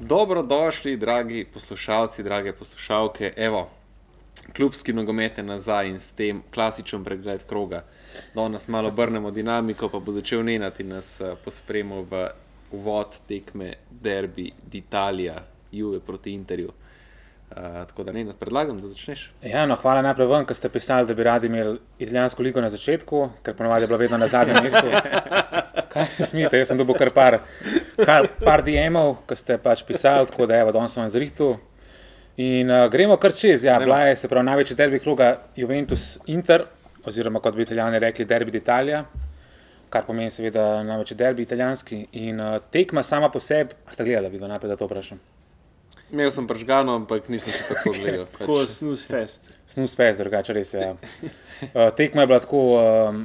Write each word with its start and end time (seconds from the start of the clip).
Dobrodošli, 0.00 0.96
dragi 0.96 1.46
poslušalci, 1.52 2.22
drage 2.22 2.52
poslušalke. 2.52 3.32
Evo, 3.36 3.68
klubski 4.56 4.92
nogomet 4.92 5.38
je 5.38 5.44
nazaj 5.44 5.88
in 5.88 5.98
s 6.00 6.12
tem 6.12 6.42
klasičen 6.54 7.04
pregled 7.04 7.44
kroga. 7.46 7.84
Da 8.34 8.48
nas 8.48 8.68
malo 8.68 8.88
obrnemo 8.88 9.30
dinamiko, 9.30 9.88
pa 9.88 9.98
bo 9.98 10.12
začel 10.12 10.44
nenati 10.44 10.84
nas 10.84 11.20
eh, 11.20 11.34
pospremil 11.44 12.06
v 12.10 12.28
uvod 12.70 13.20
tekme 13.28 13.74
Derby 13.90 14.50
d'Italia, 14.72 15.36
Juve 15.72 16.00
proti 16.00 16.32
Interju. 16.32 16.72
Uh, 17.50 17.56
tako 17.86 18.02
da 18.02 18.12
ne, 18.12 18.24
predlagam, 18.40 18.78
da 18.78 18.88
začneš. 18.88 19.30
Ja, 19.42 19.66
no, 19.66 19.74
hvala 19.74 20.02
najprej 20.02 20.26
vam, 20.26 20.44
ker 20.46 20.56
ste 20.56 20.68
pisali, 20.68 21.06
da 21.06 21.14
bi 21.14 21.24
radi 21.26 21.46
imeli 21.46 21.78
italijansko 21.98 22.42
ligo 22.42 22.60
na 22.60 22.70
začetku, 22.70 23.28
ker 23.42 23.56
ponovadi 23.58 23.82
je 23.82 23.86
bilo 23.86 23.98
vedno 23.98 24.18
na 24.18 24.28
zadnjem 24.28 24.62
mestu. 24.62 24.86
Kaj 25.90 26.06
se 26.14 26.26
smete, 26.30 26.58
jaz 26.60 26.70
sem 26.70 26.78
dobil 26.78 26.94
kar 26.94 27.10
par, 27.10 27.40
kar, 27.98 28.28
par 28.44 28.62
DM-ov, 28.62 29.24
ki 29.26 29.38
ste 29.38 29.56
pač 29.58 29.82
pisali, 29.86 30.28
tako 30.30 30.46
da 30.46 30.60
evo, 30.62 30.74
danes 30.74 30.94
sem 30.94 31.02
vam 31.02 31.10
zrihtu. 31.10 31.48
In 32.40 32.70
uh, 32.70 32.84
gremo 32.92 33.16
kar 33.20 33.34
čez, 33.34 33.64
ja, 33.66 33.78
bila 33.82 34.04
je 34.06 34.14
se 34.16 34.30
pravi 34.30 34.46
največji 34.46 34.76
derbi 34.78 35.00
kroga 35.02 35.32
Juventus 35.58 36.14
Inter, 36.30 36.68
oziroma 37.04 37.42
kot 37.42 37.58
bi 37.58 37.66
italijani 37.66 37.98
rekli, 38.06 38.24
derbi 38.24 38.54
d'Italia, 38.54 39.02
kar 39.90 40.06
pomeni 40.06 40.30
seveda 40.30 40.84
največji 40.86 41.18
derbi 41.18 41.42
italijanski. 41.42 42.04
In 42.22 42.38
uh, 42.40 42.60
tekma 42.70 43.02
sama 43.02 43.32
po 43.34 43.42
sebi, 43.42 43.74
ste 43.90 44.06
gledali, 44.06 44.30
bi 44.30 44.38
ga 44.38 44.52
najprej 44.54 44.70
da 44.70 44.78
to 44.78 44.86
vprašam. 44.86 45.18
Imel 46.10 46.30
sem 46.34 46.46
pržgano, 46.46 46.94
ampak 47.02 47.28
nisem 47.30 47.54
še 47.54 47.66
tako 47.68 47.92
gledal. 47.98 48.30
Tako 48.38 48.62
snus 48.70 49.04
fest. 49.10 49.42
Snus 49.70 49.98
fest, 49.98 50.22
drugače 50.22 50.54
res 50.54 50.72
je. 50.74 50.86
Ja. 50.86 50.94
Uh, 51.66 51.90
tekma 51.98 52.24
je 52.24 52.30
bila 52.30 52.40
tako, 52.42 52.62
um, 52.78 53.20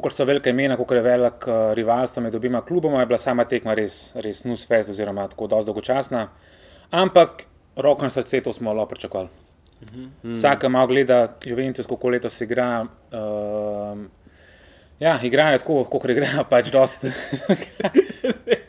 kot 0.00 0.14
so 0.14 0.24
velike 0.24 0.50
imena, 0.50 0.76
kot 0.76 0.92
je 0.96 1.02
velik 1.02 1.46
uh, 1.46 1.72
rivalstvo 1.76 2.22
med 2.22 2.34
obima 2.34 2.60
kluboma, 2.64 3.00
je 3.00 3.06
bila 3.06 3.18
sama 3.18 3.44
tekma 3.44 3.74
res, 3.74 4.12
res 4.14 4.42
snus 4.42 4.66
fest, 4.66 4.90
oziroma 4.90 5.28
tako 5.28 5.46
dosti 5.52 5.70
dolgočasna. 5.70 6.26
Ampak 6.90 7.46
roko 7.76 8.06
na 8.06 8.10
srce, 8.10 8.40
to 8.40 8.52
smo 8.52 8.72
lahko 8.72 8.94
pričakovali. 8.94 9.28
Mm. 9.84 10.32
Vsak, 10.32 10.60
ki 10.60 10.68
malo 10.68 10.86
gleda 10.86 11.36
Juventus, 11.44 11.86
kako 11.86 12.14
letos 12.16 12.40
igra. 12.40 12.86
Uh, 13.12 14.04
Ja, 15.00 15.18
igrajo 15.22 15.58
tako, 15.58 15.84
kot 15.84 16.10
igrajo, 16.10 16.44
pač 16.50 16.70
dosti. 16.72 17.10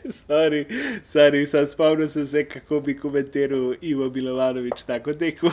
Sorry, 0.06 0.66
sorry, 1.02 1.42
sem 1.50 1.66
spomnil 1.66 2.08
sem 2.08 2.26
se, 2.26 2.44
kako 2.46 2.80
bi 2.80 2.94
komentiral 2.98 3.74
Ivo 3.82 4.06
Bilovanovič 4.10 4.84
tako 4.86 5.14
tekmo. 5.18 5.50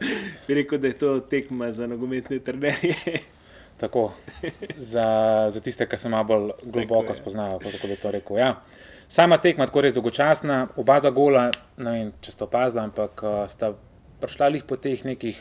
bi 0.46 0.54
rekel, 0.56 0.78
da 0.80 0.88
je 0.88 0.96
to 0.98 1.18
tekma 1.20 1.72
za 1.72 1.86
nogometne 1.86 2.38
trenerje. 2.38 3.20
Tako, 3.80 4.10
za, 4.76 5.06
za 5.50 5.60
tiste, 5.60 5.86
ki 5.88 5.96
se 5.96 6.08
malo 6.12 6.24
bolj 6.24 6.50
globoko 6.62 7.14
spoznajo, 7.14 7.58
kako 7.58 7.88
bi 7.88 7.96
to 7.96 8.10
rekel. 8.10 8.38
Ja. 8.38 8.54
Sama 9.08 9.38
tekma 9.40 9.66
tako 9.66 9.80
res 9.86 9.94
dolgočasna, 9.96 10.66
oba 10.76 11.00
dva 11.00 11.10
gola, 11.10 11.46
ne 11.80 11.94
vem, 11.94 12.10
če 12.20 12.34
ste 12.34 12.44
opazili, 12.44 12.84
ampak 12.84 13.24
uh, 13.24 13.38
sta 13.50 13.72
prišla 14.20 14.50
lih 14.52 14.66
po 14.68 14.76
teh 14.76 15.00
nekih 15.04 15.40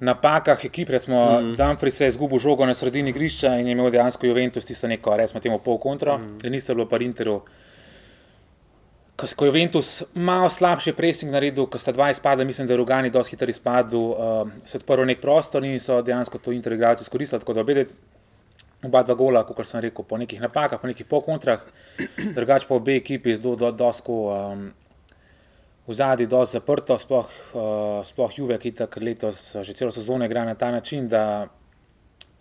napakah 0.00 0.64
ekip, 0.64 0.90
recimo 0.90 1.40
mm. 1.40 1.54
Dumfries 1.58 1.96
se 1.96 2.04
je 2.04 2.14
izgubil 2.14 2.38
žogo 2.38 2.66
na 2.66 2.74
sredini 2.74 3.10
igrišča 3.10 3.54
in 3.58 3.66
je 3.66 3.72
imel 3.72 3.90
dejansko 3.90 4.26
Juventus 4.26 4.66
tisto 4.66 4.90
neko, 4.90 5.16
recimo 5.16 5.40
temu 5.40 5.58
pol 5.58 5.78
kontro, 5.78 6.18
mm. 6.18 6.44
in 6.44 6.52
niste 6.52 6.74
bilo 6.74 6.88
pa 6.88 7.00
Interu. 7.02 7.40
Ko 9.18 9.44
je 9.44 9.48
Juventus 9.48 10.02
malo 10.14 10.46
slabši 10.46 10.92
pressing 10.94 11.32
naredil, 11.34 11.66
ko 11.66 11.78
sta 11.78 11.90
dva 11.92 12.10
izpada, 12.10 12.44
mislim, 12.44 12.66
da 12.66 12.72
je 12.72 12.76
Rugani 12.78 13.10
dosti 13.10 13.34
hitro 13.34 13.50
izpadel, 13.50 13.98
uh, 13.98 14.50
se 14.64 14.76
je 14.76 14.78
odprl 14.78 15.02
nek 15.10 15.20
prostor 15.20 15.64
in 15.64 15.80
so 15.82 15.98
dejansko 16.02 16.38
to 16.38 16.52
Inter 16.54 16.72
igralci 16.72 17.02
izkoristili, 17.02 17.40
tako 17.40 17.56
da 17.56 17.64
obede 17.66 17.88
oba 18.86 19.02
dva 19.02 19.14
gola, 19.18 19.42
kot 19.42 19.66
sem 19.66 19.82
rekel, 19.82 20.04
po 20.06 20.18
nekih 20.18 20.40
napakah, 20.40 20.78
po 20.78 20.86
nekih 20.86 21.06
pol 21.06 21.24
kontrah, 21.26 21.64
drugače 22.36 22.68
pa 22.68 22.76
obe 22.78 22.94
ekipi 23.00 23.34
z 23.34 23.42
do, 23.42 23.56
do, 23.58 23.72
dosko 23.74 24.18
um, 24.30 24.68
v 25.88 25.98
zadnji 25.98 26.28
dosti 26.30 26.60
zaprto, 26.60 26.98
sploh, 26.98 27.34
uh, 27.58 28.06
sploh 28.06 28.38
Juve, 28.38 28.60
ki 28.62 28.76
tako 28.84 29.02
letos 29.02 29.56
že 29.66 29.74
celo 29.74 29.90
sezono 29.90 30.30
igra 30.30 30.44
na 30.46 30.54
ta 30.54 30.70
način, 30.70 31.08
da 31.08 31.48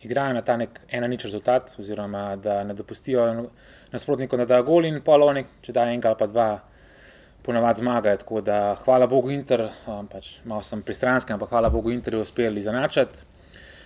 igrajo 0.06 0.34
na 0.34 0.46
ta 0.46 0.58
nek 0.58 0.80
ena 0.94 1.08
nič 1.08 1.26
rezultat, 1.26 1.74
oziroma 1.80 2.36
da 2.36 2.62
ne 2.64 2.78
dopustijo 2.78 3.50
nasprotniku, 3.92 4.38
da 4.38 4.46
da 4.46 4.62
gol 4.62 4.86
in 4.86 5.02
polovnik, 5.02 5.48
če 5.62 5.74
da 5.74 5.86
enega 5.88 6.12
ali 6.12 6.20
pa 6.20 6.28
dva, 6.28 6.48
ponavadi 7.48 7.80
zmagajo. 7.80 8.18
Tako 8.18 8.42
da 8.42 8.76
hvala 8.84 9.08
Bogu 9.08 9.32
Inter, 9.32 9.70
um, 9.88 10.08
pač 10.08 10.38
malo 10.46 10.64
sem 10.64 10.82
pristranski, 10.84 11.34
ampak 11.34 11.50
hvala 11.50 11.70
Bogu 11.70 11.92
Inter 11.92 12.18
je 12.18 12.26
uspel 12.26 12.58
izenačati. 12.58 13.24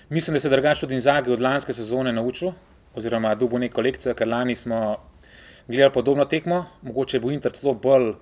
Mislim, 0.09 0.33
da 0.33 0.39
se 0.39 0.49
drugače 0.49 0.87
tudi 0.87 0.99
Zagi 0.99 1.31
od 1.31 1.41
lanske 1.41 1.73
sezone 1.73 2.11
naučil, 2.13 2.51
oziroma 2.95 3.35
dobil 3.35 3.61
neko 3.63 3.81
lekcijo, 3.81 4.15
ker 4.17 4.27
lani 4.27 4.55
smo 4.55 4.97
gledali 5.67 5.93
podobno 5.93 6.25
tekmo, 6.25 6.65
mogoče 6.81 7.19
bo 7.19 7.31
Inter 7.31 7.53
celo 7.55 7.73
bolj 7.73 8.13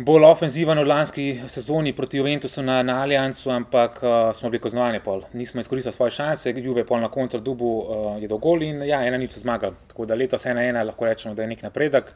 bolj 0.00 0.24
ofenziven 0.24 0.78
v 0.78 0.86
lanski 0.88 1.24
sezoni 1.48 1.92
proti 1.92 2.16
Juventusu 2.18 2.62
na, 2.62 2.82
na 2.82 3.02
Allianzu, 3.02 3.50
ampak 3.50 4.00
uh, 4.02 4.32
smo 4.32 4.50
bili 4.50 4.62
kaznovani. 4.62 5.00
Nismo 5.32 5.60
izkoristili 5.60 5.92
svoje 5.92 6.10
šanse, 6.10 6.54
Juve 6.56 6.84
pol 6.86 7.00
na 7.00 7.08
kontrdubu 7.08 7.78
uh, 7.78 8.22
je 8.22 8.28
dogol 8.28 8.62
in 8.62 8.82
ja, 8.82 9.02
ena 9.06 9.18
nič 9.18 9.38
zmagal. 9.38 9.74
Tako 9.88 10.06
da 10.06 10.14
letos 10.14 10.46
ena 10.46 10.64
ena 10.64 10.82
lahko 10.82 11.04
rečemo, 11.04 11.34
da 11.34 11.42
je 11.42 11.48
nek 11.48 11.62
napredek. 11.62 12.12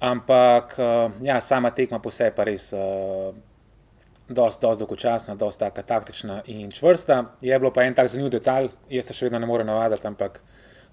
Ampak 0.00 0.76
uh, 0.78 1.12
ja, 1.22 1.40
sama 1.40 1.70
tekma 1.70 1.98
po 1.98 2.10
sebi 2.10 2.36
pa 2.36 2.44
res. 2.44 2.72
Uh, 2.72 3.34
Dosti, 4.24 4.62
dosti 4.64 4.80
dolgočasna, 4.80 5.34
dosti 5.36 5.60
taka 5.60 5.82
taktična 5.82 6.38
in 6.48 6.70
čvrsta. 6.72 7.18
Je 7.44 7.58
bilo 7.58 7.70
pa 7.72 7.82
en 7.84 7.94
tak 7.94 8.08
zanimiv 8.08 8.30
detalj, 8.32 8.70
jaz 8.88 9.10
se 9.10 9.12
še 9.12 9.26
vedno 9.26 9.38
ne 9.38 9.46
morem 9.46 9.68
navaditi, 9.68 10.06
ampak 10.08 10.38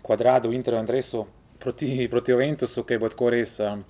kvadratu 0.04 0.50
v 0.52 0.58
Interju 0.58 0.80
Andresu 0.80 1.22
proti, 1.60 2.10
proti 2.12 2.36
Juventusu, 2.36 2.84
ki 2.84 2.98
bo 3.00 3.08
tako 3.08 3.30
res 3.32 3.54
um, 3.64 3.86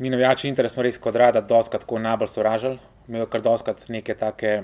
mi 0.00 0.10
navijači 0.10 0.48
Inter 0.48 0.68
smo 0.72 0.82
res 0.82 0.96
kvadrata 0.98 1.42
doskrat 1.44 1.84
tako 1.84 1.98
najbolj 2.00 2.32
sovražili, 2.32 2.78
imel 3.08 3.26
kar 3.28 3.42
doskrat 3.44 3.82
neke 3.92 4.14
take, 4.16 4.54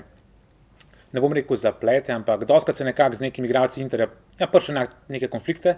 ne 1.13 1.21
bom 1.21 1.33
rekel 1.33 1.59
zaplete, 1.61 2.11
ampak 2.11 2.47
doskrat 2.49 2.77
se 2.77 2.87
nekako 2.87 3.19
z 3.19 3.27
nekimi 3.27 3.45
igralci 3.47 3.81
Interja, 3.81 4.09
ja, 4.39 4.47
prši 4.49 4.73
na 4.73 4.87
neke 5.13 5.29
konflikte. 5.29 5.77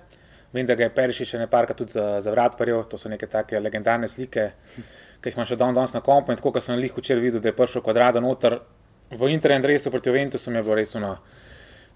Vem, 0.54 0.66
da 0.66 0.74
ga 0.74 0.88
je 0.88 0.94
Perišič 0.96 1.36
še 1.36 1.40
neparka 1.44 1.76
tudi 1.78 1.94
uh, 2.00 2.18
za 2.24 2.32
vrat 2.34 2.56
paril, 2.58 2.82
to 2.90 2.98
so 2.98 3.10
neke 3.12 3.28
take 3.30 3.60
legendarne 3.62 4.08
slike, 4.10 4.48
ki 5.22 5.30
jih 5.30 5.36
imam 5.38 5.46
še 5.46 5.58
dan 5.60 5.76
danes 5.78 5.94
na 5.94 6.02
kompu. 6.02 6.34
In 6.34 6.40
tako, 6.40 6.56
kot 6.56 6.66
sem 6.66 6.80
jih 6.82 6.96
včeraj 6.96 7.22
videl, 7.22 7.44
da 7.44 7.52
je 7.52 7.58
prišel 7.58 7.84
kvadrata 7.86 8.24
noter 8.24 8.58
v 9.12 9.30
Inter 9.30 9.54
in 9.54 9.68
resu 9.68 9.92
proti 9.94 10.10
Juventusu, 10.10 10.50
mi 10.50 10.58
je 10.58 10.66
bilo 10.66 10.80
res 10.80 10.96
ono 10.98 11.12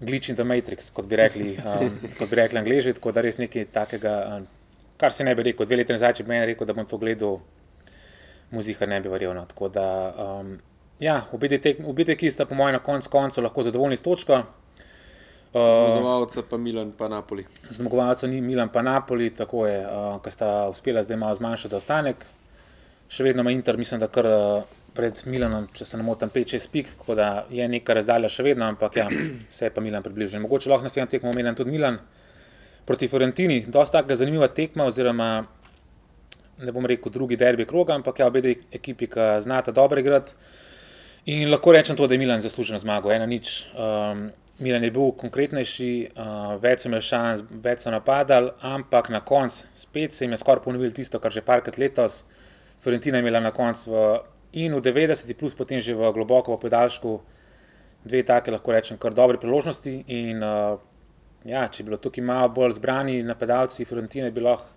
glitch 0.04 0.30
in 0.30 0.38
the 0.38 0.46
matrix, 0.46 0.92
kot 0.94 1.08
bi 1.10 1.18
rekli, 1.18 1.56
um, 1.64 1.98
kot 2.18 2.30
bi 2.30 2.38
rekli 2.38 2.60
angliži, 2.60 2.94
tako 2.94 3.14
da 3.16 3.24
res 3.26 3.40
nekaj 3.42 3.66
takega, 3.74 4.14
um, 4.36 4.46
kar 4.96 5.12
se 5.12 5.24
ne 5.24 5.34
bi 5.34 5.42
rekel, 5.42 5.66
dve 5.66 5.80
leti 5.80 5.94
nazaj, 5.94 6.18
če 6.18 6.26
bi 6.26 6.34
meni 6.34 6.52
rekel, 6.52 6.66
da 6.66 6.76
bom 6.76 6.86
to 6.86 6.98
gledal, 7.02 7.40
muzika 8.54 8.86
ne 8.86 9.00
bi 9.02 9.12
verjel. 9.12 9.34
No. 9.36 9.44
Tako 9.50 9.70
da, 9.74 9.86
um, 10.26 10.54
ja, 11.02 11.20
obi 11.32 11.48
te, 11.58 12.16
ki 12.16 12.30
sta 12.30 12.46
po 12.46 12.58
mojem 12.58 12.78
na 12.78 12.82
koncu 12.84 13.10
konca 13.10 13.42
lahko 13.42 13.66
zadovoljni 13.66 13.98
s 13.98 14.06
točko. 14.06 14.42
Uh, 15.54 15.60
zmagovalca 15.70 16.42
pa 16.50 16.58
Milan, 16.58 16.90
pa 16.98 17.08
Napoli. 17.08 17.44
Zmagovalca 17.70 18.26
ni 18.26 18.40
Milan, 18.42 18.72
pa 18.74 18.82
Napoli, 18.82 19.30
tako 19.30 19.66
je, 19.68 19.84
uh, 19.86 20.16
ki 20.22 20.32
sta 20.34 20.54
uspela 20.70 21.04
zdaj 21.06 21.20
malo 21.20 21.36
zmanjšati 21.38 21.76
zaostanek. 21.76 22.24
Še 23.14 23.26
vedno 23.26 23.44
ima 23.44 23.52
Inter, 23.54 23.78
mislim, 23.78 24.00
da 24.02 24.08
kar 24.10 24.26
uh, 24.26 24.72
pred 24.94 25.20
Milanom, 25.30 25.68
če 25.74 25.86
se 25.86 25.98
ne 25.98 26.06
motim, 26.06 26.30
5-6 26.34 26.70
pik, 26.72 26.90
tako 26.98 27.14
da 27.18 27.28
je 27.54 27.68
neka 27.70 27.94
razdalja 27.94 28.30
še 28.30 28.46
vedno, 28.46 28.66
ampak 28.66 28.98
ja, 28.98 29.06
se 29.56 29.68
je 29.68 29.74
pa 29.74 29.82
Milan 29.84 30.02
približal. 30.02 30.42
Mogoče 30.42 30.72
lahko 30.72 30.88
naslednjo 30.88 31.12
tekmo 31.14 31.30
omenjam 31.30 31.58
tudi 31.58 31.74
Milan 31.76 32.00
proti 32.84 33.08
Fiorentini. 33.08 33.64
Dosta 33.68 34.02
taka 34.02 34.16
zanimiva 34.16 34.48
tekma, 34.48 34.84
oziroma 34.84 35.46
ne 36.58 36.72
bom 36.72 36.86
rekel 36.86 37.12
drugi 37.12 37.36
derbi 37.36 37.66
kroga, 37.66 37.94
ampak 37.94 38.20
ja, 38.20 38.28
obe 38.30 38.54
ekipi, 38.72 39.08
ki 39.10 39.28
znata 39.40 39.72
dobro 39.72 40.00
igrati. 40.00 40.32
In 41.26 41.48
lahko 41.50 41.72
rečem 41.72 41.96
to, 41.96 42.06
da 42.06 42.14
je 42.14 42.20
Milan 42.20 42.42
zaslužen 42.44 42.78
zmago, 42.78 43.12
ena 43.12 43.26
nič. 43.26 43.66
Um, 43.72 44.28
Milan 44.58 44.84
je 44.84 44.90
bil 44.94 45.14
konkretnejši, 45.18 45.90
uh, 46.20 46.52
več 46.62 46.84
so 46.84 46.90
imeli 46.90 47.02
šans, 47.02 47.42
več 47.64 47.86
so 47.86 47.90
napadali, 47.90 48.52
ampak 48.62 49.08
na 49.10 49.22
koncu 49.24 49.64
spet 49.74 50.14
se 50.14 50.24
jim 50.24 50.36
je 50.36 50.38
skoraj 50.42 50.62
ponovil 50.62 50.92
tisto, 50.94 51.18
kar 51.18 51.32
že 51.32 51.42
parkrat 51.42 51.78
letos. 51.80 52.22
Fiorentina 52.84 53.18
je 53.18 53.24
imela 53.24 53.40
na 53.40 53.54
koncu 53.56 53.90
v, 53.90 54.04
in 54.60 54.76
v 54.76 54.82
90, 54.84 55.32
plus 55.40 55.56
potem 55.56 55.80
že 55.80 55.96
v 55.96 56.12
globoko 56.12 56.54
v 56.54 56.60
podaljšku 56.60 57.16
dve 58.04 58.22
take, 58.22 58.52
lahko 58.52 58.76
rečem, 58.76 59.00
kar 59.00 59.16
dobre 59.16 59.40
priložnosti. 59.40 60.04
In 60.06 60.44
uh, 60.44 60.76
ja, 61.44 61.66
če 61.68 61.82
bi 61.82 61.90
bilo 61.90 62.00
tukaj 62.00 62.24
malo 62.24 62.48
bolj 62.56 62.78
zbrani 62.78 63.22
napadalci, 63.22 63.84
Fiorentina 63.84 64.30
bi 64.30 64.44
lahko 64.44 64.74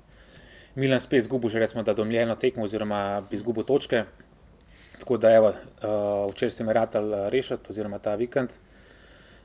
Milan 0.78 1.02
spet 1.02 1.24
izgubil, 1.24 1.50
že 1.50 1.60
recimo, 1.60 1.82
domljeno 1.84 2.36
tekmo, 2.38 2.64
oziroma 2.64 3.22
bi 3.30 3.36
izgubil 3.36 3.66
točke. 3.66 4.04
Tako 5.00 5.18
da, 5.18 5.32
evo, 5.34 5.50
uh, 5.50 6.28
včeraj 6.32 6.52
sem 6.54 6.70
ratal 6.70 7.08
uh, 7.10 7.24
rešiti, 7.34 7.72
oziroma 7.74 7.98
ta 8.00 8.14
vikend. 8.16 8.54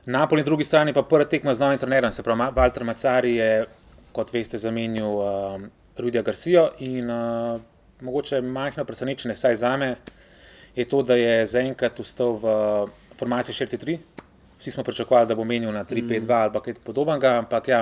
Napoli 0.05 0.41
na 0.41 0.45
drugi 0.45 0.63
strani 0.63 0.93
pa 0.93 1.01
prva 1.01 1.25
tekma 1.25 1.53
z 1.53 1.59
novim 1.59 1.79
trenerjem, 1.79 2.11
se 2.11 2.23
pravi, 2.23 2.51
Walter 2.53 2.83
Macari 2.83 3.35
je, 3.35 3.65
kot 4.11 4.33
veste, 4.33 4.57
zamenil 4.61 5.09
uh, 5.09 5.57
Rudija 5.97 6.21
Garcijo 6.21 6.67
in 6.79 7.09
uh, 7.09 7.61
mogoče 8.01 8.41
majhno 8.41 8.85
presenečenje, 8.85 9.35
saj 9.35 9.55
za 9.55 9.77
me, 9.77 9.95
je 10.75 10.85
to, 10.85 11.01
da 11.01 11.15
je 11.15 11.45
zaenkrat 11.45 11.99
ustal 11.99 12.37
v 12.41 12.53
formaciji 13.17 13.55
4-3. 13.55 13.97
Vsi 14.63 14.71
smo 14.71 14.83
pričakovali, 14.87 15.27
da 15.27 15.35
bo 15.35 15.43
menil 15.43 15.73
na 15.75 15.83
3-5-2 15.83 16.23
mm. 16.23 16.31
ali 16.31 16.61
kaj 16.63 16.79
podobnega, 16.87 17.35
ampak 17.43 17.67
ja, 17.67 17.81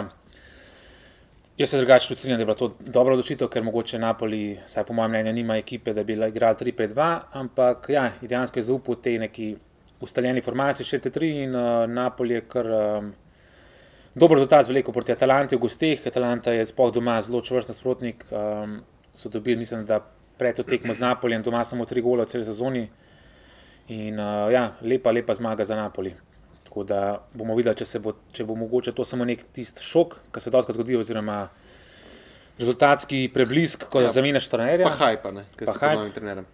Jaz 1.58 1.70
se 1.70 1.78
drugače 1.78 2.16
strinjam, 2.16 2.38
da 2.38 2.42
je 2.42 2.46
bila 2.46 2.56
to 2.58 2.72
dobra 2.80 3.14
odločitev, 3.14 3.48
ker 3.54 3.64
mogoče 3.64 4.00
Napoli, 4.00 4.56
saj 4.66 4.86
po 4.88 4.94
mojem 4.98 5.12
mnenju, 5.12 5.34
nima 5.34 5.58
ekipe, 5.60 5.94
da 5.94 6.04
bi 6.04 6.14
igrali 6.14 6.56
3-5-2, 6.56 7.10
ampak 7.38 7.90
ja, 7.90 8.08
dejansko 8.22 8.60
je 8.60 8.64
zaupal 8.64 8.96
te 8.96 9.14
neki 9.20 9.50
ustaljeni 10.02 10.42
formaciji 10.42 10.88
4-3 11.00 11.30
in 11.44 11.56
uh, 11.56 11.90
Napoli 11.90 12.34
je 12.34 12.42
kar 12.50 12.72
um, 12.72 13.12
dober 14.16 14.40
rezultat 14.40 14.66
z 14.66 14.74
veliko 14.74 14.92
proti 14.92 15.12
Atalanti 15.12 15.56
v 15.56 15.60
gosteh. 15.60 16.08
Atalanta 16.08 16.56
je 16.56 16.66
spoh 16.66 16.90
doma 16.94 17.20
zelo 17.22 17.42
čvrst 17.42 17.70
nasprotnik, 17.70 18.26
um, 18.32 18.80
so 19.14 19.30
dobili, 19.30 19.60
mislim, 19.60 19.86
da 19.86 20.00
pred 20.38 20.56
to 20.56 20.64
tekmo 20.64 20.94
z 20.94 21.00
Napolijem 21.00 21.44
doma 21.44 21.64
samo 21.64 21.86
tri 21.86 22.02
gole 22.02 22.26
v 22.26 22.34
celi 22.34 22.46
sezoni 22.46 22.88
in 23.88 24.20
uh, 24.20 24.50
ja, 24.50 24.72
lepa, 24.82 25.12
lepa 25.12 25.38
zmaga 25.38 25.66
za 25.66 25.76
Napoli. 25.76 26.16
Tako 26.72 26.84
da 26.88 27.28
bomo 27.36 27.52
videli, 27.58 27.76
če, 27.76 28.00
bo, 28.00 28.14
če 28.32 28.46
bo 28.48 28.56
mogoče 28.56 28.94
to 28.96 29.04
samo 29.04 29.26
nek 29.28 29.42
tisti 29.52 29.84
šok, 29.84 30.14
ki 30.32 30.40
se 30.40 30.54
dogaja 30.54 30.78
zgodi, 30.78 30.96
oziroma 30.96 31.42
rezultatski 32.56 33.26
preblisk, 33.34 33.84
ko 33.92 34.00
ja. 34.06 34.12
zamenjaš 34.16 34.48
trenerja. 34.54 34.88
Pa 34.88 34.96
haj 35.02 35.18
pa 35.20 35.34
ne, 35.36 35.44
ker 35.60 35.68
si 35.68 35.82
pa 35.82 35.90
novim 35.98 36.14
trenerjem. 36.16 36.48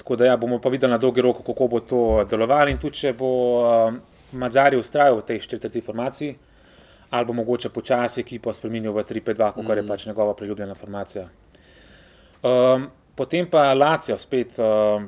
Tako 0.00 0.18
da 0.18 0.32
ja, 0.32 0.34
bomo 0.36 0.58
pa 0.58 0.72
videli 0.74 0.90
na 0.90 0.98
dolgi 0.98 1.22
rok, 1.22 1.44
kako 1.46 1.70
bo 1.70 1.82
to 1.86 2.02
delovalo 2.26 2.74
in 2.74 2.82
tudi, 2.82 3.04
če 3.04 3.14
bo 3.14 3.30
uh, 3.60 3.94
Madzari 4.34 4.82
ustrajal 4.82 5.20
v 5.20 5.28
tej 5.30 5.44
četrti 5.54 5.84
formaciji, 5.86 6.34
ali 7.14 7.30
bo 7.30 7.38
mogoče 7.38 7.70
počasi 7.70 8.26
ekipo 8.26 8.50
spremenil 8.50 8.98
v 8.98 9.06
3-5-2, 9.06 9.54
kot 9.60 9.62
mm. 9.62 9.78
je 9.78 9.88
pač 9.94 10.10
njegova 10.10 10.34
priljubljena 10.34 10.74
formacija. 10.74 11.28
Um, 12.42 12.90
potem 13.14 13.46
pa 13.46 13.70
Lacijo 13.78 14.18
spet. 14.18 14.58
Uh, 14.58 15.06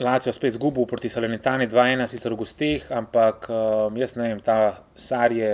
Lacijo 0.00 0.32
spet 0.32 0.54
zgubil 0.56 0.86
proti 0.88 1.08
Salonitani 1.12 1.66
2-1, 1.68 2.06
sicer 2.08 2.32
v 2.32 2.40
gostih, 2.40 2.86
ampak 2.96 3.50
um, 3.52 3.96
jaz 4.00 4.14
ne 4.16 4.30
vem, 4.30 4.38
ta 4.40 4.56
Sar 4.96 5.32
je, 5.36 5.50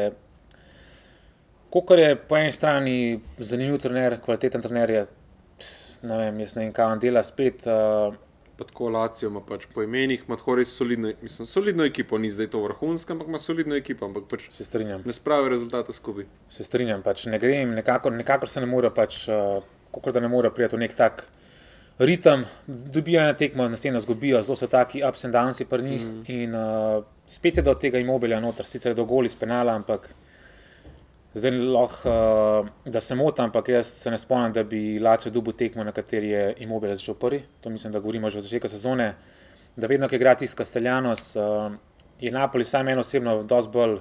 kot 1.75 1.91
je 1.99 2.13
po 2.15 2.39
eni 2.39 2.53
strani 2.55 2.95
zanimiv 3.43 3.81
trener, 3.83 4.21
kvaliteten 4.23 4.63
trener, 4.63 4.93
je, 4.95 5.03
ne 6.07 6.21
vem, 6.21 6.39
jaz 6.45 6.55
ne 6.55 6.63
vem, 6.63 6.71
kaj 6.77 6.95
on 6.95 7.03
dela 7.03 7.25
spet. 7.27 7.67
Uh, 7.67 8.15
Tako 8.57 8.87
Lacijo 8.89 9.29
ima 9.29 9.43
pač 9.45 9.67
po 9.69 9.83
imenih, 9.85 10.23
ima 10.25 10.39
tako 10.41 10.55
res 10.57 10.71
solidno, 10.73 11.11
mislim, 11.21 11.45
solidno 11.45 11.85
ekipo, 11.85 12.17
ni 12.17 12.31
zdaj 12.33 12.47
to 12.55 12.63
vrhunsko, 12.63 13.13
ampak 13.13 13.29
ima 13.29 13.39
solidno 13.39 13.77
ekipo. 13.77 14.07
Ampak 14.09 14.31
pač 14.31 14.47
se 14.49 14.65
strinjam. 14.65 15.03
Ne 15.05 15.13
spravi 15.13 15.51
rezultata 15.53 15.93
skupaj. 15.93 16.25
Se 16.49 16.65
strinjam, 16.65 17.03
pač 17.05 17.27
ne 17.29 17.37
grem, 17.43 17.75
nekako, 17.77 18.15
nekako 18.17 18.49
se 18.49 18.63
ne 18.65 18.71
more, 18.71 18.89
pač, 18.97 19.27
uh, 19.29 19.61
kot 19.93 20.09
da 20.17 20.25
ne 20.25 20.33
more 20.33 20.49
prijeti 20.57 20.79
v 20.79 20.87
nek 20.87 20.97
tak 20.97 21.27
ritem, 21.99 22.45
dobijo 22.67 23.21
eno 23.23 23.33
tekmo, 23.33 23.69
naslednjo 23.69 24.01
zgubijo, 24.01 24.43
zelo 24.43 24.57
so 24.57 24.67
taki 24.67 25.03
ups 25.09 25.25
and 25.25 25.35
downs 25.35 25.65
pri 25.65 25.83
njih. 25.83 26.05
Mm. 26.05 26.23
In 26.27 26.55
uh, 26.55 27.05
spet 27.27 27.57
je 27.57 27.63
do 27.63 27.75
tega 27.75 27.99
imobilja 27.99 28.41
noter, 28.41 28.67
sicer 28.67 28.91
je 28.91 28.95
do 28.95 29.05
goli 29.05 29.29
spenala, 29.29 29.75
ampak 29.75 30.11
zdaj 31.35 31.51
lahko, 31.51 32.11
uh, 32.11 32.93
da 32.93 33.01
se 33.01 33.15
motim, 33.15 33.45
ampak 33.45 33.69
jaz 33.69 33.87
se 33.87 34.11
ne 34.11 34.19
spomnim, 34.19 34.53
da 34.53 34.63
bi 34.63 34.99
Lacijo 35.01 35.33
dubu 35.33 35.53
tekmo, 35.53 35.85
na 35.85 35.93
kateri 35.93 36.29
je 36.29 36.55
imobil 36.59 36.95
začel 36.95 37.15
prvi. 37.15 37.43
To 37.61 37.71
mislim, 37.71 37.93
da 37.93 37.99
govorimo 37.99 38.31
že 38.31 38.39
od 38.39 38.45
začetka 38.45 38.69
sezone. 38.69 39.15
Da 39.77 39.87
vedno, 39.87 40.09
ki 40.09 40.17
igra 40.17 40.35
tiska 40.35 40.65
Steljanos, 40.65 41.37
uh, 41.37 41.73
je 42.21 42.31
Napoli 42.33 42.65
sam 42.65 42.89
eno 42.89 43.01
osebno 43.01 43.43
dosti 43.43 43.73
bolj 43.73 43.99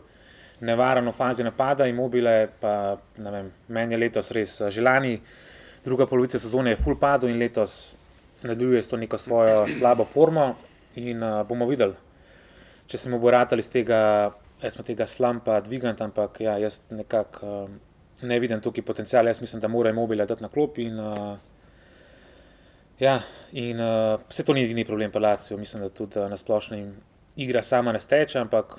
nevaren 0.60 1.08
v 1.08 1.12
fazi 1.12 1.44
napada, 1.44 1.88
imobile 1.88 2.48
pa, 2.60 2.98
ne 3.18 3.32
vem, 3.32 3.52
meni 3.68 3.94
je 3.94 3.98
letos 3.98 4.32
res 4.32 4.62
želani 4.72 5.20
druga 5.86 6.08
polovica 6.10 6.40
sezone 6.40 6.74
je 6.74 6.82
full 6.82 6.98
padel 7.00 7.30
in 7.30 7.40
letos 7.40 7.96
nadaljuje 8.44 8.84
s 8.84 8.88
to 8.88 8.98
neko 8.98 9.18
svojo 9.18 9.68
slabo 9.70 10.06
formo. 10.06 10.56
In 10.96 11.24
uh, 11.24 11.48
bomo 11.48 11.66
videli, 11.68 11.94
če 12.88 12.98
se 12.98 13.10
mu 13.12 13.20
bo 13.20 13.32
ratali 13.32 13.60
iz 13.60 13.68
tega, 13.70 14.32
jaz 14.62 14.78
smo 14.78 14.84
tega 14.88 15.04
slumpa 15.08 15.58
dvigant, 15.66 16.00
ampak 16.02 16.40
ja, 16.40 16.54
jaz 16.58 16.86
nekako 16.90 17.50
uh, 17.66 17.74
ne 18.24 18.40
vidim 18.40 18.62
tukaj 18.64 18.86
potencijala. 18.86 19.30
Jaz 19.30 19.42
mislim, 19.42 19.60
da 19.62 19.68
mora 19.68 19.92
imobile 19.92 20.26
dati 20.26 20.44
na 20.44 20.50
klop. 20.50 20.78
In, 20.80 21.00
uh, 21.00 21.36
ja, 23.00 23.20
in 23.52 23.82
uh, 23.84 24.22
vse 24.30 24.48
to 24.48 24.54
ni 24.54 24.64
edini 24.64 24.86
problem 24.86 25.12
Palacijo. 25.12 25.58
Mislim, 25.58 25.84
da 25.84 25.90
tudi 25.90 26.20
uh, 26.20 26.30
na 26.30 26.38
splošni 26.38 26.86
igra 27.36 27.64
sama 27.64 27.92
ne 27.92 28.00
steče, 28.00 28.40
ampak 28.40 28.78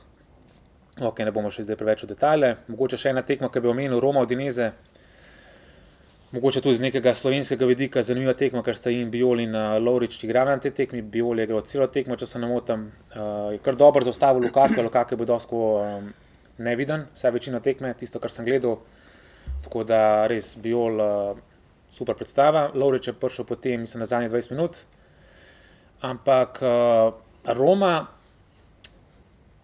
ok, 1.01 1.19
ne 1.19 1.33
bomo 1.33 1.53
še 1.53 1.67
zdaj 1.67 1.77
preveč 1.77 2.07
v 2.07 2.15
detalje. 2.15 2.55
Mogoče 2.73 2.97
še 2.97 3.13
ena 3.13 3.23
tekma, 3.23 3.53
ki 3.53 3.61
bi 3.61 3.69
omenil 3.69 4.01
Roma 4.01 4.25
od 4.25 4.33
Dineze. 4.33 4.73
Mogoče 6.31 6.61
tudi 6.61 6.75
z 6.75 6.83
nekega 6.83 7.15
slovenskega 7.15 7.67
vidika 7.71 8.03
zanimiva 8.03 8.33
tekma, 8.35 8.59
ker 8.67 8.75
sta 8.75 8.91
jim 8.91 9.11
Biol 9.13 9.45
in 9.45 9.53
uh, 9.55 9.77
Lovrič 9.79 10.17
igrali 10.27 10.51
na 10.51 10.59
tej 10.59 10.73
tekmi. 10.75 10.99
Biol 11.03 11.39
je 11.39 11.45
igral 11.47 11.63
celo 11.71 11.87
tekmo, 11.87 12.17
če 12.19 12.27
se 12.27 12.41
ne 12.43 12.49
motim. 12.51 12.89
Uh, 13.15 13.53
je 13.55 13.61
kar 13.63 13.79
dobro 13.79 14.03
zaustavil 14.03 14.43
Lukaku, 14.43 14.83
Lukaku 14.83 15.15
je 15.15 15.21
bil 15.21 15.29
dosko 15.31 15.61
um, 15.79 16.09
neviden, 16.59 17.07
vse 17.15 17.31
večino 17.31 17.61
tekme, 17.63 17.93
tisto, 17.95 18.19
kar 18.19 18.35
sem 18.35 18.49
gledal. 18.49 18.81
Tako 19.63 19.85
da 19.87 20.01
res 20.27 20.57
Biol 20.59 20.99
uh, 20.99 21.39
super 21.95 22.19
predstava. 22.19 22.73
Lovrič 22.75 23.07
je 23.07 23.15
prišel 23.15 23.47
potem, 23.47 23.87
mislim, 23.87 24.03
na 24.03 24.11
zadnjih 24.11 24.35
20 24.35 24.57
minut. 24.57 24.83
Ampak 26.11 26.59
uh, 26.59 27.55
Roma, 27.55 27.95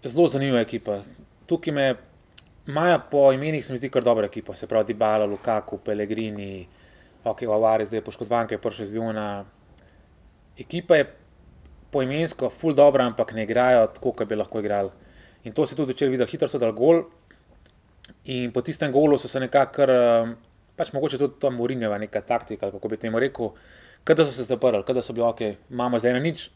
zelo 0.07 0.31
zanimiva 0.31 0.63
ekipa. 0.63 1.01
Tukaj 1.51 1.75
me 1.75 1.91
Maja 2.67 2.99
po 2.99 3.33
imenih 3.33 3.65
se 3.67 3.73
mi 3.73 3.79
zdi 3.79 3.91
kar 3.91 4.05
dobra 4.05 4.27
ekipa, 4.27 4.55
se 4.55 4.67
pravi 4.71 4.93
Dibala, 4.93 5.25
Lukaku, 5.27 5.79
Pellegrini, 5.83 6.69
ok, 7.25 7.43
Avari, 7.43 7.87
zdaj 7.87 7.99
je 7.99 8.05
poškodovan, 8.07 8.47
ki 8.47 8.55
je 8.55 8.59
prišel 8.63 8.87
iz 8.87 8.95
Ljuna. 8.95 9.45
Ekipa 10.59 10.97
je 10.97 11.09
po 11.91 12.03
imensko 12.03 12.51
full 12.51 12.75
dobra, 12.75 13.07
ampak 13.11 13.33
ne 13.35 13.43
igrajo 13.43 13.89
tako, 13.97 14.13
kot 14.13 14.29
bi 14.29 14.39
lahko 14.39 14.63
igrali. 14.63 14.91
In 15.45 15.53
to 15.53 15.67
se 15.67 15.77
tudi 15.77 15.93
začeli 15.93 16.15
videti, 16.15 16.31
hitro 16.31 16.49
so 16.49 16.61
dal 16.63 16.73
gol. 16.73 17.03
In 18.31 18.53
po 18.53 18.63
tistem 18.63 18.93
golu 18.93 19.19
so 19.19 19.29
se 19.29 19.41
nekako, 19.43 19.89
um, 19.91 20.37
pač 20.79 20.93
mogoče 20.95 21.19
tudi 21.19 21.41
to 21.43 21.51
Murinjeva 21.51 21.99
neka 21.99 22.23
taktika, 22.23 22.71
kako 22.71 22.89
bi 22.89 22.97
temu 22.97 23.19
rekel, 23.19 23.51
kada 24.05 24.25
so 24.25 24.31
se 24.31 24.47
zaprli, 24.47 24.85
kada 24.87 25.03
so 25.03 25.13
bili 25.13 25.27
ok, 25.27 25.43
imamo 25.71 25.99
zdaj 25.99 26.15
na 26.15 26.23
nič, 26.23 26.47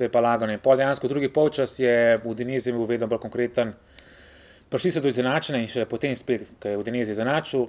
zdaj 0.00 0.08
pa 0.08 0.24
lagano. 0.24 0.56
In 0.56 0.64
pol 0.64 0.80
dejansko 0.80 1.12
drugi 1.12 1.28
polčas 1.28 1.76
je 1.78 2.16
v 2.24 2.34
Denizi 2.34 2.72
bil 2.72 2.88
vedno 2.88 3.06
bolj 3.06 3.20
konkreten 3.20 3.76
prišli 4.70 4.90
so 4.90 5.00
do 5.00 5.08
izenačenja 5.08 5.60
in 5.62 5.68
še 5.70 5.86
potem 5.86 6.16
spet, 6.16 6.48
ko 6.60 6.68
je 6.68 6.78
v 6.78 6.86
Denezi 6.86 7.14
izenačil, 7.14 7.68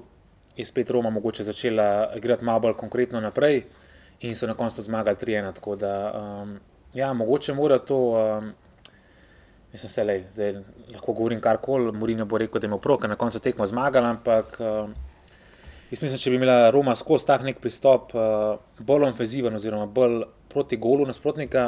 je 0.58 0.66
spet 0.66 0.90
Roma 0.90 1.10
mogoče 1.10 1.44
začela 1.44 2.14
igrati 2.16 2.46
malo 2.46 2.60
bolj 2.60 2.78
konkretno 2.78 3.22
naprej 3.22 3.64
in 4.26 4.36
so 4.36 4.48
na 4.48 4.56
koncu 4.58 4.84
zmagali 4.84 5.18
3-1. 5.18 5.54
Tako 5.54 5.76
da, 5.76 5.94
um, 6.14 6.56
ja, 6.94 7.14
mogoče 7.14 7.54
mora 7.54 7.80
to. 7.80 8.00
Um, 8.18 8.56
Mislim, 9.68 9.90
se, 9.90 10.04
lej, 10.04 10.22
zdaj 10.32 10.54
lahko 10.94 11.14
govorim 11.14 11.42
karkoli, 11.44 11.92
Mourinho 11.92 12.26
bo 12.26 12.38
rekel, 12.40 12.62
da 12.62 12.66
je 12.66 12.70
imel 12.70 12.80
prav, 12.80 13.02
ker 13.02 13.10
na 13.12 13.18
koncu 13.20 13.42
tekmo 13.44 13.66
zmagal, 13.68 14.06
ampak 14.08 14.56
uh, 14.64 14.88
mislim, 15.92 16.14
če 16.18 16.32
bi 16.32 16.40
imela 16.40 16.70
Roma 16.72 16.96
skozi 16.96 17.28
tak 17.28 17.44
nek 17.44 17.60
pristop, 17.60 18.16
uh, 18.16 18.56
bolj 18.80 19.10
ofenziven 19.10 19.60
oziroma 19.60 19.86
bolj 19.86 20.24
proti 20.50 20.80
golu 20.80 21.06
nasprotnika, 21.06 21.66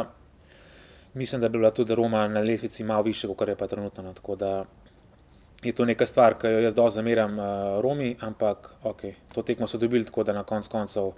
mislim, 1.13 1.41
da 1.41 1.49
bi 1.49 1.59
bila 1.59 1.73
tudi 1.75 1.95
Roma 1.95 2.23
na 2.27 2.39
lestvici 2.39 2.87
malo 2.87 3.03
više, 3.03 3.27
kot 3.27 3.47
je 3.47 3.55
pa 3.59 3.67
trenutno. 3.67 4.03
No. 4.03 4.13
Tako 4.13 4.35
da 4.35 4.53
je 5.63 5.73
to 5.75 5.85
neka 5.85 6.05
stvar, 6.05 6.37
ki 6.39 6.47
jo 6.47 6.59
jaz 6.63 6.73
dosti 6.73 6.95
zameram 6.95 7.39
uh, 7.39 7.45
Romi, 7.83 8.15
ampak 8.19 8.69
okay, 8.83 9.13
to 9.33 9.41
tekmo 9.43 9.67
so 9.67 9.77
dobili 9.77 10.05
tako, 10.05 10.23
da 10.23 10.33
na 10.33 10.43
konc 10.43 10.67
koncev 10.67 11.11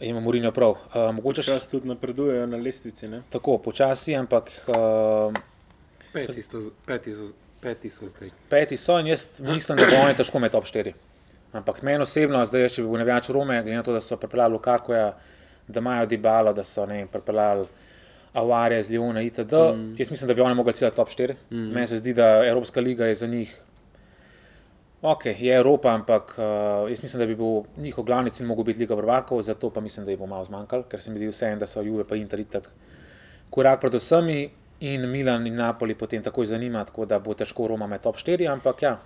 imamo 0.00 0.24
Mourinho 0.24 0.52
prav. 0.52 0.70
Uh, 0.70 1.10
mogoče 1.14 1.44
še 1.44 1.58
tudi 1.70 1.88
napredujejo 1.90 2.46
na 2.48 2.56
lestvici. 2.56 3.08
Ne? 3.08 3.22
Tako, 3.30 3.58
počasi, 3.60 4.14
ampak. 4.16 4.48
Uh, 4.66 5.36
peti, 6.12 6.42
so, 6.42 6.62
peti, 6.86 7.14
so, 7.14 7.28
peti 7.60 7.90
so 7.92 8.08
zdaj. 8.08 8.32
Peti 8.48 8.80
so 8.80 8.96
in 9.00 9.12
jaz 9.12 9.28
mislim, 9.38 9.78
da 9.78 9.88
bo 9.90 10.00
oni 10.00 10.16
težko 10.16 10.40
med 10.40 10.56
top 10.56 10.64
4. 10.64 10.94
Ampak 11.52 11.82
meni 11.82 12.00
osebno, 12.04 12.40
zdaj, 12.46 12.68
če 12.70 12.84
bi 12.84 12.88
bil 12.88 13.02
nevijač 13.02 13.28
Rome, 13.34 13.58
glede 13.60 13.76
na 13.76 13.84
to, 13.84 13.92
da 13.92 14.00
so 14.00 14.16
pripeljali 14.16 14.56
Lukakuja, 14.56 15.06
da 15.68 15.82
imajo 15.82 16.06
Dibalo, 16.06 16.54
da 16.56 16.64
so 16.64 16.86
ne 16.86 17.02
vem, 17.02 17.08
pripeljali. 17.10 17.66
Avarija, 18.34 18.82
z 18.82 18.90
Leona, 18.90 19.22
itd. 19.22 19.52
Mm. 19.52 19.94
Jaz 19.98 20.10
mislim, 20.10 20.28
da 20.28 20.34
bi 20.34 20.40
oni 20.40 20.54
mogli 20.54 20.72
celo 20.72 20.90
top 20.90 21.08
4. 21.08 21.34
Mm. 21.50 21.72
Meni 21.74 21.86
se 21.86 21.98
zdi, 21.98 22.14
da 22.14 22.46
Evropska 22.46 22.80
liga 22.80 23.06
je 23.06 23.14
za 23.14 23.26
njih. 23.26 23.56
Ok, 25.02 25.26
je 25.26 25.56
Evropa, 25.56 25.94
ampak 25.94 26.34
uh, 26.38 26.90
jaz 26.90 27.02
mislim, 27.02 27.20
da 27.20 27.26
bi 27.26 27.34
bil 27.34 27.62
njihov 27.76 28.04
glavni 28.04 28.30
cilj 28.30 28.46
mogel 28.46 28.64
biti 28.64 28.78
Liga 28.78 28.96
Prvakov, 28.96 29.42
zato 29.42 29.70
pa 29.70 29.80
mislim, 29.80 30.04
da 30.06 30.12
jih 30.12 30.18
bo 30.18 30.26
malo 30.26 30.44
zmanjkalo, 30.44 30.82
ker 30.82 31.00
se 31.00 31.10
mi 31.10 31.18
zdi 31.18 31.28
vseeno, 31.28 31.56
da 31.56 31.66
so 31.66 31.82
Juve 31.82 32.04
pa 32.04 32.16
Inter 32.16 32.40
itak 32.40 32.68
korak 33.50 33.80
pred 33.80 33.94
vsemi 33.94 34.50
in 34.80 35.08
Milan 35.10 35.46
in 35.46 35.56
Napoli 35.56 35.94
potem 35.94 36.22
takoj 36.22 36.46
zanima, 36.46 36.84
tako 36.84 37.06
da 37.06 37.18
bo 37.18 37.34
težko 37.34 37.66
Roma 37.68 37.86
med 37.86 38.02
top 38.02 38.16
4, 38.16 38.46
ampak 38.52 38.82
ja, 38.82 38.98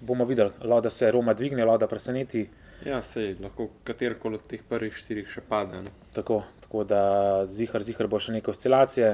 bomo 0.00 0.24
videli, 0.24 0.50
da 0.82 0.90
se 0.90 1.10
Roma 1.10 1.34
dvigne, 1.34 1.66
da 1.78 1.86
preseneti. 1.86 2.48
Ja, 2.86 3.02
se 3.02 3.34
lahko 3.40 3.68
katerkoli 3.84 4.34
od 4.34 4.46
teh 4.46 4.62
prvih 4.68 4.94
štirih 4.94 5.28
še 5.30 5.40
pade. 5.48 5.82
Tako, 6.14 6.42
tako 6.72 6.84
da 6.84 7.46
zihar, 7.46 7.82
zihar 7.84 8.08
bo 8.08 8.16
še 8.16 8.32
nekaj 8.32 8.54
oscilacije. 8.54 9.08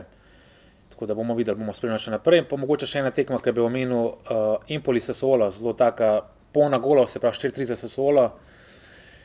Tako 0.92 1.06
da 1.10 1.14
bomo 1.18 1.34
videli, 1.34 1.58
bomo 1.58 1.72
spremljali 1.74 2.04
še 2.04 2.12
naprej. 2.14 2.44
Pa 2.46 2.56
mogoče 2.56 2.86
še 2.86 3.00
ena 3.00 3.10
tekma, 3.10 3.40
ki 3.42 3.50
bi 3.52 3.64
omenil 3.64 4.04
uh, 4.04 4.68
Impoli 4.70 5.02
Sassuolo, 5.02 5.48
zelo 5.50 5.72
taka 5.74 6.20
polna 6.54 6.78
gola, 6.78 7.08
se 7.10 7.18
pravi 7.18 7.34
4-3 7.34 7.72
za 7.72 7.76
Sassuolo. 7.80 8.28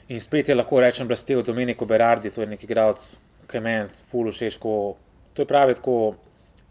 In 0.09 0.21
spet 0.21 0.49
je 0.49 0.55
lahko 0.57 0.81
rečem, 0.81 1.05
da 1.07 1.15
ste 1.15 1.37
v 1.37 1.43
Domeniku 1.45 1.85
Berardi, 1.85 2.31
to 2.33 2.41
je 2.41 2.49
neki 2.49 2.65
igralec, 2.65 3.05
ki 3.51 3.61
meni 3.61 4.01
fulu 4.09 4.33
všeč. 4.33 4.57
To 4.57 5.45
je 5.45 5.45
pravi 5.49 5.77
tako 5.77 5.97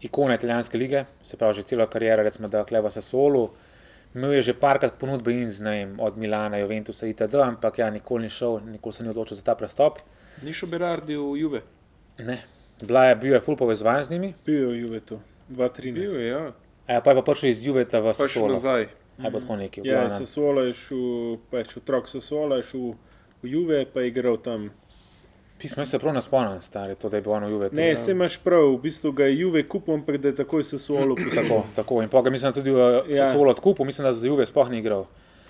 ikona 0.03 0.35
italijanske 0.35 0.77
lige, 0.77 1.05
se 1.23 1.39
pravi 1.39 1.61
že 1.61 1.63
celo 1.71 1.87
kariero, 1.87 2.27
recimo 2.27 2.51
da 2.51 2.65
kleva 2.67 2.91
Sassuolo. 2.91 3.53
Imel 4.13 4.35
je 4.35 4.49
že 4.51 4.59
parkrat 4.59 4.99
ponudbe 4.99 5.31
in 5.31 5.47
z 5.51 5.63
njim 5.63 5.95
od 5.99 6.19
Milana, 6.19 6.59
Juventusa 6.59 7.07
itd., 7.07 7.39
ampak 7.39 7.79
ja, 7.79 7.89
nikoli 7.89 8.27
ni 8.27 8.29
šel, 8.29 8.59
nikoli 8.67 8.93
se 8.93 9.03
ni 9.03 9.15
odločil 9.15 9.39
za 9.39 9.47
ta 9.47 9.55
prestop. 9.55 10.03
Ni 10.41 10.53
šel 10.53 10.69
Berardi 10.69 11.15
v 11.15 11.37
Juve. 11.37 11.61
Ne. 12.17 12.41
Bila 12.81 13.05
je, 13.05 13.15
bil 13.15 13.33
je 13.33 13.39
full 13.39 13.55
povezovan 13.55 14.03
z 14.03 14.09
njimi, 14.09 14.33
Bil 14.41 14.55
je 14.55 14.67
v 14.67 14.75
Juvetu, 14.79 15.19
2-13. 15.49 15.93
Bil 15.93 16.15
je, 16.15 16.27
ja. 16.27 16.43
a 16.89 17.01
pa 17.01 17.11
je 17.11 17.15
pa 17.15 17.21
prišel 17.23 17.49
iz 17.49 17.63
Juveta 17.63 17.99
v 17.99 18.03
Pa 18.03 18.13
še 18.13 18.27
Sassuolo. 18.27 18.53
nazaj. 18.53 18.89
Ali 19.15 19.29
bo 19.29 19.39
tako 19.39 19.55
neki. 19.55 19.81
v 19.81 19.85
Ja. 19.85 20.09
Sassuolo 20.09 20.61
je 20.63 20.73
šel, 20.73 21.05
pač 21.47 21.77
otrok 21.77 22.09
Sassuolo 22.09 22.57
je 22.57 22.65
šel 22.65 22.97
v 23.39 23.45
Juve, 23.45 23.85
pa 23.85 24.01
je 24.01 24.07
igral 24.09 24.37
tam. 24.37 24.73
Pismo 25.55 25.85
se 25.85 25.95
prav 25.95 26.11
ne 26.11 26.21
spomnim, 26.21 26.59
stari, 26.59 26.95
to, 26.95 27.07
da 27.07 27.17
je 27.17 27.21
bil 27.21 27.31
on 27.31 27.45
v 27.45 27.51
Juvetu. 27.51 27.75
Ne, 27.75 27.95
se 27.95 28.11
imaš 28.11 28.35
prav, 28.37 28.73
v 28.73 28.81
bistvu 28.81 29.11
ga 29.13 29.23
je 29.25 29.39
Juve 29.39 29.63
kupil, 29.63 29.93
ampak 29.93 30.17
da 30.17 30.27
je 30.27 30.35
takoj 30.35 30.63
Sassuolo 30.65 31.15
Tako, 31.15 31.29
poslal. 31.29 31.63
tako. 31.75 32.01
In 32.01 32.09
pa 32.09 32.21
ga 32.21 32.29
mislim 32.29 32.51
da 32.51 32.55
tudi 32.55 32.71
v 32.71 32.77
Ja. 32.77 32.89
ja. 33.07 33.15
Sassuolo 33.23 33.51
odkupil, 33.51 33.85
mislim, 33.85 34.03
da 34.03 34.11
za 34.11 34.27
Juve 34.27 34.45
sploh 34.45 34.67
ni 34.67 34.79
igral. 34.79 35.05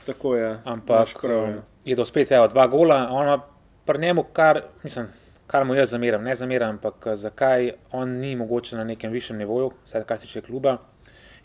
Tako 0.05 0.35
je. 0.35 0.59
Ampak 0.65 1.07
imaš 1.07 1.13
prav. 1.15 1.43
um, 1.43 1.49
ja. 1.49 1.61
je 1.85 1.95
do 1.95 2.05
spet 2.05 2.31
evo, 2.31 2.45
dva 2.47 2.67
gola, 2.67 3.07
on 3.09 3.25
ima 3.25 3.39
pri 3.85 3.99
njemu, 3.99 4.23
kar, 4.33 4.61
mislim, 4.83 5.07
kar 5.47 5.65
mu 5.65 5.75
jaz 5.75 5.89
zameram, 5.89 6.23
ne 6.23 6.35
zameram, 6.35 6.69
ampak 6.69 7.07
eh, 7.07 7.15
zakaj 7.15 7.71
on 7.91 8.09
ni 8.09 8.35
mogoče 8.35 8.77
na 8.77 8.83
nekem 8.83 9.11
višjem 9.11 9.37
nivoju, 9.37 9.71
vsaj 9.85 10.03
kar 10.03 10.19
se 10.19 10.27
tiče 10.27 10.41
kluba, 10.41 10.77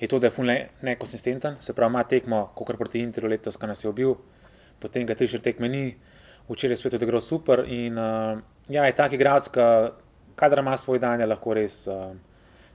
je 0.00 0.08
to, 0.08 0.18
da 0.18 0.26
je 0.26 0.30
ful 0.30 0.46
ne- 0.46 0.68
nekonsistenten, 0.82 1.56
se 1.60 1.74
pravi, 1.74 1.90
ima 1.90 2.02
tekmo, 2.02 2.46
kot 2.54 2.76
proti 2.78 3.00
Interu 3.00 3.28
letos, 3.28 3.56
ki 3.56 3.66
nas 3.66 3.84
je 3.84 3.90
ubil, 3.90 4.14
potem 4.78 5.06
ga 5.06 5.14
tri 5.14 5.26
štiri 5.26 5.42
tekme 5.42 5.68
ni, 5.68 5.96
včeraj 6.48 6.72
je 6.72 6.76
spet 6.76 6.94
odigral 6.94 7.20
super 7.20 7.64
in 7.66 7.98
uh, 7.98 8.38
ja, 8.68 8.86
je 8.86 8.94
tak 8.94 9.12
igralec, 9.12 9.50
ki 9.52 9.66
kadar 10.38 10.62
ima 10.62 10.76
svoj 10.76 10.98
dan, 11.02 11.20
je 11.20 11.26
lahko 11.26 11.54
res 11.58 11.80
uh, 11.90 12.14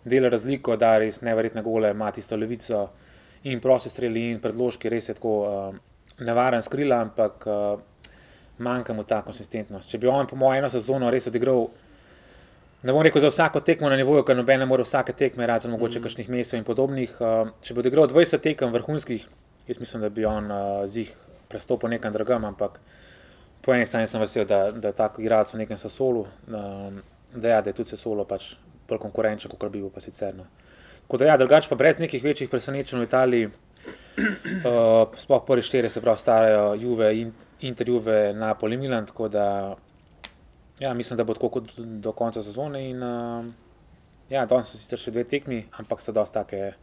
dela 0.05 0.29
razliko, 0.29 0.75
da 0.75 0.98
res 1.00 1.22
neverjetne 1.22 1.63
gole, 1.63 1.93
ima 1.96 2.12
tisto 2.12 2.36
levico 2.36 2.89
in 3.43 3.62
prosti 3.63 3.89
streli 3.89 4.29
in 4.32 4.43
predložki, 4.43 4.91
res 4.91 5.10
je 5.10 5.15
tako 5.15 5.34
uh, 5.48 5.82
nevaren 6.20 6.62
skrila, 6.62 7.00
ampak 7.08 7.48
uh, 7.48 7.79
manjka 8.57 8.93
mu 8.93 9.03
ta 9.03 9.22
konsistentnost. 9.25 9.89
Če 9.89 9.98
bi 9.98 10.07
on, 10.07 10.27
po 10.29 10.36
mojem, 10.36 10.63
eno 10.63 10.69
sezono 10.69 11.10
res 11.13 11.27
odigral, 11.27 11.67
ne 12.83 12.93
bom 12.93 13.03
rekel 13.05 13.24
za 13.24 13.31
vsako 13.31 13.63
tekmo 13.65 13.89
na 13.89 13.98
nivoju, 14.00 14.25
ker 14.27 14.38
noben 14.38 14.62
ne 14.62 14.67
more 14.69 14.86
vsake 14.86 15.15
tekme, 15.17 15.48
razen 15.48 15.72
mogoče 15.74 16.00
mm. 16.00 16.03
kakšnih 16.03 16.29
mesov 16.29 16.60
in 16.60 16.67
podobnih. 16.67 17.15
Uh, 17.19 17.53
če 17.65 17.74
bi 17.74 17.83
odigral 17.83 18.10
20 18.12 18.43
tekem 18.43 18.74
vrhunskih, 18.75 19.25
jaz 19.69 19.79
mislim, 19.79 20.03
da 20.05 20.12
bi 20.13 20.27
on 20.29 20.51
uh, 20.51 20.83
z 20.86 21.05
jih 21.05 21.15
prestopil 21.50 21.89
nekam 21.93 22.13
drugam, 22.13 22.45
ampak 22.45 22.79
po 23.63 23.74
eni 23.74 23.86
strani 23.88 24.10
sem 24.12 24.22
vesel, 24.22 24.45
da, 24.45 24.65
da 24.72 24.91
je 24.91 24.98
tako 24.98 25.24
igralec 25.24 25.53
v 25.53 25.63
nekem 25.63 25.79
sesolu, 25.79 26.25
um, 26.51 27.00
da, 27.33 27.55
ja, 27.55 27.62
da 27.62 27.72
je 27.72 27.79
tudi 27.79 27.95
sesolo 27.95 28.25
pač 28.27 28.53
bolj 28.89 29.00
konkurenčen, 29.05 29.51
kot 29.51 29.69
bi 29.72 29.79
bil 29.79 29.91
pa 29.93 30.03
sicer. 30.03 30.36
No. 30.36 30.50
Tako 31.05 31.22
da 31.22 31.31
ja, 31.31 31.38
drugače 31.39 31.69
pa 31.72 31.77
brez 31.79 32.01
nekih 32.01 32.24
večjih 32.24 32.51
presenečenj 32.51 33.00
v 33.00 33.07
Italiji, 33.07 33.48
uh, 33.48 35.07
sploh 35.24 35.45
prvi 35.48 35.63
štiri 35.63 35.89
se 35.89 36.03
pravi 36.03 36.19
starajo 36.19 36.74
Juve, 36.81 37.13
in, 37.22 37.31
Inter, 37.63 37.89
Juve, 37.89 38.34
Napoli, 38.34 38.77
Milan, 38.77 39.05
tako 39.05 39.27
da 39.32 39.75
ja, 40.79 40.93
mislim, 40.93 41.17
da 41.17 41.24
bo 41.24 41.34
tako 41.34 41.50
kot 41.50 41.72
do 41.77 42.12
konca 42.12 42.43
sezone 42.43 42.89
in 42.89 43.03
uh, 43.03 43.46
ja, 44.29 44.46
danes 44.46 44.72
so 44.74 44.77
sicer 44.77 45.00
še 45.00 45.12
dve 45.12 45.24
tekmi, 45.24 45.62
ampak 45.79 46.01
so 46.01 46.12
dosti 46.12 46.34
take. 46.39 46.74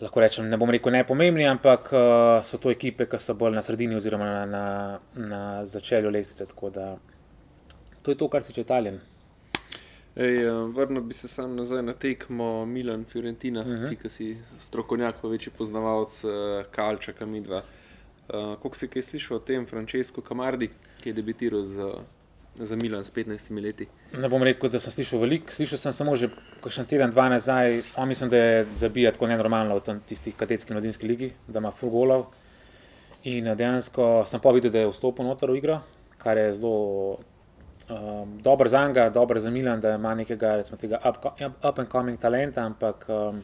Lahko 0.00 0.20
rečem, 0.20 0.48
ne 0.48 0.58
bom 0.60 0.70
rekel 0.70 0.92
najpomembnejši, 0.92 1.48
ampak 1.48 1.90
uh, 1.92 2.44
so 2.44 2.58
to 2.60 2.70
ekipe, 2.70 3.06
ki 3.08 3.20
so 3.20 3.34
bolj 3.34 3.54
na 3.56 3.62
sredini 3.64 3.96
oziroma 3.96 4.26
na, 4.28 4.40
na, 4.46 4.64
na 5.16 5.42
začelju 5.66 6.10
lestvice. 6.12 6.46
Tako 6.46 6.70
da 6.70 6.88
to 8.02 8.12
je 8.12 8.18
to, 8.20 8.28
kar 8.28 8.42
se 8.42 8.52
tiče 8.52 8.60
Italije. 8.66 8.98
Ej, 10.16 10.36
eh, 10.44 10.50
vrnil 10.76 11.02
bi 11.04 11.14
se 11.14 11.28
sam 11.28 11.56
nazaj 11.56 11.82
na 11.82 11.92
tekmo 11.92 12.64
Milan 12.66 13.04
Fiorentina, 13.04 13.60
uh 13.60 13.66
Mhm. 13.66 13.84
-huh. 13.84 13.88
ti, 13.88 13.96
ki 13.96 14.10
si 14.10 14.36
strokovnjak, 14.58 15.16
pa 15.22 15.28
večji 15.28 15.52
poznavalec 15.58 16.24
uh, 16.24 16.30
Kalčaka, 16.70 17.26
midva. 17.26 17.58
Uh, 17.58 17.75
Kako 18.26 18.74
si 18.74 18.88
kaj 18.90 19.02
slišal 19.02 19.36
o 19.38 19.40
tem 19.40 19.66
Francesco 19.66 20.20
Camardi, 20.20 20.70
ki 21.02 21.10
je 21.10 21.14
debitiral 21.14 21.62
za, 21.62 21.92
za 22.58 22.76
Milan 22.76 23.04
s 23.04 23.12
15 23.14 23.52
leti? 23.62 23.86
Ne 24.18 24.28
bom 24.28 24.42
rekel, 24.42 24.70
da 24.70 24.80
sem 24.82 24.90
slišal 24.90 25.22
veliko, 25.22 25.54
slišal 25.54 25.78
sem 25.78 25.94
samo 25.94 26.16
že 26.18 26.32
kakšen 26.64 26.90
teden, 26.90 27.14
dva 27.14 27.28
nazaj. 27.30 27.82
On 27.96 28.08
mislim, 28.08 28.30
da 28.30 28.36
je 28.36 28.66
zabija 28.74 29.12
tako 29.14 29.30
nenormalno 29.30 29.78
v 29.78 30.00
tisti 30.08 30.32
kadetski 30.32 30.74
mladinski 30.74 31.06
ligi, 31.06 31.30
da 31.46 31.62
ima 31.62 31.70
full 31.70 31.94
golov. 31.94 32.26
In 33.26 33.46
eh, 33.46 33.54
dejansko 33.54 34.24
sem 34.26 34.42
pa 34.42 34.50
videl, 34.50 34.74
da 34.74 34.82
je 34.82 34.90
vstopil 34.90 35.26
noter 35.26 35.50
v 35.50 35.62
igro, 35.62 35.80
kar 36.18 36.38
je 36.38 36.52
zelo 36.58 37.18
um, 37.90 38.38
dobro 38.42 38.68
za 38.68 38.86
njega, 38.88 39.10
dobro 39.10 39.40
za 39.40 39.50
Milan, 39.50 39.80
da 39.80 39.94
ima 39.94 40.14
nekega 40.14 40.56
recimo, 40.56 40.78
tega 40.78 40.98
up, 41.08 41.16
up 41.68 41.78
and 41.78 41.88
coming 41.88 42.18
talenta, 42.18 42.66
ampak 42.66 43.06
um, 43.08 43.42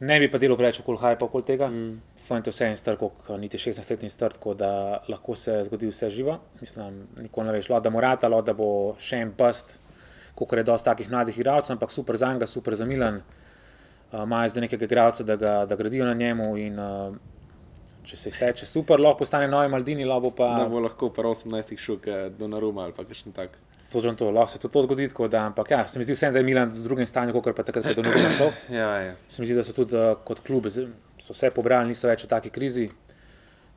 ne 0.00 0.20
bi 0.20 0.30
pa 0.30 0.38
delo 0.38 0.56
preveč 0.56 0.80
okoli 0.80 0.98
hypa 0.98 1.26
okoli 1.26 1.44
tega. 1.44 1.68
Mm. 1.68 2.09
Fajn 2.30 2.42
je 2.46 2.52
vse 2.52 2.66
en 2.66 2.76
star, 2.78 2.94
kot 2.96 3.12
niti 3.38 3.58
16-letni 3.58 4.08
star, 4.08 4.32
tako 4.32 4.54
da 4.54 4.70
lahko 5.08 5.34
se 5.34 5.56
zgodi 5.66 5.88
vse 5.90 6.10
živo. 6.10 6.36
Mislim, 6.60 7.00
nikoli 7.18 7.46
ne 7.46 7.52
veš, 7.52 7.68
lahko 7.68 7.82
da 7.82 7.90
morata, 7.90 8.28
lahko 8.28 8.46
da 8.46 8.54
bo 8.54 8.68
še 8.98 9.18
en 9.18 9.32
bust, 9.34 9.74
kot 10.34 10.52
je 10.54 10.62
dosti 10.64 10.86
takih 10.86 11.10
mladih 11.10 11.38
igralcev, 11.38 11.74
ampak 11.74 11.90
super 11.90 12.16
za 12.16 12.30
njega, 12.30 12.46
super 12.46 12.74
za 12.74 12.86
Milan. 12.86 13.18
Uh, 14.12 14.22
Imajo 14.22 14.48
zdaj 14.48 14.64
nekega 14.64 14.86
igralca, 14.86 15.24
da, 15.24 15.36
ga- 15.36 15.66
da 15.66 15.76
gradijo 15.76 16.04
na 16.04 16.14
njemu 16.14 16.56
in 16.58 16.78
uh, 16.78 17.16
če 18.02 18.16
se 18.16 18.28
izteče 18.28 18.66
super, 18.66 19.00
lahko 19.00 19.18
postane 19.18 19.48
novi 19.48 19.68
Maldini, 19.68 20.04
lahko 20.04 20.30
pa. 20.32 20.52
Da 20.56 20.68
bo 20.68 20.80
lahko 20.80 21.10
pa 21.10 21.22
18 21.24 21.76
šel 21.78 21.98
do 22.38 22.48
Naruma 22.48 22.82
ali 22.84 22.94
pa 22.96 23.04
kakšen 23.04 23.32
tak. 23.32 23.58
Točno 23.90 24.14
to, 24.14 24.30
lahko 24.30 24.52
se 24.52 24.58
tudi 24.58 24.72
to 24.72 24.82
zgodi, 24.82 25.08
tako 25.08 25.28
da, 25.28 25.44
ampak 25.46 25.70
ja, 25.70 25.82
se 25.88 25.98
mi 25.98 26.04
zdi 26.04 26.14
vseeno, 26.14 26.32
da 26.32 26.38
je 26.38 26.46
Milan 26.46 26.70
v 26.70 26.82
drugem 26.82 27.06
stanju, 27.06 27.32
kot 27.34 27.50
pa 27.54 27.62
takrat, 27.62 27.84
ko 27.84 27.90
je 27.90 27.98
do 27.98 28.02
njega 28.02 28.30
šel. 28.38 28.50
Ja, 28.80 28.90
ja. 29.02 29.14
Se 29.28 29.42
mi 29.42 29.48
zdi, 29.50 29.56
da 29.58 29.64
so 29.66 29.74
tudi 29.74 29.96
uh, 29.98 30.12
kot 30.24 30.40
klub 30.46 30.66
so 31.20 31.34
vse 31.36 31.50
pobrali, 31.54 31.92
niso 31.92 32.08
več 32.08 32.24
v 32.24 32.30
taki 32.32 32.50
krizi. 32.50 32.88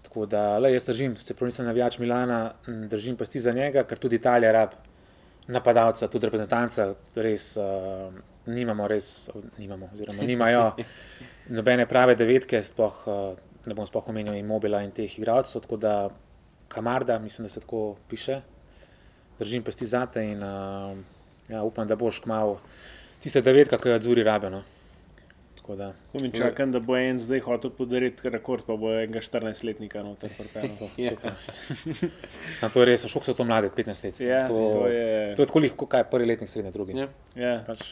Tako 0.03 0.25
da, 0.27 0.57
le, 0.59 0.73
jaz 0.73 0.87
držim, 0.89 1.15
čeprav 1.15 1.47
nisem 1.47 1.67
navijač 1.67 1.97
Milana, 1.99 2.39
držim 2.67 3.15
pasti 3.17 3.39
za 3.39 3.53
njega, 3.55 3.85
ker 3.87 3.99
tudi 3.99 4.19
Italija 4.19 4.51
rab 4.51 4.75
napadalca, 5.47 6.07
tudi 6.07 6.27
reprezentanca, 6.27 6.89
res 7.15 7.53
uh, 7.59 8.11
nimamo, 8.47 8.87
res 8.87 9.29
nimamo, 9.57 9.89
oziroma 9.93 10.27
nimajo 10.27 10.65
nobene 11.57 11.87
prave 11.87 12.15
devetke, 12.19 12.61
sploh, 12.63 12.99
uh, 13.07 13.23
ne 13.65 13.75
bom 13.75 13.87
sploh 13.87 14.11
omenil 14.11 14.35
imobila 14.39 14.83
in 14.83 14.91
teh 14.95 15.17
igralcev, 15.19 15.63
tako 15.63 15.79
da 15.79 15.95
Kamarda, 16.73 17.19
mislim, 17.19 17.47
da 17.47 17.53
se 17.53 17.63
tako 17.63 17.95
piše, 18.09 18.41
držim 19.39 19.63
pesti 19.63 19.85
zate 19.85 20.23
in 20.25 20.43
uh, 20.43 20.95
ja, 21.49 21.63
upam, 21.63 21.87
da 21.87 21.95
boš 21.95 22.19
kmal 22.23 22.57
tiste 23.23 23.41
devetka, 23.41 23.77
ki 23.77 23.89
jo 23.89 23.95
odzuri 23.95 24.23
rabijo. 24.23 24.49
No. 24.57 24.63
Tako 25.63 25.75
da, 25.75 25.93
Ko 26.11 26.19
mi 26.19 26.27
čakam, 26.29 26.71
da 26.71 26.79
bo 26.79 26.97
en 26.97 27.19
zdaj 27.19 27.39
hotel 27.39 27.71
podariti 27.71 28.27
rekord, 28.29 28.65
pa 28.67 28.75
bo 28.75 28.89
enega 28.91 29.21
14-letnika 29.21 30.01
noter 30.03 30.29
pripeljal. 30.35 30.89
Ja. 30.99 31.13
Sam 32.59 32.67
to 32.69 32.81
je 32.81 32.85
res, 32.85 33.05
šok 33.07 33.23
so 33.23 33.33
to 33.33 33.45
mlade, 33.45 33.69
15 33.71 34.03
let. 34.03 34.19
Ja, 34.19 34.41
to, 34.43 34.55
to 34.55 34.87
je- 34.87 35.35
to 35.35 35.41
je 35.41 35.47
tako, 35.47 35.61
kot 35.77 35.89
kaj 35.89 36.03
prvi 36.03 36.27
letnik, 36.27 36.51
srednji, 36.51 36.71
drugi. 36.71 36.97
Ja. 36.97 37.07
Ja. 37.37 37.53
Pač, 37.63 37.85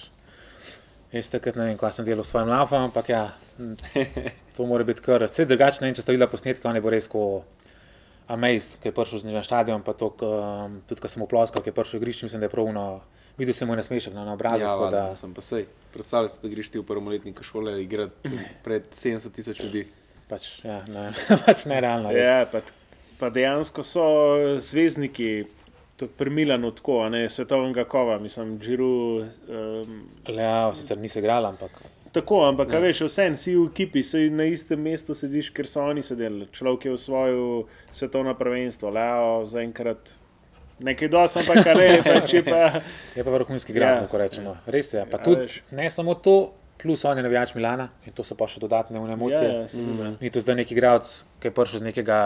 jaz 1.14 1.32
takrat 1.32 1.56
ne 1.56 1.70
vem, 1.70 1.80
kaj 1.80 1.92
sem 1.94 2.06
delal 2.06 2.28
s 2.28 2.32
svojim 2.32 2.52
lafom, 2.52 2.90
ampak 2.90 3.10
ja, 3.10 3.24
m, 3.58 3.72
to 4.58 4.68
mora 4.68 4.84
biti 4.84 5.00
kar. 5.02 5.24
Vse 5.24 5.48
drugače, 5.48 5.80
ne 5.82 5.88
vem, 5.88 5.96
če 5.96 6.04
ste 6.04 6.12
videli 6.12 6.28
posnetke, 6.28 6.68
on 6.68 6.76
je 6.76 6.84
bil 6.84 6.92
res 6.92 7.08
ko 7.08 7.24
amazed, 8.28 8.78
ki 8.84 8.92
je 8.92 8.96
prišel 8.96 9.20
z 9.20 9.28
njim 9.28 9.36
na 9.36 9.44
stadion, 9.44 9.80
pa 9.82 9.94
to, 9.94 10.12
um, 10.20 10.82
tudi 10.88 11.00
ko 11.00 11.08
sem 11.08 11.24
oploskal, 11.24 11.64
ki 11.64 11.72
je 11.72 11.76
prišel 11.76 12.00
v 12.00 12.04
igrišče, 12.04 12.28
mislim, 12.28 12.44
da 12.44 12.48
je 12.48 12.54
pravno, 12.54 12.86
videl 13.42 13.58
sem 13.58 13.70
mu 13.70 13.78
nasmešek 13.78 14.14
na, 14.16 14.26
na 14.28 14.36
obrazu. 14.38 14.64
Ja, 14.64 14.74
tako 14.76 14.90
da, 14.94 15.04
sem 15.18 15.34
pa 15.36 15.44
sej. 15.46 15.66
Predstavljaj 15.92 16.34
si, 16.34 16.42
da 16.44 16.52
greš 16.52 16.70
ti 16.72 16.80
v 16.80 16.88
prvoletniku 16.88 17.44
šole 17.44 17.76
igrati 17.84 18.32
pred 18.66 18.90
70 18.96 19.36
tisoč 19.36 19.64
ljudi. 19.64 19.88
pač, 20.32 20.52
ja, 20.64 20.80
ne, 20.88 21.10
pač 21.46 21.66
nerealno. 21.68 22.14
Ja, 22.16 22.46
pa, 22.52 22.64
pa 23.20 23.32
dejansko 23.34 23.84
so 23.84 24.06
zvezdniki, 24.64 25.32
tudi 26.00 26.14
pri 26.18 26.32
Milanu, 26.32 26.72
tako, 26.78 27.02
a 27.04 27.10
ne 27.12 27.26
svetovnega 27.30 27.84
kova, 27.90 28.20
mislim, 28.24 28.56
Džiru. 28.62 28.94
Um, 29.50 29.98
Leao 30.32 30.72
sicer 30.78 31.02
nisi 31.02 31.20
igral, 31.20 31.50
ampak 31.52 31.82
tako, 32.12 32.44
ampak, 32.44 32.74
ja. 32.74 32.80
veš, 32.80 33.02
vse 33.08 33.28
si 33.40 33.56
v 33.56 33.68
ekipi, 33.70 34.04
si 34.04 34.30
na 34.30 34.44
istem 34.52 34.82
mestu 34.84 35.16
sediš, 35.16 35.52
ker 35.56 35.68
so 35.68 35.84
oni 35.88 36.04
sedeli. 36.04 36.48
Človek 36.52 36.86
je 36.86 36.96
v 36.96 37.00
svojo 37.00 37.46
svetovno 37.92 38.36
prvenstvo, 38.36 38.92
Leo, 38.92 39.46
zaenkrat. 39.48 40.18
Nekaj 40.82 41.08
dosti, 41.08 41.40
ampak 41.40 41.68
ali 41.68 41.86
pač 42.02 42.34
je 42.34 42.44
pa. 42.44 42.82
je 43.16 43.22
pa 43.22 43.32
vrhunski 43.32 43.72
igralec, 43.72 43.96
Ja. 43.96 44.02
lahko 44.02 44.18
rečemo. 44.18 44.58
Res 44.68 44.90
je. 44.92 45.06
Pa 45.06 45.18
Ja, 45.18 45.24
tudi 45.24 45.42
veš. 45.42 45.62
ne 45.72 45.90
samo 45.90 46.16
to, 46.16 46.36
plus 46.76 47.06
on 47.06 47.14
je 47.14 47.22
navijač 47.22 47.54
Milana 47.54 47.90
in 48.02 48.12
to 48.12 48.24
so 48.24 48.34
pa 48.34 48.48
še 48.48 48.58
dodatne 48.58 48.98
Ja, 48.98 49.06
emocije. 49.08 49.50
ja, 49.52 49.68
sigurno. 49.68 50.16
Ni 50.18 50.30
to 50.30 50.40
zdaj 50.40 50.56
neki 50.58 50.74
igralec, 50.74 51.06
ki 51.38 51.48
je 51.48 51.52
prišel 51.52 51.80
z 51.80 51.86
nekega 51.86 52.18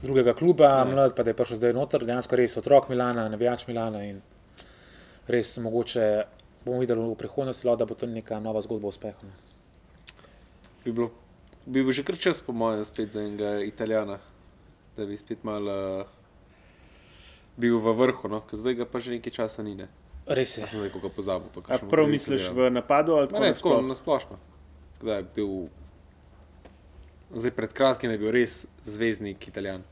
drugega 0.00 0.30
kluba, 0.32 0.64
ja. 0.76 0.84
mlad, 0.84 1.12
pa 1.12 1.22
da 1.22 1.30
je 1.30 1.36
prišel 1.36 1.56
zdaj 1.56 1.72
noter, 1.72 2.00
dejansko 2.00 2.36
res 2.36 2.54
otrok 2.56 2.86
Milana, 2.88 3.26
navijač 3.26 3.66
Milana 3.66 4.04
in 4.04 4.22
res 5.26 5.58
mogoče 5.58 6.06
bomo 6.60 6.78
videli 6.78 7.00
v 7.00 7.16
prihodnosti, 7.16 7.66
da 7.66 7.84
bo 7.84 7.94
to 7.94 8.06
neka 8.06 8.38
nova 8.38 8.60
zgodba 8.60 8.86
o 8.86 8.90
uspehu. 8.90 9.18
no. 9.20 9.34
Bi, 10.80 10.92
bilo, 10.92 11.10
bi 11.66 11.82
bil 11.82 11.92
že 11.92 12.02
kar 12.02 12.16
čas, 12.16 12.40
po 12.40 12.52
mojem, 12.52 12.84
spet 12.84 13.10
za 13.10 13.20
enega 13.20 13.58
Italijana, 13.60 14.18
da 14.96 15.04
bi 15.04 15.16
spet 15.16 15.42
malo 15.42 15.74
uh, 16.00 16.19
bil 17.56 17.78
v 17.78 17.94
vrhu, 17.96 18.28
no? 18.28 18.40
ker 18.40 18.58
zdaj 18.58 18.74
ga 18.74 18.86
pa 18.86 18.98
že 18.98 19.16
nekaj 19.16 19.32
časa 19.32 19.62
ni. 19.62 19.74
Ne? 19.74 19.88
Res 20.26 20.56
je. 20.58 20.62
Jaz 20.62 20.70
sem 20.70 20.80
zdaj 20.80 20.92
koga 20.94 21.08
pozabil. 21.08 21.48
pa 21.54 21.74
A 21.74 21.78
prav 21.78 22.06
misliš 22.08 22.50
v 22.54 22.70
napadu 22.70 23.16
ali 23.18 23.28
tako 23.28 23.40
Ne, 23.42 23.52
tako 23.52 23.80
na 23.82 23.94
splošno. 23.94 24.38
Kdaj 25.00 25.16
je 25.16 25.26
bil 25.34 25.52
Zdaj, 27.30 27.50
pred 27.54 27.72
kratkim 27.72 28.10
je 28.10 28.18
bil 28.18 28.32
res 28.34 28.66
zvezdnik 28.82 29.48
Italijan. 29.48 29.82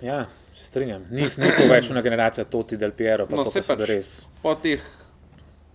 Ja, 0.00 0.26
se 0.52 0.64
strinjam. 0.64 1.04
Nisem 1.10 1.44
nikoli 1.44 1.68
več 1.68 1.90
una 1.92 2.00
generacija 2.00 2.44
Toti 2.48 2.78
del 2.80 2.92
Piero, 2.96 3.26
pa 3.26 3.36
No, 3.36 3.44
to 3.44 3.50
se 3.52 3.60
pač 3.60 3.82
res. 3.88 4.26
po 4.42 4.54
teh 4.54 4.80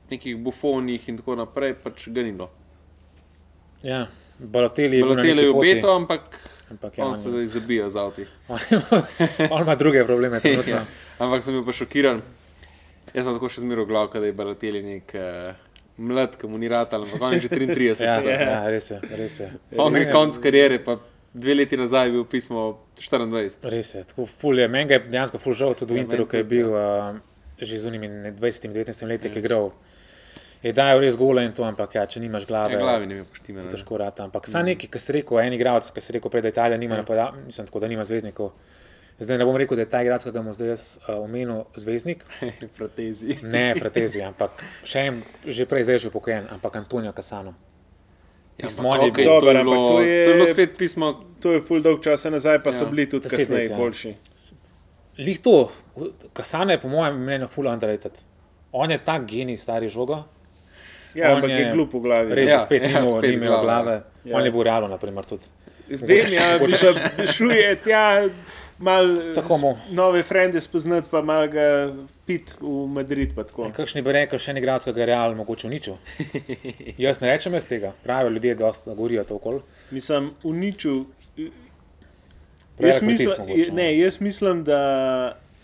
nekih 0.09 0.37
bufonih 0.41 1.09
in 1.09 1.19
tako 1.21 1.35
naprej, 1.37 1.75
pač 1.83 2.07
ga 2.09 2.23
ni 2.25 2.31
bilo. 2.33 2.49
Ja, 3.85 4.07
Balotelli 4.39 4.97
je 4.97 5.05
na 5.05 5.21
neki 5.21 5.41
je 5.41 5.49
obeto, 5.51 5.91
ampak 5.95 6.39
ampak 6.71 6.97
ja, 6.97 7.05
on 7.05 7.11
on, 7.11 7.19
se 7.19 7.29
zdaj 7.29 7.45
zabija 7.45 7.89
z 7.89 7.97
avti. 7.97 8.25
on 9.53 9.61
ima 9.61 9.75
druge 9.75 10.05
probleme. 10.05 10.39
trenutno. 10.39 10.73
ja. 10.73 10.85
Ampak 11.19 11.43
sem 11.43 11.53
bil 11.53 11.65
pa 11.65 11.73
šokiran. 11.73 12.21
Jaz 13.13 13.25
sem 13.25 13.33
tako 13.33 13.49
še 13.49 13.63
zmeraj 13.63 13.87
glav, 13.89 14.11
da 14.13 14.25
je 14.25 14.33
Balotelli 14.37 14.81
nek 14.85 15.13
uh, 15.17 15.53
mlad, 15.97 16.35
ki 16.37 16.47
mu 16.47 16.59
ni 16.61 16.69
rad, 16.69 16.93
ampak 16.93 17.21
on 17.21 17.33
je 17.33 17.47
že 17.47 17.49
33. 17.49 17.87
Ja, 18.05 18.19
zdaj. 18.21 18.35
ja, 18.35 18.59
res 18.69 18.91
je, 18.91 18.99
res 19.17 19.39
je. 19.39 19.49
On 19.77 19.95
je 19.95 20.05
konc 20.13 20.37
kariere, 20.43 20.77
pa 20.83 20.99
dve 21.33 21.55
leti 21.55 21.77
nazaj 21.77 22.07
je 22.07 22.13
bil 22.17 22.25
pismo 22.29 22.67
24. 22.99 23.65
Res 23.73 23.95
je, 23.95 24.03
tako 24.13 24.27
ful 24.29 24.59
je. 24.59 24.67
Meni 24.67 24.89
ga 24.89 24.99
je 24.99 25.07
dejansko 25.09 25.41
ful 25.41 25.57
žal 25.57 25.75
tudi 25.77 25.97
v 25.97 26.01
Ja, 26.01 26.05
Interu, 26.05 26.27
ki 26.29 26.43
je 26.43 26.47
bil 26.53 26.69
uh, 26.69 27.17
že 27.59 27.79
z 27.79 27.89
unimi 27.89 28.07
20-19 28.37 29.09
leti, 29.09 29.29
ki 29.29 29.41
je 29.41 29.43
igral. 29.43 29.71
Je 30.61 30.73
dajal 30.73 30.99
res 30.99 31.15
gole 31.15 31.39
in 31.41 31.53
to, 31.53 31.63
ampak 31.63 31.93
ja, 31.95 32.05
če 32.05 32.19
nimaš 32.19 32.43
glave, 32.45 32.73
Ja, 32.73 32.79
glavi 32.79 33.05
ne 33.07 33.15
mi 33.15 33.23
poštime. 33.23 33.61
ti 33.61 33.69
težko 33.69 33.97
rata. 33.97 34.23
Ampak 34.23 34.43
sam 34.45 34.65
neki, 34.65 34.87
ki 34.87 34.99
si 34.99 35.13
rekel, 35.13 35.39
en 35.39 35.53
igralec, 35.53 35.87
ki 35.89 36.01
si 36.01 36.11
rekel 36.11 36.29
prej, 36.29 36.41
da 36.41 36.49
Italija 36.49 36.77
nima 36.77 36.97
napada, 36.97 37.29
mislim 37.37 37.65
tako, 37.65 37.79
da 37.79 37.87
nima 37.87 38.03
zvezdnikov. 38.03 38.51
Zdaj 39.19 39.37
ne 39.37 39.45
bom 39.45 39.55
rekel, 39.55 39.75
da 39.75 39.83
je 39.83 39.89
ta 39.89 40.01
igralec, 40.01 40.23
ki 40.23 40.31
ga 40.31 40.41
bom 40.41 40.53
zdaj 40.53 40.67
jaz 40.69 40.83
uh, 40.99 41.15
omenil, 41.17 41.63
zvezdnik. 41.75 42.25
Fratezi. 42.77 43.37
Ne, 43.41 43.73
Fratezi, 43.75 44.19
ampak 44.21 44.59
še 44.83 44.99
en, 45.07 45.21
že 45.45 45.63
prej 45.65 45.83
zdaj 45.83 45.95
je 45.95 45.99
že 45.99 46.07
upokojen, 46.09 46.47
ampak 46.49 46.75
Antonijo 46.75 47.13
Kasano. 47.13 47.55
Ja, 48.57 48.67
Pismo 48.67 48.91
ampak 48.91 49.09
okej, 49.09 49.23
bilo- 49.23 49.39
to, 49.39 49.47
je 49.47 49.55
bilo, 49.55 49.71
ampak 49.71 49.79
to 49.87 50.01
je- 50.01 50.25
to 50.25 50.29
je 50.29 50.35
bilo 50.35 50.47
spet 50.47 50.71
pismo. 50.75 51.07
To 51.39 51.53
je 51.53 51.61
full 51.61 51.79
dolg 51.79 52.01
časa 52.01 52.27
nazaj, 52.29 52.59
pa 52.59 52.69
ja. 52.69 52.73
so 52.73 52.85
bili 52.85 53.07
tudi 53.07 53.29
kasneje 53.29 53.69
ja. 53.69 53.77
boljši. 53.77 54.11
Lih 55.17 55.39
to, 55.39 55.71
Kasano 56.33 56.71
je 56.71 56.79
po 56.79 56.87
mojem 56.89 57.15
mnenju 57.17 57.47
full 57.47 57.67
underrated. 57.67 58.11
On 58.73 58.91
je 58.91 58.97
tak 58.99 59.23
genij, 59.25 59.55
stari 59.57 59.87
žogo. 59.87 60.23
Ja, 61.15 61.29
On 61.29 61.35
ampak 61.35 61.49
je 61.49 61.57
je 61.57 61.71
glup 61.71 61.93
v 61.93 61.99
glavi. 61.99 62.33
Res 62.33 62.47
Ja, 62.47 62.53
je 62.53 62.59
spet 62.59 62.83
ja, 62.83 62.99
ni 63.01 63.07
spet 63.07 63.23
ni 63.23 63.35
imel 63.35 63.49
glava. 63.49 63.63
glave. 63.63 63.95
Ja. 64.23 64.35
On 64.35 64.45
je 64.45 64.51
bil 64.51 64.63
realno, 64.63 64.87
naprimer, 64.87 65.25
tudi. 65.25 65.43
Vem, 65.89 66.27
ja, 66.29 66.59
mislim, 66.61 66.93
šuje 67.27 67.75
tja, 67.77 68.29
mal 68.79 69.07
Tako 69.35 69.57
mu. 69.57 69.71
s- 69.75 69.91
nove 69.91 70.23
frende 70.23 70.61
spoznati, 70.61 71.07
pa 71.11 71.21
mal 71.21 71.47
ga 71.47 71.93
pit 72.25 72.53
v 72.61 72.87
Madrid. 72.87 73.33
pa 73.35 73.43
tako. 73.43 73.71
Kakšni 73.71 74.01
bi 74.01 74.11
rekel, 74.11 74.39
še 74.39 74.51
en 74.51 74.57
igralec, 74.57 74.83
ki 74.83 74.93
ga 74.93 74.99
je 74.99 75.05
real 75.07 75.33
mogoče 75.35 75.67
uničil? 75.67 75.97
Jaz 76.99 77.21
ne 77.21 77.27
rečem 77.27 77.53
jaz 77.53 77.65
tega, 77.65 77.93
pravijo 78.03 78.29
ljudje, 78.29 78.55
da 78.55 78.69
govorijo 78.85 79.23
to 79.23 79.35
okoli. 79.35 79.61
Mislim, 79.91 80.29
uničil. 80.43 81.05
Jaz 82.79 83.01
mislim, 83.01 83.33
mogoče, 83.39 83.69
no. 83.69 83.75
ne, 83.75 83.97
jaz 83.97 84.21
mislim, 84.21 84.63
da 84.63 84.79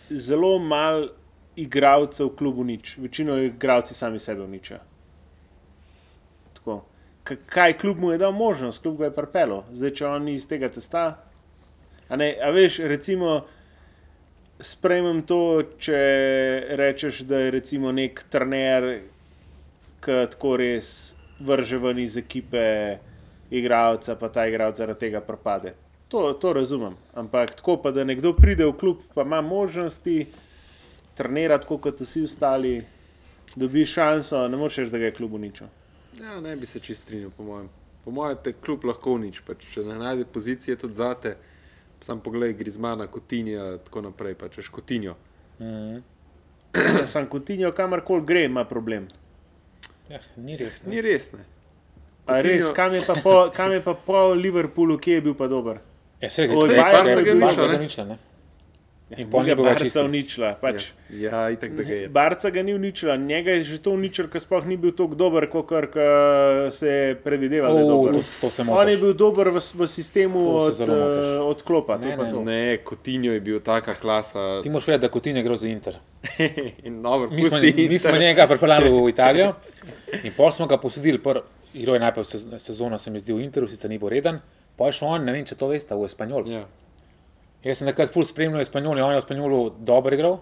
zelo 0.10 0.60
malo 0.60 1.08
igralcev 1.56 2.26
v 2.26 2.36
klubu 2.36 2.64
nič. 2.64 2.98
Večino 2.98 3.38
igralci 3.38 3.94
sami 3.94 4.20
sebe 4.20 4.42
uničijo. 4.42 4.78
Kaj 7.26 7.78
klub 7.82 8.00
mu 8.00 8.12
je 8.12 8.20
dal 8.22 8.32
možnost, 8.32 8.82
klub 8.82 9.00
ga 9.00 9.10
je 9.10 9.16
prpelo. 9.16 9.64
Zdaj, 9.74 9.94
če 9.98 10.08
on 10.08 10.28
ni 10.30 10.36
iz 10.38 10.46
tega 10.48 10.70
testa. 10.70 11.06
A, 12.06 12.18
ne, 12.22 12.36
a 12.38 12.52
veš, 12.54 12.84
recimo, 12.86 13.40
sprejmem 14.62 15.24
to, 15.26 15.40
če 15.82 15.98
rečeš, 16.78 17.24
da 17.26 17.40
je 17.42 17.56
recimo 17.56 17.92
nek 17.96 18.22
trener, 18.30 18.90
ki 20.06 20.20
tako 20.36 20.54
res 20.62 20.90
vrže 21.42 21.80
ven 21.82 22.00
iz 22.00 22.18
ekipe 22.22 22.66
igralca, 23.50 24.16
pa 24.16 24.30
ta 24.30 24.46
igralec 24.46 24.78
zaradi 24.78 25.08
tega 25.08 25.22
propade. 25.26 25.74
To, 26.14 26.28
to 26.38 26.54
razumem. 26.54 26.94
Ampak 27.18 27.56
tako 27.58 27.80
pa, 27.82 27.92
da 27.92 28.06
nekdo 28.06 28.36
pride 28.38 28.68
v 28.70 28.76
klub, 28.78 29.02
pa 29.14 29.26
ima 29.26 29.42
možnosti 29.42 30.28
trenirati, 31.18 31.66
kot 31.66 32.02
vsi 32.02 32.24
ostali, 32.30 32.76
dobi 33.56 33.86
šanso, 33.86 34.48
ne 34.48 34.58
moreš 34.58 34.84
reči, 34.84 34.94
da 34.94 35.02
ga 35.02 35.10
je 35.10 35.18
klub 35.18 35.34
uničil. 35.34 35.68
Ja, 36.22 36.42
ne 36.42 36.56
bi 36.56 36.66
se 36.66 36.80
čist 36.80 37.02
strinjal, 37.02 37.30
po 37.38 37.44
mojem. 37.44 37.70
Po 38.06 38.12
mojem 38.12 38.38
te 38.44 38.54
kljub 38.54 38.86
lahko 38.86 39.12
unič, 39.12 39.42
pač, 39.42 39.66
če 39.74 39.84
ne 39.84 39.96
najde 39.98 40.26
pozicije 40.26 40.76
tudi 40.78 40.96
zate. 40.96 41.36
Sam 42.02 42.20
pogled, 42.20 42.54
Grizmana, 42.58 43.08
Kotinja, 43.08 43.78
tako 43.78 44.02
naprej, 44.02 44.36
pa 44.36 44.50
češ 44.50 44.70
Kotinjo. 44.70 45.16
Mhm. 45.60 46.04
Sam 47.12 47.28
Coutinho, 47.32 47.72
kamorkoli 47.72 48.26
gre, 48.26 48.44
ima 48.46 48.66
problem. 48.66 49.08
Ja, 50.10 50.20
ni 50.38 50.58
res. 50.58 50.84
ne. 50.84 50.92
Ni 50.92 51.02
res, 51.02 51.32
ne. 51.34 51.46
A 52.28 52.40
res, 52.42 52.46
Coutinho- 52.46 52.76
kam 52.76 52.94
je 52.94 53.02
pa 53.08 53.16
po, 53.24 53.36
kam 53.56 53.72
je 53.72 53.82
pa 53.82 53.94
po 53.96 54.34
Liverpoolu, 54.34 54.98
kje 55.00 55.14
je 55.14 55.22
bil 55.22 55.34
pa 55.34 55.48
dober? 55.48 55.80
Ja, 56.22 56.30
se 56.30 56.44
je 56.44 56.48
Barca 56.48 57.22
ga 57.22 57.32
uničila, 57.32 57.68
ne? 57.72 57.78
uničila, 57.80 58.06
ne? 59.10 59.18
In 59.18 59.30
pol 59.30 59.40
Ni 59.40 59.46
ni 59.46 59.50
ga 59.50 59.56
bil 59.56 59.66
več 59.66 59.80
Barca 59.80 60.04
uničila. 60.04 60.50
Pač, 60.56 60.76
Yes. 60.76 60.98
Ja, 61.12 61.50
itak 61.50 61.72
da 61.72 61.84
ga 61.84 61.94
je. 61.96 62.08
Barca 62.10 62.50
ga 62.50 62.62
ni 62.62 62.74
uničila, 62.74 63.16
njega 63.18 63.52
je 63.52 63.64
že 63.64 63.78
to 63.78 63.92
uničil, 63.92 64.28
ker 64.28 64.40
sploh 64.40 64.66
ni 64.66 64.78
bil 64.78 64.92
tako 64.92 65.16
dober, 65.16 65.46
kot 65.48 65.70
se 66.72 66.88
je 66.88 67.16
predvideval. 67.16 67.70
da 67.70 67.80
je 67.80 67.86
O, 67.86 67.90
dober. 67.90 68.14
to, 68.14 68.22
to 68.42 68.50
se 68.50 68.62
On 68.68 68.90
je 68.90 68.98
bil 68.98 69.14
dober 69.14 69.50
v, 69.50 69.60
v 69.76 69.88
sistemu 69.88 70.40
od, 70.58 70.80
uh, 70.80 70.90
odklopa. 71.46 71.98
to 71.98 72.02
Ne, 72.02 72.18
pa 72.18 72.24
ne, 72.24 72.32
to. 72.32 72.42
Ne, 72.42 72.78
Kotinjo 72.80 73.32
je 73.32 73.42
bil 73.42 73.60
taka 73.60 73.94
klasa. 73.94 74.42
Ti 74.64 74.70
moraš 74.70 74.88
vedeti, 74.88 75.02
da 75.02 75.10
Coutinho 75.10 75.42
gre 75.42 75.56
za 75.56 75.68
Inter. 75.68 75.96
In 76.84 77.02
dobro, 77.02 77.30
Mi 77.30 77.44
smo, 77.44 77.60
pusti. 77.60 77.88
mi 77.88 77.98
smo 77.98 78.18
njega 78.18 78.48
pripeljali 78.48 78.90
v 78.92 79.10
Italijo 79.10 79.54
in 80.24 80.34
pol 80.34 80.52
smo 80.52 80.66
ga 80.66 80.78
posodili. 80.78 81.20
Igro 81.74 81.94
je 81.94 82.00
najprej 82.00 82.24
sez- 82.26 82.58
sezono, 82.58 82.98
se 82.98 83.12
mi 83.12 83.20
zdi, 83.20 83.34
v 83.34 83.42
Interu, 83.42 83.68
sicer 83.68 83.90
ni 83.90 83.98
bil 83.98 84.10
reden. 84.10 84.40
Pa 84.76 84.86
je 84.86 84.92
šel 84.94 85.08
on, 85.10 85.24
ne 85.24 85.32
vem, 85.32 85.46
če 85.46 85.56
to 85.56 85.68
veste, 85.68 85.92
v 85.92 86.04
Espanjol. 86.04 86.48
Ja. 86.48 86.64
Jaz 87.66 87.80
sem 87.80 87.88
takrat 87.90 88.12
full 88.14 88.26
spremljal 88.26 88.62
Espanjol 88.62 88.94
on 88.94 89.12
je 89.12 89.16
v 89.16 89.18
Espanjolu 89.18 89.62
dobro 89.82 90.14
igral. 90.14 90.36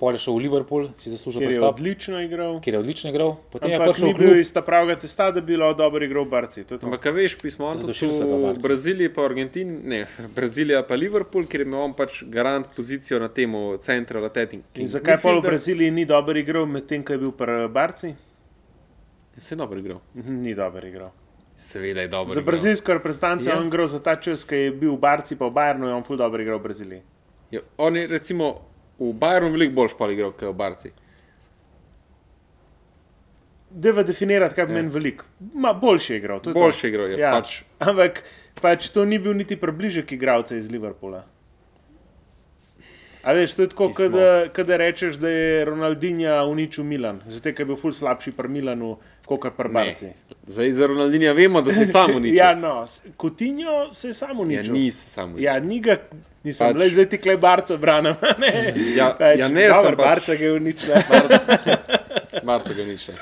Pol 0.00 0.16
je 0.16 0.22
šel 0.24 0.34
v 0.34 0.42
Liverpool, 0.42 0.88
si 0.98 1.12
zaslužil 1.12 1.38
Ker 1.38 1.44
je 1.44 1.50
prestop, 1.52 1.76
odlično 1.76 2.18
igral. 2.18 2.56
kjer 2.58 2.74
je 2.74 2.80
odlično 2.80 3.10
igral. 3.12 3.36
Potem 3.52 3.70
je 3.70 3.76
Ampak 3.76 3.92
prišel 3.92 4.08
ni 4.08 4.14
v 4.14 4.18
bil 4.18 4.28
klub. 4.28 4.40
iz 4.40 4.50
ta 4.50 4.62
pravega 4.62 4.96
testa, 4.98 5.30
da 5.30 5.40
bi 5.40 5.54
lahko 5.54 5.76
dobro 5.78 6.02
igral 6.02 6.24
v 6.24 6.28
Barci. 6.28 6.64
to 6.64 6.74
je 6.74 6.78
to. 6.80 6.86
Ampak, 6.86 7.00
kaj 7.00 7.12
veš, 7.12 7.36
pismo 7.38 7.66
on 7.66 7.76
tudi 7.76 7.94
Zadušili 7.94 8.12
so 8.12 8.26
ga 8.26 8.34
v. 8.34 8.58
Braziliji, 8.58 9.08
pa 9.08 9.22
Argentini, 9.22 9.78
ne, 9.84 10.00
Brazilija 10.34 10.82
pa 10.82 10.94
Liverpool, 10.96 11.46
kjer 11.46 11.60
ima 11.60 11.78
on 11.78 11.94
pač 11.94 12.24
garant 12.26 12.66
pozicijo 12.76 13.20
na 13.20 13.28
temu 13.28 13.76
central 13.78 14.24
attacking. 14.24 14.64
In 14.74 14.88
zakaj 14.88 15.22
pa 15.22 15.36
v 15.38 15.40
Braziliji 15.40 15.90
ni 15.92 16.04
dobro 16.04 16.34
igral, 16.34 16.66
medtem 16.66 17.04
ko 17.04 17.12
je 17.12 17.18
bil 17.18 17.30
pri 17.32 17.68
Barci? 17.68 18.10
Se 19.36 19.54
je 19.54 19.58
dobro 19.58 19.78
igral. 19.78 20.00
Mhm, 20.14 20.42
Ni 20.42 20.54
dobro 20.54 20.82
igral. 20.82 21.12
Seveda 21.56 22.00
je 22.00 22.08
dobro. 22.08 22.34
Za 22.34 22.40
igral. 22.40 22.46
brazilsko 22.52 22.92
reprezentanco 22.94 23.48
Ja. 23.48 23.54
je 23.54 23.60
on 23.60 23.66
igral 23.66 23.86
za 23.86 24.00
ta 24.02 24.16
čas, 24.16 24.44
ki 24.44 24.54
je 24.56 24.70
bil 24.72 24.92
v 24.92 24.98
Barci, 24.98 25.36
pa 25.36 25.46
v 25.46 25.52
Bayernu 25.52 25.86
je 25.86 25.94
on 25.94 26.02
ful 26.02 26.16
dobro 26.16 26.42
igral 26.42 26.58
v 26.58 26.62
Braziliji. 26.62 27.02
Ja, 27.50 27.60
on 27.78 27.96
je 27.96 28.06
recimo 28.06 28.54
v 28.98 29.12
Bayernu 29.12 29.52
veliko 29.52 29.74
bolj 29.74 29.88
špal 29.88 30.10
igral 30.10 30.32
kot 30.32 30.48
v 30.48 30.54
Barci. 30.54 30.90
Deva 33.72 34.02
definirati, 34.02 34.54
kaj 34.54 34.66
pomeni 34.66 34.88
ja. 34.88 34.92
veliko. 34.92 35.24
Ma, 35.54 35.72
boljše 35.72 36.14
je 36.14 36.18
igral. 36.18 36.40
to 36.40 36.50
je. 36.50 36.54
Boljše 36.54 36.88
igral 36.88 37.10
je. 37.10 37.18
Ja. 37.18 37.28
Ja. 37.28 37.32
Pač, 37.32 37.62
Ampak 37.80 38.22
pač 38.60 38.90
to 38.90 39.04
ni 39.04 39.18
bil 39.18 39.32
niti 39.34 39.56
približek 39.56 40.12
igralca 40.12 40.56
iz 40.56 40.68
Liverpoola. 40.70 41.22
A 43.22 43.32
veš, 43.32 43.54
to 43.54 43.62
je 43.62 43.68
tako, 43.70 43.86
Ki 43.88 43.94
smo. 43.94 44.04
kot 44.04 44.12
da, 44.12 44.28
kot 44.52 44.66
da 44.66 44.76
rečeš, 44.76 45.16
da 45.22 45.30
je 45.30 45.64
Ronaldinho 45.64 46.42
uničil 46.50 46.84
Milan, 46.84 47.20
zato 47.30 47.52
ker 47.54 47.62
je 47.62 47.68
bil 47.70 47.76
ful 47.78 47.92
slabši 47.94 48.32
pri 48.34 48.48
Milanu, 48.50 48.96
kot 49.26 49.52
pri 49.52 49.68
Barci. 49.68 50.06
Zdaj 50.46 50.72
za 50.72 50.86
Ronaldinja 50.86 51.32
vemo, 51.32 51.62
da 51.62 51.72
se 51.72 51.86
samo 51.86 52.18
nič. 52.18 52.34
Ja, 52.40 52.54
no, 52.54 52.84
Coutinho 53.16 53.90
se 53.92 54.12
samo 54.12 54.42
ja 54.42 54.46
uničil. 54.58 54.74
nisi 54.74 55.06
samo 55.08 55.36
nič. 55.36 55.42
Ja, 55.42 55.58
ni 55.60 55.80
ga, 55.80 55.96
nisem, 56.42 56.66
Pač- 56.66 56.76
le 56.76 56.90
zdaj 56.90 57.08
ti 57.08 57.18
klej 57.18 57.36
barca 57.38 57.76
branim. 57.76 58.14
Ja, 58.96 59.12
Pač, 59.12 59.38
ja, 59.38 59.48
ne, 59.48 59.68
sem 59.68 59.84
pač- 59.88 59.96
barca 59.98 60.34
ga 60.34 60.52
uničil. 60.52 60.94
Barca 62.44 62.74
ga 62.74 62.82
nič. 62.82 63.08
ne. 63.08 63.14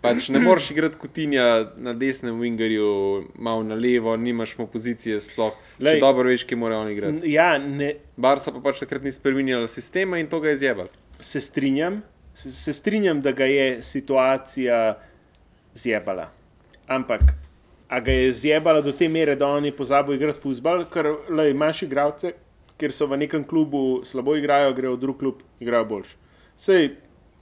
Pač 0.00 0.28
ne 0.28 0.40
moreš 0.40 0.70
igrati 0.70 0.96
Kutinja 0.96 1.44
na 1.76 1.92
desnem 1.92 2.40
wingerju, 2.40 2.88
malo 3.34 3.62
na 3.62 3.74
levo, 3.74 4.16
nimaš 4.16 4.58
mu 4.58 4.66
pozicije 4.66 5.20
sploh. 5.20 5.52
Lej. 5.78 6.00
Dobro 6.00 6.28
veš, 6.28 6.44
kje 6.44 6.56
mora 6.56 6.78
on 6.78 6.88
igrati. 6.88 7.28
Ja, 7.30 7.58
ne, 7.58 7.94
Barca 8.16 8.48
pa 8.50 8.60
pač 8.60 8.80
takrat 8.80 9.02
ni 9.02 9.12
spremenjala 9.12 9.66
sistema 9.66 10.18
in 10.18 10.26
to 10.26 10.40
ga 10.40 10.48
je 10.48 10.56
zjebal. 10.58 10.88
se 11.20 11.40
strinjam, 11.40 12.02
se, 12.34 12.52
se 12.52 12.72
strinjam, 12.72 13.20
da 13.22 13.32
ga 13.32 13.44
je 13.44 13.82
situacija 13.82 14.98
zjebala. 15.74 16.30
Ampak, 16.86 17.20
a 17.88 18.00
ga 18.00 18.12
je 18.12 18.32
zjebala 18.32 18.80
do 18.80 18.92
te 18.92 19.08
mere, 19.08 19.36
da 19.36 19.46
on 19.46 19.64
je 19.64 19.76
pozabil 19.76 20.14
igrati 20.14 20.40
futbol, 20.40 20.84
ker 20.90 21.12
le, 21.30 21.50
imaš 21.50 21.82
igralce, 21.82 22.32
ker 22.80 22.92
so 22.92 23.06
v 23.06 23.18
nekem 23.20 23.44
klubu 23.44 24.00
slabo 24.04 24.36
igrajo, 24.36 24.72
grejo 24.74 24.96
v 24.96 25.00
drug 25.00 25.18
klub, 25.18 25.42
igrajo 25.60 25.84
boljš. 25.84 26.16
Sej, 26.56 26.90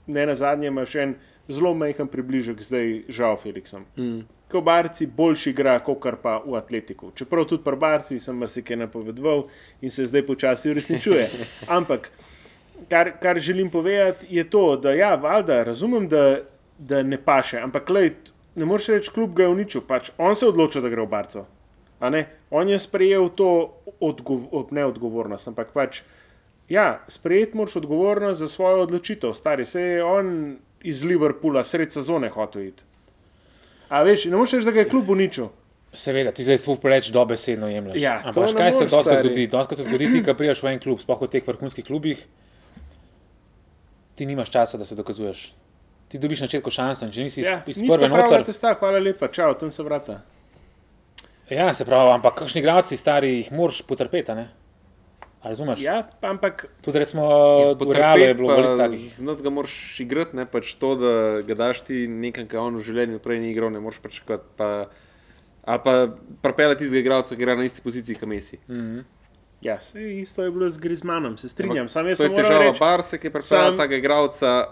ne 0.07 0.25
na 0.25 0.35
zadnje, 0.35 0.67
imaš 0.67 0.95
en 0.95 1.15
zelo 1.47 1.73
majhen 1.73 2.07
približek 2.07 2.61
zdaj, 2.61 2.93
žal, 3.09 3.37
Felixom. 3.37 3.85
Mm. 3.97 4.21
Ko 4.49 4.61
Barci 4.65 5.05
boljši 5.05 5.49
igra, 5.53 5.77
kot 5.85 6.05
pa 6.21 6.39
v 6.45 6.57
Atletiku. 6.57 7.11
Čeprav 7.15 7.45
tudi 7.45 7.63
pri 7.63 7.77
Barci 7.77 8.19
sem 8.19 8.37
marsikaj 8.37 8.77
napovedoval 8.77 9.45
in 9.81 9.91
se 9.91 10.05
zdaj 10.05 10.25
počasi 10.25 10.71
uresničuje. 10.71 11.27
Ampak 11.77 12.11
kar, 12.89 13.11
kar 13.21 13.39
želim 13.39 13.69
povedati, 13.69 14.25
je 14.29 14.49
to, 14.49 14.75
da 14.75 14.93
ja, 14.93 15.15
valjda, 15.15 15.63
razumem, 15.63 16.07
da, 16.07 16.39
da 16.77 17.03
ne 17.03 17.17
paše, 17.17 17.59
ampak 17.59 17.89
lej, 17.89 18.11
ne 18.55 18.65
moreš 18.65 18.87
reči, 18.87 19.11
klub 19.11 19.33
ga 19.33 19.43
je 19.43 19.49
uničil, 19.49 19.81
pač 19.87 20.11
on 20.17 20.35
se 20.35 20.45
je 20.45 20.49
odločil, 20.49 20.81
da 20.81 20.89
gre 20.89 21.01
v 21.01 21.07
Barco. 21.07 21.45
ne. 21.99 22.25
On 22.49 22.69
je 22.69 22.79
sprejel 22.79 23.29
to 23.29 23.75
odgov 23.99 24.71
neodgovornost, 24.71 25.47
ampak 25.47 25.71
pač, 25.73 26.01
ja, 26.69 27.03
sprejeti 27.07 27.57
moraš 27.57 27.75
odgovornost 27.75 28.39
za 28.39 28.47
svojo 28.47 28.83
odločitev, 28.83 29.33
stari 29.33 29.65
se 29.65 29.81
je 29.81 30.03
on 30.03 30.57
iz 30.83 31.03
Liverpoola 31.03 31.63
sred 31.63 31.91
sezone 31.91 32.29
hotel 32.29 32.63
iti. 32.71 32.83
A 33.89 34.03
veš, 34.03 34.25
ne 34.25 34.37
moreš 34.37 34.51
reči, 34.59 34.65
da 34.65 34.71
ga 34.71 34.79
je 34.79 34.89
kljub 34.89 35.09
uničil. 35.09 35.49
Seveda, 35.93 36.31
ti 36.31 36.43
zdaj 36.45 36.57
tu 36.61 36.75
preveč 36.77 37.09
dobesedno 37.09 37.67
jemliš. 37.67 38.01
Ja, 38.01 38.21
Ampak 38.25 38.51
ne 38.53 38.57
kaj 38.57 38.71
se 38.71 38.87
stari. 38.87 39.25
zgodi? 39.25 39.47
Doskrat 39.47 39.79
se 39.79 39.83
zgodi, 39.83 40.23
ko 40.25 40.33
priješ 40.37 40.61
v 40.63 40.73
en 40.75 40.79
klub, 40.79 41.01
sploh 41.01 41.21
v 41.25 41.29
teh 41.33 41.47
vrhunskih 41.47 41.85
klubih, 41.85 42.21
ti 44.19 44.27
nimaš 44.27 44.51
časa, 44.51 44.77
da 44.77 44.85
se 44.85 44.95
dokazuješ. 44.95 45.45
Ti 46.09 46.19
dobiš 46.19 46.41
na 46.41 46.47
začetku 46.47 46.69
šanso, 46.69 47.05
in 47.05 47.11
če 47.11 47.23
nisi 47.23 47.41
Ja, 47.41 47.59
iz, 47.65 47.77
iz 47.77 47.87
prve 47.87 48.09
noter. 48.09 48.43
testa, 48.43 48.73
hvala 48.75 48.99
lepa, 48.99 49.29
čau, 49.29 49.53
tam 49.55 49.71
se 49.71 49.83
vrata. 49.83 50.19
Ja, 51.49 51.69
se 51.73 51.85
pravi, 51.85 52.11
ampak 52.11 52.35
kakšni 52.35 52.59
igralci 52.61 52.97
stari 52.97 53.29
jih 53.37 53.51
moraš 53.51 53.81
potrpeti, 53.81 54.31
a 54.31 54.35
ne? 54.35 54.47
A 55.39 55.49
razumeš? 55.49 55.79
Ja, 55.79 56.01
pa 56.19 56.29
ampak 56.29 56.65
Tudi 56.83 56.99
recimo 56.99 57.23
v 57.71 57.93
Realu 57.95 58.21
je 58.21 58.33
bilo 58.35 58.49
veliko 58.51 58.75
takih. 58.77 59.05
Znati 59.13 59.45
ga 59.45 59.49
moraš 59.49 59.75
igrati, 59.99 60.35
ne 60.35 60.43
pač 60.45 60.73
to, 60.75 60.89
da 60.99 61.13
ga 61.47 61.55
daš 61.55 61.79
ti 61.87 62.07
nekam, 62.11 62.49
kar 62.49 62.59
on 62.59 62.75
v 62.75 62.83
življenju 62.83 63.21
prej 63.23 63.39
ni 63.39 63.53
igral, 63.53 63.71
ne 63.71 63.79
moreš 63.79 64.01
pričakovati. 64.03 64.49
Pa, 64.59 64.67
ali 65.63 65.81
pa 65.85 65.93
pripeljati 66.43 66.83
tistega 66.83 67.05
igralca, 67.05 67.37
ki 67.37 67.41
igra 67.41 67.55
na 67.55 67.63
isti 67.69 67.85
poziciji, 67.85 68.19
kot 68.19 68.29
Messi. 68.29 68.59
Mhm. 68.67 68.99
Ja, 69.61 69.81
sej, 69.81 70.21
isto 70.21 70.43
je 70.43 70.51
bilo 70.51 70.69
z 70.69 70.79
Grizmanom, 70.79 71.37
se 71.37 71.49
strinjam. 71.49 71.89
Sam 71.89 72.05
To 72.05 72.09
je 72.13 72.29
moral 72.29 72.35
težava 72.37 72.63
reči, 72.63 72.79
Barse, 72.79 73.17
ki 73.17 73.27
je 73.27 73.31
pripeljal 73.31 73.67
sam- 73.67 73.77
tega 73.77 73.95
igralca. 73.95 74.65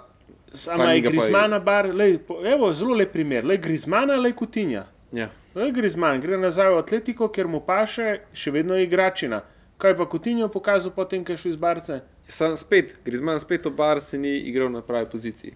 sama 0.50 0.84
je 0.86 1.02
Grizmana 1.02 1.60
bar, 1.60 1.86
lej, 1.88 2.18
po- 2.20 2.46
evo, 2.46 2.74
zelo 2.74 2.96
lep 2.96 3.12
primer, 3.12 3.46
le 3.46 3.58
Grizmana, 3.58 4.16
le 4.16 4.32
Kutinja. 4.32 4.86
Ja. 5.12 5.30
Le 5.56 5.72
Grizman 5.72 6.22
gre 6.22 6.38
nazaj 6.38 6.70
v 6.70 6.78
Atletiko, 6.78 7.28
ker 7.28 7.48
mu 7.48 7.60
paše, 7.60 8.20
še 8.34 8.52
vedno 8.52 8.76
je 8.76 8.84
igračina. 8.84 9.42
Kaj 9.78 9.98
pa 9.98 10.06
Kutinjo 10.06 10.48
pokazal 10.48 10.92
potem, 10.92 11.26
ko 11.26 11.32
je 11.32 11.38
šel 11.38 11.52
iz 11.52 11.58
Barce? 11.58 12.00
Sam 12.28 12.58
spet, 12.58 12.96
Grizman 13.06 13.40
spet 13.40 13.66
v 13.66 13.72
Barsi 13.72 14.18
ni 14.18 14.38
igral 14.40 14.70
na 14.70 14.82
pravi 14.82 15.06
poziciji. 15.06 15.54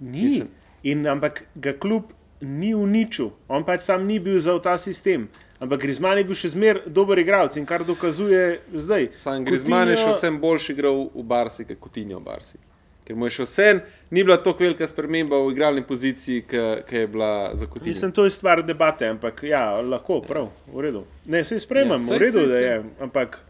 Ni. 0.00 0.22
Mislim. 0.22 0.48
In, 0.82 1.06
ampak 1.06 1.44
ga 1.54 1.72
kljub 1.72 2.12
ni 2.40 2.74
uničil, 2.74 3.30
on 3.48 3.64
pač 3.64 3.82
sam 3.82 4.06
ni 4.06 4.18
bil 4.18 4.40
za 4.40 4.58
ta 4.58 4.78
sistem. 4.78 5.28
Ampak 5.60 5.80
Grizman 5.80 6.16
je 6.18 6.24
bil 6.24 6.34
še 6.34 6.48
zmeraj 6.54 6.86
dober 6.88 7.18
igralec 7.20 7.56
in 7.60 7.66
kar 7.68 7.84
dokazuje 7.84 8.60
zdaj. 8.72 9.10
Sam 9.16 9.44
Grizman 9.44 9.88
je 9.88 9.96
še 9.96 10.02
Coutinho- 10.02 10.16
vsem 10.16 10.40
boljši 10.40 10.72
igral 10.72 11.10
v 11.14 11.22
Barsi, 11.22 11.64
kot 11.64 11.78
Kutinjo 11.78 12.18
v 12.18 12.24
Barsi. 12.24 12.58
Ker 13.04 13.16
mu 13.16 13.26
je 13.26 13.30
še 13.30 13.44
vsem, 13.44 13.82
ni 14.10 14.24
bila 14.24 14.36
tako 14.38 14.64
velika 14.64 14.86
sprememba 14.88 15.36
v 15.36 15.52
igralni 15.52 15.82
poziciji, 15.82 16.44
ki 16.86 16.96
je 16.96 17.06
bila 17.06 17.50
za 17.52 17.66
Kutinjo. 17.66 17.92
Mislim, 17.92 18.12
to 18.12 18.24
je 18.24 18.30
stvar 18.30 18.62
debate, 18.62 19.04
ampak 19.04 19.42
ja, 19.42 19.80
lahko, 19.82 20.20
prav, 20.22 20.48
v 20.66 20.80
redu. 20.80 21.04
Ne, 21.26 21.44
se 21.44 21.60
sprejemam, 21.60 22.00
Ja, 22.00 22.06
saj, 22.06 22.16
v 22.16 22.20
redu, 22.20 22.38
saj, 22.38 22.48
da 22.48 22.56
je, 22.56 22.74
ampak 23.00 23.40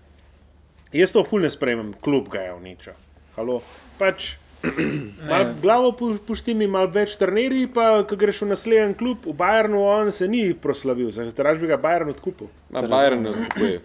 jaz 0.93 1.13
to 1.13 1.23
fulne 1.25 1.51
sprejemam, 1.51 1.95
klub 1.95 2.29
ga 2.29 2.41
je 2.41 2.55
uničil. 2.55 2.93
Halo, 3.37 3.61
pač. 3.99 4.35
Mal 5.31 5.55
glavo 5.63 5.93
pu- 5.97 6.19
pušti 6.27 6.55
mi 6.55 6.67
malo 6.69 6.91
več 6.93 7.15
trenerji, 7.17 7.71
pa 7.73 8.03
ko 8.05 8.17
greš 8.17 8.43
v 8.45 8.51
naslednji 8.53 8.97
klub, 9.01 9.25
v 9.25 9.33
Bayernu, 9.37 9.81
on 9.81 10.13
se 10.13 10.29
ni 10.29 10.51
proslavil, 10.55 11.11
zato 11.11 11.55
bi 11.61 11.71
ga 11.71 11.79
Bayern 11.81 12.13
odkupil. 12.13 12.51
Ma 12.71 12.83
Bayern 12.85 13.25
ne 13.25 13.33
odkupuje. 13.33 13.81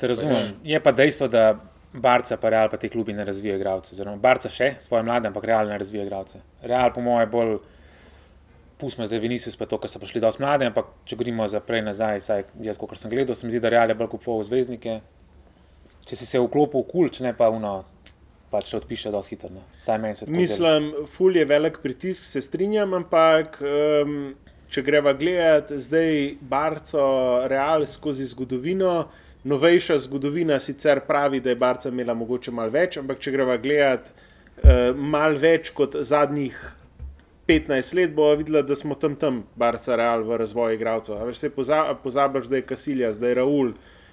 Te 0.00 0.08
razumem. 0.08 0.54
Je 0.64 0.80
pa 0.80 0.92
dejstvo, 0.92 1.28
da 1.28 1.56
Barca 1.92 2.36
pa 2.36 2.48
Real 2.48 2.68
pa 2.68 2.76
te 2.76 2.88
klubi 2.88 3.12
ne 3.12 3.24
razvija 3.24 3.56
igralcev. 3.56 3.96
Oziroma, 3.96 4.20
Barca 4.20 4.48
še 4.52 4.74
svoje 4.80 5.02
mlade, 5.02 5.28
ampak 5.28 5.44
Real 5.48 5.68
ne 5.68 5.78
razvija 5.78 6.04
igralce. 6.04 6.42
Real, 6.62 6.92
po 6.92 7.00
mojem, 7.00 7.24
je 7.24 7.32
bolj. 7.32 7.56
Pustimo 8.76 9.06
zdaj 9.08 9.22
Vinicius, 9.22 9.56
pa 9.56 9.64
to, 9.64 9.78
ker 9.80 9.88
so 9.88 9.96
prišli 9.96 10.20
dosti 10.20 10.42
mlade, 10.44 10.66
ampak 10.68 10.90
če 11.08 11.16
govorimo 11.16 11.46
za 11.48 11.62
prej 11.64 11.80
nazaj, 11.86 12.20
saj 12.20 12.42
jaz, 12.60 12.76
kot 12.76 12.92
sem 13.00 13.08
gledal, 13.08 13.32
se 13.32 13.48
mi 13.48 13.54
zdi, 13.54 13.62
da 13.64 13.72
Real 13.72 13.88
je 13.88 13.96
bolj 13.96 14.10
kupoval 14.12 14.44
zvezdnike. 14.44 14.98
Če 16.06 16.18
si 16.20 16.28
se 16.28 16.42
vklopil 16.42 16.84
v 16.84 16.90
kul, 16.90 17.08
če 17.08 17.24
ne 17.24 17.32
pa 17.32 17.48
uno, 17.48 17.78
pač 18.56 18.72
odpiše 18.74 19.12
dosti 19.12 19.36
hitro. 19.36 19.50
Mislim, 20.32 20.90
ful 21.12 21.36
je 21.36 21.44
velik 21.44 21.78
pritisk, 21.82 22.24
se 22.24 22.40
strinjam, 22.40 22.94
ampak 22.96 23.60
um, 23.60 24.34
če 24.72 24.82
greva 24.82 25.12
gledati 25.14 25.76
zdaj 25.78 26.16
Barco 26.40 27.04
Real 27.52 27.84
skozi 27.86 28.24
zgodovino, 28.26 28.94
novejša 29.46 29.98
zgodovina 30.08 30.56
sicer 30.58 31.04
pravi, 31.06 31.40
da 31.40 31.52
je 31.52 31.60
Barca 31.60 31.92
imela 31.92 32.14
mogoče 32.18 32.50
malo 32.50 32.72
več, 32.74 32.96
ampak 32.98 33.20
če 33.22 33.34
greva 33.36 33.58
gledati 33.62 34.10
uh, 34.16 34.96
malo 34.96 35.38
več 35.38 35.70
kot 35.76 35.94
zadnjih 36.00 36.56
15 37.46 37.94
let, 37.94 38.14
bo 38.16 38.32
videla, 38.34 38.64
da 38.66 38.74
smo 38.74 38.96
tam 38.98 39.14
tam, 39.20 39.44
Barca 39.54 39.94
Real 39.96 40.24
v 40.26 40.40
razvoju 40.40 40.74
igralcev. 40.74 41.20
Veš, 41.28 41.44
se 41.44 41.50
poza- 41.54 41.94
pozabljaš, 42.02 42.48
da 42.50 42.58
je 42.58 42.66
Kasiljas, 42.66 43.20
da 43.22 43.30
je 43.30 43.36
Raul, 43.38 43.70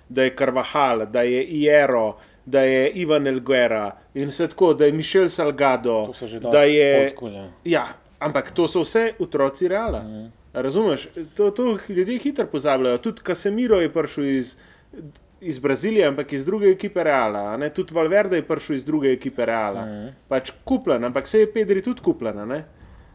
da 0.09 0.27
je 0.27 0.35
Carvajal, 0.37 1.07
da 1.09 1.23
je 1.25 1.41
Iero. 1.63 2.11
Da 2.45 2.61
je 2.61 2.89
Ivan 2.99 3.27
Elguera 3.27 3.91
in 4.13 4.27
vse 4.27 4.49
tako, 4.51 4.73
da 4.73 4.85
je 4.85 4.91
Mišel 4.91 5.29
Salgado, 5.29 6.05
To 6.05 6.13
so 6.13 6.27
že 6.27 6.39
da 6.39 6.63
je 6.67 7.09
school, 7.09 7.31
ja. 7.31 7.45
Ja, 7.63 7.85
ampak 8.19 8.51
to 8.51 8.67
so 8.67 8.83
vse 8.83 9.13
otroci 9.19 9.67
Reala. 9.67 10.03
Mm. 10.03 10.31
Razumeš? 10.53 11.07
To, 11.35 11.51
to 11.51 11.77
ljudje 11.89 12.17
hitro 12.17 12.45
pozabljajo. 12.45 12.97
Tudi 12.97 13.21
Casemiro 13.25 13.79
je 13.81 13.93
prišel 13.93 14.25
iz, 14.25 14.57
iz 15.41 15.59
Brazilije, 15.59 16.07
ampak 16.07 16.33
iz 16.33 16.45
druge 16.45 16.67
ekipe 16.67 17.03
Reala. 17.03 17.69
Tudi 17.69 17.93
Valverde 17.93 18.35
je 18.35 18.47
prišel 18.47 18.75
iz 18.75 18.85
druge 18.85 19.13
ekipe 19.13 19.45
Reala. 19.45 19.85
Mm. 19.85 20.11
Pač 20.27 20.51
kupljen, 20.63 21.03
ampak 21.03 21.27
se 21.27 21.39
je 21.39 21.51
Pedri 21.53 21.81
tudi 21.81 22.01
kupljen. 22.01 22.39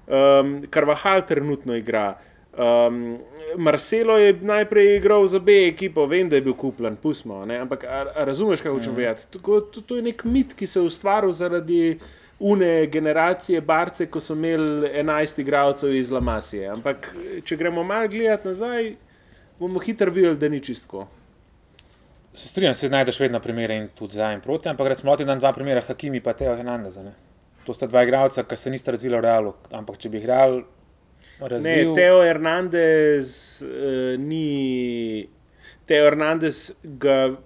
Um, 0.09 0.63
Carvajal 0.71 1.27
trenutno 1.27 1.77
igra. 1.77 2.15
Um, 2.59 3.19
Marcelo 3.57 4.17
je 4.19 4.33
najprej 4.35 4.97
igral 4.97 5.27
za 5.27 5.39
B 5.39 5.69
ekipo, 5.69 6.07
vem, 6.07 6.29
da 6.29 6.37
je 6.37 6.43
bil 6.43 6.55
kupljen, 6.55 6.97
pustimo. 6.97 7.45
ne. 7.47 7.59
Ampak 7.59 7.85
a, 7.85 8.05
a 8.15 8.25
razumeš, 8.25 8.61
kaj 8.61 8.73
hočem 8.73 8.93
povedati? 8.93 9.27
Tako- 9.31 9.61
To, 9.63 9.81
to 9.81 9.97
je 9.97 10.03
nek 10.03 10.25
mit, 10.25 10.55
ki 10.55 10.67
se 10.67 10.81
je 10.81 10.85
ustvaril 10.85 11.33
zaradi 11.33 11.99
une 12.41 12.87
generacije 12.87 13.61
Barce, 13.61 14.07
ko 14.07 14.21
so 14.21 14.35
imeli 14.35 14.89
11 14.89 15.41
igralcev 15.41 15.95
iz 15.95 16.11
Lamasije. 16.11 16.69
Ampak 16.69 17.15
če 17.45 17.57
gremo 17.57 17.85
malo 17.85 18.09
gledati 18.09 18.49
nazaj, 18.49 18.95
bomo 19.59 19.79
hitro 19.79 20.11
videli, 20.11 20.37
da 20.37 20.49
ni 20.49 20.61
čistko. 20.61 21.07
Se 22.35 22.49
strinjam, 22.49 22.75
se 22.75 22.89
najdeš 22.89 23.21
vedno 23.21 23.41
primere 23.41 23.77
in 23.77 23.89
tudi 23.89 24.15
za 24.15 24.33
in 24.33 24.41
proti, 24.41 24.69
ampak 24.69 24.89
recimo 24.89 25.17
ti 25.17 25.25
dan 25.25 25.39
dva 25.39 25.53
primera, 25.53 25.81
Hakimi 25.81 26.21
pa 26.21 26.33
Teo 26.33 26.57
Hernandez. 26.57 26.97
Ne? 26.97 27.13
To 27.65 27.75
sta 27.75 27.87
dva 27.87 28.03
igralca, 28.03 28.43
ki 28.43 28.57
se 28.57 28.71
nista 28.71 28.91
razvila 28.91 29.19
v 29.19 29.21
realu, 29.21 29.55
ampak 29.73 29.99
če 29.99 30.09
bi 30.09 30.19
jih 30.19 30.27
real 30.27 30.61
Ne, 31.41 31.49
razvil. 31.49 31.95
Teo 31.95 32.23
Hernandez 32.23 33.63
uh, 33.63 34.21
ni. 34.21 35.29
Teo 35.87 36.05
Hernandez, 36.05 36.73
ga, 36.83 37.37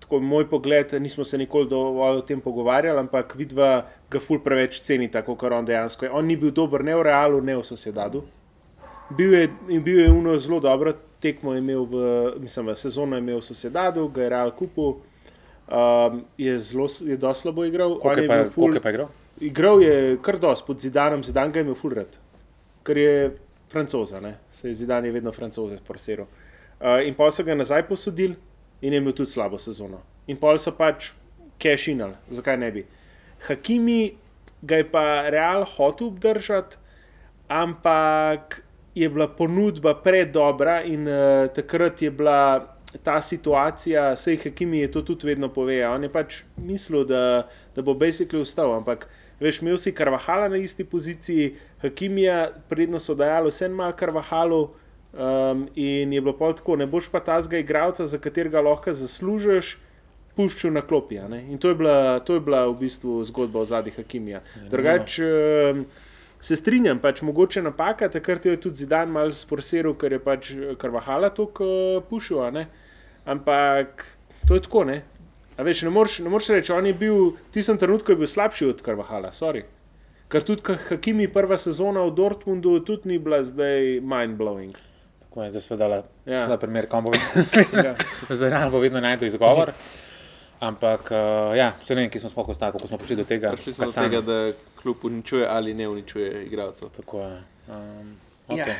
tako 0.00 0.20
moj 0.20 0.48
pogled, 0.50 0.92
nismo 1.00 1.24
se 1.24 1.38
nikoli 1.38 1.68
dovolj 1.70 2.18
o 2.18 2.26
tem 2.26 2.40
pogovarjali, 2.40 2.98
ampak 2.98 3.36
vidva 3.38 3.86
ga 4.10 4.20
ful 4.20 4.40
preveč 4.42 4.80
ceni, 4.82 5.10
tako 5.10 5.36
kot 5.38 5.52
on 5.52 5.64
dejansko 5.68 6.08
je. 6.08 6.10
On 6.10 6.26
ni 6.26 6.36
bil 6.36 6.50
dober 6.50 6.82
ne 6.84 6.96
v 6.96 7.04
realu, 7.06 7.42
ne 7.44 7.56
v 7.56 7.62
sosedadu. 7.62 8.24
Bil 9.14 9.34
je, 9.34 9.48
in 9.68 9.82
bil 9.84 10.00
je 10.00 10.10
uno 10.10 10.36
zelo 10.40 10.58
dobro 10.64 10.94
tekmo 11.24 11.54
je 11.54 11.58
imel 11.58 11.84
v, 11.84 11.94
mislim, 12.40 12.68
v 12.68 12.76
sezono 12.76 13.16
je 13.16 13.22
imel 13.24 13.40
v 13.40 13.46
sosedadu, 13.48 14.08
ga 14.12 14.22
je 14.22 14.28
real 14.28 14.50
kupil. 14.52 14.96
Um, 15.64 16.24
je 16.36 16.58
zelo, 16.58 16.88
je 17.00 17.16
slabo 17.34 17.64
igral. 17.64 17.96
Koliko 17.98 18.20
On 18.20 18.22
je 18.22 18.28
pa, 18.28 18.50
ful- 18.52 18.74
je 18.74 18.80
pa 18.80 18.92
igral? 18.92 19.08
Igral 19.40 19.82
je 19.82 20.18
kar 20.22 20.38
dosti 20.38 20.66
pod 20.66 20.80
Zidanom, 20.80 21.24
Zidan 21.24 21.52
ga 21.52 21.58
je 21.58 21.64
imel 21.64 21.74
fulred, 21.74 22.18
ker 22.84 22.98
je 22.98 23.36
francoza, 23.72 24.20
ne? 24.20 24.36
se 24.50 24.68
je 24.68 24.74
Zidan 24.74 25.04
je 25.04 25.12
vedno 25.12 25.32
francoze 25.32 25.78
forsiral. 25.86 26.26
Uh, 26.80 27.06
in 27.06 27.14
pa 27.14 27.30
so 27.30 27.44
ga 27.44 27.54
nazaj 27.54 27.86
posodili 27.88 28.36
in 28.80 28.92
je 28.92 28.98
imel 28.98 29.12
tudi 29.12 29.30
slabo 29.30 29.58
sezono. 29.58 30.02
In 30.26 30.36
pa 30.36 30.52
so 30.58 30.72
pač 30.76 31.12
cashinali, 31.62 32.14
zakaj 32.30 32.58
ne 32.60 32.70
bi. 32.72 32.84
Hakimi 33.46 34.14
ga 34.62 34.76
je 34.76 34.90
pa 34.90 35.30
Real 35.30 35.64
hotel 35.64 36.06
obdržati, 36.06 36.76
ampak 37.48 38.62
je 38.94 39.08
bila 39.08 39.28
ponudba 39.28 39.94
predobra 39.94 40.82
in 40.82 41.08
uh, 41.08 41.48
takrat 41.54 42.02
je 42.02 42.10
bila 42.10 42.76
ta 43.02 43.20
situacija, 43.22 44.16
sej 44.16 44.38
Hakimi 44.44 44.78
je 44.78 44.90
to 44.90 45.02
tudi 45.02 45.26
vedno 45.26 45.48
povedal. 45.48 45.94
On 45.94 46.02
je 46.02 46.12
pač 46.12 46.42
mislil, 46.56 47.04
da, 47.04 47.48
da 47.74 47.82
bo 47.82 47.94
basically 47.94 48.42
ustal, 48.42 48.74
ampak 48.76 49.08
veš, 49.40 49.60
imel 49.62 49.78
si 49.78 49.92
Karvahala 49.94 50.48
na 50.48 50.56
isti 50.56 50.84
poziciji, 50.84 51.54
Hakimija, 51.82 52.50
predno 52.68 52.98
so 52.98 53.14
dajali 53.14 53.50
vse 53.50 53.68
malo 53.68 53.92
Karvahalu. 53.96 54.68
Um, 55.14 55.68
in 55.78 56.12
je 56.12 56.20
bilo 56.20 56.32
pol 56.34 56.56
tako, 56.58 56.74
ne 56.76 56.88
boš 56.90 57.06
pa 57.12 57.20
tazga 57.22 57.60
igralca, 57.62 58.06
za 58.06 58.18
katerega 58.18 58.58
lahko 58.60 58.90
zaslužiš, 58.92 59.76
puščal 60.34 60.72
na 60.74 60.82
klopi. 60.82 61.20
In 61.20 61.58
to 61.62 61.70
je, 61.70 61.74
bila, 61.78 62.18
to 62.18 62.34
je 62.34 62.42
bila 62.42 62.64
v 62.66 62.74
bistvu 62.80 63.20
zgodba 63.24 63.60
o 63.62 63.64
zadnjih 63.64 63.94
Hakimija. 63.96 64.40
Drugače, 64.70 65.28
um, 65.70 65.84
se 66.40 66.56
strinjam, 66.56 66.98
pač 66.98 67.22
mogoče 67.22 67.62
napaka, 67.62 68.08
takrat 68.10 68.46
jo 68.46 68.56
je 68.56 68.60
tudi 68.66 68.82
Zidan 68.82 69.14
mal 69.14 69.30
sforsiral, 69.32 69.94
ker 69.94 70.18
je 70.18 70.18
pač 70.18 70.50
Karvahala 70.82 71.30
tako 71.30 71.70
uh, 71.70 72.02
pušil, 72.10 72.42
ampak 73.24 74.04
to 74.48 74.58
je 74.58 74.66
tako, 74.66 74.84
ne. 74.84 75.02
A 75.56 75.62
veš, 75.62 75.84
ne 75.86 75.90
moreš, 75.94 76.18
ne 76.24 76.30
moreš 76.32 76.50
reči, 76.56 76.72
on 76.74 76.86
je 76.86 76.94
bil, 76.98 77.18
v 77.30 77.54
tistem 77.54 77.78
trenutku 77.78 78.12
je 78.12 78.18
bil 78.18 78.30
slabši 78.30 78.66
od 78.72 78.82
Karvahala, 78.82 79.30
sorry. 79.30 79.62
Ker 80.28 80.42
tudi 80.42 80.74
Hakimi 80.88 81.28
prva 81.30 81.58
sezona 81.60 82.02
v 82.08 82.14
Dortmundu 82.16 82.80
tudi 82.82 83.12
ni 83.12 83.18
bila 83.22 83.42
zdaj 83.46 84.00
mind-blowing. 84.02 84.74
Ko 85.30 85.44
je 85.44 85.54
zdaj 85.54 85.62
seveda 85.62 86.02
Ja. 86.26 86.48
ja. 86.48 86.56
primer, 86.58 86.88
kam 86.90 87.04
bo 87.06 87.12
Ja. 87.86 87.94
za 88.40 88.48
Real 88.48 88.70
bo 88.70 88.82
vedno 88.82 89.00
najdel 89.00 89.28
izgovor. 89.28 89.72
Ampak, 90.60 91.10
uh, 91.10 91.52
ja, 91.56 91.74
se 91.82 91.94
ne 91.94 92.06
vem, 92.06 92.10
ki 92.10 92.22
smo 92.22 92.30
sploh 92.30 92.48
ostali, 92.48 92.72
kako 92.72 92.88
smo 92.88 92.98
prišli 92.98 93.16
do 93.16 93.24
tega. 93.28 93.52
Prišli 93.52 93.72
smo 93.72 93.86
do 93.86 93.92
tega, 93.92 94.20
da 94.24 94.38
klub 94.80 95.04
uničuje 95.04 95.46
ali 95.46 95.74
ne 95.74 95.88
uničuje 95.88 96.46
igralcev. 96.46 96.88
Tako 96.96 97.20
je. 97.20 97.42
Um, 97.68 98.16
Ja. 98.48 98.64
okay. 98.64 98.74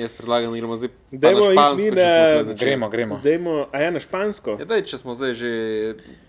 Jaz 0.00 0.12
predlagam, 0.12 0.52
da 0.52 0.58
gremo 0.58 0.76
zdaj 0.76 0.88
pa 0.88 1.16
Dajmo 1.18 1.40
na 1.40 1.52
špansko, 1.52 1.94
na-. 1.94 2.54
Gremo, 2.54 2.88
gremo. 2.88 3.20
Dajmo, 3.24 3.54
a 3.72 3.80
ja, 3.82 3.90
na 3.90 4.00
špansko. 4.00 4.56
Ja, 4.60 4.64
daj, 4.64 4.82
če 4.90 4.98
smo 4.98 5.14
zdaj 5.14 5.34
že. 5.38 5.52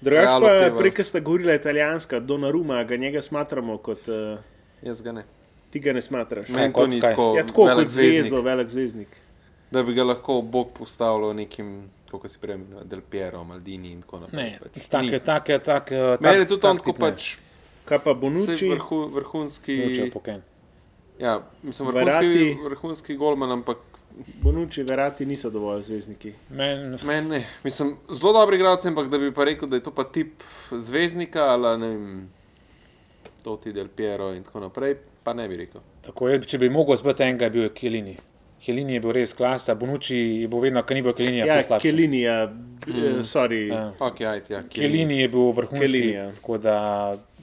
Drugač 0.02 0.32
pa 0.42 0.54
prej, 0.78 1.04
sta 1.06 1.20
govorila 1.20 1.58
italijanska, 1.58 2.20
Donnarumma, 2.20 2.84
ga 2.84 2.98
njega 2.98 3.22
smatramo 3.22 3.78
kot. 3.78 4.08
Uh, 4.08 4.40
Jaz 4.82 5.02
ga 5.02 5.12
ne. 5.12 5.26
ti 5.70 5.80
ga 5.80 5.94
ne 5.94 6.02
smatraš. 6.02 6.50
Meni 6.50 6.74
kot 6.74 6.84
to 6.84 6.88
ni 6.88 7.02
tako. 7.02 7.34
Ja, 7.38 7.46
tako 7.46 7.66
velik 7.66 7.78
kot 7.84 7.94
zvezdo, 7.94 8.22
zvezdnik, 8.22 8.46
velik 8.46 8.70
zvezdnik. 8.70 9.18
Da 9.72 9.84
bi 9.84 9.94
ga 9.94 10.04
lahko 10.04 10.42
Bog 10.42 10.72
postavil 10.74 11.34
nekim, 11.34 11.90
kako 12.12 12.28
si 12.28 12.40
prej 12.42 12.56
imenoval, 12.56 12.88
Del 12.90 13.02
Piero, 13.02 13.44
Maldini 13.44 13.92
in 13.92 14.02
tako 14.02 14.24
naprej. 14.24 14.44
Ne, 14.44 14.60
pač. 14.64 14.88
take, 14.90 15.20
take, 15.20 15.60
take. 15.60 16.00
Meni 16.22 16.46
je 16.46 16.48
tudi 16.48 16.68
on 16.68 16.82
tako 16.82 16.94
pač. 16.98 17.36
Kaj 17.90 18.02
pa 18.06 18.14
Bonucci? 18.14 18.70
Vrhu, 18.70 19.06
vrhunski, 19.14 20.10
poken. 20.14 20.42
Ja, 21.20 21.42
mislim, 21.64 21.90
Verratti. 21.94 22.28
vrhunski, 22.28 22.64
vrhunski 22.64 23.16
golman, 23.16 23.52
ampak 23.52 23.78
Bonucci, 24.42 24.84
verati 24.84 25.26
niso 25.26 25.50
dovolj 25.50 25.82
zvezdniki. 25.82 26.34
Men, 26.50 26.98
meni 27.04 27.30
ne. 27.30 27.48
Mislim, 27.64 27.96
zelo 28.14 28.34
dobri 28.34 28.56
igralci, 28.56 28.88
ampak 28.88 29.08
da 29.10 29.18
bi 29.18 29.34
pa 29.34 29.44
rekel, 29.44 29.70
da 29.70 29.76
je 29.76 29.84
to 29.84 29.92
pa 29.92 30.04
tip 30.04 30.44
zvezdnika 30.72 31.44
ali 31.44 31.80
ne 31.80 31.88
vem, 31.88 32.30
to 33.44 33.56
ti 33.58 33.74
Del 33.74 33.88
Piero 33.88 34.34
in 34.34 34.44
tako 34.44 34.60
naprej, 34.60 34.96
pa 35.24 35.34
ne 35.34 35.48
bi 35.48 35.56
rekel. 35.56 35.82
tako 36.06 36.30
je, 36.30 36.42
če 36.42 36.58
bi 36.58 36.70
mogel 36.70 36.98
zbrati 36.98 37.24
enega, 37.24 37.46
je 37.46 37.50
bil 37.50 37.70
Kelini. 37.70 38.18
Kelini 38.66 38.94
je 38.94 39.00
bil 39.00 39.12
res 39.16 39.34
klasa, 39.34 39.76
Bonucci 39.76 40.16
je 40.16 40.48
bil 40.48 40.60
vedno, 40.60 40.84
kar 40.84 40.98
ni 40.98 41.02
bil 41.02 41.14
Kelini, 41.14 41.38
Ja, 41.38 41.56
je 41.56 41.64
slabši. 41.64 41.88
Kelini, 41.88 42.22
ja, 42.22 42.46
mm. 42.88 43.24
sorry. 43.24 43.68
Ja. 43.70 43.94
Ok, 44.00 44.22
ajde, 44.22 44.54
ja. 44.54 44.64
Kelini 44.64 45.22
je 45.22 45.28
bil 45.32 45.52
vrhunski, 45.56 45.88
Chiellini, 45.88 46.14
ja. 46.14 46.32
tako 46.36 46.58
da 46.58 46.76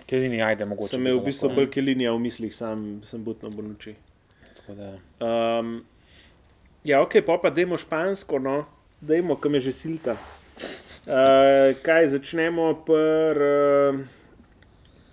Kelini 0.06 0.42
ajde 0.42 0.64
mogoče. 0.64 0.90
Sem 0.90 1.00
imel 1.00 1.18
v 1.18 1.24
bistvu 1.24 1.48
bolj 1.50 1.70
Kelinija 1.70 2.12
v 2.12 2.18
mislih, 2.18 2.54
sam 2.54 3.00
sem 3.04 3.24
butno 3.24 3.50
da- 4.68 4.98
Um, 5.20 5.84
ja, 6.84 7.00
ok, 7.02 7.20
pa 7.26 7.38
pa 7.38 7.50
dajmo 7.50 7.76
špansko, 7.76 8.38
no, 8.38 8.64
dajmo, 9.00 9.36
kam 9.36 9.54
je 9.54 9.60
že 9.60 9.72
silta. 9.72 10.16
Uh, 11.06 11.74
kaj 11.82 12.08
začnemo 12.08 12.74
pr, 12.86 13.38
uh, 13.38 14.00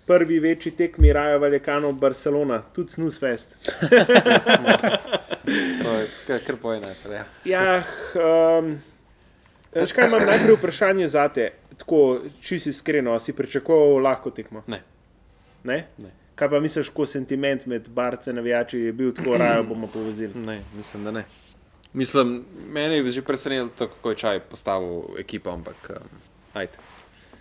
prvi 0.06 0.38
večji 0.38 0.72
tekmi 0.72 1.12
Raja 1.12 1.36
Valjekanov 1.36 1.94
Barcelona, 1.94 2.62
tudi 2.74 2.92
Snus 2.92 3.18
Fest. 3.20 3.54
Kar, 6.26 6.56
poje 6.62 6.80
najprej. 6.80 7.16
Ja. 7.16 7.24
Ja, 7.44 7.82
um, 8.58 8.80
veš 9.74 9.92
kaj 9.92 10.08
imam 10.08 10.26
najprej 10.26 10.56
vprašanje 10.56 11.08
za 11.08 11.28
te, 11.28 11.50
tako 11.78 12.20
čisto 12.40 12.70
iskreno, 12.70 13.18
si 13.18 13.32
pričakoval 13.32 14.02
lahko 14.02 14.30
tekmo? 14.30 14.62
Ne. 14.66 14.82
Ne? 15.64 15.86
Ne. 15.98 16.10
Kaj 16.34 16.50
pa 16.50 16.60
misliš, 16.60 16.88
ko 16.90 17.06
sentiment 17.06 17.66
med 17.66 17.88
barce 17.88 18.30
in 18.30 18.36
navijači 18.36 18.78
je 18.78 18.92
bil 18.92 19.12
tako 19.14 19.36
rajo, 19.36 19.64
bomo 19.64 19.86
povezali? 19.86 20.32
Ne, 20.50 20.60
mislim, 20.76 21.04
da 21.04 21.10
ne. 21.10 21.24
Mislim, 21.92 22.44
mene 22.68 22.96
je 22.96 23.08
že 23.08 23.22
presenetilo, 23.22 23.88
kako 23.88 24.10
je 24.10 24.16
čaj 24.16 24.40
postavil 24.40 25.02
ekipo, 25.18 25.50
ampak 25.50 25.90
um, 25.90 26.18
ajde. 26.52 26.78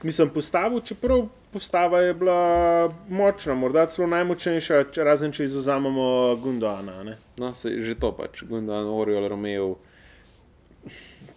Mislim, 0.04 0.30
postavil, 0.30 0.82
čeprav 0.82 1.28
postava 1.54 2.00
je 2.02 2.14
bila 2.14 2.90
močna, 3.10 3.54
morda 3.54 3.86
celo 3.86 4.08
najmočnejša, 4.08 4.84
če, 4.92 5.04
razen 5.04 5.32
če 5.32 5.46
izuzamemo 5.46 6.36
Gundoana. 6.44 7.04
Ne? 7.04 7.18
No, 7.38 7.54
se, 7.54 7.72
že 7.80 7.96
to 7.96 8.12
pač, 8.18 8.44
Gundan, 8.50 8.90
Oriol, 8.90 9.28
Romeo. 9.32 9.76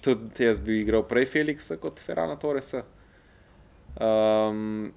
Tudi 0.06 0.46
jaz 0.46 0.60
bi 0.62 0.80
igral 0.84 1.02
prej 1.02 1.26
Felixa 1.32 1.76
kot 1.82 1.98
Ferrana 1.98 2.36
Torresa. 2.38 2.84
Um, 3.98 4.92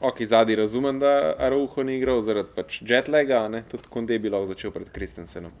ok, 0.00 0.20
zadnji 0.28 0.56
razumem, 0.60 0.98
da 1.00 1.34
Araujo 1.38 1.84
ni 1.86 1.96
igral 1.96 2.20
zaradi 2.20 2.52
pač 2.56 2.82
jetlaga, 2.84 3.46
ne? 3.48 3.62
tudi 3.70 3.88
Konde 3.88 4.18
bi 4.18 4.32
lahko 4.32 4.50
začel 4.50 4.74
pred 4.74 4.90
Kristensenom. 4.92 5.54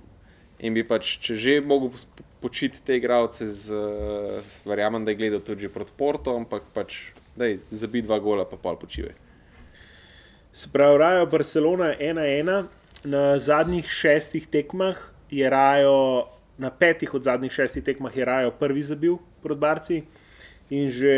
In 0.60 0.76
bi 0.76 0.84
pač, 0.86 1.16
če 1.22 1.38
že 1.40 1.56
mogel 1.64 1.96
počiti 2.42 2.82
te 2.84 2.98
igralce, 2.98 3.46
z, 3.46 3.80
z, 4.42 4.60
verjamem, 4.68 5.06
da 5.06 5.14
je 5.14 5.20
gledal 5.22 5.40
tudi 5.40 5.70
proti 5.72 5.94
Porto, 5.96 6.36
ampak 6.36 6.68
pač, 6.74 7.14
da 7.38 7.48
je 7.48 7.56
zabi 7.70 8.02
dva 8.04 8.18
gola, 8.20 8.44
pa 8.44 8.58
pol 8.60 8.76
počivaj. 8.76 9.14
Sprav 10.52 10.98
Rajo 11.00 11.26
Barcelona 11.32 11.94
1-1, 11.96 12.68
na 13.08 13.22
zadnjih 13.38 13.88
šestih 13.88 14.44
tekmah 14.52 14.98
je 15.30 15.48
Rajo, 15.50 16.28
na 16.58 16.70
petih 16.70 17.14
od 17.14 17.22
zadnjih 17.22 17.52
šestih 17.52 17.84
tekmah 17.84 18.16
je 18.16 18.24
Rajo 18.24 18.50
prvi 18.50 18.82
zabil 18.82 19.16
proti 19.42 19.60
Barci 19.60 20.02
in 20.70 20.90
že 20.90 21.14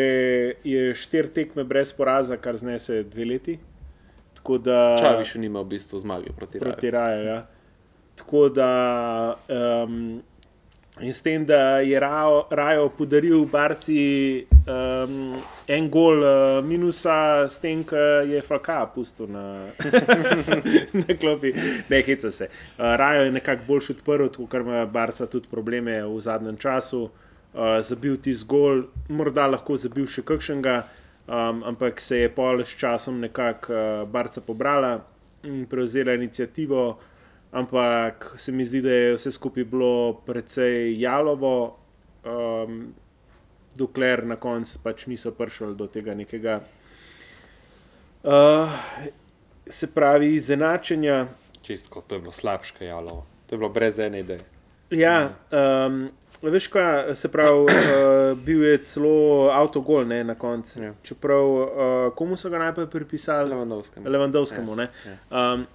je 0.64 0.94
štiri 0.94 1.28
tekme 1.28 1.64
brez 1.64 1.92
poraza, 1.92 2.36
kar 2.36 2.56
znese 2.56 3.02
dve 3.02 3.24
leti. 3.24 3.58
Tako 4.34 4.58
da 4.58 4.96
Čavi 4.98 5.24
še 5.24 5.38
nima 5.38 5.62
v 5.62 5.76
bistvu 5.76 5.98
zmage 6.02 6.32
proti 6.36 6.58
Raju. 6.58 6.72
proti 6.72 6.90
Raju. 6.90 7.24
Ja. 7.24 7.46
Tako 8.18 8.48
da 8.48 8.70
um, 9.48 10.22
in 11.00 11.12
s 11.12 11.22
tem, 11.22 11.44
da 11.44 11.78
je 11.80 12.00
Rajo, 12.00 12.46
Rajo 12.50 12.88
podaril 12.88 13.44
Barci 13.44 14.46
um, 14.66 15.42
en 15.66 15.88
gol 15.90 16.22
uh, 16.22 16.64
minusa, 16.64 17.48
s 17.48 17.58
tem, 17.58 17.82
da 17.90 18.22
je 18.22 18.42
Falka 18.42 18.86
pustil 18.94 19.26
na, 19.26 19.66
na 21.00 21.16
klopi, 21.20 21.52
ne 21.88 22.02
heca 22.02 22.30
se. 22.30 22.46
Uh, 22.46 22.94
Rajo 22.96 23.24
je 23.24 23.32
nekako 23.32 23.62
boljši 23.66 23.92
odprl, 23.92 24.28
tako 24.28 24.46
kar 24.46 24.60
ima 24.60 24.86
Barca 24.86 25.26
tudi 25.26 25.48
probleme 25.50 26.02
v 26.04 26.20
zadnjem 26.20 26.56
času. 26.56 27.08
Uh, 27.54 27.80
zabil 27.80 28.16
ti 28.16 28.34
zgolj, 28.34 28.84
morda 29.08 29.46
lahko 29.46 29.76
zabil 29.76 30.06
še 30.06 30.22
kakšnega, 30.22 30.76
um, 31.26 31.62
ampak 31.66 32.00
se 32.00 32.22
je 32.22 32.30
pol 32.30 32.62
s 32.62 32.74
časom 32.78 33.18
nekako 33.20 33.74
uh, 33.74 34.06
Barca 34.10 34.40
pobrala 34.40 35.00
in 35.42 35.66
prevzela 35.66 36.14
inicijativo 36.14 36.98
ampak 37.54 38.34
se 38.36 38.52
mi 38.52 38.64
zdi, 38.64 38.82
da 38.82 38.90
je 38.90 39.14
vse 39.14 39.30
skupaj 39.30 39.64
bilo 39.64 40.20
precej 40.26 41.00
jalovo, 41.00 41.76
um, 42.26 42.94
dokler 43.74 44.24
na 44.26 44.36
koncu 44.36 44.78
pač 44.82 45.06
niso 45.06 45.30
prišli 45.34 45.74
do 45.78 45.86
tega 45.86 46.14
nekega. 46.14 46.60
Uh, 48.24 48.70
se 49.66 49.86
pravi, 49.86 50.34
izenačenja. 50.34 51.26
Čistko, 51.62 52.02
to 52.06 52.14
je 52.14 52.20
bilo 52.20 52.32
slabše, 52.32 52.84
jalo. 52.84 53.24
To 53.46 53.54
je 53.54 53.58
bilo 53.58 53.70
brez 53.70 53.98
ene 53.98 54.20
ideje. 54.20 54.40
Ja, 54.90 55.30
um, 55.50 56.08
veš, 56.42 56.68
kaj 56.68 57.14
se 57.14 57.28
pravi, 57.32 57.64
uh, 57.64 58.38
bil 58.38 58.64
je 58.64 58.82
celo 58.84 59.50
avtogol 59.52 60.06
ne, 60.08 60.24
na 60.24 60.34
koncu. 60.34 60.82
Ja. 60.82 60.92
Čeprav, 61.02 61.46
uh, 61.46 61.70
komu 62.16 62.36
so 62.36 62.50
ga 62.50 62.58
najprej 62.58 62.90
pripisali? 62.90 63.50
Levandovskemu. 63.50 64.10
Levandovskemu. 64.10 64.80
Ja, 64.80 64.88
Ja, 65.06 65.54
um, 65.54 65.66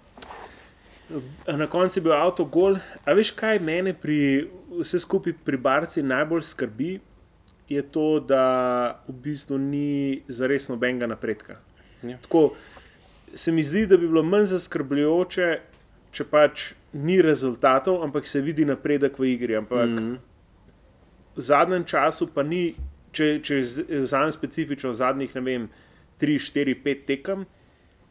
na 1.47 1.67
koncu 1.67 1.99
je 1.99 2.03
bil 2.03 2.13
avto 2.13 2.45
gol. 2.45 2.77
A 3.05 3.13
veš, 3.17 3.31
kaj 3.31 3.59
mene 3.59 3.93
pri 3.93 4.49
vse 4.79 4.99
skupaj 4.99 5.33
pri 5.45 5.57
Barci 5.57 6.03
najbolj 6.03 6.43
skrbi, 6.51 6.99
je 7.69 7.81
to, 7.81 8.19
da 8.19 8.43
v 9.07 9.13
bistvu 9.13 9.57
ni 9.57 10.21
zares 10.27 10.67
nobenega 10.69 11.07
napredka. 11.07 11.59
Ja. 12.03 12.17
Tako 12.17 12.53
se 13.33 13.51
mi 13.51 13.63
zdi, 13.63 13.85
da 13.85 13.97
bi 13.97 14.07
bilo 14.07 14.23
manj 14.23 14.49
zaskrbljujoče, 14.53 15.49
če 16.11 16.25
pač 16.25 16.71
ni 16.93 17.19
rezultatov, 17.21 18.01
ampak 18.03 18.27
se 18.27 18.41
vidi 18.41 18.65
napredek 18.65 19.19
v 19.19 19.33
igri. 19.33 19.55
Ampak 19.55 19.89
mm 19.89 19.97
-hmm. 19.97 20.17
v 21.35 21.41
zadnjem 21.41 21.83
času 21.85 22.27
pa 22.33 22.43
ni, 22.43 22.75
če, 23.11 23.39
če 23.43 23.59
vzamem 24.01 24.31
specifično 24.31 24.93
zadnjih, 24.93 25.35
ne 25.35 25.41
vem, 25.41 25.69
3, 26.19 26.39
4, 26.39 26.75
5 26.83 27.05
tekem, 27.05 27.45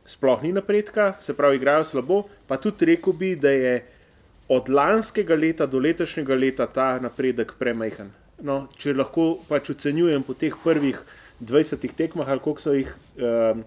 sploh 0.09 0.43
ni 0.43 0.53
napredka, 0.57 1.13
se 1.21 1.37
pravi, 1.37 1.61
igrajo 1.61 1.85
slabo. 1.85 2.23
Pa 2.49 2.57
tudi 2.57 2.89
rekel 2.93 3.13
bi, 3.13 3.35
da 3.37 3.53
je 3.53 3.75
od 4.49 4.69
lanskega 4.73 5.37
leta 5.37 5.67
do 5.67 5.79
letošnjega 5.79 6.35
leta 6.35 6.67
ta 6.67 6.89
napredek 7.03 7.53
premajhen. 7.61 8.11
No, 8.43 8.63
če 8.79 8.95
lahko 8.97 9.35
pač 9.49 9.73
ocenjujem 9.75 10.23
po 10.25 10.35
teh 10.39 10.55
prvih 10.65 11.01
20 11.43 11.85
tekmah, 11.99 12.29
ali 12.29 12.41
koliko 12.41 12.63
so 12.63 12.75
jih 12.75 12.91
um, 13.19 13.65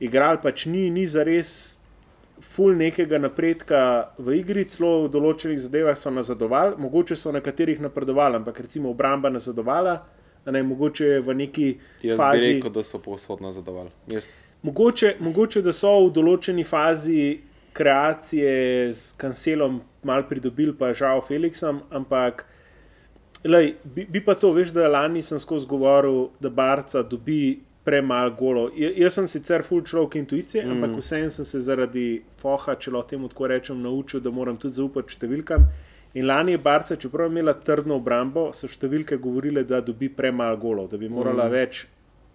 igrali, 0.00 0.38
pač 0.42 0.66
ni, 0.70 0.90
ni 0.90 1.06
zares 1.08 1.80
ful 2.42 2.74
nekega 2.76 3.18
napredka 3.22 4.12
v 4.18 4.38
igri, 4.40 4.64
celo 4.68 5.06
v 5.06 5.12
določenih 5.14 5.60
zadevah 5.62 5.98
so 5.98 6.10
nazadovali, 6.10 6.78
mogoče 6.82 7.16
so 7.16 7.30
v 7.30 7.38
nekaterih 7.38 7.82
napredovali, 7.82 8.40
ampak 8.40 8.62
recimo 8.66 8.90
obramba 8.90 9.30
nazadovala, 9.30 10.00
ne 10.50 10.62
mogoče 10.66 11.20
v 11.22 11.36
neki 11.38 11.68
Jaz 12.02 12.18
fazi. 12.18 12.40
bi 12.40 12.54
rekel, 12.56 12.72
da 12.74 12.82
so 12.86 12.98
povsod 13.02 13.44
nazadovali. 13.44 13.92
Jaz, 14.10 14.28
Mogoče, 14.62 15.16
mogoče, 15.20 15.62
da 15.62 15.72
so 15.74 15.90
v 16.06 16.12
določeni 16.14 16.62
fazi 16.64 17.40
kreacije 17.74 18.92
s 18.94 19.12
kancelom 19.18 19.80
mal 20.06 20.22
pridobili, 20.28 20.74
pa 20.78 20.92
žal 20.94 21.22
Felixom, 21.26 21.80
ampak 21.90 22.44
lej, 23.44 23.74
bi, 23.84 24.06
bi 24.06 24.22
pa 24.22 24.34
to, 24.38 24.52
veš, 24.54 24.70
da 24.76 24.88
lani 24.88 25.22
sem 25.22 25.40
skozi 25.42 25.66
govoril, 25.66 26.28
da 26.40 26.50
Barca 26.50 27.02
dobi 27.02 27.58
premalo 27.84 28.30
golo. 28.38 28.70
Ja- 28.76 28.92
Jaz 28.96 29.14
sem 29.18 29.26
sicer 29.26 29.62
full 29.66 29.82
človek 29.82 30.16
intuicije, 30.20 30.64
mm. 30.64 30.70
ampak 30.70 30.98
vseeno 31.00 31.30
sem 31.30 31.44
se 31.44 31.60
zaradi 31.60 32.22
foha, 32.38 32.76
če 32.78 32.90
lahko 32.94 33.08
temu 33.10 33.28
tako 33.28 33.46
rečem, 33.50 33.82
naučil, 33.82 34.20
da 34.20 34.30
moram 34.30 34.56
tudi 34.56 34.78
zaupati 34.78 35.16
številkam. 35.16 35.66
In 36.14 36.26
lani 36.28 36.52
je 36.52 36.58
Barca, 36.58 36.96
čeprav 36.96 37.26
je 37.26 37.34
imela 37.34 37.54
trdno 37.54 37.96
obrambo, 37.96 38.52
so 38.52 38.68
številke 38.68 39.16
govorile, 39.18 39.64
da 39.64 39.80
dobi 39.80 40.08
premalo 40.12 40.56
golov, 40.56 40.90
da 40.92 41.00
bi 41.00 41.08
morala 41.08 41.48
mm. 41.48 41.50
več, 41.50 41.86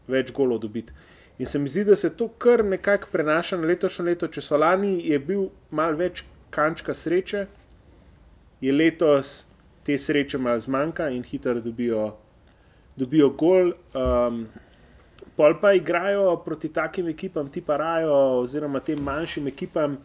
več 0.07 0.33
golov 0.33 0.59
dobiti. 0.59 0.91
In 1.37 1.45
se 1.45 1.59
mi 1.59 1.69
zdi, 1.69 1.83
da 1.85 1.95
se 1.95 2.09
to 2.09 2.27
kar 2.27 2.65
nekako 2.65 3.07
prenaša 3.11 3.57
na 3.57 3.67
letošnje 3.67 4.05
leto. 4.05 4.27
Če 4.27 4.41
so 4.41 4.57
lani 4.57 4.95
je 5.05 5.19
bil 5.19 5.49
malo 5.69 5.97
več 5.99 6.23
kančka 6.49 6.95
sreče, 6.97 7.45
je 8.61 8.73
letos 8.73 9.45
te 9.85 9.97
sreče 9.97 10.37
malo 10.41 10.59
zmanjka 10.59 11.09
in 11.13 11.21
hitro 11.23 11.61
dobijo, 11.61 12.15
dobijo 12.97 13.29
gol. 13.29 13.75
Um, 13.93 14.47
pol 15.37 15.53
pa 15.61 15.75
igrajo 15.77 16.39
proti 16.45 16.71
takim 16.73 17.07
ekipam, 17.13 17.51
tipa 17.53 17.77
Rajo, 17.77 18.15
oziroma 18.41 18.81
tem 18.81 18.99
manjšim 19.03 19.47
ekipam. 19.53 19.99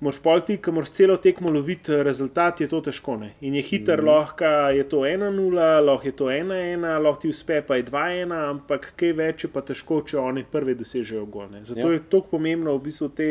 Moš 0.00 0.20
pol 0.22 0.44
ti, 0.46 0.54
ki 0.62 0.70
moraš 0.70 0.92
celo 0.94 1.16
tekmo 1.18 1.50
loviti, 1.50 1.96
rezultat 2.06 2.60
je 2.62 2.68
to 2.70 2.78
težko. 2.86 3.16
Ne? 3.18 3.32
In 3.42 3.56
je 3.58 3.64
hiter, 3.66 3.98
mm. 3.98 4.06
lahko 4.06 4.50
je 4.76 4.84
to 4.86 5.02
1-0, 5.08 5.64
lahko 5.82 6.06
je 6.06 6.12
to 6.20 6.28
1-1, 6.30 6.86
lahko 7.02 7.24
ti 7.24 7.32
uspe 7.34 7.58
pa 7.66 7.80
je 7.80 7.88
2-1, 7.88 8.34
ampak 8.36 8.92
kaj 9.00 9.12
več 9.18 9.46
je 9.46 9.50
pa 9.50 9.64
težko, 9.66 10.04
če 10.06 10.20
oni 10.22 10.44
prvi 10.46 10.76
dosežejo 10.78 11.24
gol. 11.26 11.48
Ne? 11.50 11.64
Zato 11.66 11.90
ja. 11.90 11.96
je 11.96 12.04
to 12.06 12.22
pomembno 12.30 12.76
v 12.78 12.84
bistvu 12.86 13.10
te 13.10 13.28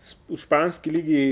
v 0.00 0.38
španski 0.40 0.92
ligi, 0.94 1.24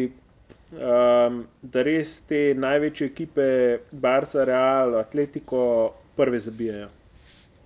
um, 0.77 1.41
da 1.63 1.85
res 1.87 2.19
te 2.29 2.53
največje 2.53 3.09
ekipe, 3.09 3.47
Barca, 3.93 4.45
Real, 4.45 4.99
Atletico, 5.01 5.63
prve 6.17 6.41
zabijajo. 6.45 6.91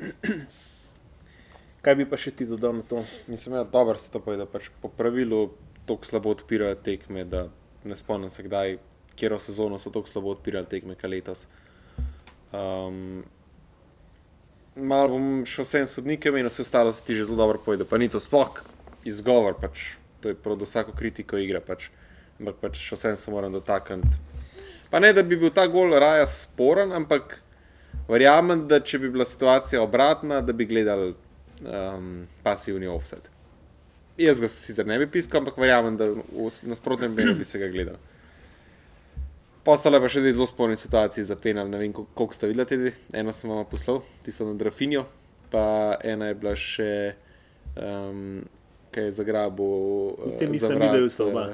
Kaj 1.82 1.98
bi 1.98 2.06
pa 2.06 2.14
še 2.14 2.30
ti 2.38 2.46
dodal 2.46 2.78
na 2.78 2.86
to? 2.86 3.02
Mislim, 3.26 3.56
da 3.56 3.64
ja, 3.64 3.66
je 3.66 3.72
dobro, 3.74 3.98
da 3.98 4.04
se 4.04 4.10
to 4.14 4.22
povedo. 4.22 4.46
Pač 4.46 4.70
po 4.78 4.86
pravilu 4.86 5.48
tako 5.86 6.06
slabo 6.06 6.30
odpirajo 6.30 6.74
tekme, 6.74 7.24
da 7.24 7.48
ne 7.84 7.96
spomnim 7.96 8.30
se, 8.30 8.42
kdaj, 8.42 8.76
kjer 9.16 9.36
sezono 9.40 9.78
so 9.78 9.90
tako 9.90 10.08
slabo 10.08 10.30
odpirali 10.36 10.66
tekme, 10.66 10.94
kaj 10.94 11.10
letos. 11.10 11.46
Um, 12.52 13.24
malo 14.76 15.08
bom 15.08 15.44
šel 15.48 15.64
vsem 15.64 15.86
sodnikem 15.86 16.36
in 16.36 16.48
vse 16.48 16.62
ostalo 16.62 16.92
se 16.92 17.02
ti 17.04 17.14
že 17.14 17.24
zelo 17.24 17.36
dobro 17.36 17.58
pojde. 17.64 17.84
Pa 17.84 17.98
ni 17.98 18.08
to 18.08 18.20
sploh 18.20 18.62
izgovor, 19.04 19.56
pač, 19.60 19.96
to 20.20 20.28
je 20.28 20.38
prav 20.38 20.60
vsako 20.62 20.92
kritiko 20.96 21.38
igre. 21.38 21.60
Pač. 21.60 21.90
Ampak 22.40 22.60
pač 22.60 22.78
še 22.80 22.96
vsem 22.96 23.16
se 23.16 23.30
moram 23.30 23.52
dotakniti. 23.52 24.20
Pa 24.90 25.00
ne, 25.00 25.12
da 25.12 25.22
bi 25.22 25.36
bil 25.40 25.52
ta 25.54 25.66
gol 25.66 25.94
raja 25.96 26.26
sporen, 26.28 26.92
ampak 26.92 27.38
verjamem, 28.08 28.66
da 28.68 28.80
če 28.80 28.98
bi 29.00 29.10
bila 29.12 29.24
situacija 29.24 29.80
obratna, 29.82 30.40
da 30.44 30.52
bi 30.52 30.66
gledali 30.68 31.14
um, 31.64 32.26
pasivni 32.44 32.90
offset. 32.90 33.31
Jaz 34.18 34.40
ga 34.40 34.48
sicer 34.48 34.86
ne 34.86 34.98
bi 35.00 35.06
piskal, 35.08 35.40
ampak 35.40 35.56
verjamem, 35.56 35.96
da 35.96 36.10
v 36.12 36.48
nasprotnem 36.68 37.14
primeru 37.16 37.38
bi 37.38 37.44
se 37.48 37.58
ga 37.58 37.68
gledal. 37.72 37.96
Postala 39.64 40.00
pa 40.02 40.08
še 40.10 40.20
dve 40.24 40.32
zelo 40.34 40.46
sporni 40.50 40.76
situaciji 40.76 41.24
za 41.24 41.36
penal. 41.38 41.68
Ne 41.70 41.78
vem, 41.78 41.92
koliko 41.94 42.34
ste 42.34 42.50
videli 42.50 42.66
te 42.68 42.78
dve. 42.80 42.92
Eno 43.14 43.32
sem 43.32 43.50
vam 43.50 43.62
poslal, 43.70 44.02
tisto 44.26 44.44
na 44.48 44.56
Drafinjo, 44.58 45.04
pa 45.52 45.96
ena 46.02 46.32
je 46.32 46.38
bila 46.42 46.54
še, 46.58 46.90
um, 47.78 48.42
kaj 48.92 49.06
je 49.08 49.14
zagrabil. 49.20 49.70
Uh, 50.18 50.34
Te 50.40 50.50
nisem 50.50 50.74
videl, 50.82 51.06
sta 51.14 51.28
oba. 51.30 51.46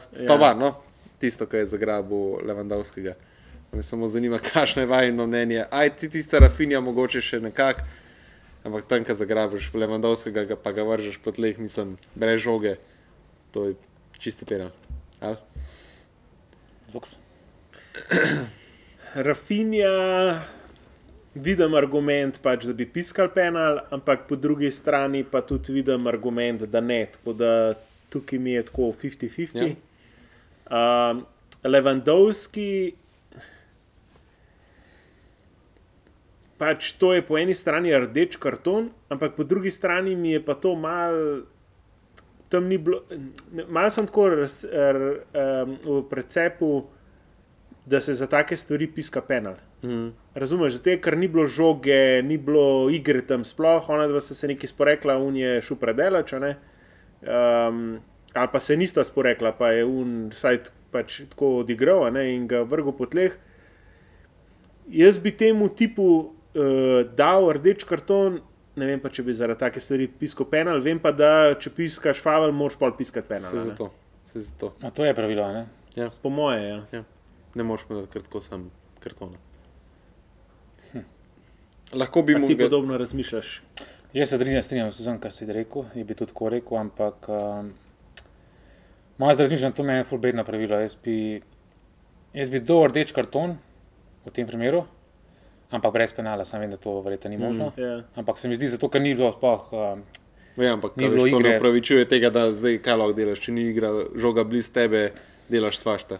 Sta 0.00 0.34
oba, 0.34 0.54
no? 0.56 0.72
Tisto, 1.20 1.46
kar 1.46 1.62
je 1.62 1.70
zagrabil 1.76 2.40
Levandovskega. 2.48 3.14
Me 3.76 3.84
samo 3.84 4.08
zanima, 4.08 4.40
kakšno 4.48 4.82
je 4.82 4.90
vajno 4.90 5.28
mnenje. 5.28 5.66
Aj 5.70 5.92
ti 5.92 6.08
tista 6.10 6.40
Rafinja, 6.42 6.80
mogoče 6.80 7.20
še 7.20 7.44
nekako. 7.44 7.86
Ampak 8.66 8.82
tam, 8.90 9.06
ki 9.06 9.14
zagrabiš 9.14 9.70
Levandovskega, 9.78 10.58
pa 10.58 10.74
ga 10.74 10.82
vržeš 10.82 11.22
po 11.22 11.30
tleh, 11.30 11.54
mislim, 11.62 11.94
brez 12.18 12.42
žoge, 12.42 12.82
to 13.54 13.70
je 13.70 13.78
čisti 14.18 14.42
pena. 14.42 14.74
Rafinja, 19.28 19.94
vidim 21.34 21.74
argument, 21.78 22.42
pač, 22.42 22.66
da 22.66 22.74
bi 22.74 22.90
piskal 22.90 23.30
penal, 23.30 23.86
ampak 23.94 24.26
po 24.26 24.34
drugi 24.34 24.74
strani 24.74 25.22
pa 25.22 25.46
tudi 25.46 25.78
vidim 25.78 26.10
argument, 26.10 26.66
da 26.66 26.82
ne. 26.82 27.06
Tako 27.12 27.38
da 27.38 27.78
tukaj 28.10 28.38
mi 28.42 28.56
je 28.56 28.66
tako 28.66 28.90
50-50. 29.02 29.62
Ja. 29.62 29.70
Um, 30.66 31.22
Levandovski 31.62 32.98
pač 36.58 36.92
to 37.00 37.12
je 37.14 37.22
po 37.22 37.38
eni 37.38 37.54
strani 37.54 37.92
rdeč 37.92 38.36
karton, 38.40 38.90
ampak 39.12 39.36
po 39.36 39.44
drugi 39.44 39.70
strani 39.70 40.16
mi 40.16 40.36
je 40.36 40.40
pa 40.44 40.54
to 40.54 40.74
mal. 40.74 41.44
Tam 42.48 42.68
ni 42.70 42.78
bilo, 42.78 43.02
malo 43.68 43.90
sem 43.90 44.06
tako 44.06 44.28
raz, 44.30 44.62
r, 44.62 45.26
um, 45.34 45.72
v 45.82 46.02
precepu, 46.06 46.86
da 47.86 48.00
se 48.00 48.14
za 48.14 48.26
take 48.30 48.56
stvari 48.56 48.86
piska 48.86 49.20
penal. 49.20 49.58
Mm. 49.82 50.12
Razumeš, 50.34 50.78
zato 50.78 50.94
ker 51.02 51.16
ni 51.18 51.28
bilo 51.28 51.46
žoge, 51.46 52.22
ni 52.22 52.38
bilo 52.38 52.86
igre 52.90 53.22
tam 53.26 53.44
sploh, 53.44 53.90
ona 53.90 54.06
dva 54.06 54.22
sta 54.22 54.34
se 54.34 54.48
nekaj 54.48 54.70
sporekla, 54.70 55.18
un 55.18 55.36
je 55.36 55.58
šel 55.62 55.78
predelač, 55.82 56.32
um, 56.38 57.98
ali 58.34 58.48
pa 58.52 58.60
se 58.60 58.76
nista 58.76 59.04
sporekla, 59.04 59.52
pa 59.58 59.72
je 59.74 59.84
un 59.84 60.30
sajt 60.34 60.70
pač 60.94 61.20
tako 61.30 61.58
odigral 61.64 62.06
ne, 62.12 62.28
in 62.34 62.46
ga 62.46 62.62
vrgel 62.62 62.94
po 62.94 63.10
tleh. 63.10 63.34
Jaz 64.86 65.18
bi 65.18 65.34
temu 65.34 65.68
tipu 65.68 66.35
uh, 66.56 67.06
dal 67.16 67.52
rdeč 67.52 67.84
karton. 67.88 68.40
Ne 68.76 68.84
vem 68.84 69.00
pa, 69.00 69.08
če 69.08 69.24
bi 69.24 69.32
zaradi 69.32 69.62
take 69.62 69.80
stvari 69.80 70.04
piskal 70.20 70.48
penal, 70.52 70.82
vem 70.84 70.98
pa, 71.00 71.08
da 71.16 71.54
če 71.56 71.72
piskaš 71.72 72.20
favel, 72.20 72.52
moraš 72.52 72.76
pa 72.76 72.90
piskati 72.92 73.28
penal. 73.28 73.48
Se 73.48 73.70
zato. 73.70 73.88
Se 74.28 74.42
zato. 74.44 74.74
A 74.84 74.90
to 74.92 75.06
je 75.06 75.14
pravilo, 75.16 75.46
ne? 75.54 75.62
Ja. 75.96 76.10
Po 76.22 76.28
moje, 76.28 76.60
ja. 76.60 76.80
ja. 76.92 77.04
Ne 77.56 77.64
moreš 77.64 77.86
imeti 77.88 78.10
kratko 78.12 78.42
sam 78.44 78.66
kartona. 79.00 79.40
Hm. 80.90 81.06
Lahko 81.96 82.22
bi 82.22 82.36
mu. 82.36 82.50
Ti 82.50 82.58
ga... 82.58 82.66
podobno 82.68 82.98
razmišljaš. 83.00 83.54
Jaz 84.12 84.28
se 84.28 84.36
strinjam, 84.36 84.62
strinjam 84.62 84.92
se 84.92 85.02
z 85.02 85.08
tem, 85.08 85.20
kar 85.20 85.32
si 85.32 85.48
rekel, 85.48 85.88
je 85.94 86.04
bi 86.04 86.14
tudi 86.16 86.32
tako 86.32 86.50
rekel, 86.52 86.78
ampak 86.78 87.26
um, 87.28 87.72
malo 89.18 89.34
zdaj 89.34 89.48
razmišljam, 89.48 89.72
to 89.76 89.84
me 89.84 89.98
je 89.98 90.04
fulbedno 90.08 90.44
pravilo. 90.44 90.78
Jaz 90.80 90.96
bi, 91.04 91.40
jaz 92.36 92.52
bi 92.52 92.60
dal 92.60 92.86
rdeč 92.92 93.12
karton 93.16 93.56
v 94.24 94.32
tem 94.36 94.48
primeru 94.48 94.84
ampak 95.70 95.92
brez 95.92 96.12
penala, 96.12 96.44
sem 96.44 96.60
vem, 96.60 96.70
da 96.70 96.76
to 96.76 97.00
verjetno 97.00 97.30
ni 97.30 97.38
možno. 97.40 97.72
Mm, 97.76 97.82
yeah. 97.82 98.04
Ampak 98.16 98.38
se 98.38 98.48
mi 98.48 98.54
zdi, 98.54 98.68
zato, 98.68 98.88
ker 98.88 99.02
ni 99.02 99.14
bilo 99.14 99.32
sploh. 99.32 99.68
Uh, 99.72 100.22
Ja, 100.56 100.72
ampak 100.72 100.96
ni 100.96 101.08
bilo 101.08 101.26
igre. 101.26 101.36
To 101.36 101.48
ne 101.48 101.56
upravičuje 101.56 102.08
tega, 102.08 102.30
da 102.32 102.48
zdaj 102.52 102.78
kaj 102.84 102.96
lahko 102.96 103.16
delaš, 103.16 103.42
če 103.44 103.52
ni 103.52 103.66
igra, 103.72 103.90
žoga 104.16 104.44
blizu 104.48 104.72
tebe, 104.72 105.02
delaš 105.52 105.82
svašta. 105.82 106.18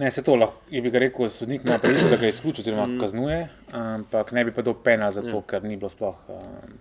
Ne, 0.00 0.08
se 0.10 0.24
to 0.24 0.36
lahko, 0.40 0.62
je 0.72 0.80
bi 0.82 0.90
ga 0.90 1.02
rekel, 1.04 1.28
sodnik 1.30 1.66
ima 1.66 1.76
pravico, 1.78 2.08
da 2.08 2.16
ga 2.16 2.30
izključi, 2.32 2.62
oziroma 2.64 2.86
mm. 2.86 3.00
kaznuje, 3.02 3.42
ampak 3.76 4.32
ne 4.32 4.44
bi 4.48 4.54
pa 4.56 4.64
do 4.64 4.72
pena 4.74 5.10
za 5.12 5.22
to, 5.22 5.36
ja. 5.36 5.42
ker 5.50 5.68
ni 5.68 5.76
bilo 5.76 5.90
sploh. 5.92 6.16
Um, 6.32 6.78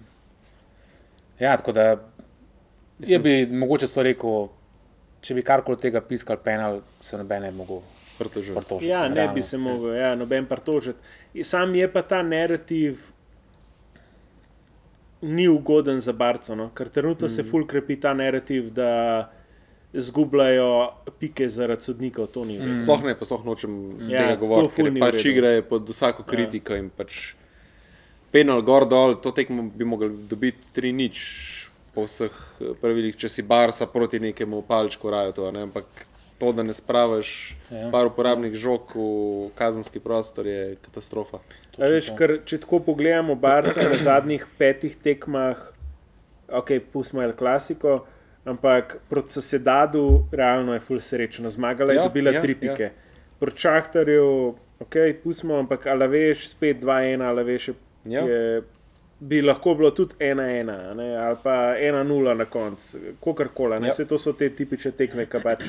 ja, 1.39 1.57
tako 1.57 1.75
da 1.75 1.89
je 3.03 3.19
bi 3.19 3.35
mogoče 3.51 3.91
to 3.91 4.07
rekel, 4.07 4.47
če 5.21 5.35
bi 5.35 5.43
karkoli 5.43 5.83
tega 5.83 6.01
piskal 6.07 6.39
penal, 6.39 6.79
se 7.03 7.19
noben 7.19 7.43
ne 7.43 7.51
bi 7.51 7.59
mogel 7.59 7.83
pritožiti. 8.29 8.87
Ja, 8.87 9.07
ne 9.09 9.27
bi 9.33 9.41
se 9.41 9.57
mogel, 9.57 9.95
ja, 9.95 10.15
noben 10.15 10.45
pritožiti. 10.45 10.99
Sam 11.43 11.75
je 11.75 11.87
pa 11.91 12.01
ta 12.01 12.23
narativ. 12.23 13.09
Ni 15.21 15.47
ugoden 15.47 16.01
za 16.03 16.11
Barco, 16.13 16.55
no? 16.55 16.67
ker 16.75 16.89
trenutno 16.89 17.27
mm. 17.27 17.31
se 17.31 17.43
fulj 17.47 17.63
krepi 17.67 17.95
ta 17.99 18.11
narativ, 18.13 18.73
da 18.75 19.31
izgubljajo 19.93 20.91
pike 21.19 21.47
zaradi 21.49 21.87
sodnikov. 21.87 22.27
Mm. 22.35 22.77
Sploh 22.81 23.05
ne, 23.05 23.13
pa 23.15 23.25
sploh 23.25 23.45
nočem 23.45 23.77
ja, 24.09 24.25
tega 24.25 24.35
govoriti. 24.41 24.99
Pač 24.99 25.25
igra 25.29 25.53
je 25.55 25.61
pod 25.63 25.89
vsako 25.89 26.25
ja. 26.25 26.29
kritiko 26.31 26.75
ja. 26.75 26.83
in 26.83 26.89
pač 26.89 27.35
penal 28.33 28.63
gor 28.65 28.87
dol, 28.89 29.19
to 29.21 29.31
tekmo 29.31 29.69
bi 29.69 29.85
mogli 29.85 30.09
dobiti 30.29 30.73
tri 30.73 30.91
nič 30.91 31.21
po 31.93 32.07
vseh 32.07 32.33
pravilih, 32.81 33.13
če 33.13 33.29
si 33.29 33.45
Barca 33.45 33.85
proti 33.85 34.17
nekemu 34.19 34.63
palčku 34.65 35.11
rajo 35.13 35.35
to, 35.37 35.51
ne? 35.53 35.67
ampak 35.69 35.85
to, 36.37 36.51
da 36.51 36.63
ne 36.63 36.73
spraviš 36.73 37.55
ja. 37.71 37.89
par 37.91 38.07
uporabnih 38.07 38.53
žog 38.53 38.95
v 38.95 39.49
kazenski 39.55 39.99
prostor, 39.99 40.47
je 40.47 40.75
katastrofa. 40.81 41.39
Veš, 41.77 42.11
kar, 42.17 42.37
če 42.45 42.59
tako 42.65 42.79
pogledamo, 42.87 43.35
barca 43.35 43.85
na 43.89 43.97
zadnjih 43.97 44.45
petih 44.57 44.97
tekmah, 45.03 45.61
ok, 46.49 46.75
pustimo 46.93 47.23
El 47.23 47.35
Clasico, 47.37 48.03
ampak 48.45 48.97
proti 49.09 49.37
sosedadu 49.39 50.25
realno 50.31 50.73
je 50.73 50.83
full 50.83 50.99
srečno. 50.99 51.49
Zmagala 51.49 51.93
je 51.93 52.01
ja, 52.01 52.03
dobila 52.09 52.33
ja, 52.35 52.41
tri 52.41 52.57
ja. 52.57 52.59
pike. 52.59 52.83
Ja. 52.83 53.37
Proti 53.39 53.65
Šahtarju, 53.65 54.27
ok, 54.83 54.99
pustimo, 55.23 55.57
ampak 55.59 55.87
ali 55.87 56.07
veš, 56.07 56.49
spet 56.49 56.83
2-1, 56.83 57.23
ali 57.23 57.43
veš, 57.43 57.69
ja. 58.05 58.25
je 58.27 58.61
bi 59.23 59.41
lahko 59.41 59.73
bilo 59.73 59.91
tudi 59.91 60.15
1-1 60.19 61.17
ali 61.17 61.37
pa 61.43 61.51
1-0 61.51 62.33
na 62.33 62.45
koncu, 62.45 62.97
kako 63.23 63.45
koli. 63.53 63.75
Yep. 63.75 63.91
Vse 63.91 64.05
to 64.07 64.17
so 64.17 64.33
te 64.33 64.49
tipične 64.49 64.91
tekme, 64.91 65.25
ki 65.31 65.39
pač 65.43 65.63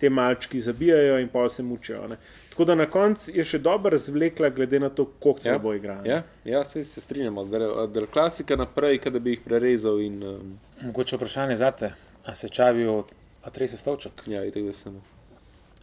te 0.00 0.10
malčki 0.10 0.60
zabijajo 0.60 1.18
in 1.22 1.28
pa 1.28 1.48
se 1.48 1.62
mučijo. 1.62 2.08
Ne. 2.08 2.16
Tako 2.50 2.64
da 2.64 2.74
na 2.74 2.88
koncu 2.90 3.30
je 3.34 3.44
še 3.44 3.60
dobro 3.62 3.94
razvlekla, 3.94 4.50
glede 4.50 4.80
na 4.80 4.90
to, 4.90 5.04
koliko 5.20 5.40
se 5.40 5.50
ja. 5.50 5.58
bo 5.58 5.74
igralo. 5.74 6.02
Ja, 6.06 6.22
ja 6.44 6.64
se, 6.64 6.82
se 6.84 7.00
strinjamo, 7.00 7.44
da 7.44 8.00
je 8.00 8.06
klasika 8.06 8.56
naprej, 8.56 8.98
da 9.12 9.18
bi 9.18 9.36
jih 9.36 9.44
prerezal. 9.44 10.00
In, 10.02 10.18
um... 10.26 10.58
Mogoče 10.82 11.16
vprašanje 11.16 11.56
za 11.56 11.70
te, 11.70 11.92
a 12.24 12.34
se 12.34 12.48
čavijo, 12.48 13.04
a 13.42 13.54
trese 13.54 13.76
stavček? 13.76 14.26
Ja, 14.26 14.42
in 14.44 14.52
tako 14.52 14.66
da 14.66 14.72
sem. 14.72 14.98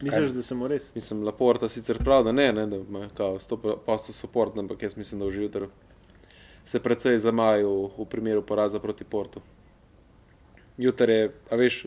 Misliš, 0.02 0.36
da 0.36 0.44
se 0.44 0.56
mu 0.56 0.68
res? 0.68 0.92
Mislim, 0.96 1.24
Laporta 1.24 1.70
sicer 1.72 1.98
prav, 2.04 2.26
da 2.28 2.36
ne, 2.36 2.52
ne 2.54 2.66
da 2.68 2.76
ima 2.76 3.08
kao 3.16 3.40
100% 3.40 4.12
support, 4.12 4.58
ampak 4.60 4.84
jaz 4.84 4.98
mislim, 4.98 5.24
da 5.24 5.32
v 5.32 5.44
jutro 5.44 5.70
se 6.66 6.80
precej 6.80 7.20
zamajo 7.22 7.92
v 7.98 8.06
primeru 8.10 8.42
poraza 8.42 8.80
proti 8.80 9.04
Portu. 9.04 9.42
Jutro 10.78 11.12
je, 11.12 11.32
a 11.50 11.56
veš, 11.56 11.86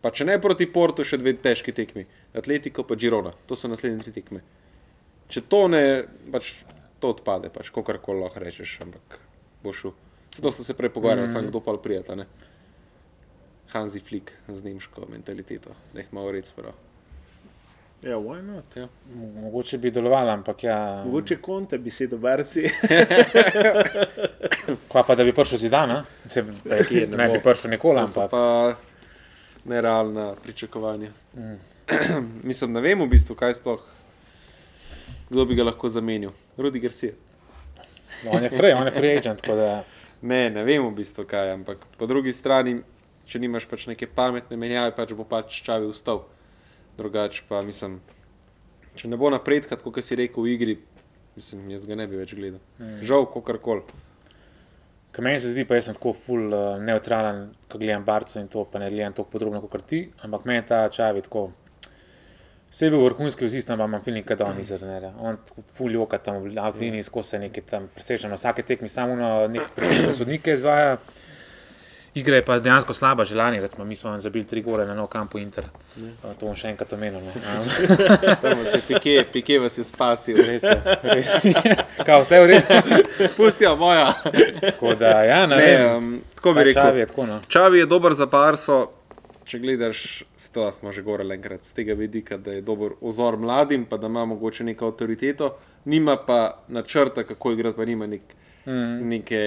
pa 0.00 0.10
če 0.14 0.24
ne 0.24 0.38
proti 0.40 0.68
Portu, 0.70 1.04
še 1.04 1.18
dve 1.20 1.34
težki 1.34 1.74
tekmi. 1.74 2.06
Atletiko 2.38 2.86
pa 2.86 2.96
Girona, 2.96 3.34
to 3.46 3.58
so 3.58 3.68
naslednje 3.68 4.06
tri 4.06 4.14
tekme. 4.20 4.42
Če 5.28 5.42
to 5.50 5.66
ne, 5.68 5.82
pač 6.32 6.54
to 7.02 7.12
odpade, 7.12 7.50
pač 7.52 7.72
kakorkoli 7.74 8.22
lahko 8.22 8.40
rečeš, 8.42 8.78
ampak 8.86 9.18
bo 9.64 9.74
šel. 9.74 9.92
Zato 10.32 10.54
sem 10.54 10.64
se 10.64 10.78
prej 10.78 10.94
pogovarjal, 10.94 11.26
mm. 11.26 11.32
sam 11.32 11.50
kdo 11.50 11.60
pa 11.64 11.74
prijeta, 11.82 12.16
ne. 12.16 12.28
Hansi 13.74 14.00
Flick 14.00 14.32
z 14.48 14.64
nemško 14.64 15.10
mentaliteto, 15.10 15.74
da 15.92 16.00
jih 16.00 16.14
malo 16.16 16.32
red 16.32 16.46
sprav. 16.48 16.87
Ja, 18.02 18.16
why 18.16 18.42
not? 18.42 18.76
Ja. 18.76 18.88
Mogoče 19.42 19.78
bi 19.78 19.90
delovalo, 19.90 20.30
ampak 20.30 20.62
ja. 20.64 21.02
Mogoče 21.04 21.36
konte 21.36 21.78
bi 21.78 21.90
se 21.90 22.06
dobarci. 22.06 22.62
Kva 24.88 25.02
pa 25.02 25.14
da 25.14 25.24
bi 25.24 25.32
prišel 25.32 25.58
zidana, 25.58 26.04
se 26.26 26.42
ne, 26.42 27.06
ne 27.16 27.28
bi 27.28 27.40
prišel 27.42 27.70
nikoli, 27.70 27.98
To 27.98 28.04
ampak 28.04 28.30
pa 28.30 28.74
nerealna 29.64 30.34
pričakovanja. 30.42 31.10
Mm. 31.34 31.58
Mislim, 32.48 32.72
ne 32.72 32.80
vem 32.80 33.02
v 33.02 33.08
bistvu, 33.08 33.34
kaj 33.34 33.54
sploh, 33.58 33.82
kdo 35.30 35.44
bi 35.44 35.58
ga 35.58 35.64
lahko 35.64 35.88
zamenil. 35.88 36.30
Rudi 36.56 36.80
Garcia. 36.80 37.12
on 38.30 38.42
je 38.42 38.50
free, 38.50 38.74
on 38.74 38.86
je 38.86 38.92
free 38.92 39.18
agent, 39.18 39.46
da 39.46 39.84
Ne, 40.22 40.50
ne 40.50 40.64
vem 40.64 40.86
v 40.86 40.94
bistvu 40.94 41.24
kaj, 41.26 41.52
ampak 41.52 41.82
po 41.98 42.06
drugi 42.06 42.32
strani, 42.32 42.80
če 43.26 43.38
nimaš 43.38 43.66
pač 43.70 43.86
neke 43.86 44.06
pametne 44.06 44.56
menjave, 44.56 44.94
pač 44.94 45.14
bo 45.14 45.24
pač 45.24 45.62
čavi 45.62 45.90
vstal. 45.90 46.24
Drugače 46.98 47.42
pa 47.48 47.62
mislim, 47.62 48.00
če 48.98 49.08
ne 49.08 49.16
bo 49.16 49.30
napredka, 49.30 49.78
kot 49.78 50.02
si 50.02 50.18
rekel 50.18 50.42
v 50.42 50.54
igri, 50.56 50.76
mislim, 51.38 51.68
jaz 51.70 51.86
ga 51.86 51.98
ne 52.00 52.08
bi 52.10 52.18
več 52.18 52.34
gledal. 52.34 52.60
Mm. 52.80 53.00
Žal, 53.06 53.28
kakorkoli. 53.30 54.04
Kaj 55.14 55.24
meni 55.24 55.40
se 55.40 55.52
zdi, 55.54 55.64
pa 55.66 55.78
jaz 55.78 55.88
sem 55.88 55.96
tako 55.96 56.12
full 56.14 56.52
uh, 56.52 56.74
neutralen, 56.82 57.48
ko 57.70 57.78
gledam 57.80 58.04
Barco 58.06 58.42
in 58.42 58.50
to, 58.50 58.66
pa 58.70 58.82
ne 58.82 58.90
gledam 58.90 59.14
tako 59.16 59.30
podrobno 59.36 59.62
kot 59.62 59.86
ti, 59.88 60.02
ampak 60.26 60.44
meni 60.50 60.66
ta 60.66 60.82
čavi 60.92 61.22
tako. 61.26 61.48
Vse 62.68 62.84
je 62.84 62.92
bil 62.92 63.00
vrhunski 63.06 63.46
vzist, 63.48 63.70
ampak 63.72 63.88
imam 63.88 64.02
filmik, 64.04 64.34
da 64.36 64.50
on 64.50 64.58
izrne. 64.60 64.98
On 65.24 65.38
tako 65.48 65.64
full 65.78 65.94
joka 65.96 66.18
tam 66.20 66.42
v 66.44 66.58
Avini, 66.60 67.00
skozi 67.06 67.40
nekaj 67.46 67.64
tam 67.70 67.88
preseže 67.94 68.28
na 68.28 68.36
vsake 68.36 68.66
tekmi, 68.66 68.90
samo 68.92 69.16
na 69.16 69.30
nek 69.48 69.70
primer 69.76 70.12
sodnike 70.18 70.58
izvaja. 70.58 70.98
Igra 72.14 72.36
je 72.36 72.44
pa 72.44 72.58
dejansko 72.58 72.92
slaba, 72.92 73.24
že 73.24 73.34
lani, 73.34 73.60
recimo, 73.60 73.84
mi 73.84 73.96
smo 73.96 74.10
vam 74.10 74.18
zabili 74.18 74.46
tri 74.46 74.62
gole 74.62 74.86
na 74.86 74.94
nov 74.94 75.06
kampu 75.06 75.38
Inter. 75.38 75.64
Uh, 75.96 76.34
to 76.38 76.46
bom 76.46 76.56
še 76.56 76.72
enkrat 76.72 76.92
omenil. 76.92 77.20
pike, 78.88 79.24
pike 79.32 79.58
vas 79.58 79.78
je 79.78 79.84
spasil. 79.84 80.36
Res 80.46 80.62
je, 80.62 80.76
res 81.02 81.34
je. 81.44 81.76
Kao, 82.04 82.22
vse 82.24 82.34
je 82.34 82.42
v 82.42 82.46
redu. 82.52 83.02
Pustijo 83.36 83.76
moja. 83.76 84.14
Tako 84.60 84.94
da, 84.94 85.22
ja, 85.22 85.46
ne, 85.46 85.56
Ne, 85.56 85.66
vem. 85.76 85.96
um, 85.96 86.20
tako 86.34 86.54
bi 86.54 86.64
rekel. 86.70 86.82
Čavi 86.82 87.00
je 87.00 87.06
tako, 87.06 87.26
no. 87.26 87.40
Čavi 87.48 87.78
je 87.78 87.86
dober 87.86 88.14
za 88.14 88.26
Barso, 88.26 88.78
če 89.48 89.58
gledaš, 89.58 90.22
to 90.52 90.68
smo 90.72 90.92
že 90.92 91.02
govorili 91.02 91.34
enkrat, 91.34 91.64
z 91.64 91.74
tega 91.80 91.96
vidika, 91.96 92.36
da 92.36 92.52
je 92.56 92.62
dober 92.62 92.96
ozor 93.00 93.36
mladim, 93.40 93.84
pa 93.88 93.96
da 93.96 94.06
ima 94.06 94.24
mogoče 94.28 94.64
neko 94.64 94.90
avtoriteto, 94.92 95.54
nima 95.84 96.16
pa 96.16 96.64
načrta, 96.68 97.24
kako 97.24 97.52
igrati, 97.52 97.76
pa 97.76 97.84
nima 97.84 98.06
nek, 98.06 98.34
mm. 98.66 99.08
neke 99.08 99.42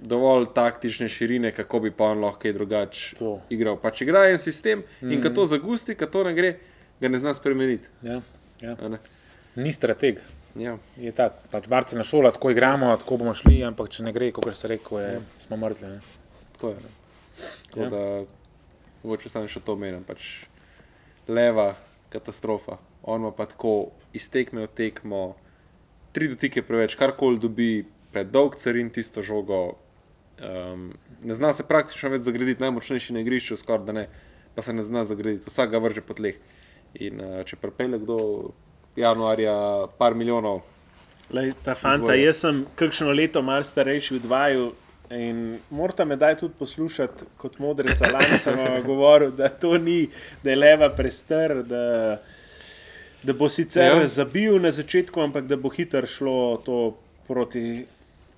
dovolj 0.00 0.46
taktične 0.54 1.08
širine, 1.08 1.52
kako 1.52 1.80
bi 1.80 1.90
pa 1.90 2.10
on 2.12 2.24
lahko 2.24 2.42
kaj 2.44 2.52
drugače 2.52 3.28
igral. 3.50 3.78
Pač 3.80 4.02
igra 4.04 4.26
en 4.30 4.38
sistem 4.38 4.82
mm. 5.00 5.12
in 5.12 5.22
ko 5.22 5.30
to 5.30 5.46
zagusti, 5.46 5.96
ko 5.96 6.06
to 6.06 6.24
ne 6.24 6.34
gre, 6.36 6.56
ga 7.00 7.08
ne 7.08 7.18
zna 7.18 7.34
spremeniti. 7.34 7.88
Ja, 8.02 8.20
ja. 8.60 8.76
Ni 9.56 9.72
strateg. 9.72 10.20
Ja. 10.56 10.78
Je 10.96 11.12
tako, 11.12 11.48
pač 11.52 11.68
barce 11.68 11.96
na 11.96 12.04
šolo, 12.04 12.30
tako 12.32 12.50
igramo, 12.50 12.94
tako 12.96 13.18
bomo 13.20 13.34
šli, 13.36 13.58
ampak 13.64 13.90
če 13.92 14.06
ne 14.08 14.12
gre, 14.16 14.30
kot 14.32 14.48
se 14.56 14.68
reče, 14.68 15.00
je, 15.02 15.18
smo 15.40 15.56
mrzli. 15.60 15.90
Ne? 15.96 16.00
To 16.60 16.72
je. 16.72 16.80
ne. 16.80 16.94
Tako 17.70 17.80
Ja. 17.80 17.82
ja. 17.84 17.90
da, 17.90 18.24
mogoče 19.02 19.28
samo 19.28 19.48
še 19.50 19.60
to 19.64 19.76
menim. 19.76 20.04
Pač 20.06 20.46
leva 21.28 21.74
katastrofa. 22.12 22.78
On 23.06 23.20
ima 23.20 23.32
pa 23.34 23.46
tako 23.46 23.92
iztekme 24.16 24.64
od 24.66 24.72
tekmo, 24.74 25.36
tri 26.16 26.30
dotike 26.32 26.64
preveč, 26.66 26.96
karkoli 26.98 27.38
dobi, 27.42 27.70
predolg 28.12 28.56
carin 28.60 28.90
tisto 28.90 29.22
žogo. 29.22 29.76
Um, 30.36 30.92
ne 31.24 31.34
zna 31.34 31.52
se 31.56 31.64
praktično 31.64 32.10
več 32.12 32.26
zagraditi, 32.28 32.60
najmočnejši 32.60 33.16
na 33.16 33.24
igrišču, 33.24 33.56
skoraj 33.56 33.86
da 33.88 33.96
ne, 33.96 34.06
pa 34.54 34.62
se 34.62 34.72
ne 34.76 34.84
zna 34.84 35.04
zagraditi, 35.08 35.48
vsak 35.48 35.70
ga 35.72 35.80
vrže 35.80 36.04
po 36.04 36.16
tleh. 36.16 36.40
In 37.00 37.20
uh, 37.20 37.42
če 37.48 37.56
prepele 37.60 38.00
kdo 38.02 38.18
januarja 38.96 39.56
par 39.98 40.16
milijonov, 40.16 40.62
Lej, 41.30 41.52
ta 41.64 41.74
fanta, 41.74 42.14
Izvoli. 42.14 42.22
jaz 42.22 42.40
sem 42.44 42.58
kakšno 42.78 43.12
leto 43.12 43.42
malo 43.42 43.64
starejši 43.64 44.14
od 44.14 44.26
vaju 44.30 44.66
in 45.10 45.58
morate 45.70 46.04
me 46.04 46.16
daj 46.16 46.36
tudi 46.38 46.54
poslušati 46.58 47.24
kot 47.36 47.58
modreca. 47.58 48.10
Lani 48.12 48.38
sem 48.38 48.58
vam 48.58 48.82
govoril, 48.90 49.30
da 49.30 49.48
to 49.48 49.78
ni, 49.78 50.08
da 50.42 50.50
je 50.50 50.56
leva 50.56 50.88
prestar, 50.90 51.62
da, 51.62 52.18
da 53.22 53.32
bo 53.32 53.48
sicer 53.48 54.02
ja. 54.02 54.06
zabil 54.06 54.58
na 54.62 54.70
začetku, 54.70 55.20
ampak 55.20 55.46
da 55.46 55.56
bo 55.56 55.68
hitro 55.68 56.06
šlo 56.06 56.62
to 56.64 56.96
proti, 57.26 57.86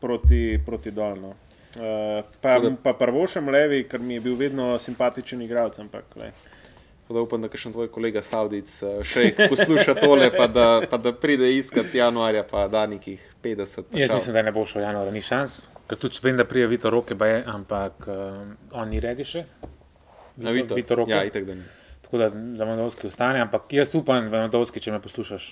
proti, 0.01 0.59
proti 0.67 0.91
dolno. 0.91 1.35
Uh, 1.77 2.25
pa, 2.41 2.59
da- 2.59 2.73
pa 2.83 2.93
prvošem 2.97 3.49
levi, 3.49 3.83
ker 3.89 4.01
mi 4.01 4.15
je 4.15 4.21
bil 4.21 4.39
vedno 4.41 4.79
simpatičen 4.79 5.43
igralec, 5.43 5.77
da 7.09 7.21
upam, 7.21 7.43
da 7.43 7.49
še 7.57 7.71
tvoj 7.73 7.89
kolega 7.89 8.23
Saudic 8.25 8.69
eh, 8.83 8.99
še 9.05 9.23
posluša 9.49 9.95
tole, 9.97 10.29
pa 10.35 10.47
da, 10.47 10.67
pa 10.91 10.99
da 11.01 11.13
pride 11.13 11.49
iskat 11.57 11.95
januarja, 11.95 12.43
pa 12.45 12.67
da 12.69 12.87
nekih 12.87 13.21
50. 13.45 13.89
pa 13.89 13.99
Jaz 13.99 14.11
čau. 14.13 14.19
mislim, 14.19 14.35
da 14.35 14.43
ne 14.43 14.53
bo 14.53 14.67
šel 14.69 14.85
januarja, 14.85 15.13
ni 15.15 15.23
šans, 15.25 15.69
ker 15.89 16.01
tudi 16.01 16.21
vem, 16.25 16.37
da 16.37 16.45
prije 16.45 16.67
Vito 16.69 16.93
roke, 16.93 17.17
je, 17.17 17.39
ampak 17.47 18.09
um, 18.13 18.57
on 18.73 18.93
ni 18.93 19.01
redi 19.01 19.25
še. 19.25 19.45
Na 20.37 20.53
Vito, 20.53 20.77
Vito 20.77 20.95
roke. 20.95 21.13
Ja, 21.13 21.25
itak 21.25 21.49
da 21.49 21.57
ni. 21.57 21.65
Tako 22.05 22.21
da 22.21 22.29
Lewandowski 22.33 23.09
ostane, 23.09 23.41
ampak 23.41 23.73
jaz 23.73 23.93
upam, 23.97 24.29
Lewandowski, 24.33 24.81
če 24.81 24.93
me 24.93 25.01
poslušaš. 25.01 25.49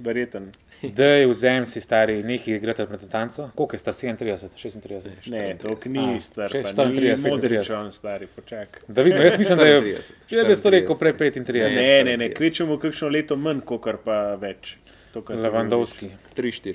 Verjeten. 0.00 0.50
Da 0.96 1.04
je 1.04 1.26
vzem 1.28 1.66
si 1.66 1.80
stari 1.80 2.22
neki 2.22 2.54
igrati 2.54 2.82
reprezentanco. 2.82 3.50
Koliko 3.54 3.74
je 3.74 3.78
star? 3.78 3.94
37, 3.94 4.48
36. 4.56 5.30
Ne, 5.30 5.56
to 5.60 5.76
ni 5.84 6.20
star, 6.20 6.48
še 6.48 6.62
pa 6.62 6.72
34, 6.72 6.88
ni 6.88 7.00
35. 7.00 7.30
modrič, 7.30 7.70
on 7.70 7.90
stari, 7.92 8.26
počakaj. 8.26 8.86
Da 8.88 9.02
vidim, 9.02 9.22
jaz 9.22 9.38
mislim, 9.38 9.58
da 9.58 9.66
je. 9.66 9.80
34, 9.80 10.12
Ja, 10.30 10.44
bi 10.44 10.56
to 10.56 10.70
rekel 10.70 10.98
prej 10.98 11.12
34. 11.12 11.42
35. 11.42 11.76
Ne, 11.76 12.04
ne, 12.04 12.16
ne, 12.16 12.30
kvečemo 12.32 12.78
kakšno 12.80 13.12
leto 13.12 13.36
manj, 13.36 13.60
kot 13.68 13.90
pa 14.04 14.20
več. 14.40 14.78
To, 15.12 15.20
kar 15.22 15.36
ti 15.36 15.42
Lewandowski. 15.42 16.10
3-4. 16.36 16.74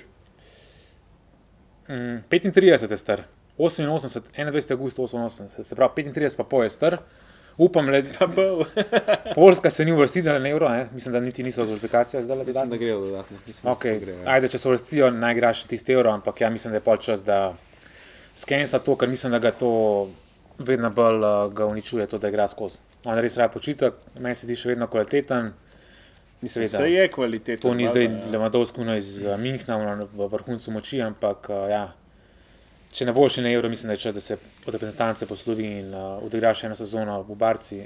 Mm, 1.88 2.24
35 2.30 2.92
je 2.92 2.98
star, 2.98 3.24
88, 3.58 4.22
21. 4.38 4.72
august 4.72 4.98
88, 5.00 5.64
se 5.64 5.76
pravi 5.76 6.04
35 6.04 6.38
pa 6.38 6.44
pol 6.44 6.64
je 6.64 6.70
star. 6.70 6.98
Upam, 7.58 7.90
le, 7.90 8.04
Pa 8.20 8.28
bo. 8.28 8.66
Poljska 9.36 9.70
se 9.70 9.86
ni 9.86 9.92
uvrstila 9.92 10.40
na 10.40 10.50
evro, 10.50 10.70
ne? 10.70 10.88
mislim, 10.94 11.14
da 11.14 11.20
niti 11.20 11.44
niso 11.44 11.64
v 11.64 11.66
kvalifikacijah 11.66 12.24
zdaj. 12.24 12.38
Mislim, 12.38 12.70
da 12.70 12.78
grejo 12.78 13.00
dodatno. 13.00 13.38
Mislim, 13.48 13.74
Okay. 13.74 13.94
da 13.94 14.06
grejo, 14.06 14.18
ja. 14.18 14.32
Ajde, 14.32 14.48
če 14.48 14.60
se 14.60 14.68
uvrstijo, 14.68 15.12
naj 15.12 15.34
igraš 15.34 15.64
tisti 15.64 15.94
evro, 15.94 16.12
ampak 16.12 16.42
ja, 16.42 16.50
mislim, 16.50 16.72
da 16.72 16.78
je 16.78 16.84
pol 16.84 16.98
čas, 16.98 17.24
da 17.24 17.54
skensa 18.36 18.80
to, 18.80 18.96
ker 18.96 19.10
mislim, 19.10 19.32
da 19.32 19.40
ga 19.40 19.52
to 19.52 19.72
vedno 20.58 20.90
bolj 20.90 21.24
uh, 21.24 21.54
ga 21.54 21.66
uničuje, 21.66 22.08
to, 22.08 22.18
da 22.18 22.30
igra 22.30 22.48
skozi. 22.48 22.78
On 23.06 23.20
res 23.20 23.38
rad 23.38 23.54
počitek, 23.54 23.94
meni 24.20 24.36
se 24.36 24.48
zdi 24.48 24.56
še 24.56 24.70
vedno 24.74 24.88
kvaliteten. 24.88 25.54
Mislim, 26.42 26.68
se 26.68 26.92
je 26.92 27.08
kvaliteta. 27.12 27.62
To 27.62 27.74
ni 27.74 27.88
zdaj 27.88 28.04
ja. 28.04 28.22
Lewandowski 28.34 28.82
uno 28.82 28.96
iz 28.96 29.22
uh, 29.24 29.40
Minhna, 29.40 29.78
ono 29.78 30.08
v 30.14 30.28
vrhuncu 30.32 30.72
moči, 30.72 31.02
ampak 31.02 31.50
uh, 31.50 31.70
ja, 31.72 31.86
če 32.96 33.06
ne 33.10 33.14
bo 33.16 33.28
še 33.30 33.44
na 33.44 33.52
evro, 33.52 33.70
mislim, 33.70 33.92
da 33.92 33.98
je 33.98 34.04
čas, 34.06 34.16
da 34.16 34.24
se 34.24 34.38
od 34.38 34.74
reprezentance 34.74 35.28
poslovi 35.28 35.68
in 35.82 35.94
uh, 35.94 36.24
odigra 36.24 36.54
še 36.56 36.70
eno 36.70 36.78
sezono 36.80 37.20
v 37.28 37.36
Barci, 37.40 37.82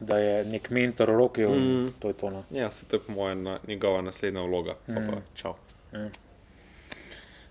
da 0.00 0.18
je 0.20 0.34
nek 0.48 0.70
mentor 0.72 1.12
v 1.12 1.16
roki, 1.16 1.46
mm. 1.48 1.94
to 2.00 2.12
je 2.12 2.16
to. 2.20 2.32
No. 2.32 2.42
Ja, 2.56 2.70
se 2.72 2.88
to 2.88 2.98
je 2.98 3.04
po 3.06 3.16
mojem 3.16 3.44
na, 3.44 3.58
njegova 3.68 4.02
naslednja 4.04 4.44
vloga. 4.44 4.76
Pa 4.86 5.04
pa, 5.06 5.20
čau. 5.36 5.54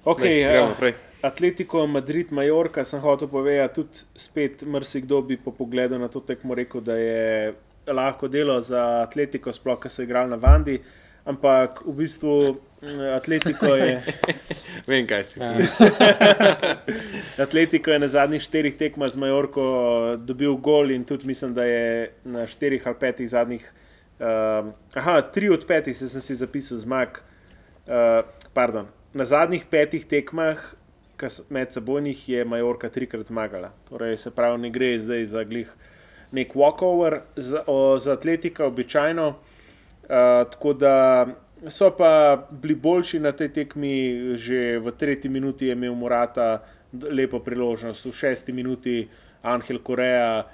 Okay, 0.09 0.45
Lej, 0.45 0.61
uh. 0.63 1.01
Atletico 1.27 1.83
Madrid, 1.87 2.31
Majorka, 2.31 2.85
sem 2.87 3.01
hotel 3.03 3.27
povedati, 3.27 3.81
tudi 3.81 4.05
spet 4.15 4.63
marsikdo 4.63 5.19
bi 5.21 5.37
po 5.37 5.51
pogledu 5.51 5.99
na 5.99 6.07
to 6.07 6.21
tekmo 6.23 6.55
rekel, 6.55 6.81
da 6.81 6.95
je 6.95 7.53
lahko 7.89 8.29
delo 8.31 8.61
za 8.61 9.03
Atletico, 9.03 9.51
sploh, 9.53 9.79
ker 9.81 9.91
so 9.91 10.05
igrali 10.05 10.31
na 10.31 10.39
Vandi. 10.39 10.77
Ampak 11.29 11.83
v 11.85 11.93
bistvu 11.93 12.57
mm, 12.81 13.01
Atletico 13.13 13.75
je, 13.77 14.01
Vem, 14.89 15.05
kaj 15.05 15.23
si. 15.23 15.37
Ja. 15.37 15.53
Atletico 17.45 17.93
je 17.93 17.99
na 18.01 18.09
zadnjih 18.09 18.41
štirih 18.41 18.77
tekmah 18.77 19.11
z 19.13 19.21
Majorko 19.21 19.65
dobil 20.17 20.57
gol 20.57 20.91
in 20.91 21.05
tudi 21.05 21.29
mislim, 21.29 21.53
da 21.53 21.67
je 21.69 22.11
na 22.25 22.47
štirih 22.49 22.87
ali 22.87 22.97
petih 22.99 23.29
zadnjih, 23.29 23.67
um, 24.17 24.73
aha, 24.95 25.21
tri 25.21 25.49
od 25.53 25.67
petih 25.67 25.97
se 25.97 26.09
sem 26.09 26.21
si 26.21 26.35
zapisal 26.35 26.81
zmag. 26.81 27.21
Uh, 27.89 28.25
pardon, 28.53 28.89
na 29.13 29.25
zadnjih 29.25 29.65
petih 29.69 30.05
tekmah, 30.05 30.57
med 31.49 31.73
sebojnih, 31.73 32.29
je 32.29 32.45
Majorka 32.45 32.89
trikrat 32.89 33.27
zmagala. 33.27 33.73
Torej, 33.89 34.17
se 34.17 34.31
pravi, 34.31 34.61
ne 34.61 34.69
gre 34.73 34.93
zdaj 34.97 35.25
za 35.25 35.43
glih 35.43 35.69
nek 36.31 36.53
walkover 36.55 37.19
za, 37.35 37.63
o, 37.67 37.99
za 37.99 38.13
Atletika, 38.13 38.65
običajno. 38.65 39.33
Uh, 40.09 40.15
tako 40.49 40.73
da 40.73 41.27
so 41.67 41.91
pa 41.97 42.47
bili 42.51 42.75
boljši 42.75 43.19
na 43.19 43.31
tej 43.31 43.51
tekmi, 43.53 44.37
že 44.37 44.79
v 44.79 44.91
tretji 44.91 45.29
minuti 45.29 45.67
je 45.67 45.75
imel 45.77 45.93
Morata 45.95 46.63
lepo 46.93 47.39
priložnost, 47.39 48.05
v 48.05 48.11
šesti 48.11 48.53
minuti 48.53 49.07
Angel 49.41 49.79
Korea. 49.79 50.45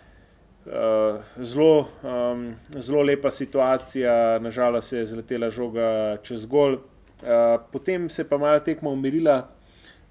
Uh, 0.66 1.22
zelo, 1.38 1.88
um, 2.04 2.56
zelo 2.74 3.02
lepa 3.02 3.32
situacija, 3.32 4.40
nažalost 4.40 4.94
je 4.94 5.06
zletela 5.06 5.50
žoga 5.50 6.18
čez 6.24 6.46
gol. 6.46 6.74
Uh, 6.74 7.62
potem 7.72 8.10
se 8.10 8.22
je 8.22 8.30
pa 8.30 8.38
malo 8.38 8.60
tekmo 8.60 8.92
umirila 8.92 9.48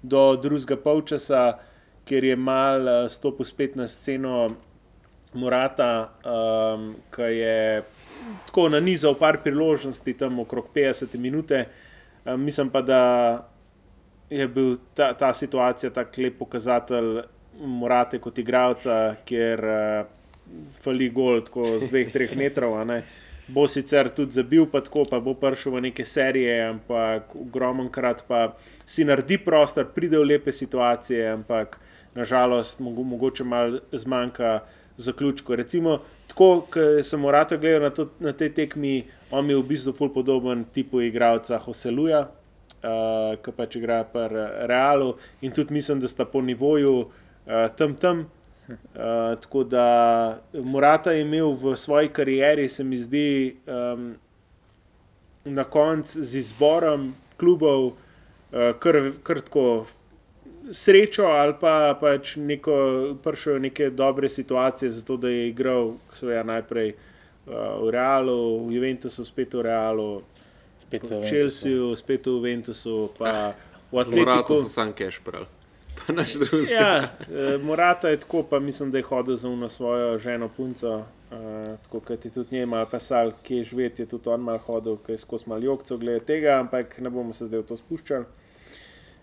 do 0.01 0.35
drugega 0.41 0.77
polčasa, 0.81 1.59
ker 2.05 2.23
je 2.23 2.35
mal 2.35 3.09
stopil 3.09 3.45
spet 3.45 3.75
na 3.75 3.87
sceno 3.87 4.55
Morata, 5.35 6.09
um, 6.23 6.95
ki 7.15 7.21
je 7.21 7.83
tako 8.47 8.69
nanizal 8.69 9.15
par 9.19 9.41
priložnosti, 9.43 10.13
tam 10.17 10.39
okrog 10.39 10.69
50 10.75 11.17
minut. 11.17 11.51
Um, 12.25 12.41
mislim 12.43 12.69
pa, 12.69 12.81
da 12.81 13.01
je 14.29 14.47
bil 14.47 14.77
ta, 14.93 15.13
ta 15.13 15.33
situacija 15.33 15.93
tako 15.93 16.21
lep 16.21 16.37
pokazatelj 16.39 17.23
Morate 17.55 18.19
kot 18.19 18.35
igralca, 18.41 19.15
ker 19.23 19.61
uh, 19.63 20.07
fali 20.83 21.07
gol 21.09 21.39
tako 21.45 21.77
z 21.79 21.87
2-3 21.87 22.35
metrov. 22.35 22.75
Bo 23.47 23.67
sicer 23.69 24.09
tudi 24.09 24.35
zabil, 24.35 24.65
pa 24.65 24.81
tako, 24.81 25.05
pa 25.05 25.21
bo 25.21 25.35
prišel 25.37 25.77
v 25.77 25.81
neke 25.87 26.05
serije, 26.05 26.55
ampak 26.65 27.35
ogromno 27.37 27.85
krat 27.93 28.25
pa 28.27 28.57
si 28.85 29.05
naredi 29.05 29.37
prostor, 29.37 29.85
pride 29.93 30.17
v 30.17 30.25
lepe 30.33 30.51
situacije, 30.51 31.29
ampak 31.29 31.77
nažalost, 32.17 32.79
mogoče 32.81 33.43
malo 33.43 33.79
zmanjka 33.91 34.59
zaključka. 34.97 35.55
Recimo, 35.55 35.99
tako, 36.27 36.65
ko 36.71 37.03
sem 37.03 37.19
morata 37.19 37.57
gledal 37.57 37.81
na, 37.81 37.89
to, 37.89 38.09
na 38.19 38.33
tej 38.33 38.53
tekmi, 38.53 39.03
on 39.31 39.49
je 39.49 39.57
v 39.57 39.67
bistvu 39.67 39.93
ful 39.93 40.13
podoben 40.13 40.65
tipu 40.73 41.01
igralca 41.01 41.59
Hoseluja, 41.59 42.25
uh, 42.25 43.35
ki 43.41 43.53
pač 43.55 43.75
igra 43.79 44.03
pri 44.07 44.47
Realu 44.69 45.15
in 45.41 45.51
tudi 45.51 45.73
mislim, 45.73 45.99
da 45.99 46.07
sta 46.07 46.25
po 46.25 46.41
nivoju 46.41 46.95
uh, 46.99 47.09
tam 47.77 47.95
tam. 47.95 48.25
Uh, 48.67 49.37
tako 49.41 49.63
da 49.63 50.41
Morata 50.53 51.11
je 51.11 51.21
imel 51.21 51.51
v 51.53 51.75
svoji 51.77 52.09
karieri, 52.09 52.69
se 52.69 52.83
mi 52.83 52.97
zdi, 52.97 53.55
um, 53.67 54.15
na 55.45 55.63
koncu 55.63 56.23
z 56.23 56.39
izborom 56.41 57.13
klubov, 57.37 57.85
uh, 57.85 58.73
kar, 58.79 59.11
kar 59.23 59.41
tako 59.45 59.85
srečo 60.71 61.25
ali 61.25 61.53
pa 61.59 61.97
pač 62.01 62.35
neko, 62.35 62.75
prišel 63.23 63.59
neke 63.59 63.89
dobre 63.89 64.29
situacije, 64.29 64.89
zato 64.89 65.17
da 65.17 65.29
je 65.29 65.49
igral 65.49 65.93
seveda, 66.13 66.43
najprej 66.43 66.93
uh, 66.93 67.83
v 67.85 67.91
Realu, 67.91 68.67
v 68.67 68.77
Juventusu, 68.79 69.25
spet 69.25 69.53
v 69.53 69.61
Realu, 69.61 70.21
spet 70.81 71.03
v 71.03 71.21
Čelsiju, 71.29 71.95
spet 71.95 72.25
v 72.25 72.37
Juventusu, 72.39 73.09
pa 73.17 73.53
v 73.91 73.99
Atletiku. 73.99 74.25
Morata 74.25 74.55
so 74.55 74.69
sam 74.69 74.93
cash 74.93 75.21
prav. 75.23 75.45
Pa 75.95 76.11
naš 76.11 76.33
drugi. 76.35 76.73
Ja, 76.75 77.07
uh, 77.07 77.55
Morata 77.63 78.09
je 78.11 78.19
tako, 78.19 78.43
pa 78.43 78.59
mislim, 78.59 78.91
da 78.91 78.97
je 78.97 79.03
hodil 79.07 79.35
za 79.35 79.49
uno 79.49 79.69
svojo 79.69 80.19
ženo 80.19 80.49
punco. 80.49 81.05
Uh, 81.31 81.77
tako 81.83 81.99
kot 81.99 82.25
je 82.25 82.31
tudi 82.31 82.55
njej 82.55 82.65
malo 82.65 82.85
pisal, 82.85 83.31
kje 83.43 83.63
živeti, 83.63 84.01
je 84.01 84.05
tudi 84.05 84.29
on 84.29 84.41
malo 84.41 84.59
hodil, 84.67 84.97
ki 85.05 85.15
je 85.15 85.17
skozi 85.17 85.47
malo 85.47 85.63
jokcev 85.63 85.97
glede 85.97 86.19
tega, 86.19 86.59
ampak 86.59 86.99
ne 86.99 87.09
bomo 87.09 87.33
se 87.33 87.47
zdaj 87.47 87.63
v 87.63 87.67
to 87.71 87.77
spuščali. 87.77 88.25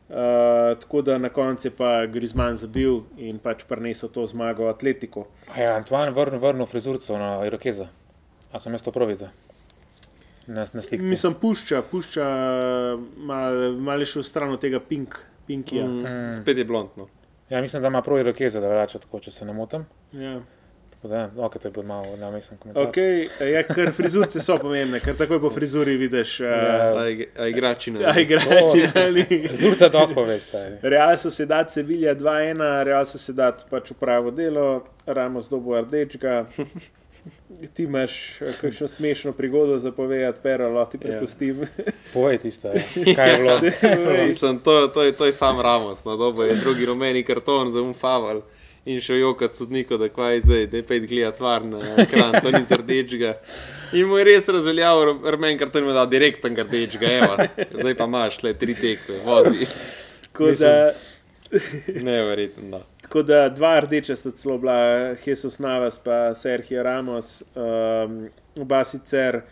Uh, 0.08 0.78
tako 0.80 1.02
da 1.02 1.18
na 1.18 1.28
koncu 1.28 1.68
je 1.68 1.72
pa 1.72 2.06
Grizman 2.06 2.56
zabil 2.56 3.00
in 3.16 3.38
pač 3.38 3.64
prenesel 3.64 4.10
to 4.12 4.26
zmago 4.26 4.66
Atletiko. 4.68 5.26
Je 5.56 5.64
ja, 5.64 5.76
Antoine 5.76 6.12
vrnil 6.12 6.40
vrn 6.40 6.66
frizurico 6.66 7.16
na 7.18 7.46
Irokeza? 7.46 7.88
A 8.52 8.60
sem 8.60 8.74
jaz 8.76 8.84
to 8.84 8.92
pravite? 8.92 9.30
Na, 10.46 10.66
na 10.72 10.82
slikci. 10.82 11.06
Mislim, 11.06 11.34
pušča, 11.34 11.82
pušča 11.90 12.26
malo 13.16 13.72
mal 13.78 14.04
še 14.04 14.20
v 14.20 14.26
stran 14.26 14.52
od 14.52 14.60
tega 14.60 14.82
pink, 14.84 15.16
pinkija. 15.46 15.86
Mm. 15.86 16.02
Mm. 16.02 16.34
Spet 16.36 16.58
je 16.58 16.66
blondno. 16.68 17.08
Ja, 17.48 17.60
mislim, 17.60 17.82
da 17.82 17.88
ima 17.88 18.02
prav 18.02 18.18
Irokeza, 18.18 18.60
da 18.60 18.68
vrača 18.68 18.98
tako, 18.98 19.20
če 19.20 19.30
se 19.30 19.46
ne 19.48 19.54
motim. 19.56 19.86
Ja. 20.12 20.40
Da, 21.02 21.30
okay, 21.36 21.58
to 21.58 21.68
je 21.68 21.72
bil 21.72 21.82
malo 21.82 22.16
namesen 22.16 22.58
komentar. 22.58 22.86
Okay, 22.86 23.26
ja, 23.52 23.62
ker 23.66 23.90
frizurice 23.92 24.38
so 24.40 24.54
pomembne, 24.62 25.00
ker 25.02 25.16
takoj 25.18 25.40
po 25.42 25.50
frizuri 25.50 25.96
vidiš. 25.98 26.36
Uh, 26.40 26.46
ja, 26.46 27.48
igrači 27.50 27.90
na 27.90 28.00
ja, 28.00 28.14
igrači 28.20 28.86
ali. 28.94 29.24
Frizurica 29.48 29.88
to 29.90 30.06
spovesta. 30.06 30.62
Real 30.82 31.16
so 31.18 31.30
se 31.30 31.46
dati 31.46 31.72
Sevilla 31.72 32.14
2-1, 32.14 32.84
Real 32.84 33.04
so 33.06 33.18
se 33.18 33.32
dati 33.32 33.66
pač 33.70 33.90
v 33.90 33.98
pravo 33.98 34.30
delo, 34.30 34.84
Ramos 35.06 35.50
dobo 35.50 35.80
rdečega. 35.80 36.44
Ti 37.74 37.82
imaš 37.82 38.38
kakšno 38.60 38.88
smešno 38.88 39.32
prigodo 39.32 39.78
za 39.78 39.92
povedati, 39.92 40.38
pero, 40.42 40.70
lahko 40.70 40.92
ti 40.92 40.98
prepustim. 40.98 41.60
Ja. 41.62 41.92
Povej 42.14 42.38
tisto, 42.38 42.68
ja. 42.68 42.82
kaj 43.14 43.30
je 43.30 43.36
bilo. 43.38 43.60
Mislim, 44.26 44.58
to, 44.58 44.88
to, 44.88 45.02
je, 45.02 45.12
to 45.12 45.26
je 45.26 45.32
sam 45.32 45.60
Ramos, 45.60 46.04
na 46.04 46.16
dobo 46.16 46.42
je 46.42 46.54
drugi 46.54 46.86
rumeni 46.86 47.22
karton 47.22 47.72
za 47.72 47.82
umfaval 47.82 48.42
in 48.84 48.98
še 49.02 49.20
jokat 49.20 49.54
sodniku, 49.54 49.96
da 50.00 50.08
kaj 50.10 50.42
zdaj, 50.42 50.66
da 50.72 50.80
je 50.80 50.86
pet 50.86 51.06
gledati 51.06 51.38
tvar 51.38 51.66
na 51.66 51.80
ekran, 52.02 52.34
to 52.42 52.50
ni 52.50 52.64
zrdečega. 52.66 53.36
In 53.94 54.08
mu 54.10 54.18
je 54.18 54.26
res 54.26 54.48
ker 55.60 55.70
to 55.70 55.82
ima 55.82 55.94
da 55.94 56.06
direkten 56.10 56.56
grdečega, 56.58 57.12
evo, 57.20 57.36
zdaj 57.78 57.96
pa 57.98 58.08
imaš 58.10 58.42
le 58.42 58.54
tri 58.58 58.74
tekme, 58.74 59.20
vozi. 59.26 59.68
Tako 60.26 60.52
da. 60.58 60.74
Neverjetno, 62.08 62.70
da. 62.72 62.82
Tako 63.04 63.22
da 63.28 63.40
dva 63.52 63.74
rdeča 63.84 64.16
sta 64.16 64.30
celo 64.30 64.58
bila, 64.58 64.76
Jesus 65.26 65.58
Navas 65.60 65.98
pa 66.02 66.34
Sergio 66.34 66.82
Ramos, 66.82 67.42
um, 67.54 68.22
oba 68.56 68.84
sicer 68.88 69.42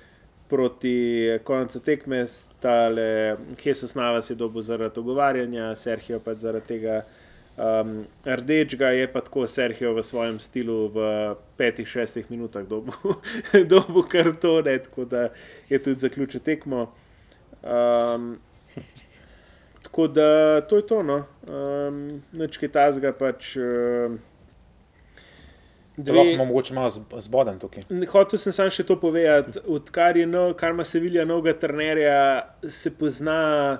proti 0.48 1.38
koncu 1.44 1.82
tekme, 1.84 2.24
stale 2.26 3.36
Jesus 3.62 3.94
Navas 3.94 4.30
je 4.30 4.34
dobil 4.34 4.62
zaradi 4.62 5.00
ogovarjanja, 5.00 5.74
Sergio 5.76 6.18
pa 6.24 6.34
zaradi 6.34 6.66
tega. 6.66 7.02
Um, 7.56 8.06
rdečega 8.24 8.88
je 8.88 9.12
pa 9.12 9.20
tako 9.20 9.46
Serhijo 9.46 9.92
v 9.94 10.02
svojem 10.02 10.38
stilu 10.40 10.88
v 10.88 11.34
petih, 11.56 11.88
šestih 11.88 12.30
minutah 12.30 12.64
dobu 12.64 14.02
kartone, 14.12 14.78
tako 14.78 15.04
da 15.04 15.28
je 15.68 15.82
tudi 15.82 15.98
zaključil 15.98 16.40
tekmo. 16.40 16.92
Um, 17.62 18.38
tako 19.82 20.06
da 20.08 20.60
to 20.60 20.76
je 20.76 20.86
to, 20.86 21.02
no. 21.02 21.24
Um, 21.44 22.22
Noč 22.32 22.56
kaj 22.56 22.72
tazga 22.72 23.12
pač. 23.12 23.56
Um, 23.56 24.20
Dve... 25.96 26.16
Lahko 26.16 26.30
imamo 26.30 26.44
mogoče 26.44 26.74
malo 26.74 26.90
zboden 27.18 27.58
tukaj. 27.58 27.82
Hotel 28.12 28.38
sem 28.38 28.52
samo 28.56 28.72
še 28.72 28.86
to 28.88 28.96
povedati. 29.00 29.60
Odkar 29.68 30.16
ima 30.16 30.84
Sevilja 30.84 31.26
novega 31.28 31.58
trenerja, 31.58 32.20
se 32.68 32.94
pozna 32.94 33.78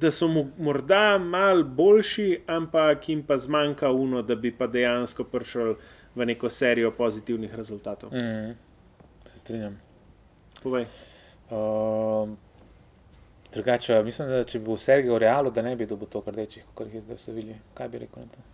da 0.00 0.10
so 0.10 0.28
mu 0.28 0.46
morda 0.58 1.18
malo 1.18 1.64
boljši, 1.64 2.40
ampak 2.46 3.08
jim 3.08 3.22
pa 3.22 3.36
zmanjka 3.36 3.90
uno, 3.90 4.22
da 4.22 4.34
bi 4.34 4.52
pa 4.52 4.66
dejansko 4.66 5.24
prišel 5.24 5.74
v 6.14 6.26
neko 6.26 6.50
serijo 6.50 6.90
pozitivnih 6.90 7.54
rezultatov. 7.54 8.10
Mm, 8.12 8.54
se 9.32 9.38
strinjam. 9.38 9.80
Povej. 10.62 10.86
Uh, 11.50 12.28
drugače, 13.52 14.02
mislim, 14.02 14.28
da 14.28 14.44
če 14.44 14.58
bi 14.58 14.64
bil 14.64 14.76
Sergio 14.76 15.14
v 15.14 15.22
realu, 15.26 15.50
da 15.50 15.62
ne 15.62 15.76
bi 15.76 15.86
dobil 15.86 16.08
to 16.10 16.22
rdečih, 16.26 16.64
kot 16.74 16.90
jih 16.92 17.02
zdaj 17.02 17.20
vse 17.20 17.32
vidi. 17.32 17.56
Kaj 17.74 17.88
bi 17.88 18.02
rekel 18.02 18.26
na 18.26 18.28
to? 18.34 18.44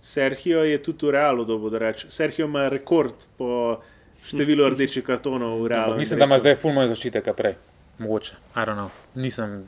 Sergio 0.00 0.62
je 0.64 0.82
tudi 0.82 1.06
v 1.06 1.16
realu 1.18 1.44
dobil, 1.44 1.70
da 1.70 1.78
reče. 1.78 2.10
Sergio 2.10 2.46
ima 2.46 2.68
rekord 2.72 3.26
po 3.36 3.80
številu 4.24 4.70
rdečih 4.72 5.04
kartonov 5.04 5.60
v 5.64 5.72
realu. 5.74 5.96
Mislim, 5.98 6.20
da 6.20 6.28
ima 6.28 6.38
zdaj 6.38 6.56
fulmo 6.62 6.86
zaščite, 6.86 7.24
kaj 7.26 7.36
prej. 7.36 7.56
Mogoče, 7.98 8.36
I 8.54 8.64
don't 8.68 8.76
know. 8.76 8.92
Nisem 9.14 9.64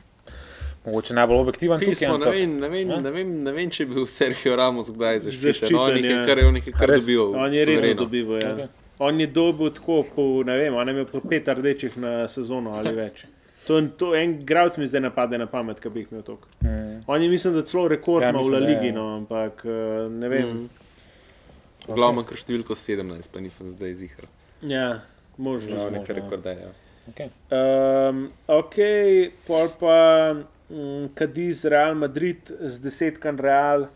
Mogoče 0.89 1.15
najbolj 1.17 1.41
objektiven 1.45 1.79
tukaj. 1.79 1.95
Pismo, 1.95 2.17
ne, 2.17 2.31
vem, 2.33 2.57
ne, 2.59 2.69
vem, 2.69 2.93
ne, 3.05 3.11
vem, 3.13 3.33
ne 3.45 3.55
vem, 3.55 3.71
če 3.73 3.85
bi 3.85 3.97
bil 3.99 4.07
Sergio 4.09 4.57
Ramos 4.57 4.89
kdaj 4.95 5.23
zaščiten. 5.27 5.75
No, 5.75 5.87
nekaj, 5.93 6.15
ja. 6.15 6.21
kar 6.27 6.41
je 6.41 6.51
nekaj, 6.57 6.77
kar 6.81 6.93
dobil. 6.97 7.25
On 7.37 7.53
je 7.53 7.65
redno 7.69 7.95
dobil. 8.03 8.31
Ja. 8.41 8.53
Okay. 8.55 8.69
On 8.99 9.19
je 9.21 9.27
dobil 9.31 9.69
tako, 9.75 10.01
po, 10.15 10.29
ne 10.43 10.57
vem, 10.57 10.75
on 10.75 10.87
je 10.87 10.95
imel 10.97 11.05
po 11.07 11.21
pet 11.23 11.47
rdečih 11.47 11.97
na 11.97 12.13
sezono 12.27 12.73
ali 12.79 12.95
več. 13.03 13.23
To, 13.69 13.77
to 14.01 14.15
en 14.17 14.33
gradc 14.45 14.79
mi 14.81 14.87
zdaj 14.89 15.03
napade 15.05 15.37
na 15.37 15.45
pamet, 15.45 15.79
ki 15.79 15.91
bi 15.93 16.03
jih 16.03 16.11
imel 16.11 16.23
toliko. 16.25 16.49
Mm. 16.65 17.03
On 17.07 17.21
je 17.21 17.29
mislim, 17.29 17.53
da 17.53 17.61
celo 17.61 17.87
rekord 17.87 18.25
ja, 18.25 18.33
ima 18.33 18.41
v 18.41 18.51
La 18.55 18.59
Ligi, 18.63 18.91
no, 18.91 19.05
ampak 19.19 19.61
eh, 19.65 20.09
ne 20.09 20.29
vem. 20.29 20.47
Mm. 20.49 20.69
Okay. 21.85 21.95
Glavno, 21.95 22.25
ker 22.27 22.41
številko 22.41 22.75
17, 22.75 23.29
pa 23.31 23.41
nisem 23.43 23.69
zdaj 23.71 23.93
zihar. 24.01 24.27
Ja, 24.65 24.87
možno. 25.37 25.77
Ja, 25.77 25.91
nekaj 25.93 26.17
rekorde, 26.17 26.55
ja. 26.57 26.71
Ok, 27.09 27.21
um, 27.55 28.25
okay 28.59 29.29
pol 29.47 29.71
pa. 29.79 29.97
Kadiz, 31.15 31.63
mm, 31.65 31.69
Real 31.69 31.95
Madrid, 31.95 32.51
z 32.61 32.79
desetkan 32.79 33.37
Real, 33.37 33.87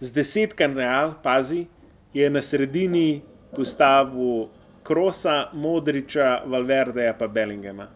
z 0.00 0.10
desetkan 0.10 0.76
Real, 0.76 1.14
pazi, 1.22 1.66
je 2.14 2.30
na 2.30 2.42
sredini 2.42 3.22
postavil 3.54 4.48
Krosa, 4.82 5.50
Modriča, 5.52 6.42
Valverdeja 6.46 7.14
pa 7.18 7.26
Bellingema. 7.28 7.88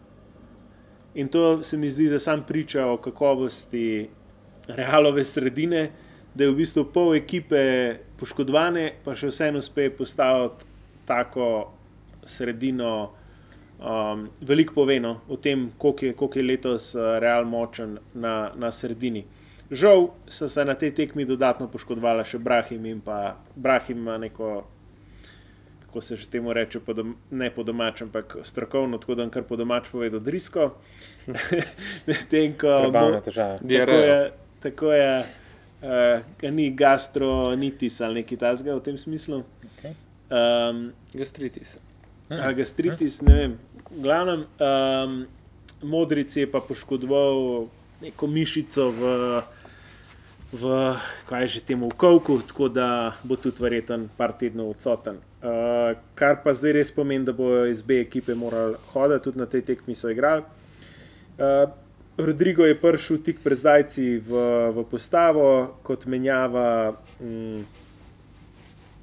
In 1.15 1.27
to 1.29 1.63
se 1.63 1.77
mi 1.77 1.89
zdi, 1.89 2.09
da 2.09 2.19
sam 2.19 2.43
priča 2.43 2.85
o 2.87 2.97
kakovosti 2.97 4.09
realove 4.67 5.25
sredine, 5.25 5.91
da 6.35 6.43
je 6.43 6.49
v 6.49 6.55
bistvu 6.55 6.85
pol 6.93 7.15
ekipe 7.15 7.59
poškodovane, 8.17 8.93
pa 9.03 9.15
še 9.15 9.29
vseeno 9.29 9.61
uspe 9.61 9.89
postaviti 9.93 10.65
tako 11.05 11.47
sredino 12.25 13.13
um, 13.83 14.29
veliko 14.41 14.73
pove 14.73 14.99
no, 14.99 15.21
o 15.27 15.37
tem, 15.37 15.71
koliko 15.77 16.05
je, 16.05 16.13
koliko 16.13 16.39
je 16.39 16.43
letos 16.45 16.95
uh, 16.95 17.01
Real 17.19 17.45
močen 17.45 17.97
na, 18.13 18.51
na 18.55 18.71
sredini. 18.71 19.25
Žal 19.71 20.07
so 20.27 20.49
se 20.49 20.65
na 20.65 20.75
tej 20.75 20.93
tekmi 20.93 21.25
dodatno 21.25 21.67
poškodovali 21.67 22.25
še 22.27 22.39
Brahim 22.39 22.85
in 22.85 23.01
pa 23.01 23.35
Brahim 23.55 24.03
ima 24.03 24.17
neko, 24.17 24.63
kako 25.85 26.01
se 26.01 26.15
že 26.15 26.27
temu 26.29 26.53
reče, 26.53 26.79
po 26.79 26.93
dom, 26.93 27.15
ne 27.31 27.49
po 27.51 27.63
domačem, 27.63 28.07
ampak 28.07 28.37
strokovno, 28.43 28.97
tako 28.97 29.15
da 29.15 29.29
kar 29.29 29.43
po 29.43 29.55
domač 29.55 29.89
povedal, 29.91 30.19
drisko. 30.19 30.75
Medtem 32.07 32.53
ko 32.59 32.75
Prebavne 32.85 33.21
težave. 33.21 33.59
tako 33.63 33.97
je, 33.97 34.31
tako 34.59 34.91
je 34.91 35.25
uh, 35.81 36.51
ni 36.51 36.69
gastronitis 36.71 38.01
ali 38.01 38.21
nekaj 38.21 38.37
tasga 38.37 38.75
v 38.75 38.83
tem 38.83 38.97
smislu. 38.97 39.43
Okay. 39.73 39.95
Um, 40.29 40.91
Gastritis. 41.13 41.79
ali 42.29 42.55
gastritis, 42.55 43.21
ne 43.21 43.33
vem. 43.33 43.57
Glavnem, 43.91 44.45
um, 44.45 45.25
modric 45.83 46.35
je 46.37 46.47
pa 46.51 46.61
poškodoval 46.61 47.67
neko 48.01 48.27
mišico 48.27 48.89
v, 48.91 49.01
v 50.53 50.63
kaj 51.27 51.41
je 51.41 51.47
že 51.47 51.61
temu 51.67 51.89
v 51.91 51.95
kovku, 51.95 52.39
tako 52.47 52.69
da 52.69 53.13
bo 53.23 53.35
tudi 53.35 53.63
verjeten 53.63 54.09
par 54.17 54.33
tednov 54.39 54.75
odsoten. 54.75 55.19
Uh, 55.43 55.99
kar 56.15 56.39
pa 56.43 56.55
zdaj 56.55 56.71
res 56.79 56.91
pomeni, 56.95 57.27
da 57.27 57.35
bojo 57.35 57.67
iz 57.67 57.83
B 57.83 57.99
ekipe 57.99 58.35
morali 58.35 58.79
hoditi, 58.95 59.23
tudi 59.23 59.39
na 59.39 59.45
tej 59.45 59.61
tekmi 59.61 59.95
so 59.95 60.09
igrali. 60.09 60.43
Uh, 61.37 61.67
Rodrigo 62.17 62.65
je 62.65 62.77
prišel 62.77 63.25
tik 63.25 63.41
pred 63.41 63.57
zdajci 63.57 64.21
v, 64.21 64.31
v 64.69 64.77
postavo, 64.85 65.81
kot 65.81 66.05
menjava. 66.05 66.93
Mm, 67.17 67.82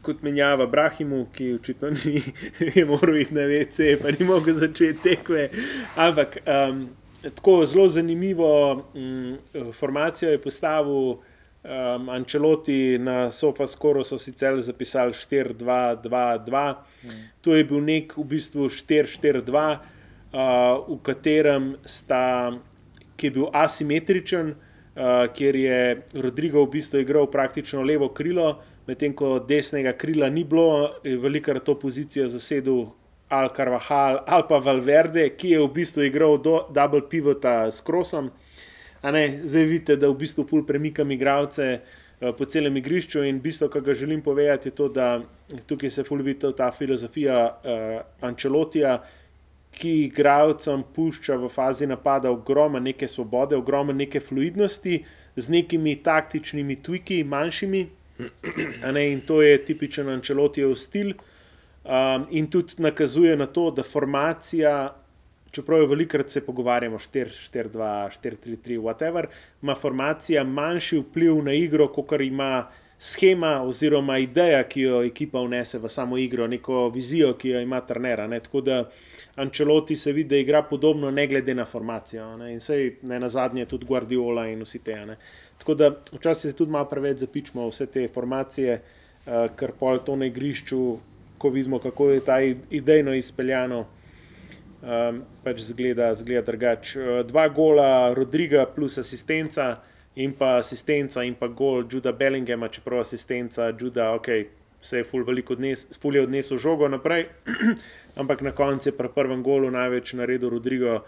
Kot 0.02 0.22
menjava 0.22 0.66
Brahimu, 0.66 1.26
ki 1.34 1.54
očitno 1.58 1.90
ni 1.90 2.22
moral 2.90 3.18
iti 3.20 3.34
na 3.34 3.44
VC, 3.44 3.96
pa 4.00 4.10
ni 4.10 4.24
mogel 4.24 4.56
začeti 4.56 5.02
tekme. 5.02 5.48
Ampak 5.96 6.38
um, 6.46 6.88
tako 7.34 7.66
zelo 7.66 7.88
zanimivo 7.88 8.72
um, 8.94 9.36
formacijo 9.72 10.30
je 10.30 10.40
postavil 10.40 11.20
um, 11.64 12.08
Ančeloti 12.08 12.98
na 12.98 13.30
Sofa 13.30 13.66
Skoro, 13.66 14.04
so 14.04 14.18
sicer 14.18 14.60
zapisali 14.62 15.12
4-2-2-2. 15.12 16.74
To 17.40 17.56
je 17.56 17.64
bil 17.64 17.80
nek 17.80 18.16
v 18.16 18.24
bistvu 18.24 18.68
4-4-2, 18.68 19.52
uh, 19.52 20.40
v 20.88 20.98
katerem 21.02 21.74
sta, 21.84 22.52
ki 23.16 23.26
je 23.26 23.36
bil 23.36 23.48
asimetričen, 23.52 24.54
uh, 24.54 25.28
kjer 25.32 25.56
je 25.56 25.80
Rodrigo 26.14 26.64
v 26.64 26.76
bistvu 26.78 27.04
igral 27.04 27.30
praktično 27.30 27.82
levo 27.82 28.08
krilo 28.08 28.62
medtem 28.90 29.14
ko 29.14 29.38
desnega 29.38 29.92
krila 29.94 30.28
ni 30.28 30.44
bilo, 30.44 30.90
je 31.04 31.16
velikokrat 31.18 31.64
to 31.64 31.76
pozicijo 31.78 32.26
zasedel 32.28 32.88
Al 33.30 33.52
Carvajal 33.54 34.24
ali 34.26 34.44
pa 34.48 34.58
Valverde, 34.58 35.28
ki 35.38 35.54
je 35.54 35.62
v 35.62 35.70
bistvu 35.74 36.08
igral 36.08 36.38
do 36.42 36.64
double 36.74 37.06
pivota 37.08 37.70
s 37.70 37.80
krosom. 37.86 38.30
Zdaj 39.02 39.64
vidite, 39.64 39.96
da 39.96 40.10
v 40.10 40.18
bistvu 40.18 40.44
ful 40.50 40.64
premikam 40.66 41.10
igralce 41.14 41.68
uh, 41.78 42.32
po 42.36 42.44
celem 42.44 42.76
igrišču 42.76 43.22
in 43.24 43.38
bistvo, 43.40 43.70
kar 43.70 43.86
ga 43.86 43.94
želim 43.94 44.20
povedati, 44.22 44.68
je 44.68 44.74
to, 44.74 44.88
da 44.88 45.20
tukaj 45.66 45.90
se 45.90 46.04
ful 46.04 46.22
vidi 46.26 46.50
ta 46.56 46.72
filozofija 46.74 47.38
uh, 47.46 48.02
Ancelotija, 48.26 48.98
ki 49.70 49.92
igralcem 50.08 50.82
pušča 50.94 51.38
v 51.38 51.48
fazi 51.48 51.86
napada 51.86 52.30
ogromno 52.30 52.80
neke 52.82 53.08
svobode, 53.08 53.56
ogromno 53.56 53.92
neke 53.92 54.20
fluidnosti 54.20 55.04
z 55.36 55.48
nekimi 55.48 55.94
taktičnimi 56.02 56.76
twiki, 56.82 57.22
manjšimi, 57.24 57.86
in 59.10 59.20
to 59.26 59.42
je 59.42 59.58
tipičen 59.64 60.08
Ancelotijev 60.08 60.74
stil. 60.74 61.12
Um, 61.84 62.26
in 62.30 62.50
tudi 62.50 62.74
nakazuje 62.78 63.36
na 63.36 63.46
to, 63.46 63.70
da 63.70 63.82
formacija, 63.82 64.94
čeprav 65.50 65.80
je 65.80 65.86
velikokrat 65.86 66.30
se 66.30 66.46
pogovarjamo 66.46 66.98
4-4-2, 66.98 67.72
4-3-3, 68.22 68.78
whatever, 68.78 69.26
ima 69.62 69.74
formacija 69.74 70.44
manjši 70.44 70.98
vpliv 70.98 71.44
na 71.44 71.52
igro, 71.52 71.88
kot 71.88 72.20
ima 72.20 72.68
schema 73.00 73.62
oziroma 73.62 74.18
ideja, 74.18 74.60
ki 74.68 74.80
jo 74.80 74.98
ekipa 75.02 75.40
vnese 75.40 75.78
v 75.80 75.88
samo 75.88 76.18
igro, 76.20 76.46
neko 76.46 76.88
vizijo, 76.92 77.32
ki 77.34 77.48
jo 77.48 77.60
ima 77.60 77.80
Trnera. 77.80 78.26
Ne? 78.28 78.40
Tako 78.40 78.60
da 78.60 78.82
Anceloti 79.36 79.96
se 79.96 80.12
vidi, 80.12 80.28
da 80.28 80.36
igra 80.36 80.62
podobno, 80.62 81.10
ne 81.10 81.26
glede 81.26 81.54
na 81.54 81.64
formacijo. 81.64 82.36
Ne? 82.36 82.52
In 82.52 82.60
sej 82.60 82.98
ne 83.02 83.20
na 83.20 83.28
zadnje 83.28 83.64
tudi 83.66 83.86
Guardiola 83.88 84.46
in 84.52 84.60
vsi 84.62 84.82
te. 84.84 84.98
Ne? 85.06 85.16
Tako 85.60 85.74
da 85.74 85.90
včasih 86.12 86.50
se 86.50 86.56
tudi 86.56 86.72
malo 86.72 86.88
preveč 86.88 87.18
zapičemo 87.20 87.68
vse 87.68 87.86
te 87.86 88.08
formacije, 88.08 88.80
uh, 88.80 89.46
ker 89.56 89.72
pol 89.76 90.00
to 90.04 90.16
na 90.16 90.26
igrišču, 90.26 90.80
ko 91.38 91.48
vidimo, 91.52 91.78
kako 91.78 92.10
je 92.10 92.20
ta 92.24 92.40
idejno 92.70 93.14
izpeljano, 93.14 93.84
um, 93.84 95.22
pač 95.44 95.60
zgleda, 95.60 96.14
zgleda 96.14 96.46
drugače. 96.48 97.00
Uh, 97.00 97.20
dva 97.28 97.48
gola 97.48 98.14
Rodriga 98.16 98.64
plus 98.66 98.98
asistenca 98.98 99.76
in 100.16 100.32
pa 100.32 100.56
asistenca 100.58 101.22
in 101.22 101.36
pa 101.36 101.48
gol 101.48 101.84
Juda 101.84 102.12
Bellinghama, 102.12 102.68
čeprav 102.68 103.04
asistenca 103.04 103.68
Juda, 103.80 104.14
ok, 104.16 104.28
se 104.80 104.96
je 104.96 105.04
ful 105.04 105.24
odnes, 105.50 105.86
ful 106.00 106.16
je 106.16 106.22
odnesel 106.22 106.58
žogo 106.58 106.88
naprej, 106.88 107.26
ampak 108.20 108.40
na 108.40 108.52
koncu 108.52 108.88
je 108.88 108.96
pri 108.96 109.08
prvem 109.14 109.42
golu 109.42 109.70
največ 109.70 110.12
naredil 110.12 110.50
Rodrigo. 110.50 111.04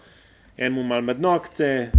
Enemu 0.57 0.83
mal 0.83 1.01
med 1.01 1.21
nogce, 1.21 1.89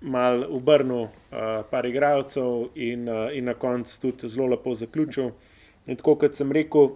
mal 0.00 0.42
obrnil 0.52 1.06
uh, 1.06 1.62
par 1.70 1.86
igralcev 1.88 2.68
in, 2.74 3.08
uh, 3.08 3.30
in 3.32 3.48
na 3.48 3.54
koncu 3.54 4.00
tudi 4.00 4.28
zelo 4.28 4.50
lepo 4.52 4.74
zaključil. 4.74 5.30
In 5.86 5.96
tako 5.96 6.18
kot 6.20 6.36
sem 6.36 6.52
rekel, 6.52 6.90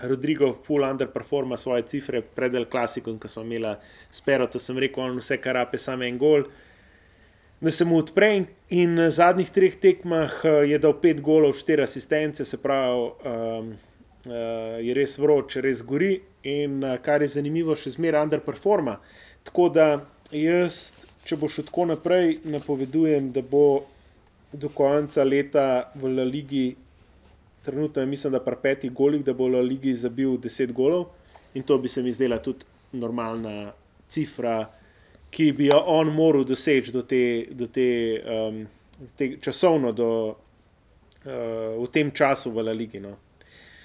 Rodrigo 0.00 0.52
full 0.52 0.86
underperforma 0.86 1.56
svoje 1.56 1.82
cifre 1.90 2.22
pred 2.22 2.54
El 2.54 2.64
Classicom, 2.70 3.18
ko 3.18 3.28
smo 3.28 3.42
imeli 3.42 3.74
spero, 4.10 4.46
da 4.46 4.58
sem 4.58 4.78
rekel, 4.78 5.04
on 5.04 5.20
vse 5.20 5.36
kar 5.42 5.58
rape, 5.58 5.78
samo 5.78 6.06
en 6.06 6.18
gol. 6.18 6.46
Da 7.60 7.70
se 7.74 7.84
mu 7.84 7.98
odpre 7.98 8.30
in, 8.70 8.94
na 8.94 9.10
zadnjih 9.10 9.50
treh 9.50 9.74
tekmah 9.82 10.40
je 10.70 10.78
dal 10.78 10.94
pet 11.02 11.20
golov, 11.20 11.56
štiri 11.58 11.82
asistence, 11.82 12.44
se 12.46 12.60
pravi, 12.62 13.08
um, 13.26 13.72
uh, 14.30 14.78
je 14.80 14.94
res 14.94 15.18
vroč, 15.18 15.58
res 15.66 15.82
gori. 15.82 16.20
In 16.46 16.78
uh, 16.84 16.94
kar 17.02 17.20
je 17.26 17.34
zanimivo, 17.34 17.74
še 17.76 17.98
zmeraj 17.98 18.30
underperforma. 18.30 19.00
Tako 19.50 19.68
da 19.74 19.88
jaz, 20.32 20.92
če 21.24 21.36
bo 21.36 21.48
šlo 21.48 21.64
tako 21.68 21.86
naprej, 21.92 22.38
napovedujem, 22.48 23.32
da 23.32 23.42
bo 23.42 23.86
do 24.52 24.68
konca 24.72 25.24
leta 25.24 25.90
v 25.94 26.12
La 26.16 26.24
Ligi, 26.24 26.76
trenutno 27.64 28.02
je 28.02 28.06
mislim, 28.06 28.32
da 28.32 28.40
pri 28.40 28.56
petih 28.62 28.92
golih, 28.92 29.24
da 29.24 29.32
bo 29.32 29.48
v 29.48 29.58
La 29.58 29.62
Ligi 29.64 29.92
zabil 29.94 30.38
10 30.38 30.72
golov 30.72 31.08
in 31.54 31.62
to 31.62 31.78
bi 31.78 31.88
se 31.88 32.02
mi 32.02 32.12
zdela 32.12 32.38
tudi 32.38 32.64
normalna 32.92 33.72
cifra, 34.08 34.68
ki 35.30 35.52
bi 35.52 35.68
jo 35.68 35.78
on 35.86 36.12
moral 36.14 36.44
doseči 36.44 36.92
do 36.92 37.02
te, 37.02 37.46
do 37.50 37.66
te, 37.66 37.88
um, 38.24 38.62
te 39.16 39.34
časovno, 39.40 39.92
do, 39.92 40.10
uh, 41.24 41.76
v 41.76 41.88
tem 41.92 42.12
času 42.12 42.52
v 42.52 42.64
La 42.64 42.72
Ligi. 42.72 43.00
No. 43.00 43.16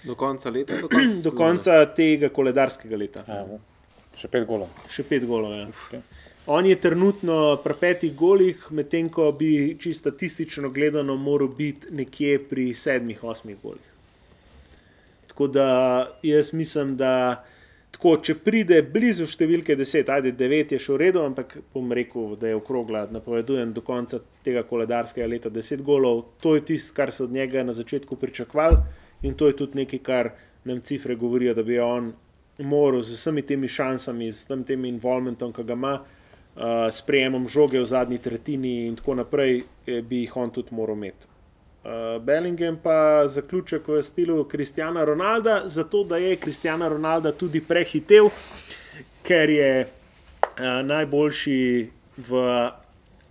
Do 0.03 0.15
konca 0.15 0.49
leta, 0.49 0.79
do 0.79 0.89
konca, 0.91 1.21
Do 1.23 1.31
konca 1.35 1.85
tega 1.95 2.29
koledarskega 2.29 2.99
leta. 2.99 3.23
Ja, 3.27 3.43
še 4.15 4.31
pet 4.31 4.47
golov. 4.47 4.71
Še 4.91 5.03
pet 5.07 5.27
golov. 5.27 5.55
Ja. 5.55 5.67
Okay. 5.67 6.22
On 6.45 6.65
je 6.65 6.75
trenutno 6.75 7.61
pri 7.63 7.73
petih 7.79 8.15
golih, 8.15 8.65
medtem 8.69 9.09
ko 9.09 9.31
bi 9.31 9.77
čisto 9.79 10.09
statistično 10.09 10.69
gledano 10.69 11.15
moral 11.15 11.47
biti 11.47 11.87
nekje 11.91 12.39
pri 12.49 12.73
sedmih, 12.73 13.23
osmih 13.23 13.57
golih. 13.63 13.93
Tako 15.27 15.47
da 15.47 15.67
jaz 16.23 16.53
mislim, 16.53 16.97
da 16.97 17.43
tako, 17.91 18.17
če 18.17 18.35
pride 18.43 18.81
blizu 18.83 19.25
številke 19.29 19.77
10, 19.79 20.09
ajde 20.11 20.33
9 20.37 20.73
je 20.75 20.79
še 20.83 20.91
v 20.91 20.97
redu, 20.99 21.21
ampak 21.23 21.55
bom 21.73 21.93
rekel, 21.95 22.33
da 22.41 22.51
je 22.51 22.57
okrogla, 22.57 23.05
napovedujem 23.11 23.71
do 23.73 23.81
konca 23.81 24.19
tega 24.43 24.65
koledarskega 24.67 25.27
leta 25.29 25.49
10 25.49 25.81
golov. 25.81 26.25
To 26.43 26.57
je 26.57 26.65
tisto, 26.67 26.91
kar 26.97 27.13
so 27.15 27.23
od 27.23 27.31
njega 27.31 27.63
na 27.63 27.73
začetku 27.73 28.19
pričakovali 28.19 28.81
in 29.23 29.37
to 29.39 29.47
je 29.47 29.55
tudi 29.55 29.79
nekaj, 29.79 30.03
kar 30.03 30.33
nam 30.67 30.81
cifre 30.81 31.15
govorijo, 31.15 31.53
da 31.55 31.63
bi 31.63 31.79
on 31.79 32.11
moral 32.59 33.01
z 33.01 33.15
vsemi 33.15 33.41
temi 33.47 33.67
šansami, 33.71 34.31
z 34.31 34.59
tem, 34.67 34.85
involvementom, 34.85 35.53
ki 35.55 35.63
ga 35.63 35.79
ima 35.79 35.93
uh, 36.55 36.91
sprejemom 36.91 37.47
žoge 37.47 37.79
v 37.79 37.85
zadnji 37.85 38.17
tretjini 38.17 38.87
in 38.87 38.95
tako 38.95 39.15
naprej, 39.15 39.63
eh, 39.87 40.01
bi 40.01 40.23
jih 40.23 40.37
on 40.37 40.51
tudi 40.51 40.75
moral 40.75 40.95
imeti. 40.95 41.27
Uh, 41.83 42.21
Bellingham 42.23 42.77
pa 42.83 43.27
zaključek 43.27 43.87
v 43.87 44.03
stilu 44.03 44.43
Kristjana 44.43 45.03
Ronalda, 45.05 45.63
zato 45.65 46.03
da 46.03 46.17
je 46.17 46.35
Kristjana 46.35 46.87
Ronalda 46.87 47.31
tudi 47.31 47.61
prehitev, 47.61 48.29
ker 49.23 49.49
je 49.49 49.87
uh, 49.87 50.79
najboljši 50.85 51.89
v 52.17 52.45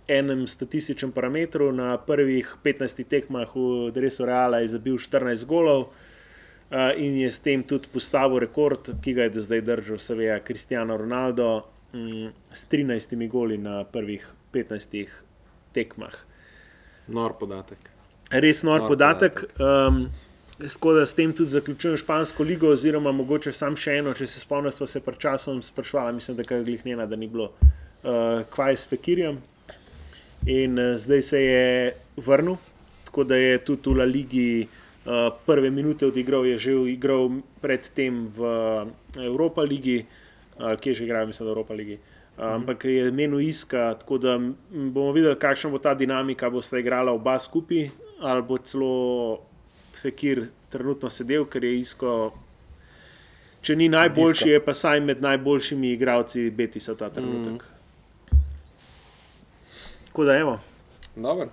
enem 0.07 0.47
statističnem 0.47 1.11
parametru. 1.11 1.71
Na 1.71 1.97
prvih 1.97 2.55
15 2.63 3.03
tekmah 3.09 3.55
v 3.55 3.91
Dresu 3.91 4.25
Reala 4.25 4.59
je 4.59 4.67
zabil 4.67 4.97
14 4.97 5.45
golov. 5.45 5.89
Uh, 6.73 6.89
in 6.97 7.17
je 7.17 7.31
s 7.31 7.39
tem 7.39 7.63
tudi 7.63 7.87
postavil 7.93 8.39
rekord, 8.39 8.89
ki 9.01 9.13
ga 9.13 9.23
je 9.23 9.29
do 9.29 9.41
zdaj 9.41 9.61
držal, 9.61 9.97
seveda, 9.97 10.39
Kristijano 10.39 10.97
Ronaldo 10.97 11.72
mm, 11.93 12.27
s 12.53 12.67
13 12.71 13.27
goli 13.27 13.57
na 13.57 13.83
prvih 13.83 14.27
15 14.53 15.07
tekmah. 15.73 16.13
Nor 17.07 17.33
podatek. 17.39 17.89
Res 18.31 18.63
nor 18.63 18.79
Nor 18.79 18.89
podatek. 18.89 19.43
Um, 19.59 20.07
Tako 20.53 20.93
da 20.93 21.05
s 21.05 21.15
tem 21.17 21.33
tudi 21.33 21.49
zaključujem 21.49 21.97
špansko 21.97 22.43
ligo, 22.43 22.69
oziroma 22.69 23.11
mogoče 23.11 23.51
sam 23.51 23.75
še 23.75 23.97
eno, 23.99 24.13
če 24.13 24.27
se 24.29 24.39
spomnim, 24.39 24.71
smo 24.71 24.85
se 24.87 25.01
pred 25.01 25.17
časom 25.19 25.63
sprašvali, 25.65 26.13
mislim, 26.13 26.37
da 26.37 26.45
je 26.45 26.63
glih 26.63 26.85
njena, 26.85 27.07
da 27.09 27.15
ni 27.15 27.27
bilo 27.27 27.49
uh, 27.49 28.45
kvaj 28.53 28.77
s 28.77 28.87
Fekirjem. 28.87 29.41
In 30.45 30.79
uh, 30.79 30.93
zdaj 30.95 31.21
se 31.21 31.41
je 31.41 31.65
vrnil, 32.15 32.55
tako 33.05 33.25
da 33.27 33.35
je 33.35 33.57
tudi 33.65 33.89
v 33.89 33.97
La 33.97 34.05
Ligi 34.05 34.67
uh, 34.67 35.33
prve 35.45 35.71
minute 35.71 36.05
odigral, 36.07 36.45
je 36.45 36.57
že 36.57 36.77
igral 36.93 37.41
predtem 37.61 38.27
v 38.37 38.53
Evropa 39.17 39.65
ligi, 39.65 40.05
uh, 40.05 40.22
kje 40.57 40.93
že 40.93 41.05
igrajo, 41.05 41.27
mislim, 41.27 41.47
v 41.47 41.51
Evropa 41.51 41.73
ligi. 41.73 41.99
Uh, 42.37 42.43
mhm. 42.43 42.53
Ampak 42.53 42.85
je 42.85 43.11
menil 43.11 43.39
iska, 43.39 43.95
tako 43.99 44.17
da 44.17 44.37
bomo 44.69 45.11
videli, 45.11 45.39
kakšna 45.39 45.69
bo 45.69 45.77
ta 45.77 45.93
dinamika, 45.93 46.49
bo 46.49 46.61
sta 46.61 46.79
igrala 46.79 47.11
oba 47.11 47.39
skupaj, 47.39 47.89
ali 48.19 48.41
bo 48.41 48.57
celo 48.57 49.41
Fekir 50.01 50.47
trenutno 50.69 51.09
sedel, 51.09 51.45
ker 51.45 51.63
je 51.63 51.77
isko. 51.79 52.33
Če 53.63 53.75
ni 53.79 53.87
najboljši, 53.89 54.49
je 54.49 54.59
pa 54.59 54.73
saj 54.75 54.99
med 54.99 55.21
najboljšimi 55.21 55.93
igralci 55.93 56.49
Betisa 56.51 56.95
ta 56.99 57.09
trenutek. 57.09 57.63
Mm. 57.63 58.39
Tako 60.07 60.25
da, 60.27 60.35
evo. 60.37 60.59
Dobro. 61.15 61.47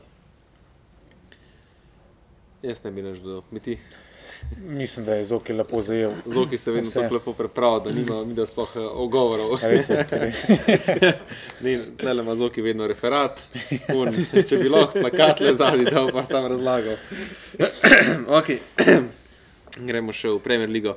Jaz 2.63 2.83
ne 2.85 2.91
bi 2.91 3.05
več 3.05 3.21
dodal, 3.23 3.45
mi 3.51 3.61
ti. 3.61 3.77
Mislim, 4.57 5.07
da 5.07 5.15
je 5.15 5.25
Zoki 5.25 5.53
lepo 5.53 5.81
zajel. 5.83 6.13
Zoki 6.27 6.59
se 6.59 6.73
vedno 6.73 6.91
tako 6.91 7.15
lepo 7.15 7.33
pripravlja, 7.33 7.79
da 7.79 7.91
nima 7.91 8.25
mi 8.25 8.35
da 8.35 8.47
sploh 8.47 8.71
eh, 8.77 8.79
ogovorov. 8.79 9.59
Ne 11.61 11.79
le 12.15 12.23
ima 12.23 12.35
Zoki 12.37 12.63
vedno 12.63 12.87
referat. 12.87 13.43
Un, 13.95 14.15
če 14.49 14.57
bi 14.57 14.69
lahko 14.69 15.01
plakat 15.01 15.41
le 15.41 15.55
zadnji, 15.55 15.85
da 15.91 16.07
pa 16.13 16.25
sam 16.25 16.47
razlagal. 16.47 16.97
okay. 18.39 18.59
Gremo 19.89 20.13
še 20.13 20.29
v 20.29 20.41
Premier 20.45 20.71
League 20.71 20.91
uh, 20.91 20.97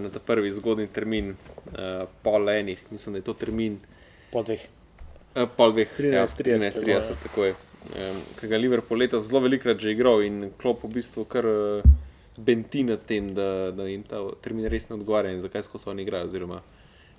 na 0.00 0.10
ta 0.12 0.20
prvi 0.20 0.52
zgodni 0.52 0.88
termin, 0.92 1.34
uh, 1.72 2.06
pol 2.22 2.48
enih, 2.50 2.82
mislim, 2.90 3.16
da 3.16 3.22
je 3.22 3.28
to 3.28 3.36
termin. 3.40 3.78
Pol 4.32 4.44
dveh. 4.48 4.66
Uh, 5.36 5.46
pol 5.56 5.72
dveh, 5.76 5.94
13, 5.96 6.12
ja, 6.12 6.26
13, 6.26 6.82
30, 6.82 7.22
tako 7.28 7.50
je. 7.50 7.54
Um, 7.86 8.18
Kaj 8.40 8.50
ga 8.50 8.58
Liverpool 8.58 8.98
letos 8.98 9.28
zelo 9.28 9.44
velikrat 9.44 9.78
že 9.78 9.92
igral 9.94 10.24
in 10.26 10.50
klop 10.58 10.82
v 10.84 10.96
bistvu 10.98 11.24
kar. 11.30 11.46
Uh, 11.46 11.96
benti 12.36 12.82
na 12.82 12.96
tem, 12.96 13.34
da, 13.34 13.70
da 13.70 13.86
jim 13.88 14.02
ta 14.02 14.20
termin 14.42 14.68
res 14.68 14.88
ne 14.88 14.96
odgovarja 14.96 15.32
in 15.32 15.40
zakaj 15.40 15.66
skozi 15.66 15.90
oni 15.90 16.02
igrajo, 16.02 16.28
oziroma 16.28 16.60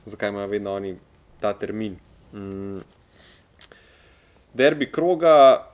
zakaj 0.06 0.30
imajo 0.30 0.48
vedno 0.48 0.74
oni 0.74 0.96
ta 1.40 1.54
termin. 1.54 1.98
Mm. 2.34 2.80
Derbi 4.54 4.92
kroga, 4.92 5.68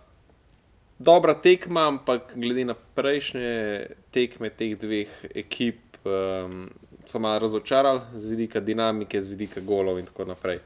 dobra 1.00 1.34
tekma, 1.34 1.88
ampak 1.88 2.34
glede 2.36 2.66
na 2.66 2.76
prejšnje 2.76 3.88
tekme 4.12 4.50
teh 4.50 4.76
dveh 4.80 5.12
ekip, 5.36 6.00
um, 6.06 6.70
so 7.06 7.20
malo 7.20 7.40
razočarali 7.40 8.02
z 8.16 8.28
vidika 8.28 8.60
dinamike, 8.60 9.22
z 9.22 9.30
vidika 9.30 9.62
golov 9.62 10.00
in 10.00 10.06
tako 10.06 10.26
naprej. 10.26 10.60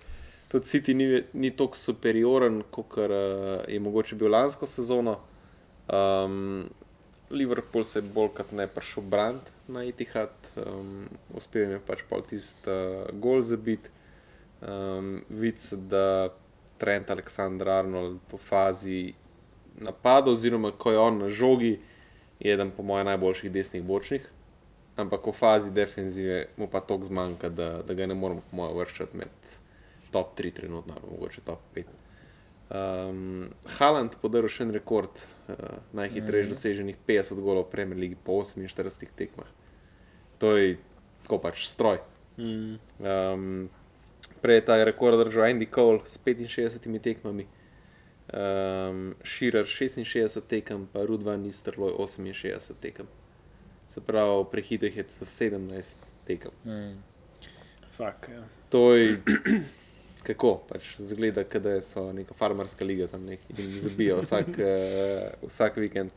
Tudi 0.48 0.66
City 0.66 0.94
ni, 0.94 1.24
ni 1.34 1.52
tako 1.52 1.76
superioren, 1.76 2.62
kot 2.72 2.98
uh, 2.98 3.08
je 3.68 3.80
mogoče 3.80 4.16
bil 4.16 4.32
lansko 4.32 4.66
sezono. 4.66 5.20
Um, 5.88 6.70
Liverpool 7.30 7.84
se 7.84 8.00
je 8.00 8.10
bolj 8.14 8.30
kot 8.38 8.52
ne 8.56 8.68
prišel 8.68 9.04
brant 9.04 9.52
na 9.68 9.84
Etihad, 9.84 10.32
um, 10.56 11.08
uspel 11.36 11.76
je 11.76 11.80
pač 11.84 12.04
pol 12.10 12.24
tisti 12.24 12.72
uh, 12.72 13.10
gol 13.20 13.42
za 13.42 13.58
bit. 13.58 13.92
Um, 14.62 15.22
Vic, 15.30 15.62
da 15.92 16.34
Trent 16.78 17.10
Aleksandr 17.14 17.70
Arnold 17.70 18.32
v 18.32 18.40
fazi 18.42 19.02
napada, 19.78 20.32
oziroma 20.32 20.72
ko 20.72 20.92
je 20.92 20.98
on 20.98 21.20
na 21.20 21.30
žogi, 21.30 21.78
je 22.40 22.54
eden 22.54 22.72
po 22.72 22.84
mojem 22.84 23.06
najboljših 23.06 23.52
desnih 23.52 23.84
bočnih, 23.84 24.26
ampak 24.98 25.28
v 25.28 25.34
fazi 25.34 25.72
defenzive 25.72 26.48
mu 26.58 26.68
pa 26.70 26.82
toliko 26.82 27.12
zmanjka, 27.12 27.50
da, 27.50 27.70
da 27.86 27.94
ga 27.94 28.08
ne 28.10 28.18
moremo, 28.18 28.42
po 28.50 28.58
mojem, 28.58 28.78
vrščati 28.78 29.18
med 29.18 29.54
top 30.12 30.38
3 30.40 30.54
trenutno, 30.54 30.96
mogoče 31.12 31.42
top 31.46 31.62
5. 31.76 32.07
Um, 32.68 33.48
Haland 33.78 34.18
podaril 34.20 34.52
še 34.52 34.66
en 34.66 34.74
rekord, 34.76 35.22
uh, 35.48 35.80
najhitrejši 35.96 36.50
mm. 36.50 36.52
doseženih 36.52 36.98
50 37.08 37.40
golov 37.40 37.70
v 37.70 37.72
Premier 37.72 38.00
League 38.00 38.20
po 38.28 38.42
48 38.44 39.08
tekmah. 39.16 39.48
To 40.44 40.52
je 40.60 40.76
tako 41.24 41.40
pač 41.40 41.64
stroj. 41.64 42.02
Mm. 42.36 42.76
Um, 43.00 43.70
prej 44.44 44.60
je 44.60 44.66
ta 44.68 44.78
rekord 44.84 45.16
držal 45.24 45.56
Andy 45.56 45.70
Cole 45.72 46.04
s 46.04 46.20
65 46.20 47.00
tekmami, 47.00 47.48
um, 48.36 49.16
Širer 49.24 49.64
66 49.64 50.44
tekem, 50.52 50.90
pa 50.92 51.08
Rudvan 51.08 51.48
Nisterloj 51.48 51.96
68 51.96 52.84
tekem. 52.84 53.08
Se 53.88 54.04
pravi, 54.04 54.44
prehitro 54.52 54.92
jih 54.92 54.98
je 54.98 55.06
za 55.08 55.26
17 55.26 56.04
tekem. 56.28 56.52
Mm. 56.68 57.00
Fak, 57.96 58.28
ja. 58.28 58.44
To 58.70 58.92
je 58.92 59.24
kako 60.28 60.54
pač 60.70 60.96
zgleda, 61.00 61.44
da 61.64 61.78
so 61.82 62.10
neka 62.14 62.36
farmarska 62.38 62.86
liga 62.86 63.08
tam 63.08 63.26
neki 63.26 63.56
in 63.58 63.80
zabijo 63.80 64.20
vsak, 64.22 64.50
uh, 64.60 65.48
vsak 65.50 65.78
vikend. 65.82 66.12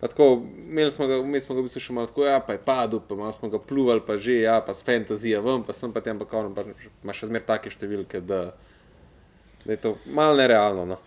Tako, 0.00 0.42
imeli 0.58 0.90
smo 0.90 1.06
ga, 1.06 1.16
vmes 1.22 1.46
smo 1.46 1.54
ga 1.54 1.62
v 1.62 1.68
bistvu 1.68 1.80
še 1.80 1.94
malo 1.96 2.10
tako, 2.10 2.26
ja, 2.26 2.40
pa 2.44 2.56
je 2.56 2.60
padel, 2.60 3.00
pa 3.08 3.16
malo 3.16 3.32
smo 3.32 3.48
ga 3.48 3.60
pluvali, 3.62 4.02
pa 4.04 4.18
že, 4.20 4.42
ja, 4.42 4.58
pa 4.60 4.74
s 4.76 4.84
fantazija 4.84 5.40
ven, 5.40 5.62
pa 5.64 5.72
sem 5.72 5.92
pa 5.94 6.02
tam, 6.04 6.18
pa 6.20 6.28
kao, 6.28 6.50
pa 6.52 6.66
ima 6.66 7.14
še 7.16 7.30
zmer 7.30 7.46
take 7.46 7.72
številke, 7.72 8.20
da, 8.20 8.40
da 9.64 9.70
je 9.72 9.78
to 9.80 9.94
malo 10.04 10.36
nerealno. 10.36 10.84
No. 10.92 10.98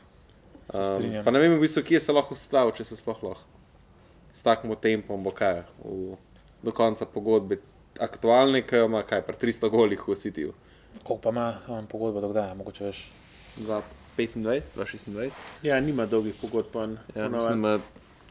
Um, 0.73 1.19
pa 1.21 1.33
ne 1.35 1.43
vem, 1.43 1.53
v 1.59 1.61
bistvu, 1.61 1.85
kje 1.85 2.01
se 2.07 2.15
lahko 2.15 2.33
ustavi, 2.33 2.73
če 2.79 2.87
se 2.89 2.97
sploh 2.97 3.21
lahko. 3.27 3.45
S 4.33 4.41
takim 4.45 4.73
tempom 4.81 5.21
bo 5.23 5.33
kaj, 5.35 5.61
v, 5.83 6.17
do 6.65 6.73
konca 6.73 7.05
pogodbe 7.09 7.59
aktualne, 8.01 8.63
kaj 8.65 8.87
ima, 8.87 9.03
kaj, 9.05 9.21
pa 9.27 9.35
300 9.37 9.69
golih 9.73 10.01
v 10.01 10.17
City. 10.17 10.49
Koliko 11.03 11.21
pa 11.21 11.29
ima 11.29 11.47
um, 11.67 11.87
pogodba 11.87 12.21
do 12.21 12.29
kdaj, 12.29 12.55
mogoče 12.55 12.85
veš? 12.85 13.07
25, 14.17 14.61
26. 14.75 15.31
Ja, 15.63 15.79
nima 15.79 16.05
dolgih 16.05 16.35
pogodb. 16.41 16.75
Ja, 17.15 17.29
mislim, 17.29 17.53
ima 17.53 17.79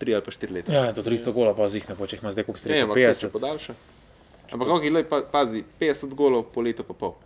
3 0.01 0.15
ali 0.15 0.25
pa 0.25 0.31
4 0.31 0.53
leta. 0.53 0.73
Ja, 0.73 0.93
to 0.93 1.03
300 1.03 1.33
gola 1.33 1.55
pa 1.55 1.69
zih 1.69 1.89
ne 1.89 1.95
bo, 1.95 2.07
če 2.07 2.17
jih 2.17 2.25
ima 2.25 2.31
zdaj 2.31 2.45
kup 2.45 2.59
sredstva. 2.59 2.77
Ne, 2.77 2.83
ampak 2.83 2.99
50 2.99 3.33
podaljša. 3.33 3.75
Ampak 4.53 4.69
kako 4.69 4.83
je, 4.85 5.05
pa, 5.09 5.23
pazi, 5.33 5.65
50 5.81 6.15
golov 6.15 6.47
po 6.55 6.63
letu 6.63 6.85
pa 6.85 6.95
pol. 6.95 7.17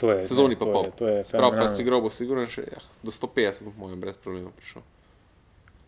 To 0.00 0.10
je, 0.10 0.24
Sezoni 0.26 0.56
ne, 0.56 0.58
pa 0.58 0.64
to 0.64 0.72
pol. 0.72 0.84
Je, 0.84 0.92
to 0.98 1.08
je 1.08 1.22
Prav 1.32 1.54
pa 1.58 1.68
si 1.68 1.84
grobo, 1.84 2.10
sigurno 2.10 2.46
še 2.48 2.64
ja, 2.66 2.80
do 3.02 3.12
150 3.12 3.68
bo 3.68 3.72
mojem 3.86 4.00
brez 4.00 4.16
problema 4.16 4.50
prišel. 4.56 4.82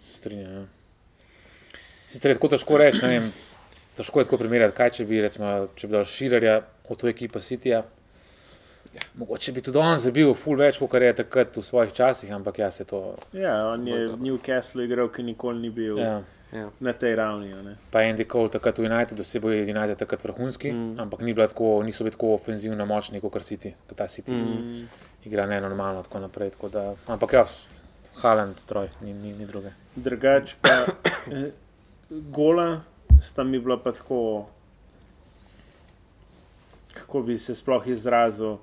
Strinjam. 0.04 0.52
Ja. 0.52 0.64
Sicer 2.14 2.30
je 2.30 2.38
tako 2.38 2.52
težko 2.52 2.78
reči, 2.78 3.00
ne 3.02 3.08
vem, 3.10 3.30
težko 3.98 4.20
je 4.20 4.28
tako 4.28 4.38
primerjati, 4.38 4.76
kaj 4.76 4.92
če 4.98 5.06
bi, 5.08 5.18
recimo, 5.24 5.50
če 5.74 5.88
bi 5.88 5.96
dal 5.96 6.04
širarja 6.06 6.58
v 6.86 6.96
to 7.00 7.08
ekipo 7.10 7.42
Cityja. 7.42 7.80
Ja. 8.94 9.00
Mogoče 9.14 9.52
bi 9.52 9.62
tudi 9.62 9.78
on 9.78 9.98
zabil, 9.98 10.28
ful 10.38 10.58
več, 10.58 10.78
kot 10.78 11.02
je 11.02 11.10
takrat 11.18 11.56
v 11.56 11.62
svojih 11.66 11.92
časih, 11.92 12.30
ampak 12.34 12.60
ja, 12.62 12.70
se 12.70 12.84
to. 12.86 13.16
Ja, 13.34 13.56
on 13.72 13.86
je 13.88 14.06
v 14.12 14.18
Newcastlu 14.22 14.86
igral, 14.86 15.10
ki 15.10 15.24
nikoli 15.26 15.64
ni 15.64 15.70
bil 15.74 15.98
ja. 15.98 16.20
Ja. 16.54 16.68
na 16.80 16.92
tej 16.94 17.16
ravni. 17.18 17.74
Pa 17.90 18.04
Andy 18.06 18.26
Cole 18.30 18.52
takrat 18.54 18.78
v 18.78 18.86
Unitedu, 18.86 19.26
vse 19.26 19.42
bo 19.42 19.50
United 19.50 19.98
takrat 19.98 20.22
vrhunski, 20.22 20.70
mm. 20.70 21.00
ampak 21.02 21.26
ni 21.26 21.34
tako, 21.34 21.82
niso 21.82 22.06
bili 22.06 22.14
tako 22.14 22.34
ofenzivno 22.38 22.86
močni, 22.86 23.20
kot 23.20 23.42
City, 23.42 23.74
ta 23.94 24.06
City. 24.06 24.30
Mm. 24.30 24.86
Igra 25.24 25.46
ne 25.50 25.60
normalno, 25.60 26.02
tako 26.04 26.20
naprej. 26.20 26.54
Tako 26.54 26.68
da, 26.68 26.82
ampak 27.10 27.32
ja, 27.32 27.46
Haaland 28.22 28.60
stroj, 28.62 28.88
ni, 29.02 29.14
ni, 29.14 29.32
ni 29.32 29.46
druge. 29.46 29.72
Drugač 29.96 30.54
pa 30.62 30.74
eh, 31.34 31.50
gola 32.10 32.84
sta 33.20 33.44
mi 33.44 33.58
bila 33.58 33.78
pa 33.82 33.92
tako, 33.92 34.46
kako 36.94 37.22
bi 37.22 37.38
se 37.38 37.54
sploh 37.54 37.86
izrazil 37.86 38.56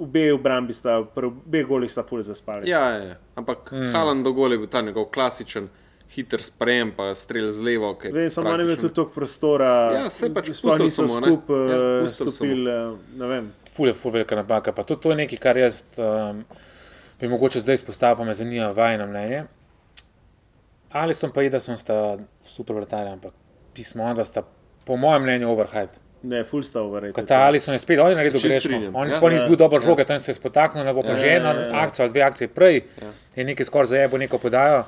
obe 0.00 0.32
obrambi 0.32 0.72
sta, 0.72 0.98
obe 0.98 1.62
goli 1.62 1.88
sta 1.88 2.02
fully 2.02 2.22
zaspali. 2.22 2.70
Ja, 2.70 2.90
ja, 2.90 3.04
ja. 3.04 3.16
ampak 3.34 3.72
mm. 3.72 3.92
Halan 3.92 4.22
do 4.22 4.32
gole 4.32 4.54
je 4.54 4.58
bil 4.58 4.68
ta 4.68 4.80
njegov 4.80 5.10
klasičen. 5.14 5.68
Hiter 6.08 6.40
sprejem, 6.40 6.94
pa 6.96 7.10
strelj 7.14 7.50
z 7.52 7.60
levo. 7.60 7.90
Vem, 8.00 8.30
samo 8.32 8.54
ne 8.56 8.64
imel 8.64 8.78
tudi 8.80 8.94
toliko 8.96 9.12
prostora. 9.12 9.72
Ja, 9.92 10.06
se 10.10 10.30
pač 10.32 10.48
sploh 10.56 10.78
niso 10.80 11.04
skupaj 11.08 11.66
ja, 11.68 11.82
eh, 12.00 12.08
stopili. 12.08 12.70
Eh, 12.72 13.42
Fulje, 13.76 13.92
fulje, 13.94 14.12
velika 14.12 14.38
napaka. 14.38 14.72
Pa 14.72 14.86
to, 14.88 14.96
to 14.96 15.12
je 15.12 15.18
nekaj, 15.20 15.38
kar 15.38 15.60
jaz 15.60 15.82
um, 16.00 16.40
bi 17.20 17.28
mogoče 17.28 17.60
zdaj 17.60 17.76
izpostavil, 17.82 18.16
pa 18.16 18.24
me 18.24 18.34
zanima 18.34 18.70
vajno 18.72 19.06
mnenje. 19.06 19.44
Ali 20.96 21.14
sem 21.14 21.30
pa 21.30 21.44
jedel, 21.44 21.60
da 21.60 21.76
so 21.76 22.16
super 22.42 22.80
vrtali, 22.80 23.12
ampak 23.12 23.36
pismo, 23.76 24.08
da 24.14 24.24
sta 24.24 24.42
po 24.84 24.96
mojem 24.96 25.22
mnenju 25.22 25.52
overhyped. 25.52 26.00
Ne, 26.22 26.42
full 26.44 26.62
sta 26.66 26.80
overrated. 26.82 27.14
Katali 27.14 27.60
so 27.62 27.70
ne 27.70 27.78
spet, 27.78 28.00
oni 28.02 28.16
naredili 28.18 28.42
greško. 28.42 28.78
Oni 28.94 29.12
sploh 29.12 29.32
niso 29.32 29.44
bili 29.46 29.56
dobro 29.56 29.80
žoge, 29.80 30.04
tam 30.04 30.18
se 30.20 30.30
je 30.30 30.34
spotaknil, 30.34 30.84
ne 30.84 30.94
bo 30.94 31.02
pa 31.06 31.14
že 31.14 31.36
eno 31.36 31.52
akcijo 31.72 32.04
ali 32.04 32.12
dve 32.12 32.22
akcije 32.22 32.48
prej. 32.48 32.82
Je 33.36 33.44
nekaj 33.44 33.66
skoraj 33.66 33.86
za 33.86 34.02
ebo 34.02 34.18
neko 34.18 34.38
podajo. 34.38 34.82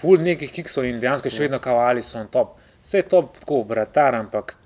Full 0.00 0.18
nekih 0.18 0.50
kiksov 0.52 0.88
in 0.88 0.98
dejansko 1.00 1.30
še 1.30 1.46
vedno 1.46 1.62
kavali 1.62 2.02
so 2.02 2.24
top. 2.30 2.58
Vse 2.82 3.04
je 3.04 3.08
top 3.08 3.38
tako 3.38 3.62
vratar, 3.62 4.18
ampak 4.18 4.56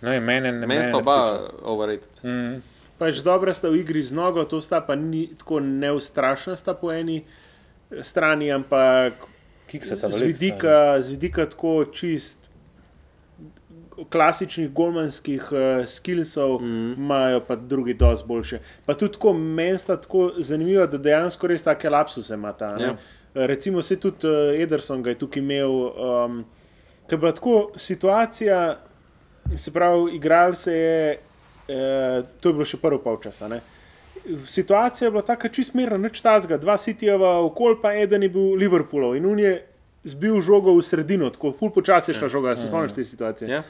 no, 0.00 0.12
je 0.12 0.20
mene 0.20 0.52
ne 0.52 0.66
meni. 0.66 0.80
Mesto 0.80 1.02
oba 1.02 1.18
overrated. 1.62 2.22
Mm. 2.22 2.62
Pač 2.96 3.18
dobro 3.20 3.52
sta 3.52 3.68
v 3.68 3.82
igri 3.82 4.00
z 4.02 4.14
nogo, 4.16 4.46
to 4.48 4.62
sta 4.62 4.80
pa 4.80 4.94
ni 4.94 5.26
tako 5.36 5.60
neustrašna 5.60 6.56
sta 6.56 6.72
po 6.78 6.94
eni 6.94 7.24
strani, 8.00 8.52
ampak 8.52 9.26
z 9.68 10.22
vidika, 10.22 11.02
z 11.02 11.10
vidika 11.10 11.50
tako 11.50 11.84
čist 11.92 12.45
klasičnih 14.04 14.70
golmanskih 14.70 15.48
uh, 15.50 15.58
skillsov, 15.86 16.54
Mhm. 16.56 16.92
imajo 16.98 17.40
pa 17.40 17.56
drugi 17.56 17.94
dosti 17.94 18.28
boljše. 18.28 18.58
Pa 18.86 18.94
tudi 18.94 19.12
tako 19.12 19.32
meni 19.32 19.78
sta 19.78 19.96
tako 19.96 20.32
zanimivo, 20.38 20.86
da 20.86 20.98
dejansko 20.98 21.46
res 21.46 21.62
take 21.62 21.90
lapsuse 21.90 22.34
ima 22.34 22.52
ta. 22.52 22.76
ne. 22.76 22.84
Ja. 22.84 22.96
Recimo 23.36 23.82
se 23.82 23.96
tudi 23.96 24.26
uh, 24.26 24.32
Ederson 24.56 25.02
ga 25.02 25.10
je 25.10 25.18
tukaj 25.18 25.42
imel, 25.42 25.70
um, 25.70 26.44
ker 27.06 27.12
je 27.12 27.18
bila 27.18 27.32
tako 27.32 27.70
situacija, 27.76 28.78
se 29.56 29.72
pravi, 29.72 30.16
igral 30.16 30.54
se 30.54 30.72
je, 30.72 31.18
uh, 31.68 31.74
to 32.40 32.48
je 32.48 32.52
bilo 32.52 32.64
še 32.64 32.76
prvo 32.76 32.98
polčasa. 32.98 33.48
ne. 33.48 33.60
Situacija 34.46 35.06
je 35.06 35.10
bila 35.10 35.22
tako 35.22 35.48
čist 35.48 35.74
mirna, 35.74 35.98
nič 35.98 36.20
tazga, 36.20 36.56
dva 36.56 36.74
Cityjeva 36.74 37.44
okol, 37.44 37.76
pa 37.76 37.94
eden 37.94 38.22
je 38.22 38.28
bil 38.28 38.54
Liverpoolov 38.54 39.16
in 39.16 39.26
on 39.26 39.38
je 39.38 39.52
zbil 40.04 40.40
žogo 40.40 40.72
v 40.72 40.82
sredino, 40.82 41.30
tako 41.30 41.52
ful 41.52 41.70
počasi 41.70 42.10
je 42.10 42.14
šla 42.14 42.28
žoga, 42.28 42.56
se 42.56 42.66
spomniš 42.66 42.92
te 42.92 43.04
situacije. 43.04 43.50
Ja. 43.50 43.62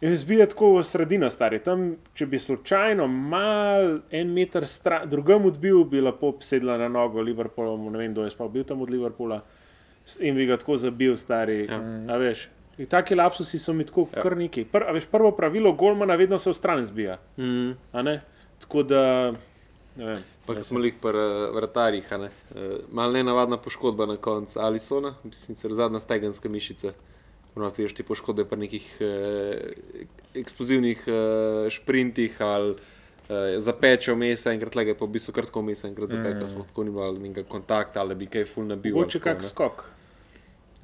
In 0.00 0.16
zbija 0.16 0.44
tako 0.46 0.74
v 0.76 0.82
sredino, 0.84 1.28
stari. 1.32 1.58
Tam, 1.64 1.86
če 2.14 2.26
bi 2.28 2.38
slučajno 2.38 3.06
mal 3.08 4.00
en 4.12 4.34
meter 4.36 4.66
stran, 4.68 5.08
drugam 5.08 5.48
odbil, 5.48 5.86
bi 5.88 6.02
lahko 6.04 6.34
sedla 6.44 6.76
na 6.76 6.88
nogo 6.92 7.24
Liverpoolom, 7.24 7.88
ne 7.92 8.02
vem, 8.02 8.12
kdo 8.12 8.26
je 8.26 8.34
spal, 8.34 8.50
bil 8.52 8.66
tam 8.68 8.84
od 8.84 8.92
Liverpoola 8.92 9.40
in 10.20 10.36
bi 10.36 10.46
ga 10.46 10.60
tako 10.60 10.76
zabil, 10.76 11.16
stari. 11.16 11.64
Ja. 11.64 11.80
A 12.12 12.20
veš. 12.20 12.48
In 12.76 12.86
taki 12.92 13.16
lapsusi 13.16 13.58
so 13.58 13.72
mi 13.72 13.86
tako 13.88 14.04
ja. 14.12 14.20
kar 14.22 14.36
neki. 14.36 14.66
Pr, 14.68 14.84
veš, 14.92 15.08
prvo 15.08 15.32
pravilo 15.32 15.72
Golmana 15.72 16.14
vedno 16.14 16.38
se 16.38 16.52
v 16.52 16.54
stran 16.54 16.84
zbija. 16.84 17.16
Mm. 17.40 17.72
Tako 18.60 18.82
da. 18.82 19.32
Pa 20.46 20.54
ko 20.54 20.62
smo 20.62 20.84
jih 20.84 20.94
pri 21.00 21.18
uh, 21.18 21.54
vratarjih, 21.56 22.12
uh, 22.12 22.28
malo 22.92 23.16
nenavadna 23.16 23.56
poškodba 23.56 24.06
na 24.06 24.16
koncu 24.16 24.60
Alisona, 24.60 25.14
sicer 25.32 25.72
zadnja 25.74 25.98
stegenska 25.98 26.48
mišica. 26.48 26.92
Ponovno 27.56 27.72
vidiš 27.72 27.94
te 27.96 28.04
poškodbe 28.04 28.44
pri 28.44 28.58
nekih 28.66 28.88
uh, 29.00 30.02
eksplozivnih 30.36 31.06
uh, 31.08 31.70
šprintih 31.72 32.36
ali 32.44 32.74
uh, 32.76 33.36
zapečev 33.56 34.16
mesa, 34.20 34.52
enkrat 34.52 34.76
lega 34.76 34.92
je 34.92 34.98
pa 34.98 35.08
v 35.08 35.14
bistvu 35.16 35.32
kratko 35.32 35.62
mesa, 35.64 35.88
enkrat 35.88 36.12
zapekel, 36.12 36.44
mm. 36.44 36.50
smo 36.52 36.66
tako 36.68 36.84
ni 36.84 36.92
imeli 36.92 37.28
nekega 37.28 37.48
kontakta 37.48 38.04
ali 38.04 38.14
bi 38.14 38.28
kaj 38.28 38.44
ful 38.44 38.68
nabil. 38.68 38.92
Mogoče 38.92 39.24
kak 39.24 39.40
ne. 39.40 39.48
skok. 39.48 39.86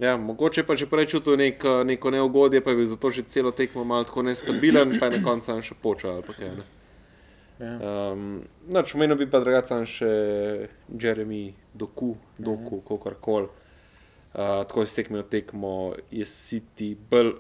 Ja, 0.00 0.16
mogoče 0.16 0.64
pa 0.64 0.72
če 0.80 0.88
prej 0.88 1.12
čutil 1.12 1.36
nek, 1.36 1.60
neko 1.84 2.10
neugodje, 2.10 2.64
pa 2.64 2.72
je 2.72 2.80
bil 2.80 2.88
zato 2.88 3.12
že 3.12 3.28
celo 3.28 3.52
tekmo 3.52 3.84
malo 3.84 4.08
tako 4.08 4.24
nestabilen, 4.24 4.96
pa 4.96 5.12
je 5.12 5.18
na 5.18 5.24
koncu 5.28 5.52
sam 5.52 5.60
še 5.60 5.76
počal. 5.76 6.24
kaj, 6.24 6.56
ne. 6.56 6.70
Ja. 7.60 7.76
Um, 7.76 8.40
noč, 8.72 8.96
omenil 8.96 9.20
bi 9.20 9.28
pa 9.30 9.44
drugačen 9.44 9.84
še 9.86 10.08
Jeremy 10.88 11.52
Doku, 11.74 12.16
Doku, 12.38 12.80
mm 12.80 12.96
-hmm. 12.96 13.20
koli. 13.20 13.48
Uh, 14.32 14.38
tako 14.38 14.80
je 14.80 14.86
stekmo 14.86 15.22
tekmo, 15.22 15.94
je 16.10 16.24
City 16.24 16.96
bolj, 17.10 17.34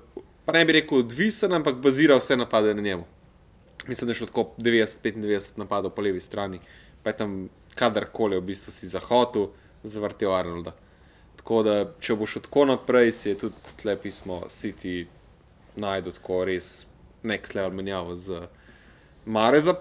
pa 0.44 0.52
ne 0.52 0.64
bi 0.64 0.72
rekel 0.76 0.98
odvisen, 0.98 1.52
ampak 1.52 1.78
bazira 1.80 2.18
vse 2.20 2.36
napade 2.36 2.74
na 2.74 2.82
njemu. 2.82 3.04
Mislim, 3.88 4.06
da 4.06 4.10
je 4.10 4.14
šlo 4.14 4.26
tako 4.26 4.50
90-95 4.58 5.58
napadov 5.58 5.90
po 5.90 6.02
levi 6.02 6.20
strani, 6.20 6.60
pa 7.02 7.10
je 7.10 7.16
tam 7.16 7.48
kadarkoli 7.74 8.36
v 8.36 8.44
bistvu 8.52 8.72
si 8.72 8.88
zahodu, 8.88 9.48
zavrtel 9.82 10.34
Arnolda. 10.34 10.74
Tako 11.36 11.62
da, 11.62 11.76
če 12.00 12.14
bo 12.14 12.26
šlo 12.26 12.42
tako 12.44 12.66
naprej, 12.68 13.12
si 13.12 13.28
je 13.32 13.38
tudi 13.38 13.78
tle 13.80 13.96
pismo 13.96 14.42
City 14.48 15.06
najdel 15.76 16.12
tako 16.12 16.44
res 16.44 16.86
next 17.24 17.54
level 17.56 17.72
menjavo 17.72 18.16
z 18.16 18.44
Mareza 19.24 19.74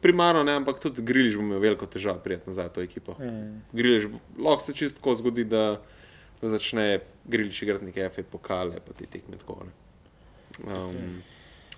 primarno, 0.00 0.44
ne, 0.44 0.52
ampak 0.52 0.78
tudi 0.80 1.02
Griliš 1.02 1.36
bo 1.36 1.42
imel 1.42 1.58
veliko 1.58 1.86
težav 1.86 2.20
prijeti 2.22 2.50
nazaj 2.50 2.68
v 2.68 2.72
to 2.74 2.82
ekipo. 2.82 3.16
Mm. 3.18 3.62
Griliš, 3.72 4.06
lahko 4.38 4.62
se 4.62 4.74
čisto 4.74 5.14
zgodi, 5.14 5.44
da, 5.44 5.80
da 6.42 6.48
začne 6.48 7.00
Griliš 7.24 7.62
igrati 7.62 7.84
neke 7.84 8.08
FA 8.08 8.22
pokale, 8.22 8.80
pa 8.86 8.92
ti 8.92 9.06
tekme 9.06 9.36
tako. 9.38 9.64
ne. 9.64 9.72
Um, 10.74 11.22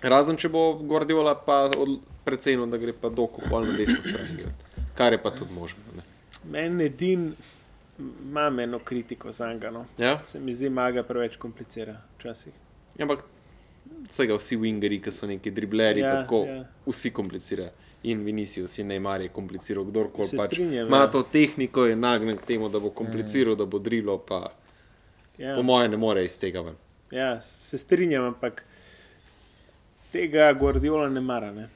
razen 0.01 0.37
če 0.37 0.49
bo 0.49 0.73
Guardiola 0.73 1.35
pa 1.45 1.69
precenil, 2.25 2.65
da 2.69 2.77
gre 2.77 2.93
pa 2.93 3.09
doko 3.09 3.43
pol 3.49 3.67
na 3.69 3.77
desno 3.77 4.01
stran 4.03 4.27
igrati, 4.33 4.81
kar 4.97 5.13
je 5.13 5.21
pa 5.21 5.31
tudi 5.31 5.53
možno. 5.53 5.79
Ne. 5.95 6.03
Meni 6.51 6.89
edin 6.89 7.29
imam 7.99 8.59
eno 8.59 8.79
kritiko 8.79 9.31
za 9.31 9.53
njega. 9.53 9.71
No. 9.71 9.85
Ja? 9.97 10.19
Se 10.25 10.39
mi 10.39 10.53
zdi, 10.53 10.69
maga 10.69 11.03
preveč 11.03 11.37
komplicira 11.37 12.01
včasih. 12.17 12.53
Ja, 12.97 13.05
Ampak 13.05 13.23
vsega 14.09 14.35
vsi 14.35 14.57
wingeri, 14.57 14.99
ki 15.01 15.11
so 15.11 15.27
neki 15.27 15.51
dribleri, 15.51 16.01
ja, 16.01 16.11
pa 16.11 16.21
tako, 16.21 16.43
ja. 16.49 16.63
vsi 16.85 17.13
komplicirajo. 17.13 17.71
In 18.05 18.21
Vinicius 18.25 18.77
in 18.77 18.91
Neymar 18.91 19.23
je 19.23 19.31
kompliciral, 19.33 19.85
kdorkoli 19.87 20.37
pač 20.37 20.51
strinjam, 20.51 20.87
ima 20.87 21.05
ja. 21.05 21.11
to 21.11 21.23
tehniko, 21.25 21.87
je 21.89 21.95
nagnjen 21.97 22.37
k 22.37 22.45
temu, 22.45 22.69
da 22.69 22.79
bo 22.79 22.91
kompliciral, 22.93 23.55
mm. 23.55 23.57
da 23.57 23.65
bo 23.65 23.79
drilo, 23.81 24.17
pa 24.21 24.43
ja. 25.37 25.49
Ja. 25.49 25.55
po 25.55 25.63
mojem 25.63 25.91
ne 25.91 25.97
more 25.97 26.25
iz 26.25 26.37
tega 26.39 26.61
ven. 26.61 26.77
Ja, 27.11 27.41
se 27.41 27.77
strinjam, 27.77 28.23
ampak 28.23 28.61
tega 30.11 30.53
Guardiola 30.53 31.09
ne 31.09 31.21
mara. 31.21 31.51
Ne? 31.51 31.67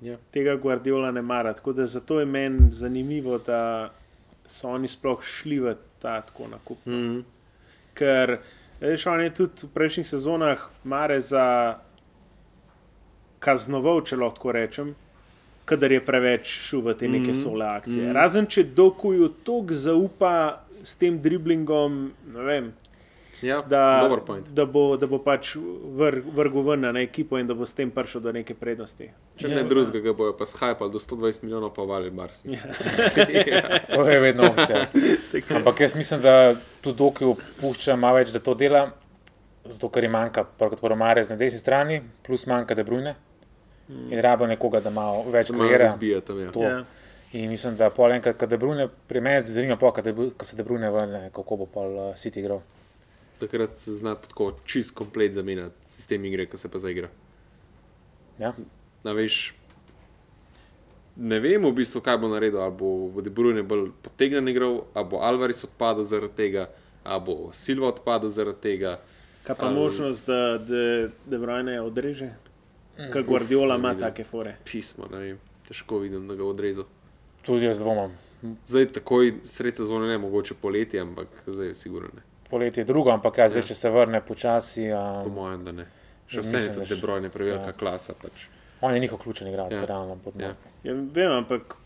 Ja. 0.00 0.16
Tega 0.30 0.56
Guardiola 0.56 1.10
ne 1.10 1.22
mara. 1.22 1.52
Tako 1.54 1.72
da 1.72 1.86
zato 1.86 2.20
je 2.20 2.26
meni 2.26 2.72
zanimivo, 2.72 3.38
da 3.38 3.92
so 4.46 4.68
oni 4.68 4.88
sploh 4.88 5.22
šli 5.22 5.60
v 5.60 5.74
ta 5.98 6.20
tako 6.20 6.48
nakup. 6.48 6.86
Mm. 6.86 7.24
Ker 7.94 8.38
veš, 8.80 9.06
on 9.06 9.22
je 9.24 9.34
tudi 9.34 9.66
v 9.66 9.72
prejšnjih 9.74 10.08
sezonah 10.08 10.68
mare 10.84 11.20
za 11.20 11.46
kaznoval, 13.38 14.02
če 14.04 14.18
lahko 14.20 14.52
rečem. 14.52 14.94
Kadar 15.66 15.92
je 15.92 16.00
preveč 16.00 16.46
šel 16.62 16.80
v 16.80 16.94
te 16.94 17.08
neke 17.08 17.30
Mhm. 17.30 17.34
sole 17.36 17.64
akcije. 17.66 18.04
Mhm. 18.04 18.12
Razen 18.14 18.46
če 18.46 18.62
dokuju 18.64 19.28
toliko 19.42 19.74
zaupa 19.74 20.32
s 20.82 20.94
tem 20.94 21.18
driblingom, 21.18 21.96
ne 22.28 22.42
vem, 22.42 22.72
Ja, 23.42 23.60
da, 23.60 24.00
dober 24.00 24.20
point. 24.20 24.46
da, 24.48 24.64
bo, 24.64 24.96
da 24.96 25.06
bo 25.06 25.18
pač 25.18 25.56
vr, 25.92 26.22
vrgel 26.26 26.62
ven 26.62 26.80
na 26.82 27.00
ekipo 27.00 27.36
in 27.36 27.46
da 27.46 27.52
bo 27.52 27.66
s 27.66 27.74
tem 27.74 27.90
prišel 27.90 28.20
do 28.20 28.32
neke 28.32 28.54
prednosti. 28.54 29.10
Če 29.36 29.48
ne 29.48 29.62
drugega, 29.62 30.00
ga 30.00 30.12
bojo 30.14 30.32
pa 30.32 30.46
shajpali 30.46 30.88
do 30.88 30.98
120 30.98 31.42
milijonov, 31.42 31.74
pa 31.74 31.82
vali 31.82 32.10
Barsi. 32.10 32.48
Ja. 32.48 32.62
ja. 33.46 33.60
To 33.88 34.02
je 34.02 34.20
vedno 34.20 34.46
opcija. 34.46 34.86
Ampak 35.56 35.80
jaz 35.80 35.94
mislim, 35.94 36.20
da 36.22 36.54
tudi 36.80 36.96
Doki 36.96 37.24
pušča 37.60 37.96
malo 37.96 38.16
več, 38.16 38.30
da 38.30 38.38
to 38.38 38.54
dela, 38.54 38.90
zato 39.64 39.88
ker 39.88 40.04
jim 40.04 40.12
manjka 40.12 40.46
kot 40.56 40.80
prvo 40.80 40.96
Marez 40.96 41.28
na 41.28 41.36
desni 41.36 41.58
strani, 41.58 42.00
plus 42.22 42.46
manjka 42.46 42.74
De 42.74 42.84
Bruyne. 43.88 44.12
In 44.12 44.20
rabo 44.20 44.46
nekoga, 44.46 44.80
da 44.80 44.90
malo 44.90 45.24
več 45.30 45.50
kreira. 45.50 45.84
razbija 45.84 46.20
tam. 46.20 46.40
Ja. 46.40 46.52
To. 46.52 46.62
Ja. 46.62 46.84
In 47.32 47.50
mislim, 47.50 47.76
da 47.76 47.90
pol 47.90 48.12
enkrat, 48.12 48.36
ko 48.38 48.46
De 48.46 48.56
Bruyne, 48.58 48.88
pri 49.08 49.20
meni 49.20 49.46
zanima 49.46 49.76
pa, 49.76 49.90
ko 49.92 50.44
se 50.44 50.56
De 50.56 50.64
Bruyne 50.64 50.90
vrne, 50.90 51.30
kako 51.34 51.56
bo 51.56 51.66
pol 51.66 51.98
uh, 51.98 52.14
City 52.14 52.40
igral. 52.40 52.62
Takrat 53.38 53.74
se 53.74 53.94
zna 53.94 54.14
tako 54.14 54.52
čist 54.64 54.94
komplet 54.94 55.34
zamenjati 55.34 55.74
sistem 55.90 56.24
igre, 56.24 56.46
ki 56.46 56.56
se 56.56 56.68
pa 56.68 56.78
zaigra. 56.78 57.08
Ja? 58.38 58.54
Na, 59.04 59.12
veš, 59.12 59.54
ne 61.16 61.40
vem 61.40 61.62
v 61.64 61.72
bistvu, 61.72 62.00
kaj 62.00 62.18
bo 62.18 62.28
naredil. 62.32 62.60
Ali 62.62 62.72
bo, 62.78 63.08
bo 63.12 63.20
De 63.20 63.30
Bruyne 63.30 63.62
bolj 63.62 63.90
potegnen 64.02 64.48
igral, 64.48 64.84
ali 64.94 65.08
bo 65.10 65.20
Alvarez 65.20 65.64
odpadel 65.64 66.04
zaradi 66.04 66.34
tega, 66.36 66.70
ali 67.04 67.24
bo 67.26 67.36
Silva 67.52 67.88
odpadel 67.92 68.28
zaradi 68.32 68.60
tega. 68.60 68.96
Kaj 69.44 69.56
pa 69.56 69.66
Ali- 69.66 69.74
možnost, 69.78 70.26
da 70.26 70.58
De, 70.58 71.10
De 71.26 71.38
Bruyne 71.38 71.80
odreže? 71.80 72.32
Ker 72.96 73.22
Guardiola 73.22 73.76
ima 73.76 73.94
take 73.94 74.24
fore. 74.24 74.54
Pismo, 74.64 75.06
ne 75.06 75.18
vem, 75.18 75.38
težko 75.62 75.98
vidim, 75.98 76.28
da 76.28 76.34
ga 76.34 76.42
bo 76.42 76.48
odrezal. 76.48 76.84
Tudi 77.42 77.64
jaz 77.64 77.78
dvomam. 77.78 78.12
Zdaj, 78.66 78.86
takoj 78.92 79.34
sred 79.44 79.76
sezone, 79.76 80.06
ne 80.06 80.18
mogoče 80.18 80.54
poleti, 80.54 80.98
ampak 80.98 81.28
zdaj 81.46 81.66
je 81.66 81.74
sigurno 81.74 82.08
ne. 82.14 82.22
Poletje 82.50 82.80
je 82.80 82.86
drugo, 82.86 83.10
ampak 83.10 83.38
ja, 83.38 83.48
zdaj, 83.48 83.60
Ja. 83.60 83.66
če 83.66 83.74
se 83.74 83.90
vrne 83.90 84.20
počasi, 84.22 84.88
Po 84.90 85.24
um, 85.24 85.34
mojem, 85.34 85.64
da 85.64 85.72
ne. 85.72 85.86
Še 86.26 86.40
vse 86.40 86.56
je 86.56 86.68
da 86.68 86.74
tudi 86.74 86.86
še- 86.86 86.94
De 86.94 87.00
Bruyne 87.00 87.28
prevelika 87.30 87.66
ja. 87.66 87.72
klasa. 87.74 88.14
Pač. 88.14 88.46
on 88.80 88.94
je 88.94 89.00
njihov 89.00 89.18
ključni 89.18 89.48
igralec, 89.48 89.72
Ja. 89.74 89.86
realno. 89.86 90.18
Ja. 90.36 90.54
Ja, 90.84 90.92
vem, 90.92 91.32
ampak 91.32 91.76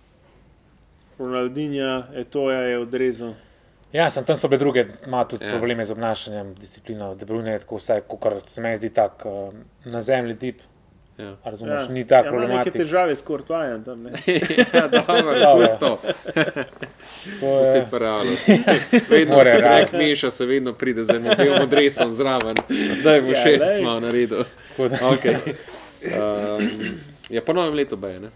Ronaldinja, 1.18 2.06
Etoja 2.14 2.60
je 2.62 2.78
odrezal. 2.78 3.34
Ja, 3.92 4.06
sem 4.06 4.24
tam 4.24 4.36
so 4.36 4.48
bile 4.48 4.58
druge, 4.58 4.84
ima 5.06 5.24
tudi 5.24 5.44
Ja. 5.44 5.50
probleme 5.50 5.84
z 5.84 5.90
obnašanjem, 5.90 6.54
disciplino. 6.54 7.14
De 7.14 7.26
Bruyne 7.26 7.48
je 7.48 7.58
tako 7.58 7.76
vsaj, 7.76 8.00
kot 8.02 8.20
se 8.48 8.60
meni 8.60 8.76
zdi, 8.76 8.90
tak 8.90 9.22
uh, 9.24 9.54
na 9.84 10.02
zemlji 10.02 10.36
tip. 10.36 10.60
Ja. 11.20 11.36
A 11.42 11.50
Razumeš, 11.50 11.80
Ja. 11.80 11.88
ni 11.88 12.06
tako 12.06 12.34
ja, 12.34 12.44
ima 12.44 12.54
neke 12.56 12.70
težave 12.72 13.16
s 13.16 13.22
Kortvajem 13.22 13.84
tam. 13.84 14.02
Ne? 14.02 14.10
ja, 14.74 14.88
dobro, 14.88 15.34
pusto. 15.56 15.98
To 17.40 17.60
je- 17.60 17.66
spet 17.70 17.90
paralo. 17.90 18.24
Vedno 19.10 19.34
More 19.34 19.50
se 19.50 19.58
rek 19.58 19.92
meša, 19.94 20.30
se 20.30 20.46
vedno 20.46 20.72
pride 20.72 21.04
z 21.04 21.10
enim 21.10 21.32
belom 21.36 21.68
dresom 21.68 22.14
zraven, 22.14 22.56
da 23.04 23.12
je 23.12 23.22
bo 23.22 23.28
Ja, 23.28 23.42
še 23.42 23.56
glej. 23.56 23.76
smo 23.76 24.00
naredil. 24.00 24.44
Okay. 24.78 25.36
Um, 26.02 26.70
ja, 27.30 27.42
po 27.42 27.52
novem 27.52 27.74
letu 27.74 27.98
je, 28.04 28.20
ne? 28.20 28.30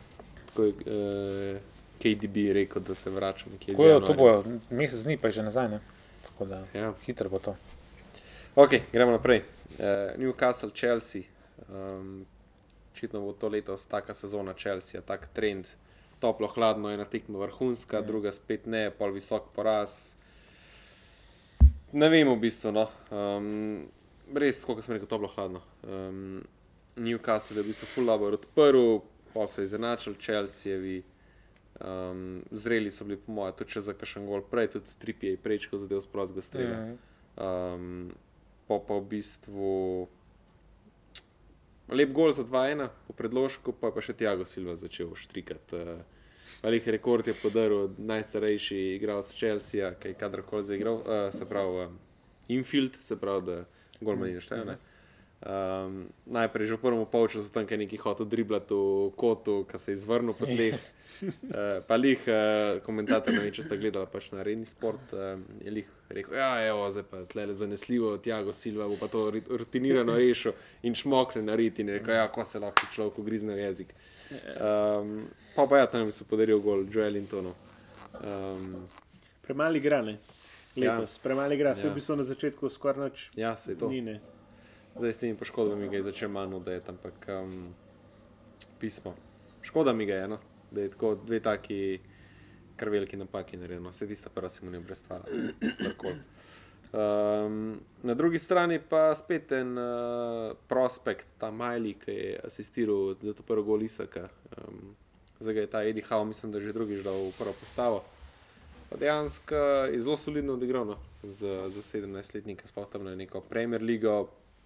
Tako 0.47 0.65
je 0.65 0.71
uh, 0.71 1.59
KDB 1.99 2.37
rekel, 2.53 2.83
da 2.83 2.95
se 2.95 3.11
vrača 3.11 3.47
nekje 3.49 3.73
iz 3.73 3.77
Tako 3.77 3.89
je, 3.89 4.01
to 4.01 4.13
januarja. 4.13 4.43
bo 4.43 4.51
mesec 4.71 5.01
dni, 5.01 5.17
pa 5.17 5.29
je 5.29 5.33
že 5.33 5.43
nazaj. 5.43 5.69
Ne? 5.69 5.81
Tako 6.23 6.45
da 6.45 6.61
Ja. 6.75 6.93
hitro 7.03 7.29
bo 7.29 7.39
to. 7.39 7.57
Ok, 8.55 8.71
gremo 8.93 9.11
naprej. 9.11 9.43
Uh, 9.73 9.85
Newcastle, 10.17 10.71
Chelsea. 10.71 11.23
Um, 11.67 12.27
očitno 12.95 13.21
bo 13.21 13.33
to 13.35 13.49
letos 13.51 13.87
taka 13.91 14.15
sezona 14.15 14.55
Chelsea, 14.55 15.03
tak 15.03 15.27
trend. 15.35 15.67
Toplo, 16.23 16.47
hladno, 16.47 16.93
ena 16.95 17.05
tekma 17.05 17.39
vrhunska, 17.39 18.01
mm. 18.01 18.07
druga 18.07 18.33
spet 18.33 18.67
ne, 18.71 18.87
pol 18.95 19.11
visok 19.13 19.51
poraz. 19.53 20.15
Ne 21.93 22.09
vem, 22.09 22.31
v 22.31 22.39
bistvu. 22.39 22.71
No. 22.73 22.87
Um, 23.11 23.91
res, 24.33 24.63
kot 24.65 24.81
sem 24.87 24.95
rekel, 24.95 25.11
toplo, 25.11 25.29
hladno. 25.35 25.61
Um, 25.83 26.39
Newcastle 26.97 27.59
je 27.59 27.67
bil 27.67 27.75
so 27.75 27.91
full 27.91 28.07
dobro 28.07 28.39
odprl, 28.39 29.03
pa 29.35 29.49
so 29.51 29.63
izenačili 29.67 30.17
Chelseavi. 30.23 31.03
Um, 31.83 32.45
zreli 32.55 32.91
so 32.95 33.05
bili, 33.05 33.19
po 33.19 33.35
mojem, 33.35 33.59
tudi 33.59 33.75
če 33.75 33.89
za 33.91 33.99
kakšen 33.99 34.31
gol 34.31 34.47
prej, 34.47 34.71
tudi 34.77 34.95
Tripje 35.03 35.35
je 35.35 35.41
prečko 35.43 35.83
zadev 35.83 35.99
s 35.99 36.07
prostega 36.07 36.47
strela. 36.47 36.79
Mhm. 36.79 36.99
Um, 37.35 38.13
pa 38.71 38.79
pa 38.79 38.97
v 39.03 39.09
bistvu 39.11 39.73
lep 41.89 42.13
gol 42.13 42.33
za 42.33 42.45
2-1, 42.45 42.89
po 43.07 43.13
predložku 43.13 43.73
pa 43.73 43.91
pa 43.91 44.01
še 44.01 44.17
Tiago 44.17 44.45
Silva 44.49 44.77
začel 44.77 45.13
štrikati. 45.15 45.77
Uh, 45.77 46.03
Velik 46.65 46.87
rekord 46.87 47.27
je 47.27 47.35
podaril 47.37 47.91
najstarejši 47.99 48.97
igralec 48.97 49.29
Chelsea, 49.37 49.91
ki 50.01 50.13
je 50.13 50.19
kadarkoli 50.21 50.65
zaigral, 50.65 51.01
uh, 51.03 51.29
se 51.33 51.45
pravi 51.49 51.87
um, 51.87 51.99
infield, 52.49 52.97
se 52.97 53.17
pravi, 53.21 53.45
da 53.45 53.57
golman 54.01 54.33
je 54.33 54.41
šteje. 54.41 54.77
Um, 55.45 56.09
najprej 56.25 56.73
že 56.73 56.77
v 56.81 56.89
prvem 56.89 57.05
polčasu 57.05 57.53
tam 57.53 57.69
je 57.69 57.77
neki 57.77 58.01
hotel 58.01 58.25
driblati 58.25 58.73
v 58.73 59.13
kotu, 59.13 59.69
ki 59.69 59.77
se 59.77 59.93
je 59.93 60.01
izvrnil 60.01 60.33
po 60.33 60.49
tleh. 60.49 60.73
Uh, 60.73 61.83
pa 61.89 62.01
lih 62.01 62.17
uh, 62.25 62.81
komentator, 62.81 63.37
ne 63.37 63.53
če 63.53 63.67
ste 63.69 63.77
gledali 63.77 64.09
pač 64.09 64.31
na 64.33 64.41
redni 64.41 64.65
sport, 64.65 65.13
uh, 65.13 65.37
je 65.61 65.69
lih 65.71 65.91
rekel, 66.09 66.33
ja, 66.41 66.49
evo, 66.65 66.89
zdaj 66.89 67.05
pa 67.11 67.21
tle 67.29 67.45
zanesljivo, 67.53 68.17
Tiago 68.25 68.57
Silva 68.57 68.89
bo 68.89 68.97
pa 68.97 69.13
to 69.13 69.29
rutinirano 69.31 70.17
rešil 70.17 70.57
in 70.81 70.97
šmokne 70.97 71.45
na 71.45 71.53
rit 71.61 71.77
in 71.85 71.93
rekel, 71.93 72.17
ja, 72.17 72.25
ko 72.33 72.41
se 72.41 72.59
lahko 72.59 72.89
človek 72.97 73.21
ugrizne 73.21 73.53
v 73.53 73.69
jezik. 73.69 73.93
Um, 74.57 75.29
pa 75.53 75.69
pa 75.69 75.85
ja, 75.85 75.87
tam 75.93 76.09
so 76.09 76.25
podaril 76.25 76.57
gol 76.65 76.89
Joelintonu. 76.89 77.53
Um, 78.25 78.87
Premali 79.45 79.77
igra, 79.77 80.01
ne? 80.01 80.17
Letos, 80.75 81.19
ja. 81.19 81.23
premali 81.23 81.55
igra, 81.55 81.75
se 81.77 81.87
Ja. 81.87 81.93
v 81.93 82.01
bistvu 82.01 82.17
na 82.17 82.25
začetku 82.25 82.69
skoraj 82.73 82.99
noč. 83.11 83.29
ja, 83.37 83.53
se 83.57 83.77
je 83.77 83.79
to. 83.79 83.93
Ni, 83.93 84.01
ne. 84.01 84.21
Zdaj 84.97 85.13
s 85.13 85.17
temi 85.17 85.37
poškodbami 85.37 85.89
ga 85.89 85.97
je 85.97 86.03
začel 86.03 86.29
manj 86.31 86.55
udajati, 86.55 86.91
ampak 86.91 87.27
um, 87.43 87.75
pismo. 88.79 89.15
Škoda 89.63 89.93
mi 89.93 90.07
ga 90.07 90.15
je, 90.15 90.29
no? 90.29 90.39
da 90.75 90.81
je 90.81 90.91
tako 90.91 91.15
dve 91.15 91.41
taki 91.41 92.01
kar 92.77 92.89
veliki 92.89 93.17
napaki 93.17 93.57
narejeno. 93.57 93.91
Vse 93.91 94.09
tista 94.09 94.31
prva 94.31 94.49
se 94.49 94.65
mu 94.65 94.71
ne 94.71 94.81
brestvala. 94.81 95.25
Um, 96.95 97.81
na 98.03 98.15
drugi 98.15 98.39
strani 98.39 98.79
pa 98.79 99.15
spet 99.15 99.53
en 99.53 99.79
uh, 99.79 100.53
prospekt, 100.69 101.27
ta 101.39 101.51
Majli, 101.51 101.95
ki 101.99 102.11
je 102.11 102.41
asistiral 102.45 103.17
za 103.23 103.33
to 103.33 103.43
prvo 103.43 103.63
gol 103.63 103.83
Isaka. 103.83 104.29
Um, 104.59 104.95
zdaj 105.41 105.55
je 105.55 105.67
ta 105.67 105.83
Eddie 105.83 106.05
Howe, 106.09 106.25
mislim, 106.25 106.53
da 106.53 106.61
že 106.61 106.73
drugič 106.73 107.03
dal 107.03 107.19
v 107.19 107.33
prvo 107.39 107.53
postavo. 107.61 108.05
Pa 108.91 108.97
dejansko 108.97 109.59
je 109.91 110.01
zelo 110.03 110.17
solidno 110.17 110.55
odigral 110.55 110.87
no, 110.87 110.99
za, 111.23 111.67
za 111.69 111.83
17-letnika, 111.83 112.69
sploh 112.69 112.87
tam 112.91 113.05
na 113.05 113.17
neko 113.19 113.41
Premier 113.41 113.83
League, 113.83 114.07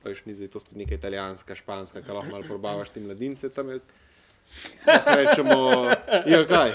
pa 0.09 0.16
še 0.16 0.26
ni 0.26 0.36
zdaj 0.36 0.52
to 0.56 0.62
spet 0.64 0.76
neka 0.80 0.96
italijanska, 0.96 1.56
španska, 1.59 2.00
ki 2.02 2.16
lahko 2.16 2.32
malo 2.32 2.48
probavaš 2.48 2.94
ti 2.96 3.04
mladince 3.04 3.52
tam. 3.52 3.70
Je, 3.76 3.80
lahko 4.88 5.16
rečemo, 5.20 5.59
ja, 6.26 6.40
kaj. 6.48 6.72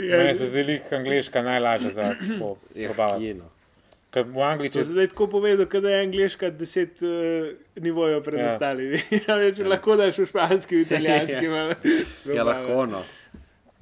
Meni 0.00 0.32
se 0.34 0.48
zdi 0.48 0.64
lih 0.64 0.88
angliška 0.92 1.42
najlažja 1.44 1.90
za 1.92 2.08
to 2.38 2.56
Ja, 2.74 2.96
je, 3.20 3.34
no. 3.36 3.50
Ker 4.14 4.24
v 4.32 4.40
Angliji, 4.40 4.72
če 4.72 4.80
je 4.80 4.88
zdaj 4.94 5.08
tako 5.12 5.26
povedal, 5.28 5.66
da 5.68 5.90
je 5.92 5.98
angliška 6.06 6.48
deset 6.56 7.02
uh, 7.04 7.50
nivojev 7.76 8.22
pred 8.24 8.40
Ja. 8.40 8.54
ostalimi. 8.54 9.00
Ja, 9.26 9.36
več, 9.36 9.58
lahko 9.60 9.96
daš 10.00 10.22
v 10.22 10.28
španski, 10.30 10.78
v 10.78 10.86
italijanski. 10.86 11.48
malo. 11.52 11.76
Ja, 12.32 12.46
lahko 12.48 12.86
no. 12.88 13.02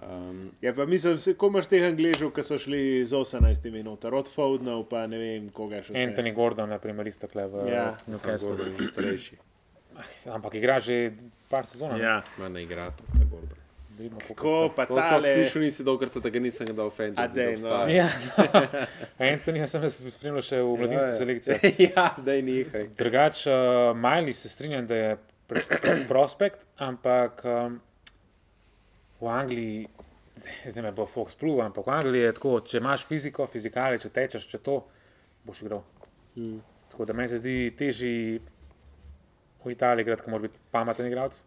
Um, 0.05 0.51
Ja, 0.61 0.73
pa 0.73 0.85
mislim, 0.85 1.19
se, 1.19 1.35
ko 1.35 1.47
imaš 1.47 1.67
teh 1.67 1.83
angližev, 1.83 2.29
ki 2.31 2.43
so 2.43 2.59
šli 2.59 2.81
z 3.03 3.13
18 3.15 3.41
minut, 3.71 4.05
od 4.05 4.29
Foudnov, 4.29 4.85
pa 4.85 5.07
ne 5.07 5.17
vem, 5.17 5.49
koga 5.51 5.81
še. 5.81 5.95
Anthony 5.95 6.33
Gordon, 6.33 6.69
na 6.69 6.79
primer, 6.79 7.07
isto 7.07 7.25
kle 7.27 7.47
v 7.47 7.65
Ja. 7.69 7.87
Newcastlu. 8.05 8.51
Gordon 8.51 8.71
je 8.71 8.79
že 8.79 8.87
starejši. 8.89 9.37
Ampak 10.29 10.55
igra 10.55 10.77
že 10.79 11.13
par 11.49 11.65
sezon. 11.65 11.97
Ja. 11.97 12.19
Ma 12.37 12.49
ne 12.49 12.63
igra 12.63 12.91
to, 12.91 13.05
ta 13.09 13.25
Gordon. 13.25 13.57
Vidimo, 13.95 14.19
koliko 14.19 14.35
Ko 14.35 14.55
sta- 14.67 14.75
pa 14.75 14.83
To 14.85 14.93
sploh 14.93 15.07
tale. 15.15 15.29
slišal 15.31 15.63
nisi 15.63 15.85
dolgo, 15.85 16.03
ker 16.03 16.29
ga 16.29 16.41
nisem 16.41 16.67
dal 16.69 16.91
fantasy. 16.91 17.35
dej, 17.35 17.55
no. 17.63 17.87
Ja, 17.87 18.09
Anthony 19.31 19.63
sem 19.65 19.83
jaz 19.83 20.03
spremljal 20.09 20.43
še 20.43 20.59
v 20.59 20.75
mladinski 20.75 20.99
Ja, 21.01 21.13
ja. 21.13 21.17
selekciji. 21.17 21.89
ja, 21.89 22.07
da 22.19 22.33
je 22.33 22.43
nekaj. 22.43 22.85
Drugač, 22.93 23.47
uh, 23.47 23.55
Miley 23.95 24.35
se 24.35 24.49
strinjam, 24.49 24.83
da 24.85 24.95
je 24.97 25.11
prospekt, 26.11 26.59
ampak 26.77 27.39
um, 27.47 27.79
v 29.21 29.27
Angliji, 29.31 29.87
zdaj- 30.67 30.83
me 30.83 30.93
bo 30.93 31.07
Fox 31.07 31.35
plul, 31.35 31.61
ampak 31.61 31.87
v 31.87 31.91
Angliji 31.93 32.23
je 32.23 32.33
tako, 32.33 32.61
če 32.63 32.79
imaš 32.79 33.05
fiziko, 33.05 33.47
fizikale, 33.47 33.99
če 33.99 34.09
tečeš, 34.11 34.47
če 34.47 34.59
to, 34.61 34.81
boš 35.45 35.63
igral. 35.63 35.83
Mm. 36.37 36.59
Tako 36.89 37.05
da 37.05 37.13
meni 37.13 37.29
se 37.29 37.39
zdi 37.39 37.55
težji 37.73 38.41
v 39.61 39.71
Italiji 39.71 40.03
igrati, 40.03 40.23
ko 40.23 40.31
moraš 40.31 40.43
biti 40.43 40.59
pameten 40.71 41.07
igralec. 41.07 41.39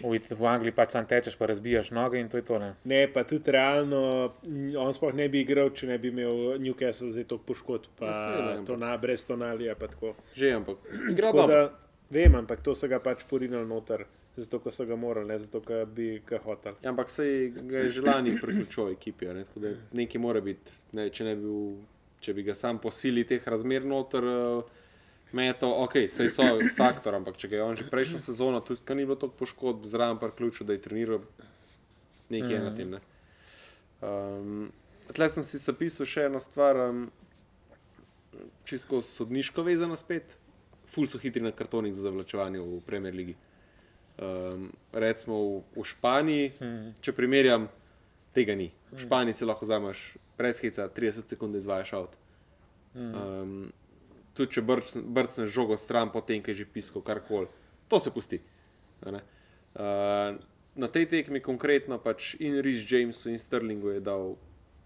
V, 0.00 0.14
It- 0.14 0.30
v 0.30 0.44
Angliji 0.44 0.72
pač 0.72 0.90
sam 0.90 1.04
tečeš, 1.04 1.36
pa 1.36 1.46
razbijaš 1.46 1.90
noge 1.90 2.16
in 2.16 2.28
to 2.28 2.36
je 2.36 2.42
to. 2.42 2.58
Ne? 2.58 2.74
Ne, 2.84 3.06
pa 3.06 3.22
tudi 3.22 3.50
realno, 3.50 4.00
mm, 4.42 4.76
on 4.76 4.92
sploh 4.92 5.12
ne 5.14 5.28
bi 5.28 5.40
igral, 5.40 5.70
če 5.70 5.86
ne 5.86 5.98
bi 5.98 6.08
imel 6.08 6.32
Newcastle 6.58 7.10
zdaj 7.10 7.24
to 7.26 7.38
poškodb, 7.38 7.90
pa 7.96 8.06
To 8.06 8.12
seveda, 8.14 8.64
to 8.64 8.76
na 8.78 8.96
brez 8.96 9.24
tonalija. 9.24 9.74
pa 9.74 9.86
tako. 9.86 10.14
Že, 10.34 10.52
ampak 10.54 10.76
igra 11.10 11.32
dobro. 11.32 11.46
da, 11.48 11.72
vem, 12.10 12.34
ampak 12.34 12.60
to 12.60 12.74
so 12.74 12.88
ga 12.88 12.98
pač 12.98 13.24
porinili 13.24 13.66
noter, 13.66 14.06
zato 14.36 14.58
ker 14.60 14.72
so 14.72 14.84
ga 14.84 14.96
morali, 14.96 15.28
ne 15.28 15.38
zato 15.38 15.60
ker 15.64 15.86
bi 15.86 16.22
ga 16.26 16.38
hotel. 16.44 16.74
Ja, 16.82 16.90
ampak 16.90 17.10
se 17.10 17.24
ga 17.56 17.78
je 17.78 17.90
želani 17.90 18.36
priključil 18.40 18.90
ekipi. 18.92 19.28
a 19.28 19.32
Ne? 19.32 19.44
Tako 19.44 19.60
da 19.60 19.74
Nekaj 19.92 20.20
mora 20.20 20.40
biti. 20.40 20.72
Ne, 20.92 21.08
če, 21.10 21.24
ne 21.24 21.34
bi 21.36 21.42
bil, 21.42 21.76
če 22.20 22.34
bi 22.34 22.42
ga 22.42 22.54
sam 22.54 22.78
posili 22.78 23.24
teh 23.24 23.48
razmer 23.48 23.84
noter, 23.84 24.24
uh, 24.24 24.64
me 25.32 25.46
je 25.46 25.58
to 25.60 25.70
ok, 25.84 25.98
sej 26.08 26.30
so 26.32 26.46
faktor, 26.76 27.14
ampak 27.14 27.36
če 27.36 27.48
ga 27.48 27.56
je 27.56 27.62
on 27.62 27.76
že 27.76 27.88
prejšnjo 27.90 28.18
sezono, 28.22 28.60
tudi 28.60 28.94
ni 28.94 29.04
bilo 29.04 29.16
toliko 29.16 29.38
poškodb, 29.42 29.84
zraven 29.84 30.18
priključil, 30.22 30.66
da 30.66 30.76
je 30.76 30.82
treniral 30.82 31.20
nekaj 32.28 32.58
mm. 32.58 32.64
na 32.64 32.74
tem. 32.74 32.90
Ne? 32.90 33.00
Um, 34.00 34.72
Tle 35.14 35.28
sem 35.30 35.44
si 35.46 35.60
zapisal 35.62 36.08
še 36.08 36.26
eno 36.26 36.40
stvar, 36.42 36.80
um, 36.90 37.06
čisto 38.66 39.00
sodniško 39.02 39.62
vezano 39.62 39.96
spet. 39.96 40.34
Ful 40.86 41.06
so 41.10 41.18
hitri 41.18 41.42
na 41.42 41.52
kartonih 41.54 41.94
za 41.94 42.08
zavlačevanje 42.08 42.60
v 42.62 42.80
Premier 42.86 43.14
League. 43.14 43.45
Um, 44.16 44.70
recimo 44.96 45.36
v, 45.36 45.62
v 45.76 45.84
Španiji, 45.84 46.52
hmm. 46.56 46.92
če 47.04 47.12
primerjam, 47.12 47.66
tega 48.32 48.56
ni. 48.56 48.70
V 48.92 49.00
Španiji 49.04 49.36
si 49.36 49.48
lahko 49.48 49.68
vzameš 49.68 50.16
brez 50.38 50.60
heca 50.64 50.88
30 50.88 51.28
sekund, 51.28 51.52
da 51.52 51.60
izvajaš 51.60 51.92
avt. 51.98 52.16
Um, 52.96 53.68
tudi 54.36 54.56
če 54.56 54.64
brc- 54.64 55.04
brcneš 55.04 55.52
žogo 55.52 55.76
stran, 55.76 56.08
potem 56.12 56.40
kaj 56.44 56.56
že 56.56 56.64
pisko, 56.64 57.04
karkoli, 57.04 57.48
to 57.92 58.00
se 58.00 58.12
pusti. 58.12 58.40
Uh, 59.04 59.20
na 60.76 60.88
tej 60.88 61.08
tekmi 61.12 61.44
konkretno 61.44 62.00
pač 62.00 62.34
in 62.40 62.56
Rich 62.64 62.88
Jamesu 62.88 63.28
in 63.28 63.36
Sterlingu 63.36 63.92
je 63.96 64.00
dal 64.00 64.36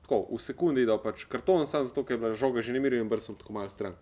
tako, 0.02 0.26
v 0.26 0.42
sekundi 0.42 0.82
je 0.82 0.90
dal 0.90 0.98
pač 0.98 1.22
karton, 1.30 1.70
samo 1.70 1.86
zato, 1.86 2.02
ker 2.02 2.18
je 2.18 2.22
bila 2.26 2.34
žoga 2.34 2.66
že 2.66 2.74
nemirjena 2.74 3.06
in 3.06 3.10
brcnil 3.10 3.38
tako 3.38 3.54
malo 3.54 3.70
stran. 3.70 3.94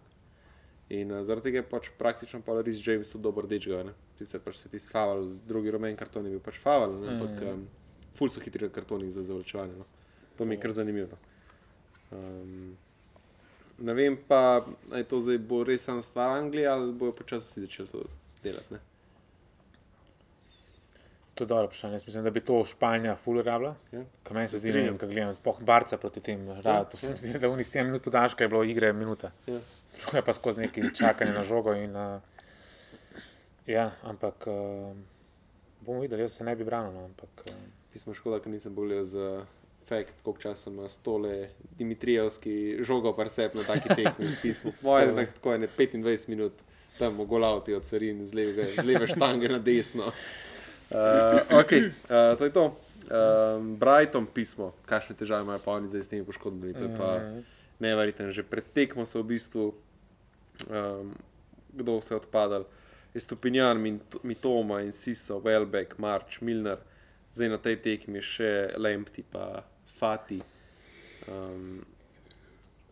In 0.88 1.12
uh, 1.12 1.20
zaradi 1.20 1.52
tega 1.52 1.60
je 1.60 1.68
pač 1.68 1.92
praktično 2.00 2.40
pa 2.40 2.56
Rich 2.64 2.80
James 2.80 3.12
tudi 3.12 3.28
dober 3.28 3.44
dečga. 3.44 3.84
ne. 3.84 3.96
Sicer 4.18 4.42
pač 4.42 4.58
se 4.58 4.68
tisti 4.68 4.90
faval, 4.90 5.28
drugi 5.46 5.70
rumen 5.70 5.96
karton 5.96 6.26
je 6.26 6.34
bil 6.34 6.42
pač 6.42 6.58
faval, 6.58 6.96
ne, 6.98 7.14
ampak 7.14 7.42
um, 7.52 7.64
ful 8.18 8.30
so 8.32 8.42
hitri 8.42 8.66
na 8.66 8.74
kartonih 8.74 9.12
za 9.14 9.22
zavlačevanje. 9.22 9.78
No. 9.78 9.86
To 10.38 10.44
mi 10.44 10.56
je 10.56 10.60
kar 10.60 10.74
zanimivo. 10.74 11.18
Um, 12.10 12.76
ne 13.78 13.94
vem 13.94 14.18
pa, 14.28 14.64
ali 14.90 15.04
to 15.04 15.20
zdaj 15.22 15.38
bo 15.38 15.62
res 15.64 15.86
samo 15.86 16.02
stvar 16.02 16.38
Anglije 16.38 16.66
ali 16.66 16.92
bojo 16.92 17.12
počasi 17.12 17.60
začeli 17.60 17.88
to 17.88 18.02
delati. 18.42 18.74
Ne? 18.74 18.80
To 21.34 21.44
je 21.44 21.48
dobro 21.48 21.66
vprašanje. 21.66 21.94
Jaz 21.94 22.06
mislim, 22.06 22.24
da 22.24 22.30
bi 22.30 22.40
to 22.40 22.64
Španija 22.66 23.14
full 23.16 23.42
rabila. 23.42 23.76
Ja. 23.92 24.02
Kaj 24.22 24.34
meni 24.34 24.48
se 24.48 24.58
zdi, 24.58 24.72
ne 24.74 24.80
vem, 24.88 24.96
kaj 24.98 25.08
gledam, 25.08 25.36
spoh 25.38 25.60
barca 25.62 25.96
proti 25.96 26.20
tem. 26.20 26.48
Ja, 26.64 26.80
to 26.84 26.98
se 26.98 27.10
mi 27.10 27.16
zdi, 27.16 27.38
da 27.38 27.48
v 27.48 27.60
njih 27.60 27.66
7 27.66 27.84
minut 27.84 28.02
podaljška 28.02 28.44
je 28.44 28.48
bilo 28.48 28.64
igre 28.64 28.92
minuta. 28.92 29.30
Ja. 29.46 29.60
Druga 30.00 30.22
pa 30.26 30.32
skozi 30.32 30.60
neki 30.60 30.82
čakanje 30.94 31.32
na 31.32 31.44
žogo. 31.44 31.74
In, 31.78 31.94
uh, 31.96 32.18
ja, 33.68 33.92
ampak 34.02 34.48
uh, 34.48 34.96
bomo 35.84 36.00
videli, 36.00 36.24
jaz 36.24 36.40
se 36.40 36.44
ne 36.44 36.56
bi 36.56 36.64
branil. 36.64 36.92
No, 36.96 37.04
ampak, 37.12 37.44
uh, 37.52 37.54
Pismo 37.92 38.14
škoda, 38.14 38.40
ker 38.40 38.52
nisem 38.52 38.74
bolj 38.74 39.04
za 39.08 39.28
fakt, 39.88 40.20
koliko 40.22 40.42
časa 40.42 40.70
ima 40.70 40.88
stole 40.88 41.48
Dimitrijevski 41.78 42.84
žogo 42.84 43.14
pa 43.16 43.28
sep 43.28 43.54
na 43.54 43.62
taki 43.62 43.88
tekmi. 43.88 44.26
Pismo. 44.42 44.72
Moje 44.84 45.02
je 45.02 45.08
Stole. 45.08 45.26
tako, 45.26 45.52
je 45.52 45.58
ne 45.58 45.68
25 45.78 46.28
minut, 46.28 46.52
tam 46.98 47.14
mogolavti 47.14 47.74
od 47.74 47.84
carin 47.84 48.24
z 48.24 48.34
leve, 48.34 48.66
z 48.76 48.84
leve 48.84 49.06
štange 49.06 49.48
na 49.48 49.58
desno. 49.58 50.12
Uh, 50.90 51.60
ok, 51.60 51.72
uh, 51.72 52.38
to 52.38 52.44
je 52.44 52.52
to. 52.52 52.76
Um, 53.08 53.76
Brighton 53.76 54.26
pismo, 54.26 54.74
kakšne 54.84 55.16
težave 55.16 55.44
imajo 55.44 55.60
pa 55.64 55.72
oni 55.80 55.88
zdaj 55.88 56.02
s 56.02 56.08
temi 56.08 56.24
poškodbami. 56.24 56.76
To 56.76 56.84
je 56.84 56.92
pa 56.92 57.10
neverjetno. 57.80 58.32
Že 58.32 58.44
pred 58.44 58.64
tekmo 58.72 59.08
so 59.08 59.24
v 59.24 59.32
bistvu, 59.32 59.72
um, 60.68 61.16
kdo 61.72 62.00
vse 62.00 62.20
odpadal. 62.20 62.68
Je 63.18 63.22
Stopinjan, 63.22 63.80
Mitoma 64.22 64.78
in 64.80 64.92
Siso, 64.92 65.40
Welbeck, 65.40 65.98
Marč, 65.98 66.38
Milner, 66.40 66.78
zdaj 67.32 67.48
na 67.50 67.58
tej 67.58 67.76
tekmi 67.82 68.22
še 68.22 68.78
Lempti, 68.78 69.24
pa 69.26 69.64
Fati. 69.98 70.38
Um, 71.26 71.80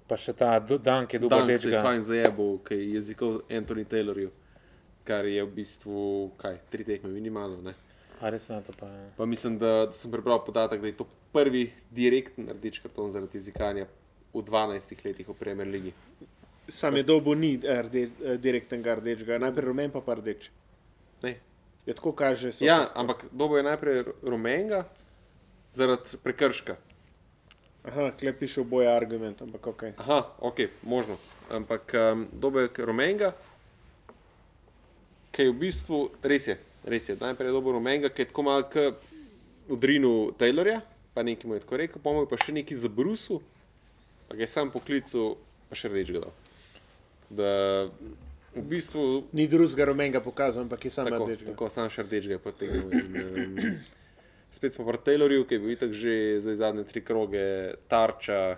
pa 0.08 0.18
še 0.18 0.34
ta 0.34 0.58
Du- 0.58 0.80
Dunk 0.82 1.14
je 1.14 1.20
dubaj 1.22 1.46
Dan 1.46 1.58
se 1.58 1.70
je 1.70 1.82
fajn 1.82 2.02
zajebil, 2.02 2.58
ki 2.58 2.74
je 2.74 2.88
jezikov 2.94 3.38
Anthony 3.48 3.84
Taylorju. 3.84 4.30
kar 5.06 5.22
je 5.22 5.38
v 5.38 5.50
bistvu 5.54 6.32
kaj, 6.34 6.58
tri 6.66 6.82
tekme 6.82 7.06
minimalno. 7.06 7.62
Ne? 7.62 7.74
A 8.18 8.26
res 8.28 8.48
na 8.48 8.58
to 8.60 8.72
pa. 8.74 8.90
ja. 8.90 9.06
Pa 9.16 9.26
mislim, 9.26 9.54
da, 9.58 9.86
da 9.86 9.92
sem 9.92 10.10
prebral 10.10 10.42
podatek, 10.42 10.80
da 10.82 10.86
je 10.90 10.96
to 10.98 11.06
prvi 11.30 11.70
direktni 11.94 12.50
rdeč 12.50 12.80
karton 12.82 13.10
zaradi 13.14 13.38
izikanja 13.38 13.86
v 14.34 14.42
12 14.42 15.04
letih 15.06 15.28
v 15.28 15.34
Premier 15.38 15.68
League. 15.68 15.94
Sam 16.68 16.96
je 16.96 17.02
dobo 17.02 17.34
ni 17.34 17.54
eh, 17.56 17.82
rde, 17.82 18.02
eh, 18.02 18.36
direktnega 18.36 18.94
rdečega, 18.94 19.38
najprej 19.38 19.64
rumen, 19.64 19.90
pa 19.90 20.00
pa 20.00 20.14
rdeč. 20.14 20.50
Ne. 21.22 21.36
Je 21.86 21.94
tako 21.94 22.12
kaže. 22.12 22.52
so 22.52 22.64
Ja, 22.64 22.82
pa- 22.84 23.00
ampak 23.00 23.26
dobo 23.32 23.56
je 23.56 23.62
najprej 23.62 23.96
rumenega 24.22 24.84
zaradi 25.72 26.18
prekrška. 26.18 26.76
Aha, 27.84 28.10
klep 28.10 28.38
piše 28.38 28.60
oboje 28.60 28.88
argument, 28.90 29.38
ampak 29.38 29.66
ok. 29.66 29.82
Aha, 29.96 30.26
ok, 30.40 30.58
možno. 30.82 31.14
Ampak 31.48 31.94
um, 31.94 32.26
dobo 32.32 32.58
je 32.58 32.68
rumenega, 32.78 33.30
ki 35.30 35.42
je 35.42 35.50
v 35.50 35.58
bistvu 35.60 35.98
res 36.20 36.46
je. 36.46 36.56
Res 36.82 37.08
je, 37.08 37.14
najprej 37.14 37.46
je 37.46 37.52
dobo 37.52 37.72
rumenega, 37.72 38.08
ki 38.08 38.22
je 38.22 38.26
tako 38.26 38.42
malo 38.42 38.62
k 38.64 38.90
udrinu 39.68 40.32
Taylorja, 40.34 40.80
pa 41.14 41.22
nekaj 41.22 41.46
mu 41.46 41.54
je 41.54 41.62
tako 41.62 41.76
rekel, 41.76 42.02
pomoč 42.02 42.26
pa 42.26 42.36
še 42.36 42.52
nekaj 42.52 42.76
za 42.76 42.88
Brusu, 42.88 43.38
pa 44.26 44.34
ga 44.34 44.42
je 44.42 44.50
sam 44.50 44.70
poklical, 44.70 45.36
pa 45.68 45.74
še 45.74 45.86
rdečega 45.88 46.26
dal. 46.26 46.34
Da 47.30 47.88
v 48.56 48.62
bistvu 48.62 49.26
Ni 49.32 49.46
drugega 49.48 49.84
rumenega 49.84 50.20
pokazal, 50.20 50.64
ampak 50.64 50.84
je 50.84 50.90
sam 50.90 51.04
tako, 51.04 51.26
rdečega. 51.26 51.50
tako 51.52 51.68
sam 51.68 51.90
še 51.92 52.06
rdečega 52.06 52.38
potegnil. 52.40 52.88
In, 52.94 53.16
um, 53.20 53.80
spet 54.50 54.76
smo 54.76 54.86
pri 54.88 55.02
Taylorju, 55.04 55.44
ki 55.44 55.58
je 55.58 55.60
bil 55.60 55.74
itak 55.74 55.92
že 55.92 56.40
za 56.40 56.54
zadnje 56.56 56.86
tri 56.88 57.02
kroge 57.04 57.76
tarča, 57.90 58.56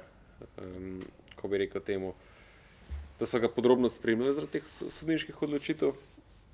um, 0.60 1.00
ko 1.34 1.48
bi 1.48 1.64
rekel 1.64 1.82
temu, 1.82 2.14
da 3.18 3.26
so 3.26 3.40
ga 3.42 3.50
podrobno 3.50 3.90
spremljali 3.90 4.36
zaradi 4.36 4.60
teh 4.60 4.68
so- 4.70 4.90
sodniških 4.90 5.34
odločitev. 5.42 5.96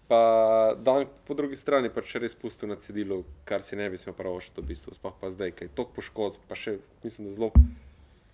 Pa 0.08 0.76
dan 0.76 1.08
po 1.24 1.32
drugi 1.32 1.56
strani 1.56 1.88
pa 1.88 2.04
še 2.04 2.20
res 2.20 2.36
pustil 2.36 2.68
na 2.68 2.76
cedilu, 2.76 3.24
kar 3.48 3.64
si 3.64 3.76
ne 3.76 3.88
bi 3.88 3.96
smel 3.96 4.12
pravošiti 4.12 4.60
v 4.60 4.68
bistvu, 4.68 4.92
sploh 4.92 5.16
pa 5.16 5.32
zdaj, 5.32 5.56
kaj 5.56 5.68
je 5.68 5.72
tok 5.72 5.96
poškodb, 5.96 6.40
pa 6.44 6.52
še 6.52 6.76
mislim, 7.00 7.28
da 7.28 7.32
zelo 7.32 7.50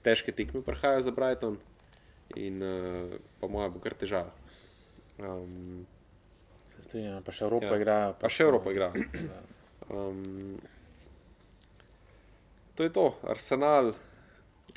težke 0.02 0.34
tekme 0.34 0.62
prihajajo 0.66 1.06
za 1.06 1.12
Brighton 1.14 1.58
in 2.36 2.62
uh, 2.62 3.14
po 3.40 3.48
mojem 3.48 3.72
bo 3.72 3.80
kar 3.80 3.94
težava. 3.94 4.30
Um, 5.18 5.86
Se 6.76 6.82
strinjam, 6.82 7.22
pa 7.22 7.32
še 7.32 7.44
Evropa 7.44 7.72
Ja. 7.74 7.78
igra. 7.80 7.96
Pa 8.20 8.28
še 8.28 8.44
Evropa 8.46 8.70
igra. 8.72 8.92
Um, 9.90 10.56
to 12.74 12.82
je 12.82 12.92
to, 12.92 13.14
Arsenal 13.28 13.92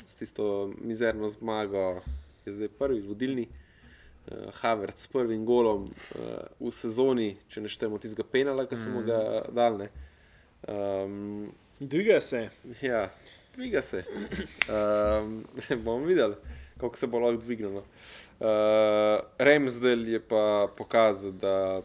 s 0.04 0.14
tisto 0.18 0.72
mizerno 0.82 1.28
zmago 1.28 2.02
je 2.44 2.52
zdaj 2.52 2.68
prvi, 2.78 3.00
vodilni. 3.00 3.46
Uh, 4.24 4.48
Havertz 4.60 5.04
s 5.04 5.08
prvim 5.12 5.44
golom 5.46 5.84
uh, 5.84 6.44
v 6.60 6.70
sezoni, 6.72 7.36
če 7.48 7.60
ne 7.60 7.68
štejemo 7.68 7.98
tistega 8.00 8.24
penala, 8.24 8.64
ki 8.66 8.76
smo 8.76 9.02
ga 9.04 9.20
dali. 9.52 9.88
Um, 10.68 11.52
Dviga 11.80 12.20
se. 12.20 12.48
ja, 12.82 13.10
dviga 13.56 13.82
se. 13.82 14.04
Um, 14.68 15.44
bomo 15.84 16.04
videli, 16.06 16.36
kako 16.80 16.96
se 16.96 17.06
bo 17.06 17.18
lahko 17.18 17.42
dvignilo. 17.42 17.84
Uh, 18.40 18.46
Remsdel 19.38 20.08
je 20.08 20.20
pa 20.20 20.68
pokazal, 20.76 21.32
da 21.32 21.82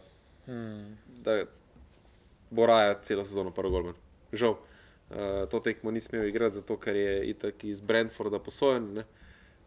Hmm. 0.50 0.98
da 1.06 1.42
bo 2.50 2.66
raja 2.66 2.94
celo 3.02 3.24
sezono 3.24 3.50
prvo 3.50 3.70
golman. 3.70 3.94
Žal, 4.32 4.50
uh, 4.50 5.16
to 5.50 5.60
tekmo 5.60 5.90
ni 5.90 6.00
smel 6.00 6.26
igrati, 6.28 6.54
zato 6.54 6.76
ker 6.76 6.96
je 6.96 7.30
itak 7.30 7.64
iz 7.64 7.80
Brentforda 7.80 8.38
posojen. 8.38 8.94
ne. 8.94 9.04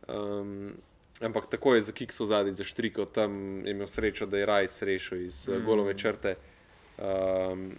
Um, 0.07 0.73
ampak 1.21 1.45
tako 1.49 1.75
je 1.75 1.81
za 1.81 1.91
Kikso 1.91 2.25
zadnji 2.25 2.51
zaštrikal, 2.51 3.05
tam 3.05 3.65
je 3.65 3.71
imel 3.71 3.87
srečo, 3.87 4.25
da 4.25 4.37
je 4.37 4.45
Rajs 4.45 4.81
rešil 4.81 5.21
iz 5.21 5.47
mm. 5.47 5.65
golove 5.65 5.97
črte. 5.97 6.35
Um, 6.97 7.71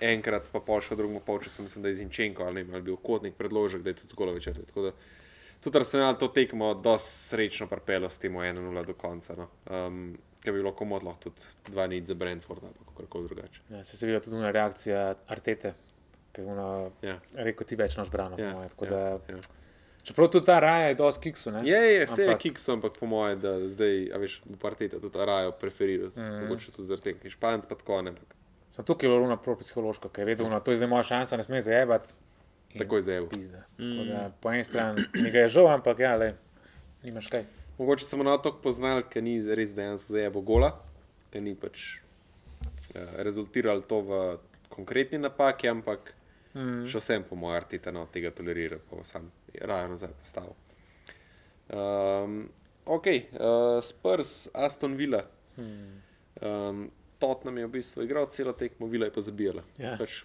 enkrat 0.00 0.44
pa 0.52 0.60
pol 0.60 0.80
še 0.80 0.94
v 0.94 0.98
drugem 0.98 1.20
polčasu, 1.24 1.62
mislim, 1.62 1.82
da 1.82 1.88
je 1.88 2.02
Zinčenko 2.02 2.44
ali 2.44 2.64
ne, 2.64 2.74
ali 2.74 2.82
bil 2.82 2.96
kotnik 2.96 3.34
predložek, 3.38 3.82
da 3.82 3.90
je 3.90 4.02
tudi 4.02 4.12
z 4.12 4.18
golove 4.18 4.40
črte. 4.40 4.66
Tako 4.68 4.90
da 4.90 4.92
Tudi 5.62 5.78
Arsenal 5.78 6.14
to 6.14 6.28
tekmo 6.28 6.74
dosti 6.74 7.08
srečno 7.28 7.66
pripelo 7.66 8.08
s 8.08 8.18
tem 8.18 8.32
1-0 8.32 8.86
do 8.86 8.94
konca. 8.94 9.34
No. 9.36 9.48
Um, 9.68 10.18
Ker 10.42 10.50
bi 10.50 10.58
bilo 10.58 10.72
komod 10.72 11.02
lahko 11.02 11.30
tudi 11.30 11.40
2-0 11.70 12.04
za 12.04 12.14
Brentford 12.14 12.64
ali 12.64 12.74
kako 12.86 13.06
koli 13.06 13.28
drugače. 13.28 13.60
Ja, 13.70 13.84
se 13.84 13.94
je 13.96 14.08
videla 14.08 14.24
tudi 14.24 14.52
reakcija 14.52 15.14
Artete, 15.28 15.74
ki 16.32 16.40
je 16.40 16.46
Ja. 17.02 17.18
rekel 17.34 17.66
ti 17.66 17.76
več 17.76 17.96
noč 17.96 18.10
brano. 18.10 18.34
Ja, 18.38 18.52
moje, 18.52 18.68
ja, 18.80 18.88
da- 18.88 19.20
ja. 19.28 19.38
Čeprav 20.02 20.28
tudi 20.28 20.46
ta 20.46 20.58
raja 20.58 20.88
je 20.88 20.94
dosti 20.94 21.22
kiksu. 21.22 21.50
ne? 21.50 21.60
Je, 21.62 21.78
je, 21.94 22.06
vse 22.06 22.22
je 22.22 22.28
Ampak- 22.28 22.40
kiks, 22.40 22.68
ampak 22.68 22.98
po 22.98 23.06
mojem, 23.06 23.38
da 23.40 23.68
zdaj, 23.68 24.10
a 24.10 24.18
veš, 24.18 24.40
bo 24.44 24.56
partita 24.58 24.98
tudi 24.98 25.18
Arajo 25.18 25.52
preferiral, 25.52 26.10
mm. 26.10 26.42
mogoče 26.42 26.72
tudi 26.72 26.88
zaradi 26.88 27.02
tega, 27.04 27.18
ker 27.18 27.26
je 27.26 27.30
Španc 27.30 27.66
pa 27.66 27.74
tako 27.74 28.02
ne, 28.02 28.10
ampak 28.10 28.34
Sem 28.70 28.84
tukaj 28.84 29.06
je 29.06 29.18
bilo 29.18 29.36
prav 29.36 29.58
psihološko, 29.58 30.08
ker 30.08 30.22
je 30.22 30.26
vedel, 30.26 30.50
da 30.50 30.58
to 30.58 30.70
je 30.70 30.76
zdaj 30.76 30.88
moja 30.88 31.02
šansa, 31.04 31.36
ne 31.36 31.44
sme 31.44 31.62
zajebati. 31.62 32.08
Takoj 32.78 33.02
zajevo. 33.02 33.28
Pizda. 33.28 33.64
Tako 33.76 34.04
da 34.08 34.30
Po 34.40 34.52
eni 34.52 34.64
strani 34.64 35.04
mi 35.14 35.30
ga 35.30 35.44
je 35.44 35.48
žal, 35.48 35.68
ampak 35.74 35.98
ja, 35.98 36.14
le, 36.16 36.34
nimaš 37.02 37.28
kaj. 37.32 37.44
Mogoče 37.78 38.04
smo 38.04 38.24
na 38.24 38.36
to 38.38 38.52
poznali, 38.62 39.04
ker 39.10 39.22
ni 39.22 39.36
res 39.54 39.74
dejansko 39.74 40.12
zajevo 40.12 40.40
gola, 40.40 40.72
ker 41.32 41.42
ni 41.42 41.54
pač 41.58 41.84
eh, 42.94 43.14
rezultiralo 43.26 43.80
to 43.80 44.00
v 44.00 44.22
konkretni 44.72 45.18
napaki, 45.18 45.68
ampak 45.68 46.14
mm. 46.54 46.84
še 46.88 47.02
vsem, 47.02 47.24
po 47.28 47.36
mojem, 47.36 47.60
Artita 47.60 47.92
no, 47.92 48.06
tega 48.12 48.32
tolerira, 48.32 48.80
pa 48.90 49.02
sam 49.08 49.28
raje 49.60 49.88
nazaj 49.92 50.14
postavil. 50.20 50.56
Um, 51.72 52.48
ok, 52.84 53.06
uh, 53.06 53.78
Spurs, 53.84 54.48
Aston 54.54 54.96
Villa. 54.96 55.22
Hmm. 55.56 56.00
Um, 56.40 56.90
Tottenham 57.18 57.58
je 57.58 57.66
v 57.66 57.70
bistvu 57.70 58.02
igral 58.02 58.26
celo 58.32 58.52
tekmo, 58.58 58.88
Villa 58.90 59.06
je 59.06 59.14
pa 59.14 59.22
zabijala. 59.22 59.62
Ja. 59.78 59.94
Pač, 60.00 60.24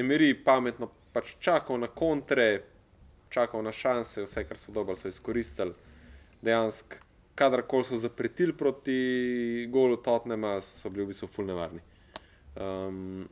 Emiri 0.00 0.32
pametno 0.34 0.88
pač 1.12 1.36
čakal 1.40 1.78
na 1.78 1.86
kontre, 1.88 2.62
čakal 3.30 3.62
na 3.62 3.72
šanse, 3.72 4.22
vse, 4.22 4.44
kar 4.44 4.58
so 4.58 4.72
dobili, 4.72 4.96
so 4.96 5.08
izkoristili. 5.08 5.74
Dejansko, 6.42 6.96
kadarkoli 7.34 7.84
so 7.84 7.96
zapretili 7.96 8.52
proti 8.52 8.96
golu 9.70 9.96
Tottenhama, 9.96 10.60
so 10.60 10.90
bili 10.90 11.04
v 11.04 11.12
bistvu 11.12 11.28
fulnevarni. 11.28 11.80
Um, 12.56 13.28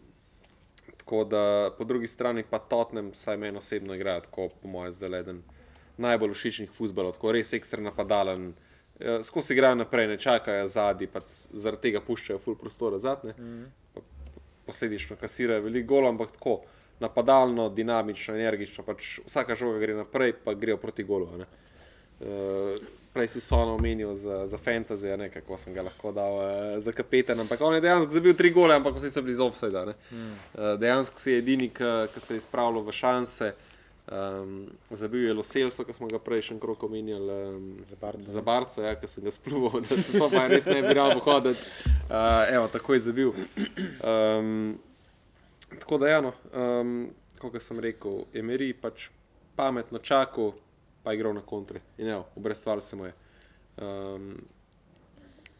tako 0.96 1.24
da 1.24 1.42
po 1.78 1.84
drugi 1.84 2.06
strani 2.06 2.44
pa 2.50 2.58
Tottenham, 2.58 3.14
saj 3.14 3.36
meni 3.36 3.58
osebno 3.58 3.94
igrajo 3.94 4.20
tako, 4.20 4.48
po 4.62 4.68
mojem, 4.68 4.92
zdaj 4.92 5.20
eden 5.20 5.42
najbolj 5.98 6.34
všečnih 6.34 6.70
futbalov, 6.70 7.16
tako 7.16 7.32
res 7.32 7.52
ekstra 7.52 7.82
napadalen. 7.82 8.52
eh, 9.00 9.22
Skozi 9.22 9.52
igrajo 9.52 9.74
naprej, 9.74 10.06
ne 10.06 10.18
čakajo 10.18 10.68
zadnji, 10.68 11.06
pa 11.06 11.20
c- 11.20 11.48
zaradi 11.52 11.82
tega 11.82 12.00
puščajo 12.00 12.38
ful 12.38 12.54
prostora 12.54 12.98
zadnje. 12.98 13.34
Mm. 13.38 13.64
Posledično 14.66 15.16
kasirajo 15.16 15.62
veliko 15.62 15.88
golov, 15.88 16.10
ampak 16.12 16.32
tako 16.32 16.60
napadalno, 17.00 17.68
dinamično, 17.68 18.34
energično. 18.34 18.84
Pač 18.84 19.18
vsaka 19.26 19.54
žoga 19.54 19.78
gre 19.78 19.94
naprej, 19.98 20.34
pa 20.44 20.54
grejo 20.54 20.76
proti 20.76 21.04
golu. 21.04 21.30
ne. 21.38 21.46
Uh, 22.18 22.78
prej 23.14 23.28
si 23.28 23.40
sono 23.40 23.74
omenil 23.74 24.14
za, 24.14 24.46
za 24.46 24.58
fantasy, 24.58 25.16
ne 25.16 25.30
kako 25.30 25.56
sem 25.56 25.74
ga 25.74 25.82
lahko 25.82 26.12
dal 26.12 26.34
uh, 26.34 26.44
za 26.82 26.92
kapetan, 26.92 27.40
ampak 27.40 27.60
on 27.60 27.74
je 27.74 27.80
dejansko 27.80 28.12
zabil 28.12 28.34
tri 28.34 28.50
gole, 28.50 28.74
ampak 28.74 28.94
vsi 28.98 29.10
so 29.10 29.22
bili 29.22 29.34
z 29.34 29.42
offside. 29.42 29.94
Mm. 30.10 30.18
Uh, 30.18 30.74
dejansko 30.78 31.20
si 31.20 31.30
je 31.30 31.38
edini, 31.38 31.70
ki 31.70 32.20
se 32.20 32.34
je 32.34 32.46
spravil 32.46 32.82
v 32.82 32.92
šanse. 32.92 33.54
Um, 34.08 34.70
zabil 34.90 35.26
je 35.26 35.34
Loselso, 35.34 35.84
ki 35.84 35.92
smo 35.92 36.08
ga 36.08 36.18
prejšnji 36.18 36.56
krok 36.60 36.82
omenjali. 36.82 37.32
Um, 37.48 37.76
Za 37.84 37.96
Barco, 38.00 38.30
Za 38.30 38.40
Barco, 38.42 38.82
ja, 38.82 38.94
ki 38.96 39.06
sem 39.06 39.24
ga 39.24 39.30
spluval, 39.30 39.82
da 39.84 39.98
to 40.00 40.30
pa 40.32 40.46
res 40.48 40.64
ne 40.64 40.80
bi 40.82 40.94
rado 40.96 41.20
hoditi. 41.20 41.60
Uh, 42.08 42.48
evo, 42.48 42.68
tako 42.72 42.96
je 42.96 43.00
zabil. 43.00 43.34
Um, 44.00 44.78
tako 45.78 45.98
da, 45.98 46.08
ja, 46.08 46.20
no, 46.20 46.32
um, 46.54 47.10
kot 47.38 47.62
sem 47.62 47.80
rekel, 47.80 48.24
Emery 48.34 48.72
pač 48.74 49.08
pametno 49.56 49.98
čakal, 49.98 50.52
pa 51.02 51.12
je 51.12 51.18
igral 51.18 51.34
na 51.34 51.42
kontre. 51.42 51.80
In 51.98 52.08
evo, 52.08 52.26
obrestval 52.36 52.80
se 52.80 52.96
mu 52.96 53.06
je. 53.06 53.12
Um, 53.78 54.38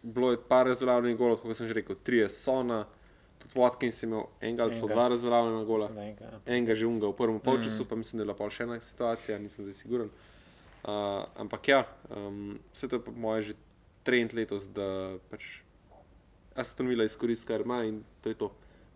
bilo 0.03 0.31
je 0.31 0.39
par 0.49 0.67
razveljavljenih 0.67 1.19
golov, 1.19 1.43
kot 1.43 1.57
sem 1.57 1.69
že 1.69 1.75
rekel, 1.81 1.97
tri 2.03 2.23
je 2.23 2.29
Sona, 2.29 2.85
tudi 3.39 3.55
Watkins 3.55 4.03
je 4.03 4.07
imel 4.09 4.25
enega 4.41 4.65
ali 4.65 4.75
so 4.75 4.87
Enega. 4.87 4.95
dva 4.95 5.09
razveljavljena 5.09 5.65
gola 5.65 5.89
Mislim, 5.89 5.97
da 5.97 6.03
enega. 6.05 6.41
enega 6.47 6.75
že 6.75 6.87
unga 6.87 7.07
v 7.07 7.17
prvem 7.17 7.41
polčasu, 7.41 7.83
mm. 7.85 7.89
pa 7.89 7.97
mislim, 7.97 8.19
da 8.19 8.23
je 8.23 8.27
bila 8.27 8.37
pol 8.39 8.51
še 8.51 8.67
ena 8.67 8.81
situacija, 8.81 9.39
nisem 9.39 9.65
zdaj 9.65 9.75
siguren. 9.75 10.11
Uh, 10.85 11.25
ampak 11.37 11.69
ja, 11.69 11.83
um, 12.15 12.59
vse 12.73 12.89
to 12.89 12.97
je 12.97 13.05
po 13.05 13.13
mojem 13.13 13.43
že 13.43 13.55
trend 14.07 14.35
letos, 14.35 14.67
da 14.71 15.19
pač 15.31 15.61
Aston 16.59 16.89
Villa 16.89 17.05
izkoristi, 17.05 17.47
kar 17.47 17.61
ima 17.61 17.85
in 17.85 18.03
to 18.23 18.33
je 18.33 18.39
to. 18.39 18.51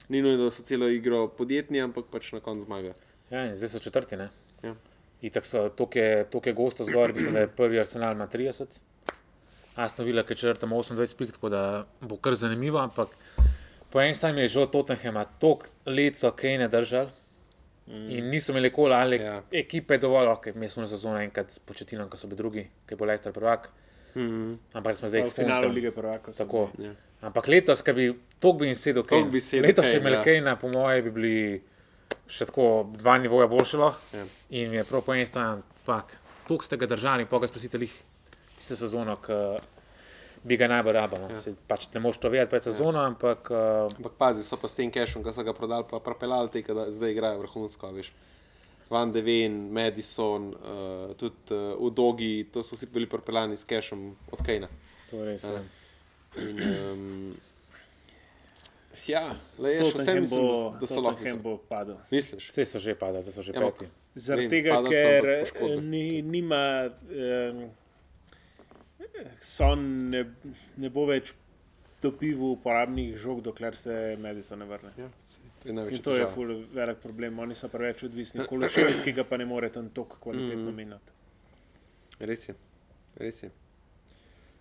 Ni 0.09 0.23
nujno, 0.23 0.45
da 0.45 0.51
so 0.51 0.63
celo 0.63 0.89
igro 0.89 1.29
podjetni, 1.29 1.81
ampak 1.81 2.05
pač 2.11 2.33
na 2.33 2.41
koncu 2.41 2.65
zmaga. 2.67 2.95
Ja, 3.31 3.45
in 3.47 3.57
zdaj 3.57 3.69
so 3.69 3.79
četrti. 3.79 4.17
Ne? 4.17 4.29
Ja. 4.63 4.75
Itak 5.23 5.47
so 5.47 5.69
toliko 5.69 6.53
gosto 6.53 6.85
zgor, 6.85 7.13
mislim, 7.13 7.35
da 7.35 7.41
je 7.41 7.49
prvi 7.49 7.81
arsenal 7.81 8.13
ima 8.13 8.27
30. 8.27 8.67
Aston 9.77 10.05
Villa, 10.07 10.23
ki 10.23 10.33
je 10.33 10.37
četrta, 10.37 10.67
ima 10.67 10.77
28 10.77 11.17
pik, 11.17 11.33
tako 11.33 11.49
da 11.49 11.87
bo 12.01 12.17
kar 12.17 12.35
zanimivo, 12.35 12.79
ampak 12.79 13.09
po 13.91 14.01
eni 14.01 14.15
strani 14.15 14.41
je 14.41 14.49
že 14.49 14.67
Tottenham, 14.73 15.25
toliko 15.39 15.67
let 15.87 16.17
so 16.19 16.31
Kane 16.31 16.69
držali. 16.69 17.11
Mm. 17.87 18.11
In 18.11 18.29
niso 18.31 18.53
imeli 18.53 18.71
kola 18.71 18.97
ali 18.97 19.17
Ja. 19.17 19.43
ekipe 19.53 19.99
dovolj, 19.99 20.27
ok, 20.27 20.47
mi 20.55 20.69
smo 20.69 20.83
na 20.83 20.89
sezono 20.89 21.19
enkrat 21.19 21.51
s 21.53 21.59
početinom, 21.59 22.09
ko 22.09 22.17
so 22.17 22.27
bili 22.27 22.37
drugi, 22.37 22.67
ki 22.87 22.95
bo 22.95 23.05
Leicester 23.05 23.33
prvak. 23.33 23.69
Mm 24.15 24.21
-hmm. 24.23 24.57
Ampak 24.73 24.97
smo 24.97 25.09
zdaj 25.09 25.21
v 25.21 25.25
finalu 25.25 25.57
izfinali. 25.57 25.75
lige 25.75 25.91
prvakov. 25.91 26.35
so 26.35 26.45
Tako. 26.45 26.71
Ja. 26.79 26.95
Ampak 27.21 27.49
letos, 27.49 27.83
ki 27.83 27.93
bi 27.93 28.15
to 28.43 28.53
bi 28.59 28.67
jim 28.67 28.79
sedel, 28.79 29.05
Toliko 29.07 29.31
bi 29.31 29.41
sedel 29.41 29.69
letos, 29.71 29.87
če 29.87 30.01
imeli 30.01 30.19
ja. 30.19 30.23
Kejna, 30.27 30.57
po 30.59 30.71
moje, 30.73 31.03
bi 31.07 31.13
bili 31.15 31.35
še 32.27 32.49
tako 32.49 32.69
dva 32.99 33.19
nivoja 33.23 33.47
boljše 33.51 33.79
lahko. 33.79 34.17
Ja. 34.17 34.25
In 34.59 34.75
je 34.75 34.85
prav 34.89 35.05
po 35.07 35.15
eni 35.15 35.29
strani, 35.29 35.63
fakt, 35.87 36.19
toliko 36.49 36.67
ste 36.67 36.79
ga 36.81 36.89
držali, 36.91 37.29
pa 37.31 37.39
ga 37.43 37.51
spasite 37.51 37.79
lih 37.79 37.95
tiste 38.57 38.77
sezono, 38.79 39.15
ki 39.23 39.39
bi 40.43 40.59
ga 40.59 40.69
najbolj 40.73 40.97
rabili. 40.99 41.29
Ja. 41.31 41.39
Ja. 41.39 41.55
Pač 41.71 41.87
ne 41.95 42.03
moš 42.03 42.19
to 42.23 42.33
vedeti 42.33 42.51
pred 42.51 42.67
sezono, 42.67 43.05
ampak 43.05 43.53
uh, 43.55 43.87
Ampak 43.95 44.19
pazi, 44.19 44.43
so 44.47 44.59
pa 44.59 44.71
s 44.71 44.79
tem 44.79 44.91
cashom, 44.91 45.23
ki 45.23 45.35
so 45.35 45.47
ga 45.47 45.55
prodali, 45.57 45.87
pa 45.91 46.03
propeljali 46.03 46.51
te, 46.51 46.65
ki 46.67 46.77
da 46.77 46.89
zdaj 46.91 47.15
igrajo 47.15 47.45
vrhunsko. 47.45 47.93
Veš. 47.95 48.11
Van 48.93 49.13
de 49.15 49.23
Ven, 49.25 49.55
Madison, 49.73 50.51
uh, 50.51 51.15
tudi 51.17 51.55
uh, 51.55 51.79
Udogi, 51.81 52.49
to 52.53 52.67
so 52.67 52.77
vsi 52.77 52.91
bili 52.93 53.09
propeljani 53.09 53.57
s 53.57 53.65
cashom 53.65 54.11
od 54.35 54.43
Kejna. 54.45 54.69
to 55.11 55.23
je 55.23 55.31
res. 55.31 55.47
Ja. 55.47 55.63
Ja. 55.63 55.63
In, 56.43 56.61
um, 56.67 57.52
ja, 59.09 59.37
le 59.59 59.71
je 59.71 59.79
še 59.81 59.85
vsem, 59.85 59.99
Tottenham 59.99 60.21
mislim, 60.21 60.41
bo, 60.43 60.77
da 60.81 60.87
so 60.87 61.01
lahko. 61.01 61.19
Tottenham 61.19 61.43
bo 61.43 61.57
padel. 61.69 61.97
Misliš? 62.11 62.49
Vse 62.51 62.65
so 62.65 62.79
že 62.79 62.95
padali, 62.95 63.23
zdaj 63.23 63.35
so 63.35 63.43
že 63.43 63.53
Ja, 63.53 63.61
peti. 63.63 63.87
Zaradi 64.15 64.49
tega, 64.49 64.83
ker 64.85 65.29
eh, 65.29 65.81
ni, 65.81 66.23
nima, 66.23 66.91
um, 67.09 67.71
son 69.41 70.11
ne, 70.11 70.25
ne 70.77 70.91
bo 70.91 71.07
več 71.07 71.33
dobival 72.03 72.57
uporabnih 72.57 73.17
žog, 73.17 73.41
dokler 73.43 73.77
se 73.77 74.17
Madison 74.19 74.59
ne 74.59 74.67
vrne. 74.67 74.91
Ja, 74.99 75.09
to 75.63 75.69
je 75.69 75.95
In 75.95 76.03
to 76.03 76.17
je 76.17 76.27
ful 76.29 76.51
velik 76.75 76.99
problem, 76.99 77.39
oni 77.39 77.55
so 77.55 77.69
preveč 77.69 78.03
odvisni. 78.05 78.45
Kološevski 78.51 79.13
ga 79.13 79.25
pa 79.25 79.37
ne 79.37 79.47
more 79.47 79.71
tam 79.71 79.89
tako 79.91 80.19
kvalitetno 80.21 80.71
Mhm. 80.71 80.77
menjati. 80.77 81.13
Res 82.21 82.49
je, 82.49 82.55
res 83.17 83.43
je. 83.43 83.51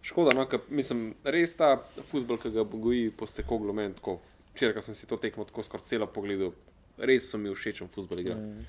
Škoda, 0.01 0.33
no, 0.33 0.47
ker 0.49 0.63
mislim, 0.73 1.11
res 1.23 1.53
ta 1.57 1.75
futbol, 2.09 2.39
ki 2.41 2.49
ga 2.55 2.65
goji 2.65 3.11
po 3.13 3.27
stekoglu, 3.29 3.73
meni 3.77 3.93
tako. 3.97 4.17
Včeraj, 4.51 4.81
sem 4.83 4.97
si 4.97 5.07
to 5.07 5.15
tekmo 5.21 5.45
tako 5.47 5.63
skoraj 5.63 5.85
celo 5.87 6.07
pogledal, 6.11 6.55
res 6.99 7.29
so 7.29 7.39
mi 7.39 7.53
všečen 7.53 7.91
futbol 7.93 8.19
igra. 8.19 8.35
Mm. 8.35 8.65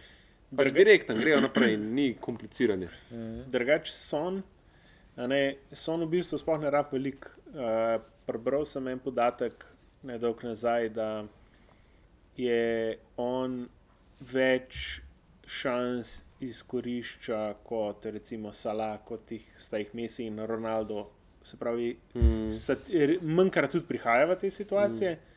Pač 0.53 0.69
Druga- 0.69 0.77
direkten, 0.77 1.19
grejo 1.19 1.41
naprej, 1.41 1.77
ni 1.81 2.13
kompliciranje. 2.21 2.91
Drugač 3.49 3.91
son, 3.91 4.43
ne, 5.17 5.41
son 5.73 6.05
v 6.05 6.11
bistvu 6.19 6.39
sploh 6.39 6.61
ne 6.61 6.71
rab 6.71 6.93
velik. 6.93 7.31
Uh, 7.53 7.97
prebral 8.29 8.67
sem 8.69 8.87
en 8.89 9.01
podatek 9.01 9.65
nedolgo 10.05 10.47
nazaj, 10.47 10.91
da 10.93 11.25
je 12.37 12.99
on 13.17 13.65
več 14.21 15.01
šans 15.47 16.21
izkorišča 16.43 17.41
kot 17.65 18.07
recimo 18.07 18.53
Salah, 18.53 18.99
kot 19.05 19.31
jih 19.31 19.45
sta 19.59 19.81
jih 19.81 19.95
Messi 19.95 20.27
in 20.27 20.39
Ronaldo. 20.47 21.09
Se 21.43 21.57
pravi, 21.59 21.97
mm. 22.15 22.49
manjkrat 23.23 23.73
tudi 23.75 23.87
prihaja 23.89 24.27
v 24.31 24.39
te 24.41 24.51
situacije. 24.51 25.13
Mm. 25.13 25.29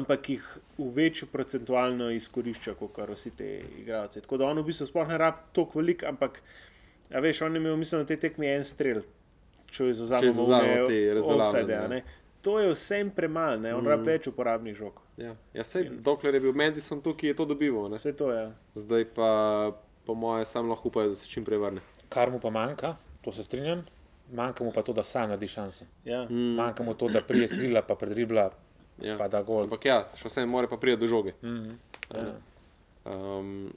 Ampak 0.00 0.28
jih 0.30 0.44
v 0.78 0.86
večjo 0.94 1.26
procentualno 1.32 2.12
izkorišča, 2.14 2.76
kot 2.78 2.92
kar 2.94 3.10
vsi 3.10 3.32
ti 3.36 3.48
igralci. 3.80 4.20
Tako 4.22 4.38
da 4.38 4.46
on 4.46 4.60
v 4.62 4.68
bistvu 4.68 4.86
sploh 4.86 5.08
ne 5.10 5.18
rab 5.18 5.40
toliko 5.52 5.80
velik, 5.80 6.04
ampak 6.06 6.38
a 7.10 7.20
veš, 7.20 7.42
on 7.42 7.54
je 7.54 7.60
imel, 7.60 7.76
mislim, 7.76 8.00
na 8.00 8.06
tej 8.06 8.20
tekmi 8.22 8.46
en 8.46 8.64
strel, 8.64 9.02
če 9.70 9.90
izvzamemo 9.90 10.86
te 10.86 10.98
rezultate, 11.14 11.66
ja. 11.72 12.02
To 12.40 12.56
je 12.56 12.70
vsem 12.72 13.10
premalo, 13.12 13.58
ne? 13.60 13.74
on 13.76 13.84
mm. 13.84 13.90
rab 13.92 14.06
več 14.06 14.30
uporabnih 14.30 14.76
žog. 14.76 15.00
Ja, 15.20 15.34
ja 15.52 15.64
sej, 15.66 15.90
dokler 16.00 16.38
je 16.38 16.40
bil 16.46 16.54
Madison 16.56 17.02
tukaj, 17.04 17.34
je 17.34 17.36
to 17.36 17.44
dobival. 17.50 17.90
Ne? 17.92 17.98
Vse 18.00 18.14
to 18.16 18.30
je. 18.32 18.46
Zdaj 18.80 19.04
pa, 19.12 19.30
po 20.08 20.16
moje, 20.16 20.46
sam 20.48 20.70
lahko 20.70 20.88
upajo, 20.88 21.10
da 21.12 21.18
se 21.20 21.28
čim 21.28 21.44
prej 21.44 21.60
vrne. 21.60 21.84
Kar 22.08 22.32
mu 22.32 22.40
pa 22.40 22.48
manjka, 22.54 22.94
to 23.20 23.34
se 23.36 23.44
strinjam, 23.44 23.84
manjka 24.32 24.64
mu 24.64 24.72
pa 24.72 24.82
to, 24.82 24.92
da 24.92 25.02
sam 25.02 25.28
naredi 25.28 25.46
šanse. 25.48 25.86
Ja. 26.04 26.24
Mm. 26.30 26.54
Manjka 26.54 26.82
mu 26.82 26.94
to, 26.94 27.08
da 27.08 27.20
prije 27.22 27.48
skrila, 27.48 27.82
pa 27.82 27.94
predribla, 27.94 28.50
Ja. 29.02 29.16
pa 29.18 29.28
da 29.28 29.42
gol. 29.42 29.62
Ampak 29.64 29.84
ja, 29.84 30.02
še 30.16 30.28
vsem 30.28 30.48
mora 30.48 30.68
pa 30.68 30.76
priti 30.76 31.00
do 31.00 31.06
žoge. 31.08 31.32
Mm. 31.42 31.78
Ja. 32.14 32.34
Um, 33.14 33.72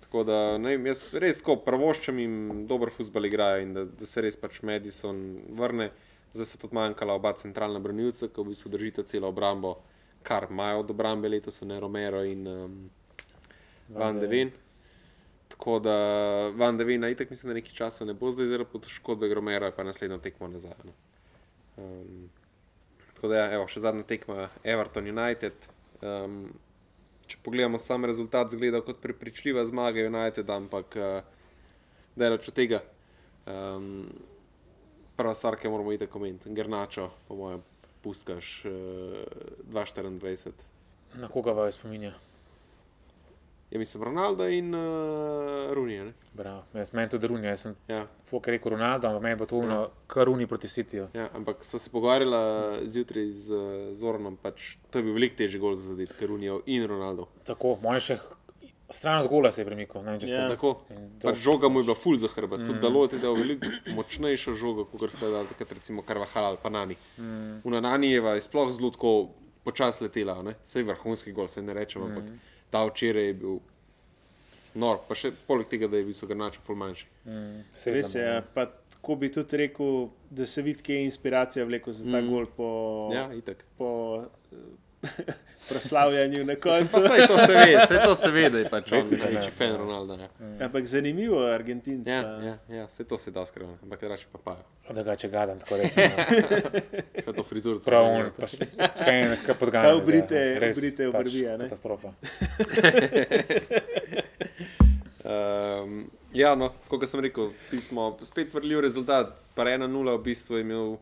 tako 0.00 0.24
da 0.24 0.58
ne, 0.58 0.76
vem, 0.76 0.86
jaz 0.86 1.06
res 1.12 1.42
tako 1.42 1.58
prvoščam 1.66 2.18
jim 2.18 2.36
dober 2.66 2.88
futbol 2.94 3.28
igrajo 3.28 3.62
in 3.66 3.74
da, 3.76 3.84
da 3.84 4.08
se 4.08 4.24
res 4.24 4.38
pač 4.40 4.62
Madison 4.64 5.18
vrne. 5.58 5.90
Zdaj 6.32 6.46
se 6.46 6.58
tudi 6.58 6.76
manjkala 6.76 7.14
oba 7.16 7.32
centralna 7.36 7.80
branilca, 7.80 8.28
ki 8.28 8.42
v 8.42 8.52
bistvu 8.52 8.72
držita 8.72 9.04
celo 9.08 9.28
obrambo, 9.28 9.76
kar 10.26 10.48
imajo 10.50 10.82
od 10.84 10.90
obrambe 10.92 11.28
letos, 11.28 11.60
ne 11.64 11.80
Romero 11.80 12.22
in 12.24 12.46
um, 12.48 12.78
Van 13.88 14.18
de 14.18 14.26
Ven. 14.26 14.50
Tako 15.48 15.78
da 15.78 15.96
Van 16.56 16.76
de 16.76 16.84
Ven, 16.84 17.04
itek 17.04 17.30
mislim, 17.30 17.50
da 17.50 17.54
nekaj 17.54 17.72
časa 17.72 18.04
ne 18.04 18.14
bo 18.14 18.30
zdaj 18.30 18.46
zaradi 18.46 18.70
poškodbe 18.72 19.34
Romero, 19.34 19.70
pa 19.76 19.84
naslednjo 19.84 20.18
tekmo 20.18 20.48
nazaj. 20.48 20.74
No. 20.84 20.92
Um, 21.76 22.28
tako 23.14 23.28
da, 23.28 23.36
ja, 23.36 23.46
evo, 23.54 23.66
še 23.70 23.80
zadnja 23.84 24.02
tekma 24.02 24.48
Everton 24.64 25.08
United. 25.10 25.68
Um, 26.02 26.48
če 27.26 27.38
pogledamo 27.42 27.78
sam 27.78 28.04
rezultat, 28.06 28.50
zgleda 28.54 28.82
kot 28.86 29.00
prepričljiva 29.02 29.64
zmaga 29.66 30.04
United, 30.06 30.50
ampak 30.50 30.98
uh, 30.98 31.16
daleč 32.18 32.50
od 32.50 32.58
tega. 32.58 32.82
Um, 33.46 34.06
prva 35.16 35.34
stvar, 35.34 35.56
ki 35.60 35.70
moramo 35.72 35.94
iti 35.94 36.06
komentirati, 36.10 36.54
Grnačo, 36.58 37.10
po 37.28 37.38
mojem, 37.38 37.62
puskaš 38.02 38.52
uh, 38.68 38.72
2-24. 39.72 40.66
Na 41.22 41.28
koga 41.32 41.54
vas 41.56 41.78
spominja? 41.78 42.14
Ja, 43.70 43.78
mislim, 43.78 44.02
Ronaldo 44.02 44.48
in 44.48 44.74
uh, 44.74 44.80
Runija. 45.72 46.04
Bravo. 46.32 46.62
Jaz 46.74 46.92
meni 46.92 47.08
tudi 47.08 47.26
Runja, 47.26 47.48
jaz 47.48 47.60
sem 47.60 47.74
Ja, 47.88 48.06
Fok 48.24 48.46
rekel 48.46 48.70
Ronaldo, 48.70 49.08
ampak 49.08 49.22
meni 49.22 49.36
bo 49.36 49.46
to 49.46 49.56
uno, 49.56 49.78
kar 50.06 50.24
Runi 50.24 50.46
proti 50.46 50.68
Cityju. 50.68 51.08
ja, 51.14 51.28
ampak 51.34 51.64
smo 51.64 51.78
se 51.78 51.90
pogovarjali 51.90 52.36
zjutraj 52.86 53.30
z 53.30 53.50
uh, 53.50 53.60
Zoranom, 53.92 54.36
pač 54.36 54.76
to 54.90 54.98
je 54.98 55.04
bil 55.04 55.14
veliko 55.14 55.36
težji 55.36 55.58
gol 55.58 55.74
za 55.74 55.88
zadeti, 55.88 56.14
ker 56.14 56.28
Runijo 56.28 56.60
in 56.66 56.86
Ronaldo. 56.86 57.26
Tako, 57.44 57.78
on 57.82 57.94
je 57.94 58.00
še 58.02 58.18
stran 58.90 59.18
od 59.18 59.28
gola 59.28 59.50
se 59.52 59.60
je 59.60 59.66
premikal. 59.66 60.04
Ne, 60.04 60.10
vem, 60.12 60.20
če 60.20 60.26
ste- 60.26 60.36
Ja. 60.36 60.48
Tako, 60.48 60.76
pač 61.22 61.36
žoga 61.36 61.68
mu 61.68 61.80
je 61.80 61.84
bila 61.84 61.94
full 61.96 62.16
za 62.16 62.28
hrbet, 62.28 62.60
mm. 62.60 62.66
tudi 62.66 62.78
Dalot 62.78 63.12
je 63.12 63.18
dal 63.18 63.34
veliko 63.34 63.66
močnejšo 63.94 64.54
žogo, 64.54 64.84
kot 64.84 65.10
se 65.12 65.26
je 65.26 65.32
dal 65.32 65.46
takrat 65.46 65.72
recimo 65.72 66.02
Karvahal 66.02 66.44
ali 66.44 66.58
pa 66.62 66.70
Nani. 66.70 66.94
Mm. 67.18 67.60
Una 67.64 67.80
Nanijeva 67.80 68.34
je 68.34 68.40
sploh 68.40 68.70
zelo 68.70 68.90
tako 68.90 69.30
počas 69.64 69.98
letela, 70.00 70.38
ne? 70.42 70.54
sej 70.62 70.82
vrhunski 70.82 71.32
gol, 71.32 71.48
se 71.48 71.62
ne 71.62 71.74
rečem, 71.74 72.02
mm. 72.02 72.38
Ta 72.70 72.84
včeraj 72.88 73.26
je 73.30 73.34
bil 73.34 73.58
nor, 74.76 75.00
pa 75.08 75.16
še 75.16 75.32
poleg 75.48 75.68
tega, 75.72 75.88
da 75.88 76.00
je 76.00 76.06
bil 76.08 76.28
grnačo 76.30 76.60
full 76.66 76.78
manjši. 76.78 77.06
Mm, 77.24 77.60
Res 77.94 78.14
je. 78.14 78.26
Pa 78.54 78.66
tako 78.92 79.16
bi 79.22 79.30
tudi 79.32 79.62
rekel, 79.64 80.08
da 80.30 80.46
se 80.46 80.62
vidi, 80.62 80.84
kje 80.84 80.98
je 80.98 81.06
inspiracija 81.08 81.64
vleko 81.64 81.94
za 81.96 82.04
ta 82.04 82.20
mm. 82.20 82.28
gol 82.30 82.50
po, 82.56 82.68
Ja, 83.14 83.28
itak. 83.34 83.64
po 83.78 83.88
proslavljanju 85.68 86.44
na 86.44 86.54
Pa 86.54 86.60
koncu. 86.62 87.00
sej 87.00 87.26
to 87.26 87.36
se 87.38 87.52
ve, 87.54 87.86
sej 87.88 87.98
to 88.04 88.14
se 88.14 88.30
ve, 88.30 88.50
da 88.50 88.58
je 88.58 88.68
pač 88.68 88.92
on 88.92 89.02
da 89.02 89.10
ne. 89.10 89.18
največji 89.18 89.50
fan 89.50 89.76
Ronalda. 89.76 90.14
Ja, 90.16 90.28
Ampak 90.60 90.86
zanimivo, 90.86 91.40
Argentinci. 91.44 92.10
ja, 92.10 92.20
ja, 92.40 92.54
ja 92.70 92.88
sej 92.88 93.04
to 93.04 93.18
se 93.18 93.30
da 93.30 93.42
skrivati, 93.42 93.78
ampak 93.82 94.00
drugače 94.00 94.26
pa 94.32 94.38
pa. 94.40 94.56
Drugače 94.90 95.28
gadam, 95.28 95.58
tako 95.58 95.76
rečem. 95.76 96.10
Kaj 97.24 97.34
to 97.34 97.42
frizurico. 97.42 97.84
Prav, 97.84 98.04
ne, 98.04 98.24
on, 98.24 98.30
pa 98.32 98.46
še 98.46 98.66
kaj 98.76 99.36
kaj 99.42 99.54
podganja. 99.56 99.88
Pa 99.88 99.94
obrite- 99.94 100.70
obrite 100.70 101.08
obrvi, 101.08 101.42
a 101.44 101.56
ne? 101.56 101.64
Katastrofa. 101.64 102.12
Um, 105.24 106.06
ja, 106.32 106.54
no, 106.54 106.70
kot 106.88 107.08
sem 107.08 107.20
rekel, 107.20 107.50
ti 107.70 107.80
smo 107.80 108.16
spet 108.22 108.54
vrljiv 108.54 108.80
rezultat. 108.80 109.34
Pa 109.54 109.64
1-0 109.64 109.88
v 110.12 110.22
bistvu 110.22 110.56
je 110.56 110.62
imel 110.62 110.96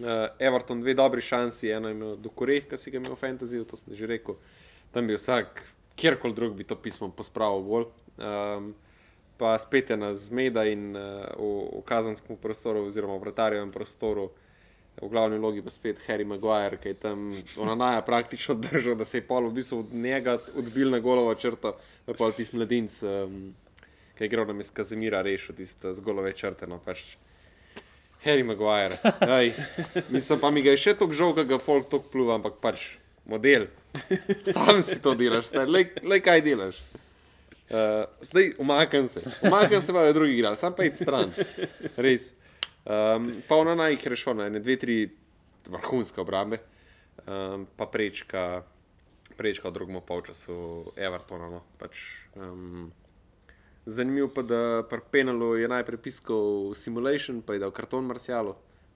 uh, 0.00 0.28
Everton 0.38 0.80
dve 0.80 0.94
dobri 0.94 1.22
šansi, 1.22 1.70
eno 1.70 1.88
je 1.88 1.94
imel 1.94 2.16
Dukore, 2.16 2.60
ki 2.68 2.78
si 2.78 2.90
ga 2.90 3.00
imel 3.00 3.14
v 3.14 3.20
Fantasy, 3.20 3.60
to 3.64 3.76
sem 3.76 3.94
že 3.94 4.06
rekel. 4.06 4.36
Tam 4.92 5.06
bi 5.06 5.16
vsak, 5.16 5.62
kjerkoli 5.96 6.34
drug 6.34 6.56
bi 6.56 6.64
to 6.64 6.76
pismo 6.76 7.08
pospravil 7.10 7.62
bolj. 7.66 7.86
Um, 8.16 8.74
pa 9.36 9.52
spet 9.60 9.90
je 9.90 9.96
na 9.96 10.14
zmeda 10.16 10.64
in 10.64 10.96
uh, 10.96 11.28
v, 11.36 11.80
v 11.80 11.84
kazanskem 11.84 12.38
prostoru, 12.40 12.86
oziroma 12.88 13.18
v 13.18 13.26
vratarjevem 13.26 13.72
prostoru. 13.72 14.30
V 14.96 15.10
glavni 15.12 15.36
vlogi 15.36 15.60
pa 15.60 15.68
spet 15.68 16.00
Harry 16.06 16.24
Maguire, 16.24 16.78
ki 16.80 16.94
je 16.94 17.00
tam 17.02 17.28
onanaja 17.60 18.00
praktično 18.00 18.54
držal, 18.56 18.94
da 18.96 19.04
se 19.04 19.18
je 19.20 19.26
pol 19.28 19.44
v 19.50 19.58
bistvu 19.58 19.82
od 19.84 19.92
njega 19.92 20.38
odbil 20.56 20.88
na 20.88 21.02
golovo 21.04 21.34
črto, 21.36 21.74
pa 22.06 22.16
pol 22.16 22.32
tisti 22.32 22.56
mladinc, 22.56 23.02
um, 23.04 23.52
ki 24.16 24.24
je 24.24 24.30
igral 24.30 24.48
na 24.48 24.56
mestu 24.56 24.72
Kazimira, 24.72 25.20
rešil 25.20 25.58
tiste 25.58 25.92
z 25.92 26.00
golove 26.00 26.32
črte. 26.32 26.64
No, 26.64 26.80
pač. 26.80 27.18
Harry 28.26 28.44
Maguire. 28.46 28.98
Ej, 29.38 29.54
mislim 30.10 30.42
pa 30.42 30.50
mi 30.50 30.62
ga 30.66 30.74
je 30.74 30.82
še 30.82 30.96
toliko 30.98 31.16
žal, 31.16 31.34
da 31.38 31.46
ga 31.46 31.60
folk 31.62 31.88
toliko 31.92 32.12
pluva, 32.12 32.36
ampak 32.40 32.58
pač 32.62 32.88
model. 33.26 33.68
Sam 34.50 34.82
si 34.82 34.98
to 35.02 35.14
delaš, 35.18 35.52
le 36.02 36.20
kaj 36.22 36.42
delaš. 36.46 36.82
Uh, 37.66 38.04
zdaj 38.22 38.52
umakam 38.62 39.08
se, 39.08 39.22
umakam 39.42 39.82
se 39.82 39.92
pa 39.92 40.04
je 40.06 40.12
drugi 40.12 40.36
igral, 40.38 40.56
sam 40.56 40.74
pa 40.76 40.84
id 40.86 40.94
stran. 40.94 41.32
Res. 41.96 42.30
Um, 42.86 43.32
pa 43.48 43.58
ona 43.58 43.74
naj 43.74 43.96
jih 43.96 44.06
rešila, 44.12 44.46
ne 44.54 44.60
dve, 44.62 44.76
tri 44.78 44.96
vrhunske 45.66 46.22
obrambe, 46.22 46.60
um, 47.26 47.66
pa 47.76 47.88
prečka, 47.90 48.62
prečka 49.34 49.66
v 49.68 49.74
drugem 49.74 49.98
polčasu 50.06 50.92
Evertona. 50.94 51.50
No. 51.50 51.64
Pač, 51.80 52.04
um, 52.38 52.92
zanimivo 53.86 54.28
pa, 54.28 54.42
da 54.42 54.60
pri 54.82 55.00
Penalu 55.10 55.56
je 55.56 55.68
najprej 55.68 55.98
piskal 55.98 56.46
simulation, 56.74 57.42
pa 57.42 57.54
je 57.54 57.58
dal 57.58 57.70
karton 57.70 58.04
Marcialu, 58.04 58.54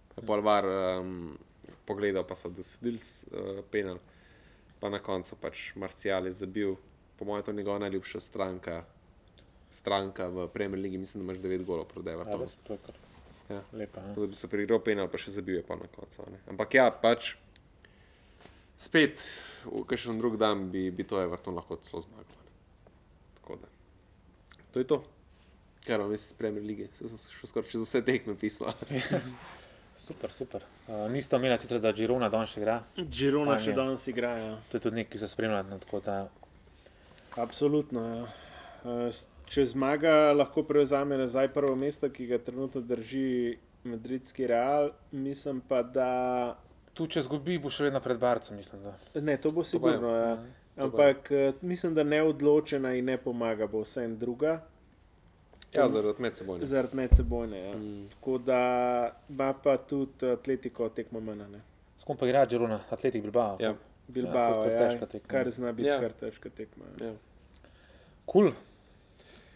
pa 0.09 0.21
je 0.21 0.27
pol 0.27 0.43
var 0.43 0.67
um, 0.67 1.37
pogledal, 1.85 2.25
pa 2.25 2.35
so 2.35 2.49
dosedili 2.49 2.99
uh, 2.99 3.61
penal, 3.65 3.99
pa 4.79 4.89
na 4.89 4.99
koncu 4.99 5.37
pač 5.37 5.75
Marcial 5.77 6.27
je 6.27 6.33
zabil, 6.35 6.75
po 7.17 7.25
mojem, 7.25 7.45
to 7.45 7.51
je 7.51 7.57
njegova 7.57 7.79
najljubša 7.79 8.21
stranka, 8.21 8.83
stranka 9.71 10.27
v 10.29 10.49
Premier 10.49 10.81
League, 10.81 10.99
mislim, 10.99 11.21
da 11.21 11.33
imaš 11.33 11.43
9 11.43 11.65
golov 11.65 11.85
proti 11.85 12.09
Ja, 12.09 12.15
Evertonu. 12.15 12.45
res, 12.45 12.57
to 12.65 12.73
je 12.73 12.79
kar 12.87 12.95
Ja. 13.51 13.62
lepa. 13.73 14.01
Ja. 14.01 14.09
Tako 14.09 14.21
Da 14.21 14.27
bi 14.27 14.35
se 14.35 14.49
prigral 14.49 14.79
penal, 14.81 15.09
pa 15.09 15.19
še 15.19 15.31
zabil 15.31 15.57
je 15.57 15.62
pa 15.62 15.75
na 15.75 15.87
koncu. 15.89 16.23
Ne? 16.31 16.39
Ampak 16.47 16.75
ja, 16.75 16.91
pač 16.93 17.33
spet, 18.79 19.23
v 19.67 19.83
kakšen 19.85 20.19
drug 20.19 20.37
dan 20.39 20.71
bi, 20.71 20.91
bi 20.91 21.03
to 21.05 21.19
Everton 21.19 21.55
lahko 21.55 21.77
celo 21.77 22.01
zmagal. 22.01 22.40
To 24.71 24.79
je 24.79 24.87
to. 24.87 25.01
Kar 25.81 25.99
vam 25.99 26.11
jaz 26.11 26.25
iz 26.25 26.33
Premier 26.33 26.63
Lige, 26.63 26.89
se 26.93 27.09
sem 27.09 27.19
šel 27.31 27.49
skoraj 27.49 27.71
čez 27.71 27.83
vse 27.83 28.03
tekme 28.03 28.35
pisma. 28.37 28.75
Super, 29.97 30.33
super. 30.33 30.63
Uh, 30.87 31.11
niste 31.11 31.37
omenili 31.37 31.59
sicer, 31.59 31.77
da 31.79 31.93
Girona 31.93 32.29
danes 32.29 32.51
še 32.51 32.61
igra. 32.61 32.79
Girona 32.97 33.59
še 33.59 33.71
je. 33.71 33.75
danes 33.75 34.07
igra. 34.07 34.31
Ja. 34.39 34.55
To 34.71 34.77
je 34.77 34.81
tudi 34.81 34.97
nekaj 34.97 35.19
za 35.19 35.29
spremljati. 35.29 35.69
no, 35.69 35.79
tako 35.79 36.01
da- 36.01 36.29
Absolutno. 37.37 38.01
Ja. 38.85 39.09
S- 39.11 39.27
Če 39.47 39.65
zmaga, 39.67 40.31
lahko 40.33 40.63
prevzame 40.63 41.17
nazaj 41.19 41.49
prvo 41.49 41.75
mesto, 41.75 42.07
ki 42.09 42.27
ga 42.27 42.39
trenutno 42.39 42.81
drži 42.81 43.57
Madridski 43.85 44.47
Real. 44.47 44.91
Mislim 45.11 45.61
pa, 45.61 45.81
da. 45.83 46.57
Tu, 46.95 47.07
če 47.09 47.23
zgubi, 47.23 47.59
bo 47.59 47.69
še 47.69 47.85
vedno 47.85 47.99
pred 48.01 48.17
Barcem, 48.17 48.57
mislim. 48.57 48.85
Da. 48.85 48.95
Ne, 49.21 49.35
to 49.37 49.51
bo 49.51 49.65
sigurno. 49.65 50.13
Ja. 50.13 50.37
Ampak 50.81 51.31
eh, 51.31 51.52
mislim, 51.62 51.94
da 51.94 52.02
neodločena 52.05 52.94
in 52.94 53.05
ne 53.05 53.16
pomaga, 53.16 53.66
bo 53.66 53.81
vse 53.81 54.05
en 54.05 54.19
druga, 54.19 54.61
Ja, 55.73 55.89
zaradi 55.89 56.23
medsebojne. 56.23 56.66
zaradi 56.66 56.97
medsebojne. 56.97 57.59
Ja. 57.61 57.77
Mm. 57.77 58.09
Tako 58.11 58.39
da 58.39 58.61
ima 59.28 59.52
pa 59.55 59.77
tudi 59.78 60.27
Atletiko 60.27 60.89
tekmo 60.89 61.20
manj. 61.20 61.39
ne. 61.39 61.61
S 61.98 62.05
kom 62.05 62.16
pa 62.16 62.27
igra 62.27 62.44
Girona, 62.44 62.81
Atletik 62.90 63.23
Bilbao. 63.23 63.57
Ja. 63.61 63.74
Bilbao, 64.09 64.65
kar 64.65 64.73
ja, 64.73 64.78
težka 64.81 65.07
tekma. 65.07 65.28
kar 65.28 65.51
zna 65.51 65.73
biti 65.73 65.89
Ja. 65.89 65.94
ja. 65.94 66.01
kar 66.01 66.12
težka 66.12 66.48
tekma. 66.51 66.85
Ja. 67.01 67.07
Ja. 67.07 67.12
Kul. 68.27 68.51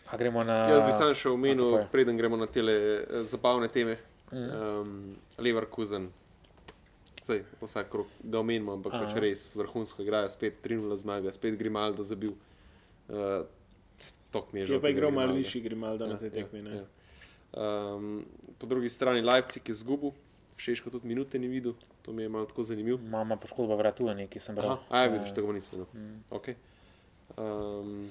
A 0.07 0.17
gremo 0.17 0.45
na. 0.45 0.69
Jaz 0.69 0.85
bi 0.85 0.93
sam 0.93 1.15
še 1.15 1.29
omenil, 1.29 1.79
je. 1.79 1.87
preden 1.93 2.17
gremo 2.17 2.37
na 2.37 2.47
te 2.47 2.61
zabavne 3.23 3.69
teme. 3.69 3.97
Mhm. 4.33 4.51
Um, 4.57 5.17
Leverkusen, 5.39 6.09
Sej, 7.25 7.41
vsak 7.59 7.89
krok 7.89 8.05
ga 8.23 8.39
omenimo, 8.39 8.73
ampak 8.75 8.93
pač 8.95 9.11
Aha. 9.11 9.19
res 9.19 9.55
vrhunsko 9.55 10.03
igrajo, 10.03 10.29
spet 10.29 10.61
3-0 10.61 10.93
zmaga, 10.95 11.33
spet 11.33 11.57
Grimaldo 11.57 12.05
zabil. 12.05 12.35
Uh, 13.09 13.49
Tok 14.31 14.53
mi 14.53 14.61
je 14.61 14.67
že. 14.67 14.75
Je 14.75 14.81
pa 14.81 14.91
igral 14.91 15.09
malo 15.11 15.33
višji 15.33 15.63
Grimaldo 15.63 16.05
na 16.05 16.17
tej 16.17 16.29
Ja, 16.29 16.35
tekmi. 16.37 16.61
ne. 16.61 16.85
Um, 17.55 18.27
po 18.59 18.67
drugi 18.67 18.89
strani 18.89 19.23
Leipzig 19.23 19.63
je 19.63 19.73
izgubil, 19.73 20.13
Šeško 20.57 20.91
tudi 20.91 21.07
minute 21.07 21.35
ni 21.35 21.49
videl, 21.49 21.73
to 22.03 22.13
mi 22.13 22.23
je 22.23 22.29
malo 22.29 22.45
tako 22.45 22.63
zanimivo. 22.63 22.99
Mama 23.01 23.37
poškodba 23.37 23.75
vratu, 23.75 24.05
nekaj 24.07 24.41
sem 24.41 24.55
bral. 24.55 24.71
Aha, 24.73 24.83
a 24.91 25.01
ja, 25.01 25.09
vidiš, 25.09 25.31
Eh, 25.31 25.35
tega 25.35 25.49
nisem 25.51 25.71
videl. 25.73 25.89
mm. 25.93 26.19
Okay. 26.31 26.55
Um, 27.37 28.11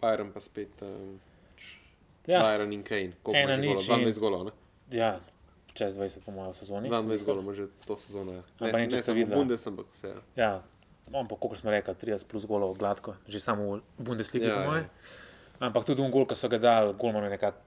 Bayern 0.00 0.30
pa 0.30 0.40
spet. 0.40 0.70
Um, 0.80 1.20
Ja, 2.26 2.40
Bayern 2.40 2.72
in 2.72 2.82
Kane, 2.82 3.12
koliko 3.22 3.40
ima 3.42 3.54
že 3.54 3.64
in- 3.64 4.04
22 4.06 4.20
golov, 4.20 4.44
ne? 4.44 4.52
ja, 4.90 5.20
čez 5.78 5.94
20 5.94 6.24
po 6.26 6.34
mojem 6.34 6.52
sezoni. 6.52 6.90
22 6.90 7.22
golov 7.22 7.42
ima 7.46 7.54
že 7.54 7.68
to 7.86 7.94
sezono. 7.96 8.32
Ja. 8.34 8.42
Ne, 8.58 8.66
Ampak 8.66 8.80
ne, 8.80 8.86
ne 8.86 8.98
ste 8.98 9.06
samo 9.06 9.16
videla. 9.16 9.36
Bundes, 9.38 9.62
ampak 9.66 9.86
vse. 9.94 10.10
Ja. 10.10 10.18
Ja, 10.34 10.50
ampak 11.14 11.38
kot 11.38 11.54
smo 11.56 11.70
rekli, 11.70 11.94
30 11.94 12.26
plus 12.26 12.44
golov 12.44 12.74
gladko, 12.74 13.14
že 13.24 13.38
samo 13.38 13.78
v 13.78 13.82
Bundesligi, 13.96 14.44
Ja, 14.44 14.50
ja, 14.50 14.58
po 14.58 14.74
moje. 14.74 14.82
ja. 14.82 14.90
Ampak 15.60 15.86
tudi 15.86 16.02
un 16.02 16.10
gol, 16.10 16.26
ki 16.26 16.34
so 16.34 16.46
ga 16.48 16.58
dali, 16.58 16.92
golman 16.94 17.24
je 17.26 17.30
nekako 17.30 17.58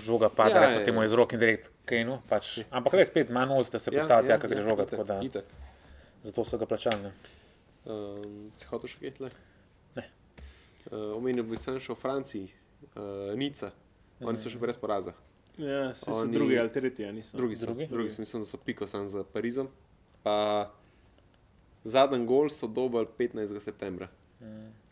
žoga 0.00 0.28
pada, 0.28 0.50
Ja, 0.50 0.56
ja, 0.56 0.66
recimo 0.66 0.80
ja. 0.80 0.84
temu 0.86 1.02
iz 1.04 1.12
rok 1.12 1.32
in 1.32 1.40
direkt 1.40 1.70
Kejnu. 1.84 2.20
Pač. 2.28 2.62
Ampak 2.70 2.94
res 2.94 3.08
spet 3.08 3.28
manj 3.28 3.48
nos, 3.50 3.70
da 3.70 3.78
se 3.78 3.90
postavi 3.90 4.28
ja, 4.28 4.36
ja, 4.36 4.38
gre 4.38 4.62
žoga, 4.62 4.84
itak, 4.86 5.04
da 5.06 5.16
itak. 5.20 5.44
zato 6.22 6.44
so 6.44 6.58
ga 6.58 6.66
plačali. 6.66 7.02
Ne. 7.02 7.12
Um, 7.84 8.50
si 8.54 8.64
hotel 8.70 8.88
še 8.88 8.96
kaj? 9.02 9.12
tle? 9.18 9.28
Ne. 9.98 10.04
Uh, 10.88 11.16
omenil 11.18 11.44
bi 11.44 11.56
sem 11.58 11.76
še 11.76 11.92
v 11.92 11.98
Franciji, 12.00 12.48
uh, 12.94 13.34
Nica. 13.36 13.72
Oni 14.24 14.38
so 14.38 14.48
še 14.48 14.56
brez 14.62 14.78
poraza. 14.78 15.12
Ja, 15.58 15.94
se 15.94 16.00
so 16.02 16.12
Oni- 16.12 16.32
drugi 16.32 16.58
ali 16.58 16.68
tretji, 16.70 17.04
a 17.04 17.12
niso. 17.12 17.36
Drugi 17.36 17.56
so, 17.56 17.66
Drugi? 17.66 17.78
drugi? 17.78 17.92
drugi 17.92 18.10
so, 18.10 18.22
mislim, 18.22 18.42
da 18.42 18.46
so 18.46 18.56
piko 18.58 18.86
sam 18.86 19.08
za 19.08 19.24
Parizom. 19.24 19.68
Pa 20.22 20.70
zadnji 21.84 22.26
gol 22.26 22.48
so 22.48 22.66
dobili 22.66 23.06
15. 23.18 23.60
septembra. 23.60 24.08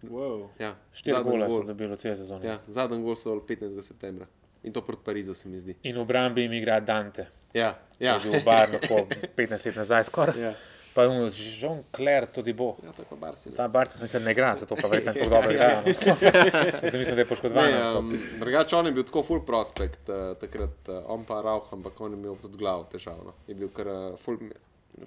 Wow. 0.03 0.49
Ja, 0.59 0.77
Štiri 0.93 1.23
gole 1.23 1.39
gol- 1.39 1.61
so 1.61 1.63
dobili 1.65 1.89
v 1.89 1.97
cel 1.97 2.17
sezoni. 2.17 2.47
Ja, 2.47 2.59
zadnji 2.69 3.03
gol 3.03 3.17
so 3.17 3.31
dobili 3.31 3.47
15. 3.49 3.83
septembra. 3.83 4.27
In 4.63 4.73
to 4.73 4.81
proti 4.81 5.03
Parizu 5.05 5.35
se 5.35 5.49
mi 5.49 5.59
zdi. 5.59 5.75
In 5.83 5.97
v 5.97 6.01
obrambi 6.01 6.43
jim 6.43 6.53
igra 6.53 6.81
Dante, 6.81 7.27
Ja, 7.53 7.75
ja. 7.99 8.15
je 8.15 8.21
bil 8.23 8.41
v 8.41 8.45
Barnu 8.45 8.79
tako 8.79 9.07
15 9.37 9.67
let 9.67 9.77
nazaj 9.77 10.05
skoraj. 10.05 10.41
ja. 10.41 10.55
Pa 10.95 11.03
je 11.03 11.31
Jean 11.61 11.83
Claire 11.97 12.27
tudi 12.27 12.53
bo. 12.53 12.77
ja, 12.85 12.93
to 12.93 13.03
je 13.03 13.07
pa 13.11 13.17
Barcelona. 13.17 13.57
Ta 13.57 13.69
Barca 13.69 13.99
se 13.99 14.07
sicer 14.07 14.23
ne 14.23 14.33
igra, 14.33 14.57
zato 14.57 14.77
pa 14.77 14.89
verjetno 14.89 15.13
tako 15.13 15.31
dobro 15.35 15.53
igra. 15.53 15.83
no. 15.87 15.93
Zdaj 16.89 16.99
mislim, 16.99 17.17
da 17.17 17.21
je 17.21 17.29
poškodovan. 17.29 17.71
Ne, 17.71 17.99
um, 17.99 18.19
drugače 18.39 18.77
on 18.77 18.87
je 18.87 18.93
bil 18.93 19.05
tako 19.05 19.23
full 19.23 19.41
prospekt 19.47 20.09
uh, 20.09 20.37
takrat, 20.41 20.89
uh, 20.89 20.95
on 21.07 21.25
pa 21.25 21.41
Rauh, 21.41 21.73
ampak 21.73 22.01
on 22.01 22.13
je 22.13 22.19
imel 22.19 22.37
tudi 22.43 22.59
glavo 22.59 22.85
težavno. 22.93 23.33
Je 23.47 23.55
bil 23.55 23.69
kar 23.69 23.89
uh, 23.89 24.19
full, 24.21 24.39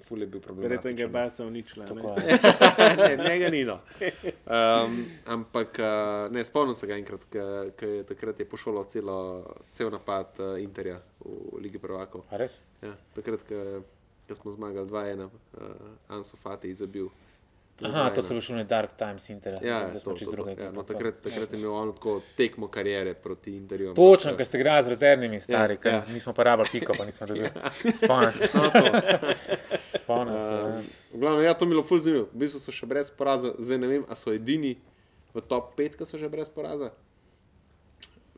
full 0.08 0.20
je 0.20 0.26
bil 0.26 0.40
problem. 0.40 0.62
Verjetno 0.62 0.92
ga 0.92 1.02
je 1.02 1.08
Barca 1.08 1.46
uničila. 1.46 1.86
Tako 1.86 2.14
ne. 2.16 2.26
je. 2.26 3.16
ne, 3.16 3.24
njega 3.30 3.48
ni. 3.48 3.64
No. 3.64 3.78
Um, 4.02 5.04
ampak 5.26 5.78
uh, 5.78 6.32
ne, 6.34 6.44
spomnim 6.44 6.74
se 6.74 6.86
ga 6.86 6.98
enkrat, 6.98 7.30
ker 7.76 7.88
je 7.88 8.06
takrat 8.06 8.40
je 8.40 8.48
pošolo 8.48 8.84
celo, 8.84 9.18
cel 9.72 9.90
napad 9.90 10.40
uh, 10.40 10.62
Interja 10.62 10.98
v 11.20 11.62
Ligi 11.62 11.78
prvakov. 11.78 12.26
A 12.30 12.42
res? 12.42 12.62
Ja, 12.82 12.96
takrat, 13.14 13.46
ko 13.46 13.82
smo 14.34 14.50
zmagali 14.50 14.88
2-1, 14.88 15.24
uh, 15.24 15.30
Anso 16.08 16.36
Fati 16.36 16.68
je 16.68 16.74
zabil. 16.74 17.06
Aha, 17.84 17.92
2:1. 18.02 18.14
to 18.14 18.22
so 18.22 18.28
bili 18.28 18.40
šli 18.40 18.64
Dark 18.64 18.92
Times 18.92 19.30
Internet, 19.30 19.62
Ja, 19.62 19.88
zdaj 19.88 20.00
smo 20.00 20.12
to, 20.12 20.18
čist 20.18 20.30
to, 20.30 20.36
to, 20.36 20.42
drugega. 20.42 20.62
ja, 20.62 20.72
no, 20.72 20.82
takrat, 20.82 21.14
takrat 21.22 21.52
je 21.52 21.58
imel 21.58 21.72
on 21.72 21.92
tako 21.92 22.20
tekmo 22.36 22.68
karijere 22.68 23.14
proti 23.14 23.56
Interju. 23.56 23.94
Točno, 23.94 24.32
eh, 24.32 24.36
ker 24.36 24.46
ste 24.46 24.58
igrali 24.58 24.84
z 24.84 24.88
rezervnimi, 24.88 25.40
stari, 25.40 25.78
Ja, 25.84 25.90
ja, 25.90 25.96
ja. 25.96 26.04
ja. 26.06 26.12
nismo 26.12 26.32
pa 26.32 26.42
rabili 26.42 26.68
piko, 26.72 26.94
pa 26.98 27.04
nismo 27.04 27.26
dobili. 27.26 27.50
Spomnim 28.04 28.32
se. 28.32 28.48
to. 28.48 28.62
Spomnim 29.98 30.38
se. 30.38 30.50
ja. 30.50 30.82
V 31.12 31.18
glavnem, 31.18 31.44
ja, 31.44 31.54
to 31.54 31.64
mi 31.64 31.70
je 31.70 31.74
bilo 31.74 31.82
ful 31.82 31.98
zanimivo. 31.98 32.28
V 32.32 32.38
bistvu 32.38 32.60
so 32.60 32.72
še 32.72 32.86
brez 32.86 33.10
poraza, 33.10 33.52
zdaj 33.58 33.78
ne 33.78 33.86
vem, 33.86 34.04
ali 34.08 34.16
so 34.16 34.32
edini 34.32 34.78
v 35.34 35.40
top 35.40 35.76
5, 35.76 35.96
ki 35.96 36.06
so 36.06 36.16
že 36.18 36.28
brez 36.28 36.48
poraza. 36.48 36.90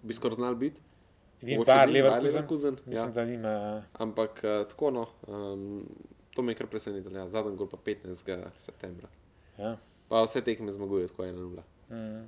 Bi 0.03 0.15
skoraj 0.15 0.35
znali 0.35 0.57
biti. 0.57 0.81
Mogoče 1.43 1.67
bar 1.67 1.87
ni, 1.87 1.93
Bayer 1.93 1.95
Leverkusen, 1.95 2.35
Leverkusen, 2.35 2.77
mislim, 2.87 3.09
ja. 3.09 3.13
da 3.13 3.25
nima. 3.25 3.83
Ampak 3.95 4.31
uh, 4.43 4.69
tako, 4.69 4.91
no, 4.91 5.07
um, 5.29 5.87
to 6.31 6.43
me 6.43 6.53
je 6.53 6.57
kar 6.57 6.67
presenetilo. 6.67 7.19
Ja, 7.19 7.29
Zadnji 7.29 7.57
gol 7.57 7.69
pa 7.69 7.77
15. 7.79 8.45
septembra. 8.57 9.09
Ja. 9.59 9.77
Pa 10.09 10.23
vse 10.23 10.41
tekme 10.41 10.73
zmagujejo 10.73 11.09
tako 11.09 11.23
1-0. 11.25 11.61
Mm, 11.91 12.27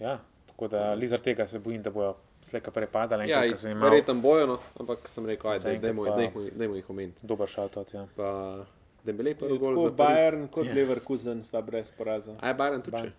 ja, 0.00 0.18
tako 0.46 0.68
da 0.68 0.94
Lizar 0.94 1.20
tega 1.20 1.46
se 1.46 1.58
bojim, 1.58 1.82
da 1.82 1.90
bojo 1.90 2.14
slejka 2.40 2.70
prepadali. 2.70 3.28
Ja, 3.28 3.44
Ja, 3.44 3.54
imel 3.64 3.82
verjetno 3.82 4.14
bojo, 4.14 4.46
no, 4.46 4.58
ampak 4.76 5.08
sem 5.08 5.26
rekel, 5.26 5.50
ajde, 5.50 5.78
dajmo, 5.78 6.04
pa- 6.04 6.16
dajmo, 6.16 6.42
dajmo 6.52 6.74
jih 6.74 6.90
omeniti. 6.90 7.26
dober 7.26 7.48
šatot. 7.48 7.94
Ja. 7.94 8.06
Pa 8.16 8.64
Dembele 9.04 9.34
prvi 9.34 9.58
gol 9.58 9.74
Tako 9.74 9.88
za 9.88 9.96
Pariz. 9.96 10.18
Bayern 10.18 10.48
kot 10.48 10.66
Ja. 10.66 10.74
Leverkusen 10.74 11.42
sta 11.42 11.60
brez 11.60 11.90
poraza. 11.90 12.36
A 12.40 12.48
je 12.48 12.54
Bayern 12.54 12.82
tudi 12.82 12.96
Bayern. 12.96 13.12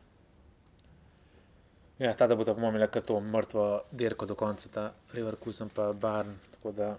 Ja, 2.00 2.14
ta 2.14 2.28
da 2.28 2.36
bo 2.36 2.44
ta 2.44 2.54
pomomila, 2.54 2.88
kot 2.88 3.06
to 3.06 3.20
mrtvo 3.22 3.66
dirko 3.92 4.26
do 4.26 4.36
konca, 4.36 4.70
ta 4.70 4.84
Leverkusen 5.14 5.70
pa 5.70 5.94
Barn. 5.94 6.34
tako 6.52 6.72
da- 6.74 6.96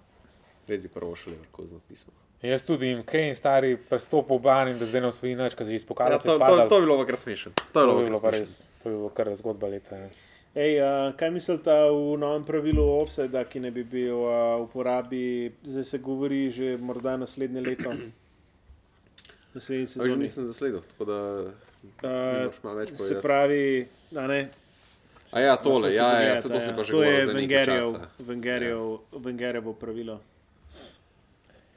Res 0.66 0.82
bi 0.82 0.88
prvo 0.88 1.14
šel 1.14 1.32
Leverkusen 1.32 1.80
pismo. 1.82 2.12
Jaz 2.42 2.64
tudi 2.64 2.86
jim 2.86 3.02
Kane 3.02 3.34
stari 3.34 3.76
prestopil 3.78 4.38
Barn 4.38 4.68
in 4.68 4.78
da 4.78 4.84
zdaj 4.84 5.00
ne 5.00 5.08
osvoji 5.08 5.34
nič, 5.34 5.54
ker 5.54 5.66
že 5.66 5.72
Ja, 5.72 5.76
izpokala 5.76 6.10
to, 6.12 6.20
se 6.20 6.28
to, 6.28 6.36
spadal. 6.36 6.68
to 6.68 6.76
bi 6.76 6.86
bilo 6.86 7.04
kar 7.04 7.16
smešen. 7.16 7.52
To, 7.52 7.62
To 7.74 7.80
je 7.82 7.96
bi 7.96 8.04
bilo 8.04 8.20
pa 8.20 8.30
res. 8.30 8.68
to 8.78 8.88
bi 8.88 8.94
bilo 8.94 9.08
kar 9.10 9.34
zgodba 9.34 9.68
leta. 9.68 9.96
Ja. 9.96 10.08
Ej, 10.56 10.72
uh, 10.78 10.86
kaj 11.12 11.30
mislite 11.30 11.68
v 11.68 12.16
novem 12.16 12.40
pravilu 12.42 12.80
offseda, 12.94 13.44
ki 13.44 13.60
ne 13.60 13.70
bi 13.70 13.84
bil 13.84 14.16
uh, 14.16 14.28
v 14.56 14.62
uporabi, 14.62 15.24
zdaj 15.62 15.84
se 15.86 15.98
govori 16.00 16.50
že 16.50 16.76
morda 16.78 17.16
naslednje 17.16 17.60
leto? 17.62 17.92
Naslednji 19.54 19.82
A 19.82 19.86
že 19.86 19.92
sezoni. 19.94 20.16
nisem 20.18 20.46
zasledil, 20.46 20.80
tako 20.82 21.04
da 21.04 21.18
Uh, 21.86 22.02
moraš 22.02 22.56
malo 22.64 22.76
več 22.76 22.90
se 22.98 23.14
pravi, 23.16 23.86
a 24.12 24.26
ne, 24.26 24.48
A 25.32 25.40
ja, 25.40 25.56
tole, 25.56 25.92
se 25.92 25.98
ja, 25.98 26.04
ja, 26.04 26.10
pogledate, 26.12 26.42
se 26.42 26.48
to 26.48 26.60
se 26.60 26.70
ja. 26.70 26.76
pa 26.76 26.82
že 26.82 26.92
To 26.92 27.02
je. 27.02 27.26
Wengerjev, 28.18 28.98
Wengerjevo 29.12 29.74
pravilo. 29.74 30.20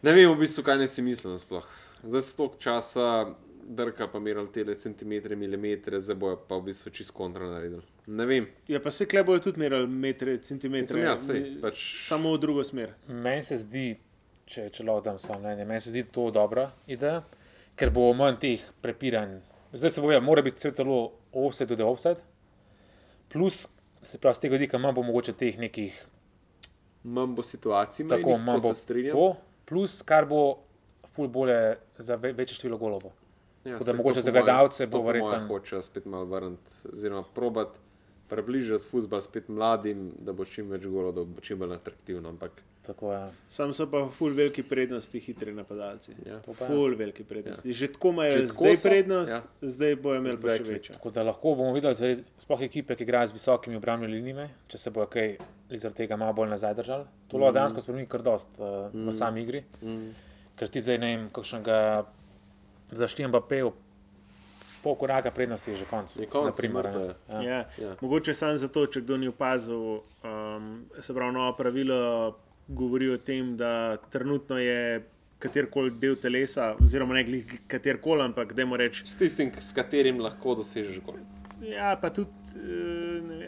Ne 0.01 0.13
vem 0.13 0.29
v 0.31 0.39
bistvu, 0.39 0.63
kaj 0.63 0.77
ne 0.77 0.87
si 0.87 1.01
mislim 1.01 1.37
sploh. 1.37 1.65
Zdaj 2.03 2.21
so 2.21 2.37
toliko 2.37 2.59
časa 2.61 3.35
drka 3.69 4.07
pa 4.07 4.19
merali 4.19 4.47
te 4.51 4.75
centimetre, 4.75 5.35
milimetre, 5.35 5.99
zdaj 5.99 6.15
bojo 6.15 6.37
pa 6.47 6.57
v 6.57 6.69
bistvu 6.71 6.91
čist 6.91 7.11
kontra 7.11 7.49
naredili. 7.49 7.83
Ne 8.07 8.25
vem, 8.25 8.47
Ja, 8.67 8.79
pa 8.79 8.91
se 8.91 9.05
kle 9.05 9.23
bojo 9.23 9.39
tudi 9.39 9.59
merali 9.59 9.87
metre, 9.87 10.37
centimetre. 10.37 10.97
Mislim, 10.97 11.03
ja, 11.03 11.17
sej, 11.17 11.59
pač... 11.61 11.83
Samo 12.07 12.33
v 12.33 12.39
drugo 12.41 12.63
smer. 12.63 12.95
Meni 13.07 13.45
se 13.45 13.59
zdi, 13.61 13.91
če, 14.49 14.69
če 14.73 14.85
lahko 14.87 15.05
dam 15.05 15.19
svoje 15.21 15.39
mnenje, 15.43 15.67
meni 15.69 15.81
se 15.85 15.93
zdi 15.93 16.03
to 16.11 16.29
dobra 16.33 16.71
ideja, 16.89 17.21
ker 17.77 17.93
bo 17.93 18.09
manj 18.17 18.39
teh 18.41 18.65
prepiranj. 18.81 19.37
Zdaj 19.73 19.93
se 19.93 20.01
bo, 20.01 20.11
ja, 20.11 20.21
mora 20.23 20.41
biti 20.41 20.71
telo 20.73 20.99
offset, 21.31 21.69
tudi 21.69 21.85
offset. 21.85 22.25
Plus, 23.29 23.67
se 24.03 24.17
pravi, 24.17 24.35
z 24.35 24.39
tega 24.39 24.53
vidika 24.53 24.77
manj 24.77 24.93
bo 24.93 25.03
mogoče 25.03 25.33
teh 25.33 25.57
nekih, 25.57 26.05
Manj 27.05 27.31
bo 27.31 27.41
situacij, 27.43 28.07
tako 28.07 28.29
manj 28.31 28.43
manj 28.43 28.55
bo 28.55 28.61
bo 28.61 28.73
se 28.73 28.81
strinjam. 28.81 29.13
to. 29.13 29.35
Plus, 29.65 30.01
kar 30.01 30.25
bo 30.25 30.57
ful 31.07 31.27
bolje 31.29 31.59
za 31.97 32.15
ve 32.15 32.31
večje 32.33 32.55
število 32.55 32.77
golov. 32.77 33.01
bo. 33.01 33.11
Ja, 33.61 33.71
Tako 33.73 33.83
da 33.83 33.93
mogoče 33.93 34.21
za 34.21 34.31
gledalce 34.33 34.87
bo 34.87 34.99
verjetno- 34.99 35.47
Hočejo 35.49 35.81
spet 35.81 36.05
malo 36.05 36.25
vrniti, 36.25 36.71
oziroma 36.85 37.23
probat 37.25 37.67
približati 38.29 38.87
futbol 38.89 39.21
spet 39.21 39.49
mladim, 39.49 40.09
da 40.19 40.33
bo 40.33 40.45
čim 40.45 40.69
več 40.69 40.85
golov, 40.87 41.15
da 41.17 41.25
bo 41.25 41.41
čim 41.41 41.59
bolj 41.59 41.77
atraktivno. 41.79 42.29
Ampak 42.29 42.61
Tako, 42.89 43.11
ja. 43.13 43.31
Sam 43.49 43.73
so 43.73 43.85
pa 43.91 43.99
ful 44.09 44.33
veliki 44.33 44.63
prednosti 44.63 45.19
hitri 45.19 45.53
napadalci. 45.53 46.15
ja. 46.25 46.39
Pa. 46.45 46.53
Ful 46.53 46.95
veliki 46.97 47.23
prednosti. 47.23 47.73
Že 47.73 47.91
tako 47.93 48.09
imajo 48.09 48.47
zdaj 48.47 48.77
so, 48.77 48.89
prednost, 48.89 49.31
ja. 49.31 49.41
zdaj 49.61 49.95
bojo 49.95 50.21
imeli 50.21 50.37
pa 50.37 50.41
še 50.41 50.47
Exactly. 50.47 50.73
večjo. 50.73 50.95
Tako 50.97 51.11
da 51.13 51.23
lahko 51.27 51.53
bomo 51.59 51.73
videli, 51.75 52.15
sploh 52.41 52.63
ekipe, 52.65 52.95
ki 52.95 53.05
igrajo 53.05 53.29
z 53.29 53.37
visokimi 53.37 53.77
obrambnimi 53.77 54.13
linijami, 54.13 54.47
če 54.71 54.81
se 54.81 54.93
bojo 54.95 55.05
kaj 55.13 55.35
zaradi 55.75 55.97
tega 56.01 56.17
malo 56.17 56.33
bolj 56.33 56.49
nazaj 56.55 56.73
držali. 56.79 57.05
To 57.29 57.37
lahko 57.37 57.57
dejansko 57.59 57.83
spremeni 57.85 58.09
kar 58.09 58.25
dost 58.25 58.57
uh, 58.57 58.89
v 58.89 59.13
sami 59.13 59.45
igri. 59.45 59.61
Mm. 59.83 60.09
Ker 60.57 60.73
ti 60.73 60.81
zdaj 60.81 60.97
ne 60.97 61.13
vem, 61.13 61.29
kakšnega 61.35 61.77
zaštijem 62.95 63.37
pa 63.37 63.43
pev, 63.45 63.69
pol 64.83 64.95
koraka 64.95 65.31
prednosti 65.31 65.71
je 65.71 65.75
že 65.75 65.85
konc. 65.89 66.15
Je 66.15 66.25
konec, 66.25 66.55
naprimer, 66.55 66.89
ne. 66.95 67.05
ja. 67.29 67.41
Ja. 67.41 67.59
Ja. 67.77 67.95
Mogoče 68.01 68.33
samo 68.33 68.57
zato, 68.57 68.85
če 68.87 69.01
kdo 69.01 69.17
ni 69.17 69.27
opazil, 69.27 70.01
um, 70.23 70.69
se 71.01 71.13
pravi, 71.13 71.33
novo 71.33 71.53
pravilo 71.57 71.99
govori 72.67 73.09
o 73.09 73.17
tem, 73.17 73.57
da 73.57 73.97
trenutno 74.09 74.59
je 74.59 75.03
katerkoli 75.39 75.91
del 75.91 76.15
telesa, 76.19 76.73
oziroma 76.83 77.15
ne 77.15 77.23
glih 77.23 77.59
katerkoli, 77.67 78.23
ampak 78.27 78.53
da 78.53 78.67
reč. 78.77 79.03
S 79.07 79.17
tistim, 79.17 79.51
s 79.59 79.73
katerim 79.73 80.19
lahko 80.19 80.55
dosežeš 80.59 80.99
gol. 81.05 81.19
Ja, 81.63 81.95
pa 82.01 82.09
tudi, 82.09 82.29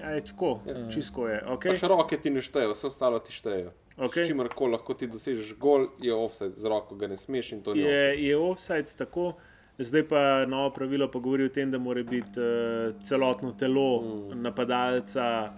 a 0.03 0.15
je 0.15 0.23
tako, 0.25 0.59
ja. 0.67 0.89
čisto 0.91 1.27
je. 1.27 1.39
Okay? 1.55 1.75
Pač 1.75 1.83
roke 1.87 2.17
ti 2.19 2.29
ne 2.29 2.41
štejejo, 2.43 2.73
vse 2.73 2.87
ostalo 2.87 3.19
ti 3.19 3.31
štejejo. 3.35 3.71
S 4.01 4.27
čimer 4.27 4.49
koli 4.55 4.75
lahko 4.75 4.95
ti 4.97 5.07
dosežeš 5.07 5.53
gol, 5.59 5.91
je 6.01 6.15
offset, 6.15 6.55
z 6.57 6.67
roko 6.71 6.95
ga 6.95 7.11
ne 7.11 7.17
smeš 7.19 7.51
in 7.55 7.63
to 7.63 7.75
ni 7.75 7.83
Je, 7.83 7.95
offset. 7.95 8.19
je 8.19 8.37
offside 8.37 8.97
tako. 8.97 9.33
Zdaj 9.77 10.07
pa 10.07 10.45
novo 10.45 10.69
pravilo 10.69 11.07
pa 11.11 11.19
govori 11.19 11.45
o 11.45 11.49
tem, 11.49 11.71
da 11.71 11.77
mora 11.77 12.03
biti 12.03 12.39
uh, 12.39 12.95
celotno 13.03 13.51
telo 13.57 14.01
mm. 14.01 14.41
napadalca 14.41 15.53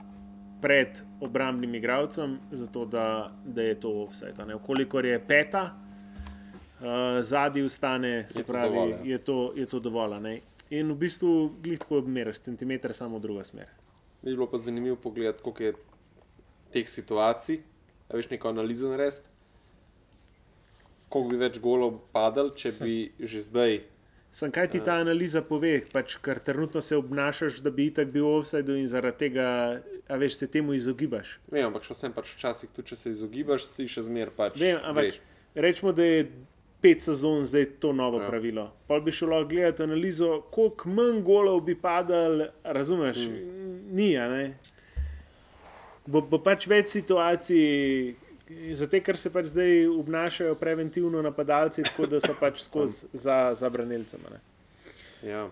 pred 0.61 1.01
obrambnim 1.21 1.75
igralcem, 1.75 2.39
zato 2.51 2.85
da, 2.85 3.31
da 3.45 3.61
je 3.61 3.79
to 3.79 4.07
ne. 4.47 4.55
Vkolikor 4.55 5.05
je 5.05 5.19
peta, 5.27 5.63
uh, 6.79 6.85
zadnji 7.21 7.61
ustane, 7.63 8.27
se 8.29 8.39
Je 8.39 8.43
to 8.43 8.51
pravi, 8.51 8.69
dovolj, 8.69 8.91
ja. 8.91 8.99
je 9.03 9.17
to, 9.17 9.53
je 9.55 9.65
to 9.65 9.79
dovolj. 9.79 10.19
ne. 10.21 10.39
In 10.69 10.91
v 10.91 10.95
bistvu 10.95 11.51
glitko 11.61 11.97
odmeraš, 11.97 12.39
centimeter 12.39 12.93
samo 12.93 13.17
v 13.17 13.21
drugo 13.21 13.43
smer. 13.43 13.67
Bi 14.21 14.31
bilo 14.31 14.47
pa 14.47 14.57
zanimivo 14.57 14.95
pogledati, 14.95 15.43
koliko 15.43 15.63
je 15.63 15.73
teh 16.71 16.89
situacij, 16.89 17.59
a 18.09 18.15
veš 18.15 18.29
neko 18.29 18.49
analizo 18.49 18.89
narediti. 18.89 19.27
Koliko 21.09 21.29
bi 21.29 21.37
več 21.37 21.59
golov 21.59 21.99
padal, 22.13 22.53
če 22.55 22.71
bi 22.79 23.11
že 23.19 23.41
zdaj. 23.41 23.81
Sem 24.33 24.49
kaj 24.49 24.67
ti 24.73 24.79
ta 24.81 24.95
analiza 24.97 25.43
pove, 25.45 25.75
pač, 25.93 26.15
ker 26.25 26.39
trenutno 26.41 26.81
se 26.81 26.97
obnašaš, 26.97 27.59
da 27.61 27.69
bi 27.69 27.85
itak 27.91 28.07
bil 28.09 28.25
offside 28.25 28.73
in 28.79 28.87
zaradi 28.89 29.27
tega, 29.27 29.45
a 30.09 30.17
veš, 30.17 30.39
se 30.41 30.47
temu 30.49 30.73
izogibaš. 30.73 31.35
Vem, 31.53 31.67
ampak 31.67 31.85
še 31.85 31.93
vsem 31.93 32.15
pač 32.15 32.31
včasih, 32.33 32.71
tudi 32.73 32.89
če 32.89 32.97
se 32.97 33.13
izogibaš, 33.13 33.67
si 33.75 33.85
še 33.85 34.07
zmer 34.07 34.31
pač. 34.33 34.57
Vem, 34.57 34.79
ampak 34.81 35.11
greš. 35.11 35.19
rečemo, 35.53 35.93
da 35.93 36.07
je 36.07 36.23
pet 36.81 37.05
sezon 37.05 37.45
zdaj 37.45 37.77
to 37.79 37.93
novo 37.93 38.19
Ja. 38.19 38.27
pravilo. 38.27 38.71
Pa 38.89 38.97
bi 38.99 39.11
lahko 39.11 39.49
gledati 39.49 39.83
analizo, 39.85 40.41
koliko 40.51 40.89
manj 40.89 41.21
golov 41.21 41.61
bi 41.61 41.75
padal, 41.75 42.47
razumeš? 42.63 43.17
Mm. 43.29 43.93
Ni, 43.93 44.17
a 44.17 44.27
ne. 44.27 44.57
Bo, 46.07 46.21
bo 46.21 46.41
pač 46.41 46.65
več 46.67 46.87
situacij, 46.97 48.15
zato 48.73 48.99
ker 49.01 49.17
se 49.17 49.31
pač 49.31 49.51
zdaj 49.53 49.87
obnašajo 49.87 50.55
preventivno 50.55 51.21
napadalci, 51.21 51.83
tako 51.83 52.05
da 52.05 52.19
so 52.19 52.35
pač 52.39 52.61
skozi 52.61 53.07
za, 53.13 53.53
za 53.55 53.69
branilcem. 53.69 54.19
a 54.27 54.33
ne. 54.33 54.39
Ja. 55.29 55.49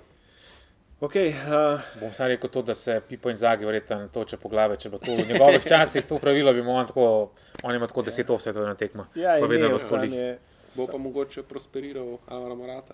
Okay, 1.01 1.33
uh, 1.33 1.81
Bom 1.99 2.13
samo 2.13 2.27
rekel 2.27 2.49
to, 2.49 2.61
da 2.61 2.75
se 2.75 3.01
Pipo 3.07 3.29
in 3.29 3.37
Zagi 3.37 3.65
verjetno 3.65 4.07
toče 4.13 4.37
po 4.37 4.49
glavi. 4.49 4.77
Če 4.77 4.89
bo 4.89 4.99
to 5.01 5.15
v 5.17 5.25
njegovih 5.31 5.63
časih 5.65 6.05
to 6.05 6.19
pravilo, 6.21 6.53
bi 6.53 6.61
on 6.61 6.87
tako, 6.87 7.31
on 7.63 7.75
ima 7.75 7.87
tako 7.87 8.03
deset 8.05 8.29
offsetov 8.29 8.67
na 8.67 8.75
tekmo. 8.75 9.07
ja, 9.15 9.39
sam 9.79 9.79
folih. 9.79 10.13
je, 10.13 10.39
Bo 10.75 10.85
pa 10.87 10.97
mogoče 10.97 11.43
prosperiral 11.43 12.17
Alvaro 12.27 12.55
Morata. 12.55 12.93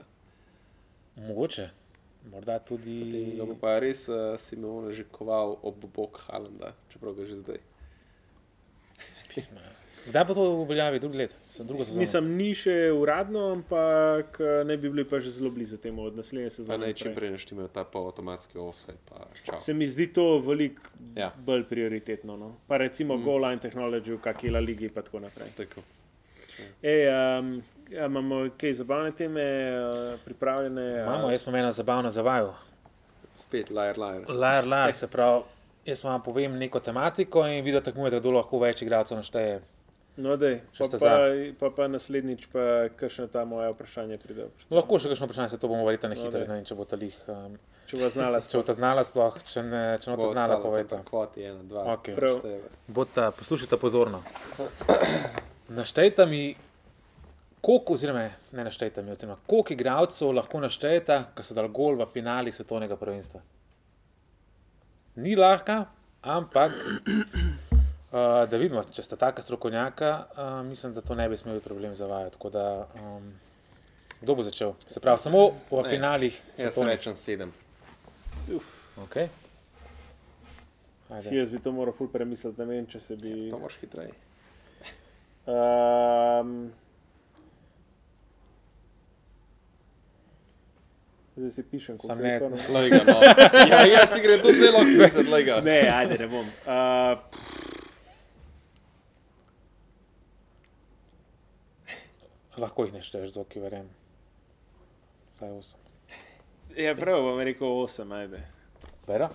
Mogoče, 1.15 1.69
morda 2.31 2.59
tudi. 2.59 3.35
Ga 3.37 3.45
bo 3.45 3.57
pa 3.59 3.75
res 3.79 4.07
uh, 4.09 4.39
Simeone 4.39 4.93
že 4.93 5.03
koval 5.11 5.57
ob 5.61 5.83
bok 5.93 6.21
Halanda, 6.29 6.71
čeprav 6.93 7.13
ga 7.13 7.27
že 7.27 7.41
zdaj. 7.43 7.59
Pisma. 9.35 9.76
Kdaj 10.07 10.23
bo 10.25 10.33
to 10.33 10.43
Sem 11.51 11.67
drugo 11.67 11.85
sezono? 11.85 11.99
Nisem 11.99 12.29
ni 12.37 12.53
še 12.55 12.91
uradno, 12.95 13.51
ampak 13.51 14.37
eh, 14.39 14.63
ne 14.63 14.77
bi 14.77 14.89
bili 14.89 15.03
pa 15.03 15.19
že 15.19 15.29
zelo 15.29 15.49
blizu 15.51 15.77
temu 15.77 16.03
od 16.07 16.15
naslednje 16.15 16.49
Pa 16.49 16.55
sezone. 16.55 16.77
naj 16.77 16.93
čim 16.93 17.15
prej 17.15 17.31
naštimajo 17.31 17.67
ta 17.67 17.83
polautomatski 17.83 18.57
offset. 18.57 18.95
Pa. 19.09 19.59
Se 19.59 19.73
mi 19.73 19.87
zdi 19.87 20.07
to 20.13 20.39
veliko 20.39 20.81
Ja. 21.15 21.31
bolj 21.37 21.63
prioritetno. 21.67 22.37
No? 22.37 22.55
Pa 22.67 22.77
recimo 22.77 23.17
mm. 23.17 23.23
Goal 23.23 23.41
Line 23.41 23.59
Technology 23.59 24.13
v 24.13 24.21
kakšni 24.21 24.49
La 24.49 24.59
Ligi 24.59 24.85
in 24.85 24.93
tako 24.95 25.19
naprej. 25.19 25.49
Tako. 25.57 25.81
Ej, 26.81 27.07
um, 27.39 27.61
ja, 27.91 28.05
imamo 28.05 28.49
kaj 28.57 28.73
zabavne 28.73 29.11
teme 29.11 29.43
uh, 29.43 30.19
pripravljene? 30.25 31.03
Imamo, 31.03 31.29
jaz 31.31 31.43
sem 31.43 31.55
ena 31.55 31.71
zabavna 31.71 32.09
zavajo. 32.11 32.53
Spet 33.35 33.69
lajer, 33.69 33.97
lajer. 33.97 34.25
Lar, 34.29 34.65
lar, 34.67 34.93
se 34.93 35.07
pravi, 35.07 35.43
jaz 35.85 36.03
vam 36.03 36.23
povem 36.23 36.57
neko 36.57 36.79
tematiko 36.79 37.45
in 37.47 37.63
vi 37.63 37.71
da 37.71 37.81
tekmujete, 37.81 38.19
kdo 38.19 38.31
lahko 38.31 38.59
več 38.59 38.81
igralcev 38.81 39.17
našteje. 39.17 39.59
No, 40.17 40.33
dej, 40.37 40.61
pa, 40.77 40.87
pa, 40.97 41.09
pa, 41.59 41.69
pa 41.69 41.85
naslednjič, 41.87 42.47
pa 42.49 42.89
kakšne 42.97 43.27
ta 43.29 43.43
moja 43.45 43.69
vprašanja 43.69 44.17
pride. 44.17 44.47
No, 44.65 44.79
lahko 44.79 44.97
še 44.97 45.11
kakšno 45.11 45.27
vprašanje, 45.29 45.51
se 45.53 45.59
to 45.61 45.69
bomo 45.69 45.85
verjetno 45.85 46.09
na 46.09 46.15
No, 46.17 46.23
hitro, 46.23 46.39
daj. 46.39 46.47
ne 46.49 46.55
vem, 46.55 46.63
če 46.65 46.77
bo 46.79 46.85
talih. 46.89 47.17
Um, 47.29 47.57
Če 47.87 47.99
bo 48.01 48.09
znala 48.11 48.39
če 48.41 48.57
bo 48.57 48.63
ta 48.67 48.73
znala 48.75 49.03
sploh, 49.05 49.37
če 49.47 49.61
ne, 49.63 49.83
če 50.01 50.09
ne 50.11 50.15
bo 50.17 50.25
ta 50.27 50.33
znala, 50.33 50.57
povejte. 50.59 50.97
Kvoti 51.07 51.45
ena, 51.47 51.61
dva. 51.69 51.83
Okej. 51.93 52.17
Prav. 52.17 52.41
Bota, 52.89 53.29
poslušajte 53.37 53.77
pozorno. 53.79 54.23
Naštejte 55.77 56.25
mi, 56.25 56.41
koliko, 57.61 57.93
oziroma 57.93 58.25
ne 58.57 58.65
naštejte 58.67 59.05
mi, 59.05 59.13
oziroma 59.13 59.37
koliko 59.45 59.75
igralcev 59.77 60.33
lahko 60.33 60.59
naštejete, 60.65 61.21
ki 61.37 61.45
so 61.45 61.55
dal 61.55 61.69
gol 61.69 61.95
v 62.01 62.09
finali 62.11 62.51
svetovnega 62.51 62.97
prvenstva. 62.97 63.39
Ni 65.21 65.37
lahka, 65.37 65.85
ampak 66.21 66.73
uh, 68.11 68.49
da 68.49 68.57
vidimo, 68.57 68.83
če 68.93 69.03
sta 69.03 69.15
taka 69.15 69.41
strokovnjaka, 69.41 70.11
uh, 70.37 70.65
mislim, 70.67 70.93
da 70.93 71.01
to 71.01 71.15
ne 71.15 71.29
bi 71.29 71.37
smeli 71.37 71.59
problem 71.59 71.95
zavajati. 71.95 72.35
Tako 72.37 72.49
da, 72.49 72.87
um, 72.95 73.33
kdo 74.21 74.35
bo 74.35 74.43
začel? 74.43 74.73
Se 74.87 74.99
pravi, 74.99 75.19
samo 75.19 75.49
v 75.71 75.83
Ne. 75.83 75.89
finalih. 75.89 76.41
Jaz 76.57 76.73
svetovnih. 76.73 76.95
rečem 76.95 77.15
sedem. 77.15 77.53
Okay. 79.03 79.27
Si 81.15 81.35
jaz 81.35 81.49
bi 81.49 81.59
to 81.59 81.71
moral 81.71 81.93
ful 81.93 82.07
premisliti, 82.11 82.59
ne 82.59 82.65
vem, 82.65 82.85
če 82.85 82.99
se 82.99 83.15
bi. 83.15 83.49
To 83.51 83.59
moraš 83.59 83.77
hitreje. 83.79 84.11
Um, 85.47 86.73
zdaj 91.37 91.51
si 91.51 91.63
pišem, 91.63 91.97
kot 91.97 92.11
Sam 92.11 92.17
se 92.17 92.23
ne. 92.23 92.49
Lega, 92.75 92.99
no. 93.07 93.15
ja, 93.71 93.85
jaz 93.87 94.11
si 94.11 94.19
grem 94.19 94.41
tudi 94.43 94.59
zelo 94.59 94.83
pisati, 94.83 95.29
lega. 95.31 95.61
Ne, 95.63 95.79
ajde, 95.93 96.17
ne 96.25 96.27
bom. 96.27 96.49
Uh, 96.67 97.15
Lahko 102.57 102.85
jih 102.85 102.93
nešteješ, 102.93 103.33
dokaj 103.33 103.61
verjamem. 103.61 103.91
Vsaj 105.29 105.51
osem. 105.51 105.79
ja, 106.75 106.95
prav 106.95 107.21
bom 107.21 107.39
rekel 107.39 107.67
8, 107.67 108.13
ajde. 108.15 108.39
Bera? 109.07 109.29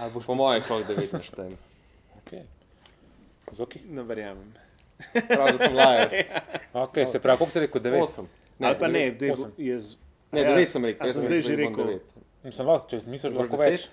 Ali 0.00 0.12
boš 0.12 0.26
Po 0.26 0.34
mojem, 0.34 0.62
kot 0.62 0.86
devet 0.86 1.12
naštem. 1.12 1.54
Okay. 2.18 2.42
Zoki? 3.52 3.80
Ne 3.86 4.02
verjamem. 4.02 4.52
Prav, 5.28 5.48
da 5.48 5.58
sem 5.58 5.74
lajer. 5.74 6.10
Okay, 6.74 7.06
se 7.06 7.20
pravi, 7.20 7.38
koliko 7.38 7.52
si 7.52 7.60
rekel? 7.60 7.80
Devet. 7.80 8.02
Osem. 8.02 8.26
Ne, 8.58 8.66
Ali 8.66 8.78
pa 8.78 8.88
ne, 8.88 8.98
devet. 9.00 9.18
dej, 9.18 9.30
bo- 9.32 9.50
jaz. 9.58 9.92
Ne, 10.32 10.40
Ja, 10.40 10.48
devet 10.48 10.68
sem 10.68 10.84
rekel. 10.84 11.06
jaz 11.06 11.14
sem 11.16 11.24
zdaj 11.24 11.40
že 11.40 11.56
rekel. 11.56 11.92
Mislim, 12.42 12.66
lahko, 12.66 12.88
če 12.88 13.00
misliš, 13.06 13.32
da 13.32 13.38
lahko 13.38 13.56
deset? 13.56 13.70
več. 13.70 13.84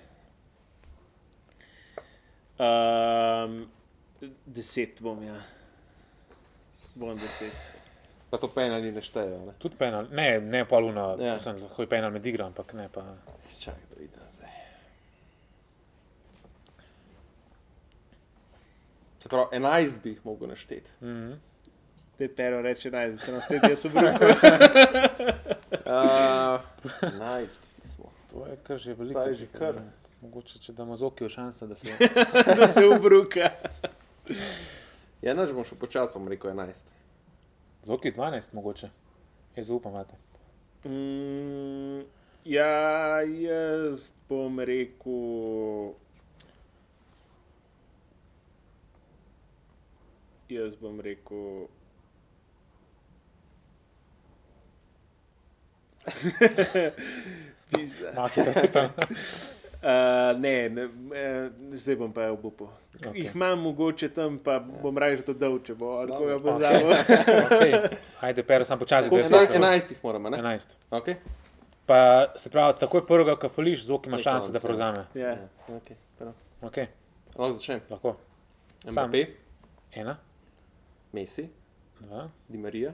Um, 2.58 3.54
deset 4.46 5.00
bom, 5.00 5.22
ja. 5.22 5.38
Bom 7.02 7.18
deset. 7.18 7.50
Pa 8.30 8.38
to 8.38 8.46
penali 8.48 8.92
ne 8.94 9.02
štejejo. 9.02 9.38
Ne? 9.44 9.52
Tudi 9.58 9.74
penal, 9.76 10.06
ne, 10.14 10.38
ne 10.40 10.62
pa 10.64 10.78
luna, 10.78 11.08
Ja. 11.18 11.32
ja. 11.34 11.38
sem 11.42 11.56
lahko 11.58 11.82
je 11.82 11.88
penal 11.90 12.10
med 12.14 12.26
igro, 12.26 12.46
ampak 12.46 12.72
ne 12.78 12.86
pa. 12.92 13.02
Čakaj, 13.58 13.82
da 13.90 13.96
vidim 13.98 14.22
zdaj. 14.30 14.48
Se 19.18 19.28
pravi, 19.28 19.56
11 19.58 19.98
bi 20.02 20.10
jih 20.14 20.20
mogel 20.26 20.48
našteti. 20.48 20.90
Mm 21.00 21.06
-hmm. 21.08 21.36
Te 22.18 22.28
pero 22.28 22.62
reče 22.62 22.90
naj, 22.90 23.10
da 23.10 23.16
se 23.16 23.32
nam 23.32 23.40
spet 23.40 23.62
jaz 23.68 23.84
obrnil. 23.86 24.12
Uh, 24.12 24.18
11 27.02 27.48
smo. 27.84 28.12
To 28.30 28.46
je 28.46 28.56
kar 28.62 28.78
že 28.78 28.94
veliko. 28.94 29.20
To 29.20 29.28
je 29.28 29.34
že 29.34 29.46
kar. 29.46 29.74
Mogoče, 30.20 30.58
če 30.58 30.72
damo 30.72 30.96
zoki 30.96 31.24
v 31.24 31.28
šanso, 31.28 31.66
da 31.66 31.74
se. 31.74 31.86
da 32.58 32.68
se 32.68 32.86
obruka. 32.86 33.50
Ja, 35.22 35.34
naš 35.34 35.52
bom 35.54 35.64
šel 35.64 35.78
počasi, 35.78 36.12
bom 36.14 36.28
rekel 36.28 36.50
11. 36.50 36.88
Zoki 37.86 38.10
12, 38.12 38.54
mogoče. 38.58 38.88
Jaz 39.56 39.66
zaupam, 39.66 39.92
imate. 39.92 40.16
Mm, 40.84 42.02
ja, 42.44 43.22
jaz 43.22 44.12
bom 44.28 44.60
rekel. 44.60 45.92
Jaz 50.48 50.76
bom 50.76 51.00
rekel. 51.00 51.66
Pizda. 57.70 58.28
Tam. 59.82 59.90
Uh, 59.90 60.40
ne, 60.40 60.68
ne 60.68 60.84
uh, 60.84 61.74
zdaj 61.74 61.96
bom 61.96 62.12
pa 62.14 62.30
obupo. 62.30 62.68
Okay. 62.94 63.16
Jih 63.18 63.34
imam 63.34 63.60
mogoče 63.60 64.08
tam, 64.14 64.38
pa 64.38 64.60
bom 64.60 64.98
raje 64.98 65.24
to 65.26 65.34
dal, 65.34 65.58
če 65.64 65.74
bo 65.74 65.96
ali 65.98 66.14
koga 66.14 66.38
bo. 66.38 66.54
Okay. 66.54 67.96
Ajde, 68.20 68.44
per, 68.46 68.64
sam 68.68 68.78
počasi. 68.78 69.10
Sekunde. 69.10 69.56
enajstih 69.56 69.98
moramo, 70.04 70.30
ne? 70.30 70.38
11. 70.38 70.76
Okay. 70.90 71.18
Pa 71.86 71.98
se 72.36 72.50
pravi, 72.50 72.78
takoj 72.78 73.06
prvega, 73.06 73.34
ko 73.36 73.50
fališ, 73.50 73.86
zvok 73.88 74.06
ima 74.06 74.18
šanso, 74.22 74.52
da 74.52 74.62
ja. 74.62 74.66
prevzame. 74.66 75.06
ja. 75.14 75.36
Okay. 75.68 75.98
prav. 76.18 76.34
Okay. 76.60 76.86
Lahko 77.34 77.54
začnem. 77.58 77.80
Lahko. 77.90 78.16
Mbappé, 78.86 79.26
Ena, 79.92 80.18
Messi, 81.12 81.48
dva, 82.00 82.28
Di 82.48 82.58
Marija, 82.58 82.92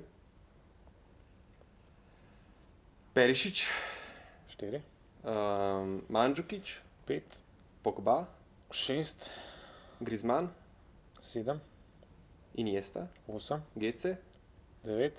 Perišič, 3.15 3.67
štiri, 4.53 4.81
um, 5.25 6.03
Mandžukič, 6.09 6.79
pet, 7.07 7.37
Pogba, 7.83 8.27
šest, 8.71 9.31
Grizman, 10.01 10.51
sedem, 11.21 11.61
Iniesta, 12.55 13.09
osem, 13.29 13.63
Gece, 13.77 14.17
devet, 14.85 15.19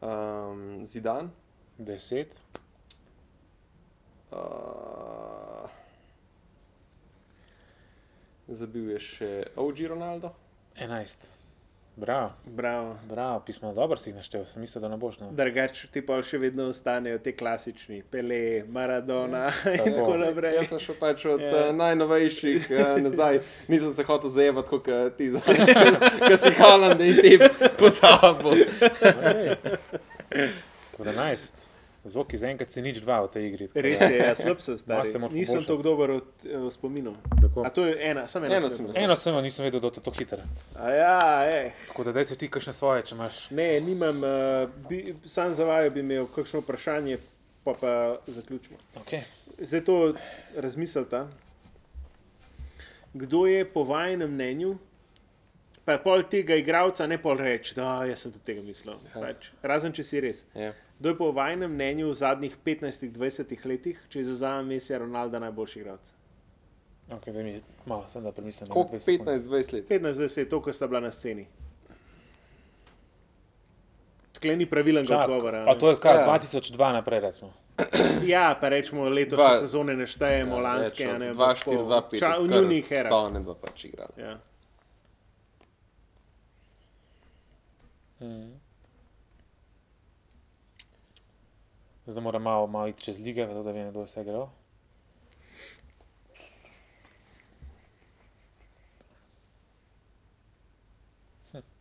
um, 0.00 0.84
Zidan, 0.84 1.30
deset, 1.78 2.34
uh, 4.32 5.68
zabil 8.48 8.94
je 8.96 9.00
še 9.00 9.32
OG 9.56 9.84
Ronaldo. 9.92 10.32
enajst. 10.74 11.37
Bravo. 12.00 12.30
Bravo. 12.46 12.96
Bravo, 13.08 13.40
pismo 13.40 13.72
dobro 13.74 13.98
si 13.98 14.10
jih 14.10 14.16
naštel, 14.16 14.44
sem 14.44 14.60
mislil, 14.60 14.82
da 14.82 14.88
ne 14.88 14.96
boš. 14.96 15.18
No. 15.18 15.30
Drugač 15.34 15.80
ti 15.90 16.02
pa 16.06 16.20
še 16.22 16.38
vedno 16.38 16.68
ostanejo 16.70 17.18
ti 17.18 17.32
klasični, 17.34 18.04
Pele, 18.10 18.62
Maradona 18.70 19.48
ja, 19.50 19.72
in 19.74 19.96
tako 19.96 20.14
naprej. 20.20 20.54
Jaz 20.60 20.70
sem 20.70 20.82
šel 20.84 20.98
pač 21.00 21.24
od 21.26 21.42
ja. 21.42 21.50
uh, 21.50 21.74
najnovejših 21.74 22.70
uh, 22.70 22.94
nazaj, 23.06 23.40
nisem 23.66 23.94
se 23.98 24.06
hotel 24.06 24.30
zajevati 24.30 24.70
kot 24.70 24.90
uh, 24.94 25.08
ti, 25.18 25.32
ki 26.28 26.38
si 26.38 26.54
Halan, 26.60 26.94
da 26.98 27.08
jih 27.10 27.18
ti 27.18 27.34
pozabil. 27.82 28.62
12. 31.02 31.67
Zvok 32.08 32.32
je 32.32 32.38
zaenkrat 32.38 32.70
se 32.70 32.82
nič 32.82 33.00
dva 33.04 33.20
v 33.26 33.30
tej 33.32 33.46
igri. 33.48 33.68
Res 33.74 34.00
je, 34.00 34.16
ja, 34.16 34.34
slab 34.34 34.62
sem 34.64 34.78
star. 34.78 35.06
Nisem 35.32 35.64
tako 35.64 35.82
dober 35.82 36.10
od 36.18 36.28
eh, 36.44 36.56
uh, 36.56 36.66
spominov. 36.72 37.14
To 37.74 37.84
je 37.86 37.94
ena, 38.10 38.28
samo 38.28 38.46
ena. 38.46 38.56
Eno 38.56 38.70
sem, 38.70 38.88
eno 38.96 39.16
sem, 39.16 39.36
nisem 39.44 39.68
vedel, 39.68 39.80
da 39.80 39.92
je 39.92 40.04
to 40.04 40.14
hitro. 40.16 40.42
Ja, 40.74 41.44
eh. 41.44 41.72
Tako 41.88 42.08
da 42.08 42.16
dajte 42.16 42.38
ti 42.40 42.48
kakšne 42.48 42.72
svoje, 42.72 43.04
če 43.08 43.14
imaš. 43.14 43.42
Ne, 43.50 43.68
nimam, 43.84 44.24
uh, 44.24 44.70
bi, 44.88 45.14
sam 45.28 45.54
za 45.54 45.68
vajo 45.68 45.92
bi 45.92 46.00
imel 46.00 46.26
kakšno 46.34 46.64
vprašanje, 46.64 47.20
pa 47.64 47.76
pa 47.76 47.92
zaključimo. 48.26 48.80
Okay. 49.04 49.22
Zdaj 49.58 49.84
to 49.84 50.14
razmislite. 50.56 51.26
Kdo 53.14 53.46
je 53.46 53.64
po 53.64 53.84
vašem 53.84 54.30
mnenju 54.30 54.76
pa 55.88 55.96
pol 55.98 56.22
tega 56.24 56.52
igralca 56.54 57.06
ne 57.06 57.16
pol 57.18 57.38
reči, 57.38 57.72
da 57.74 58.04
jaz 58.04 58.20
sem 58.20 58.32
do 58.32 58.40
tega 58.40 58.60
mislil. 58.62 58.98
Pač, 59.14 59.48
razen 59.62 59.90
če 59.90 60.04
si 60.04 60.20
res. 60.20 60.42
Ja. 60.54 60.74
Kdo 60.98 61.08
je 61.08 61.16
po 61.16 61.30
vašem 61.32 61.64
mnenju 61.66 62.08
v 62.08 62.14
zadnjih 62.14 62.56
15-20 62.60 63.64
letih, 63.64 64.00
če 64.08 64.20
izuzamem 64.20 64.66
Mesija 64.68 64.98
Ronalda, 64.98 65.40
najboljši 65.40 65.78
igralec? 65.78 66.12
Okay, 67.10 67.32
da 67.32 67.40
mi 67.40 67.54
malo, 67.86 68.04
sem 68.06 68.20
da 68.20 68.32
premislim. 68.32 68.68
Koliko? 68.68 68.98
15-20 68.98 69.72
let. 69.72 69.88
15-20, 69.88 70.44
to, 70.46 70.60
ko 70.60 70.72
sta 70.72 70.86
bila 70.86 71.00
na 71.00 71.10
sceni. 71.10 71.46
Tukaj 74.32 74.56
ni 74.56 74.66
pravilen 74.66 75.02
odgovor. 75.04 75.54
a 75.56 75.74
to 75.74 75.90
je 75.90 75.96
kar 75.98 76.14
Ja. 76.16 76.26
2002 76.28 76.92
naprej, 76.92 77.20
recimo. 77.22 77.52
Ja, 78.26 78.58
pa 78.60 78.68
rečemo, 78.68 79.06
letošnje 79.06 79.38
Dva- 79.38 79.60
sezone 79.60 79.94
ne 79.94 80.06
štejemo, 80.06 80.56
ja, 80.56 80.62
lanske. 80.62 81.04
a 81.06 81.14
ne, 81.14 81.26
2, 81.26 81.30
ampak 81.32 81.56
4, 81.56 81.64
tako, 81.64 81.84
2, 81.84 82.02
5. 82.10 82.18
ča- 82.18 82.38
V 82.38 82.48
njunih 82.50 82.86
erah. 82.92 83.06
Stavne 83.06 83.40
dva 83.40 83.54
pač 83.56 83.84
igrali. 83.84 84.14
Ja. 84.18 84.34
Zdaj 92.06 92.22
moram 92.22 92.42
malo, 92.42 92.66
malo 92.66 92.88
iti 92.88 93.02
čez 93.02 93.18
lige, 93.18 93.46
zato 93.46 93.62
da 93.62 93.72
vem, 93.72 93.90
kdo 93.90 94.00
je 94.00 94.06
vse 94.06 94.20
igral. 94.20 94.48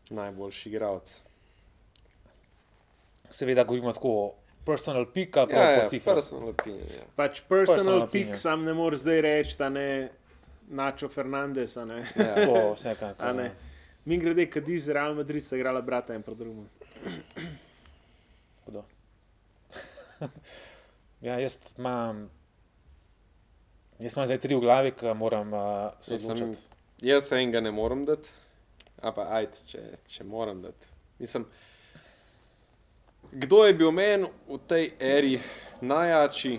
Najboljši 0.09 0.69
igralec. 0.69 1.22
Seveda 3.30 3.64
govorimo 3.64 3.93
tako 3.93 4.09
o 4.09 4.34
personal 4.65 5.05
pick 5.05 5.38
ali 5.38 5.47
pa 5.47 5.55
Ja, 5.55 5.64
ja, 5.64 5.72
ja, 5.72 5.81
po 5.81 5.89
cifrah. 5.89 6.15
personal 6.15 6.49
opinion. 6.49 6.88
Ja. 6.89 7.03
Pač 7.15 7.41
personal, 7.41 7.47
Personal 7.47 7.68
personal 7.68 8.01
opinion. 8.01 8.27
pick 8.27 8.39
sam 8.39 8.64
ne 8.64 8.73
moreš 8.73 8.99
zdaj 8.99 9.22
reči, 9.22 9.55
da 9.57 9.69
ne 9.69 10.09
Načo 10.69 11.09
Fernandez. 11.09 11.77
a 11.77 11.85
Ne. 11.85 12.05
Ja. 12.15 12.45
To 12.45 12.73
vsekakor. 12.73 13.27
A 13.27 13.34
ne. 13.34 13.51
Mi 14.07 14.17
grede, 14.17 14.45
Kadiz, 14.49 14.88
Real 14.88 15.15
Madrid 15.15 15.43
sta 15.43 15.57
igrala 15.57 15.81
brata 15.81 16.15
en 16.15 16.23
proti 16.23 16.39
drugemu. 16.39 16.65
Hudo. 18.65 18.84
ja, 21.27 21.39
jaz 21.39 21.57
imam. 21.77 22.29
Jaz 23.99 24.15
imam 24.15 24.25
zdaj 24.29 24.39
tri 24.39 24.55
v 24.55 24.61
glavi, 24.63 24.93
ki 24.95 25.11
moram 25.13 25.51
uh, 25.53 25.59
se 25.99 26.13
Jaz 26.13 26.21
sem- 26.23 26.31
odločiti. 26.38 26.67
Jaz 27.03 27.31
enega 27.35 27.59
ne 27.61 27.71
morem 27.71 28.05
dati, 28.07 28.29
a 29.03 29.11
pa 29.11 29.27
ajde, 29.41 29.59
če, 29.67 29.81
če 30.07 30.23
moram 30.23 30.61
dati. 30.63 30.88
Mislim, 31.19 31.43
kdo 33.31 33.65
je 33.67 33.73
bil 33.73 33.91
meni 33.91 34.29
v 34.47 34.57
tej 34.71 34.88
eri 34.99 35.34
najjači, 35.81 36.55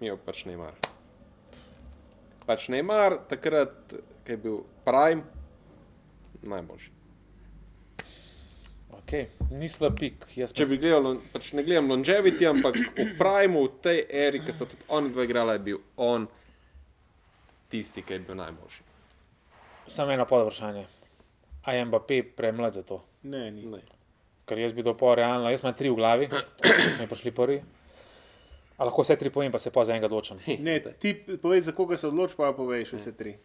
mi 0.00 0.06
je 0.06 0.16
pač 0.16 0.44
Neymar. 0.46 0.78
Pač 2.46 2.68
Neymar, 2.70 3.18
takrat, 3.28 3.74
ko 4.22 4.30
je 4.30 4.38
bil 4.38 4.62
Prime, 4.86 5.26
najboljši. 6.52 6.96
Okay. 9.06 9.26
Ni 9.50 9.68
slab 9.68 9.94
pik. 10.00 10.24
Jaz 10.34 10.50
Če 10.56 10.66
bi 10.66 10.80
gledal, 10.82 11.20
pač 11.30 11.52
ne 11.54 11.62
gledam 11.62 11.92
longevity, 11.92 12.48
ampak 12.48 12.78
v 12.96 13.12
Primeu, 13.18 13.68
v 13.68 13.78
tej 13.84 14.00
eri, 14.10 14.40
ki 14.42 14.54
sta 14.54 14.66
tudi 14.66 14.82
oni 14.90 15.12
dva 15.14 15.26
igrala, 15.28 15.54
je 15.54 15.62
bil 15.68 15.78
on 16.02 16.26
tisti, 17.70 18.02
ki 18.02 18.16
je 18.16 18.24
bil 18.26 18.38
najboljši. 18.40 18.86
Samo 19.86 20.10
eno 20.10 20.26
pod 20.26 20.46
vprašanje. 20.46 20.86
A 21.66 21.74
je 21.76 21.84
Mbappé 21.86 22.22
premlad 22.36 22.74
za 22.74 22.82
to? 22.82 22.98
Ne, 23.22 23.50
ni. 23.50 23.66
Ne. 23.70 23.82
Ker 24.46 24.58
jaz 24.58 24.74
bi 24.74 24.82
to 24.86 24.96
po 24.98 25.14
realno, 25.14 25.50
jaz 25.50 25.62
imam 25.62 25.74
tri 25.74 25.90
v 25.90 25.98
glavi, 25.98 26.28
ki 26.62 26.90
smo 26.94 27.06
prišli 27.10 27.34
prvi. 27.34 27.60
A 28.76 28.84
lahko 28.84 29.06
vse 29.06 29.16
tri 29.18 29.30
povem, 29.30 29.54
pa 29.54 29.62
se 29.62 29.70
pa 29.70 29.86
za 29.86 29.94
enega 29.94 30.10
odločim. 30.10 30.42
Ne, 30.66 30.80
ti 30.98 31.14
povej, 31.14 31.62
za 31.70 31.72
koga 31.74 31.96
se 31.96 32.10
odločiš, 32.10 32.36
pa 32.38 32.52
poveš 32.54 32.98
vse 32.98 33.14
tri. 33.16 33.38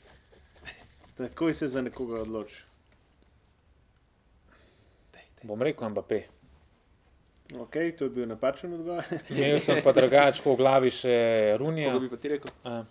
Takoj 1.22 1.54
se 1.54 1.70
za 1.70 1.86
nekoga 1.86 2.22
odločiš. 2.26 2.71
Bom 5.44 5.60
rekel 5.60 5.90
Mbappé. 5.90 6.24
Ok, 7.54 7.74
to 7.92 8.06
je 8.06 8.10
bil 8.12 8.26
napačen 8.26 8.74
odgovor. 8.74 9.04
Imel 9.30 9.60
sem 9.60 9.82
pa 9.82 9.92
drugačko 9.92 10.50
v 10.50 10.58
glavi 10.58 10.90
še 10.90 11.16
Runija. 11.58 11.90
Kako 11.90 12.00
bi 12.00 12.10
pa 12.10 12.18
ti 12.18 12.30
rekel? 12.30 12.52
A, 12.64 12.84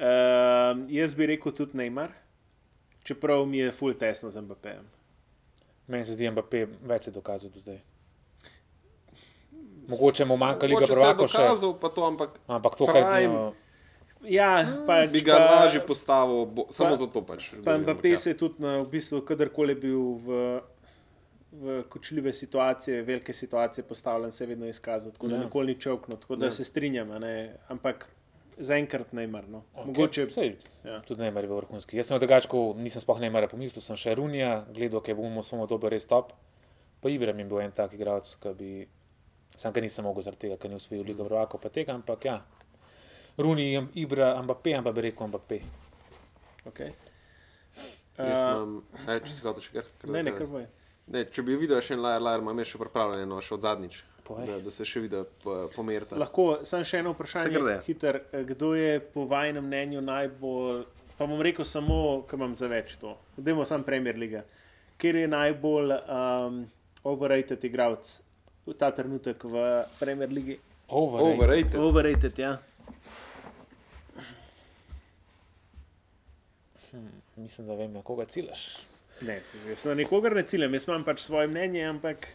Uh, 0.00 0.06
jaz 0.88 1.12
bi 1.12 1.26
rekel 1.26 1.52
tudi 1.52 1.76
Neymar, 1.76 2.08
čeprav 3.04 3.42
mi 3.44 3.58
je 3.58 3.68
full 3.70 3.92
tesno 3.94 4.30
z 4.30 4.40
Mbappéjem. 4.40 4.86
Meni 5.86 6.06
se 6.06 6.14
zdi 6.14 6.24
Mbappé 6.26 6.62
več 6.82 7.04
je 7.04 7.12
dokazal 7.12 7.50
do 7.50 7.60
zdaj. 7.60 7.82
Mogoče 9.86 10.24
mu 10.24 10.36
manjka 10.36 10.64
Liga 10.64 10.74
Mogoče 10.78 10.86
se 10.86 10.92
je 10.94 11.02
prvakov 11.02 11.26
še. 11.26 11.36
dokazal, 11.38 11.74
pa 11.76 11.88
to, 11.90 12.06
ampak 12.06 12.30
Ampak 12.48 12.72
to, 12.74 12.86
kaj 12.86 13.02
Prime. 13.04 13.42
Ja, 14.22 14.48
pač 14.86 15.10
bi 15.10 15.20
ga 15.20 15.36
pa- 15.36 15.50
lažje 15.58 15.80
postavil, 15.82 16.46
bo, 16.46 16.66
samo 16.70 16.90
pa- 16.90 16.96
zato 16.98 17.20
pač. 17.22 17.50
Pa 17.60 17.76
Mbappé 17.76 18.10
ga. 18.10 18.16
se 18.18 18.30
je 18.30 18.38
tudi 18.38 18.56
na, 18.58 18.78
v 18.78 18.88
bistvu, 18.88 19.20
kadarkoli 19.22 19.72
je 19.72 19.80
bil 19.82 20.00
v, 20.18 20.26
v 21.52 21.82
kočljive 21.84 22.32
situacije, 22.32 23.02
velike 23.02 23.32
situacije 23.32 23.84
postavljen, 23.84 24.32
se 24.32 24.44
je 24.44 24.48
vedno 24.48 24.66
izkazal, 24.66 25.12
tako 25.12 25.28
da 25.28 25.34
Ja. 25.34 25.44
nikoli 25.44 25.66
ni 25.66 25.80
čovknil, 25.80 26.18
tako 26.18 26.36
da 26.36 26.44
Ja. 26.44 26.50
se 26.50 26.64
strinjam, 26.64 27.10
a 27.10 27.18
ne, 27.18 27.32
ampak 27.68 28.06
zaenkrat 28.58 29.12
Neymar. 29.12 29.48
No. 29.48 29.62
Okay. 29.74 29.86
Mogoče, 29.86 30.30
Sej, 30.30 30.56
ja. 30.84 31.00
tudi 31.00 31.20
Neymar 31.22 31.44
je 31.44 31.48
bil 31.48 31.56
vrhunski. 31.56 31.96
Jaz 31.96 32.06
sem 32.06 32.18
drugačko, 32.18 32.74
nisem 32.76 33.00
sploh 33.00 33.20
Neymara 33.20 33.48
pomislil, 33.48 33.82
sem 33.82 33.96
še 33.96 34.14
Runija, 34.14 34.64
gledal, 34.70 35.00
ker 35.00 35.14
bomo 35.14 35.42
samo 35.42 35.66
dobil 35.66 35.90
res 35.90 36.06
top. 36.06 36.32
Pa 37.00 37.08
Ibrahim 37.08 37.38
je 37.38 37.44
bil 37.46 37.60
en 37.60 37.72
tak 37.72 37.92
igralec, 37.92 38.36
ki 38.36 38.54
bi, 38.54 38.86
sam 39.50 39.72
ga 39.72 39.80
nisem 39.80 40.04
mogel 40.04 40.22
zaradi 40.22 40.40
tega, 40.40 40.56
ker 40.56 40.70
ni 40.70 40.76
usvojil 40.76 41.02
Liga 41.04 41.24
prvakov, 41.24 41.60
pa 41.60 41.68
tega, 41.68 41.94
ampak 41.94 42.24
ja. 42.24 42.42
Runi, 43.38 43.72
Ibra, 43.94 44.34
Mbappé, 44.42 44.74
ampak 44.76 44.94
bi 44.94 45.00
rekel 45.00 45.26
Mbappé. 45.26 45.60
okay. 46.66 46.92
Jaz 48.18 48.42
Uh, 48.42 48.50
imam, 48.50 48.82
e, 49.08 49.20
če 49.24 49.32
si 49.32 49.42
hotel 49.42 49.62
še 49.64 49.72
kar. 49.72 49.84
ne, 50.04 50.22
ne, 50.22 50.32
kar 50.36 50.46
boje. 50.46 50.66
Ne, 51.10 51.24
če 51.26 51.42
bi 51.42 51.56
videl 51.58 51.80
še 51.82 51.96
en 51.96 52.04
lajer, 52.04 52.22
lajer, 52.22 52.42
imam 52.44 52.62
še 52.62 52.78
pripravljeno, 52.78 53.40
še 53.42 53.56
od 53.56 53.66
zadnjič. 53.66 53.98
Povej. 54.30 54.46
Da, 54.46 54.58
da 54.62 54.70
se 54.70 54.86
še 54.86 55.02
vidi 55.02 55.20
pomerta. 55.74 56.14
Lahko 56.20 56.60
samo 56.66 56.86
še 56.86 57.00
eno 57.02 57.16
vprašanje. 57.16 57.80
Hiter, 57.86 58.20
kdo 58.52 58.76
je 58.78 59.00
po 59.02 59.24
vašem 59.30 59.58
mnenju 59.64 60.04
najbolj, 60.06 60.84
pa 61.18 61.26
bom 61.26 61.42
rekel 61.42 61.66
samo, 61.66 62.22
kaj 62.30 62.38
imam 62.38 62.54
za 62.54 62.70
več 62.70 62.94
to. 63.00 63.16
Dajmo 63.36 63.66
sam 63.66 63.82
Premier 63.86 64.18
League. 64.22 64.44
Kjer 65.02 65.18
je 65.24 65.30
najbolj 65.32 65.96
um, 65.98 66.60
overrated 67.10 67.64
igralec 67.66 68.12
v 68.68 68.76
ta 68.78 68.92
trenutek 68.94 69.42
v 69.42 69.64
Premier 69.98 70.30
League? 70.30 70.60
Overrated. 70.86 71.34
Overrated. 71.34 71.80
Overrated, 71.80 72.38
ja. 72.38 72.52
Mislim, 77.40 77.66
da 77.66 77.74
vem, 77.74 77.90
na 77.96 78.02
koga 78.06 78.28
ciljaš. 78.30 78.89
Ne, 79.26 79.40
jaz 79.68 79.84
na 79.84 79.94
nikogar 79.94 80.34
ne 80.36 80.42
ciljem, 80.48 80.74
jaz 80.74 80.86
imam 80.88 81.04
pač 81.04 81.20
svoje 81.20 81.48
mnenje, 81.50 81.82
ampak 81.88 82.28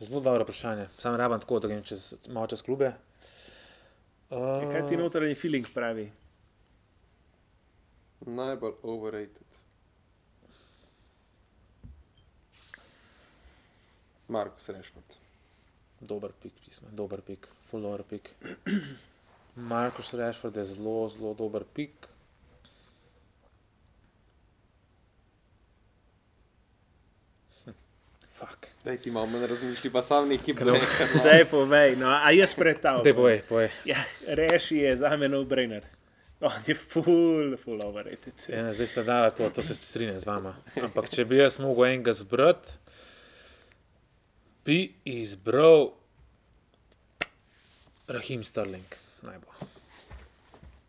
Zelo 0.00 0.20
dobro 0.20 0.42
vprašanje. 0.42 0.86
Sam 0.98 1.16
rabam 1.16 1.40
tako, 1.40 1.58
da 1.58 1.68
grem 1.68 1.82
čez, 1.82 2.14
malo 2.28 2.46
čez 2.46 2.62
klube. 2.62 2.92
Uh, 4.30 4.72
kaj 4.72 4.86
ti 4.88 4.96
notranji 4.96 5.34
feeling 5.34 5.66
pravi? 5.74 6.12
Najbolj 8.26 8.74
overrated. 8.82 9.58
Markus 14.28 14.68
Rešford. 14.68 15.18
Dober 16.00 16.30
pik, 16.42 16.52
pisma, 16.64 16.88
dober 16.92 17.20
pik, 17.20 17.48
full 17.70 17.82
dober 17.82 18.02
pik. 18.02 18.30
Markus 19.58 20.14
Rashford 20.14 20.56
je 20.56 20.64
zelo, 20.64 21.08
zelo 21.08 21.34
dober 21.34 21.64
pik. 21.74 22.06
Hm, 27.64 27.74
Fuck. 28.38 28.66
Daj 28.84 28.96
ti 28.96 29.10
malo 29.10 29.26
manj 29.26 29.46
razmišljati, 29.46 29.92
pa 29.92 30.02
sam 30.02 30.28
neki 30.28 30.52
blek. 30.52 30.82
Daj 31.24 31.44
povej, 31.50 31.96
no, 31.96 32.06
a 32.06 32.30
jaz 32.30 32.54
pred 32.54 32.80
ta. 32.80 33.00
Dej, 33.02 33.14
povej, 33.14 33.42
povej. 33.48 33.70
Ja, 33.84 33.98
reši 34.26 34.76
je 34.76 34.96
za 34.96 35.16
me 35.16 35.28
no-brainer. 35.28 35.82
On 36.40 36.62
je 36.66 36.74
full, 36.74 37.56
full 37.58 37.80
overrated. 37.82 38.46
Ja, 38.48 38.72
zdaj 38.72 38.86
ste 38.86 39.02
dali 39.02 39.30
to, 39.34 39.50
to 39.50 39.62
se 39.62 39.74
strinjam 39.74 40.20
z 40.20 40.26
vama. 40.26 40.54
Ampak 40.78 41.10
če 41.10 41.24
bi 41.26 41.40
jaz 41.42 41.58
mogel 41.58 41.90
enega 41.90 42.14
zbrati, 42.14 42.78
bi 44.62 44.94
izbral 45.04 45.90
Rahim 48.08 48.44
Sterling. 49.18 49.42
Najbolj. 49.42 49.68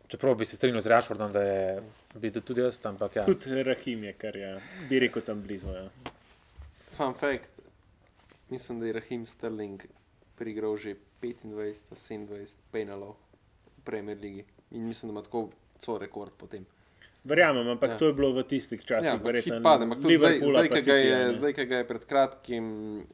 Čeprav 0.08 0.34
bi 0.34 0.46
se 0.46 0.56
strinjal 0.56 0.80
z 0.80 0.86
Rashfordom, 0.86 1.32
da 1.32 1.40
je 1.40 1.82
bil 2.14 2.32
tudi 2.34 2.60
jaz, 2.60 2.80
ampak 2.84 3.16
ja. 3.16 3.24
Tudi 3.24 3.62
Rahim 3.62 4.04
je, 4.04 4.12
kar 4.14 4.36
je, 4.36 4.60
bi 4.88 4.98
rekel 4.98 5.22
tam 5.22 5.42
blizu. 5.42 5.68
Ja. 5.68 5.84
Fun 6.90 7.14
fact. 7.14 7.60
Mislim, 8.48 8.80
da 8.80 8.86
je 8.86 8.92
Rahim 8.92 9.26
Sterling 9.26 9.82
prigral 10.36 10.76
že 10.76 10.96
25-27 11.22 12.26
penalov 12.70 13.14
v 13.76 13.84
Premier 13.84 14.18
Ligi. 14.18 14.44
In 14.70 14.88
mislim, 14.88 15.08
da 15.08 15.12
ima 15.12 15.22
tako 15.22 15.50
cel 15.78 15.98
rekord 15.98 16.32
potem. 16.32 16.66
Verjamem, 17.24 17.68
ampak 17.68 17.88
Ja. 17.88 17.94
ja. 17.94 17.98
to 17.98 18.06
je 18.06 18.12
bilo 18.12 18.32
v 18.32 18.42
tistih 18.42 18.80
časih, 18.80 19.06
Ja, 19.06 19.16
verjetno. 19.16 19.60
pade, 19.62 19.84
ampak 19.84 20.00
tudi 20.00 20.16
zdaj, 20.16 20.40
zdaj, 20.40 20.68
ki 20.68 20.82
ga 20.82 20.94
je, 20.94 21.16
ne. 21.18 21.32
zdaj, 21.32 21.52
ga 21.52 21.76
je 21.76 21.86
pred 21.86 22.04
kratkim 22.04 22.64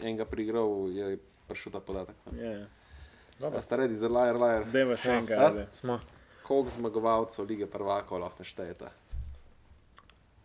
enega 0.01 0.25
prigral, 0.25 0.71
je 0.89 1.19
prišel 1.47 1.73
ta 1.73 1.81
podatek. 1.81 2.15
Ja, 2.33 2.33
Dobro. 2.33 2.67
A 3.43 3.63
ste 3.63 3.77
redi 3.77 3.95
za 3.97 4.09
lajer, 4.09 4.37
lajer? 4.37 4.65
Deva 4.73 4.97
še 4.97 5.09
Ja. 5.09 5.19
enega. 5.19 5.35
A? 5.37 5.47
ajde. 5.49 5.67
Smo. 5.73 6.01
Koliko 6.43 6.71
zmagovalcev 6.71 7.45
lige 7.45 7.67
prvakov 7.67 8.21
lahko 8.21 8.39
naštejete? 8.39 8.89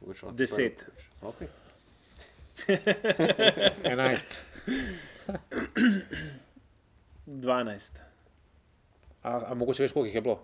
Od 0.02 0.36
Deset. 0.36 0.86
prve. 1.22 1.30
Okay. 1.32 1.48
11. 3.84 4.38
12. 7.28 7.92
A, 9.24 9.42
a 9.48 9.54
mogoče 9.54 9.84
veš, 9.84 9.92
koliko 9.94 10.06
jih 10.06 10.16
je 10.16 10.22
bilo? 10.22 10.44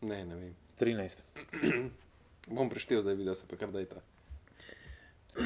Ne, 0.00 0.24
ne 0.24 0.34
vem. 0.34 0.54
13. 0.80 1.22
Bom 2.54 2.70
preštel 2.70 3.02
zdaj, 3.02 3.14
videl 3.14 3.34
se 3.34 3.46
pa 3.46 3.56
kar 3.56 3.70
dajta. 3.70 4.02
Uh, 5.38 5.44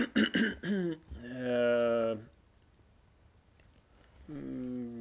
mm, 4.28 4.95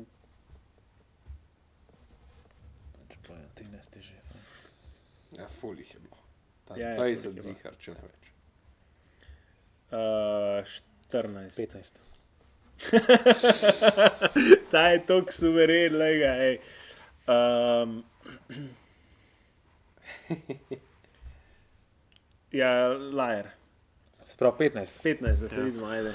Čeprav 3.85 3.97
je 3.97 3.97
13 3.97 3.97
je 3.97 4.01
že. 4.01 4.13
Ja, 5.41 5.47
ful 5.47 5.77
jih 5.79 5.93
je 5.93 5.99
bilo. 5.99 6.17
Ja, 6.69 6.75
ja, 6.77 6.89
ja, 6.89 6.95
ful 6.95 7.05
jih 7.05 7.17
20 7.17 7.35
je 7.35 7.41
zihar, 7.41 7.73
če 7.77 7.91
ne 7.91 7.97
več. 8.01 8.23
uh, 9.91 10.65
14. 11.11 11.57
15. 11.57 11.93
Ta 14.71 14.87
je 14.87 15.05
tako 15.05 15.31
suveren, 15.31 15.97
lega. 15.97 16.35
ej. 16.35 16.59
Um, 17.27 18.03
ja, 22.51 22.87
lajer. 22.93 23.47
Sprav 24.25 24.57
15. 24.57 25.01
15, 25.03 25.41
da 25.41 25.47
te 25.47 25.55
Ja. 25.55 25.59
ja. 25.59 25.65
vidimo, 25.65 25.85
ajde. 25.85 26.13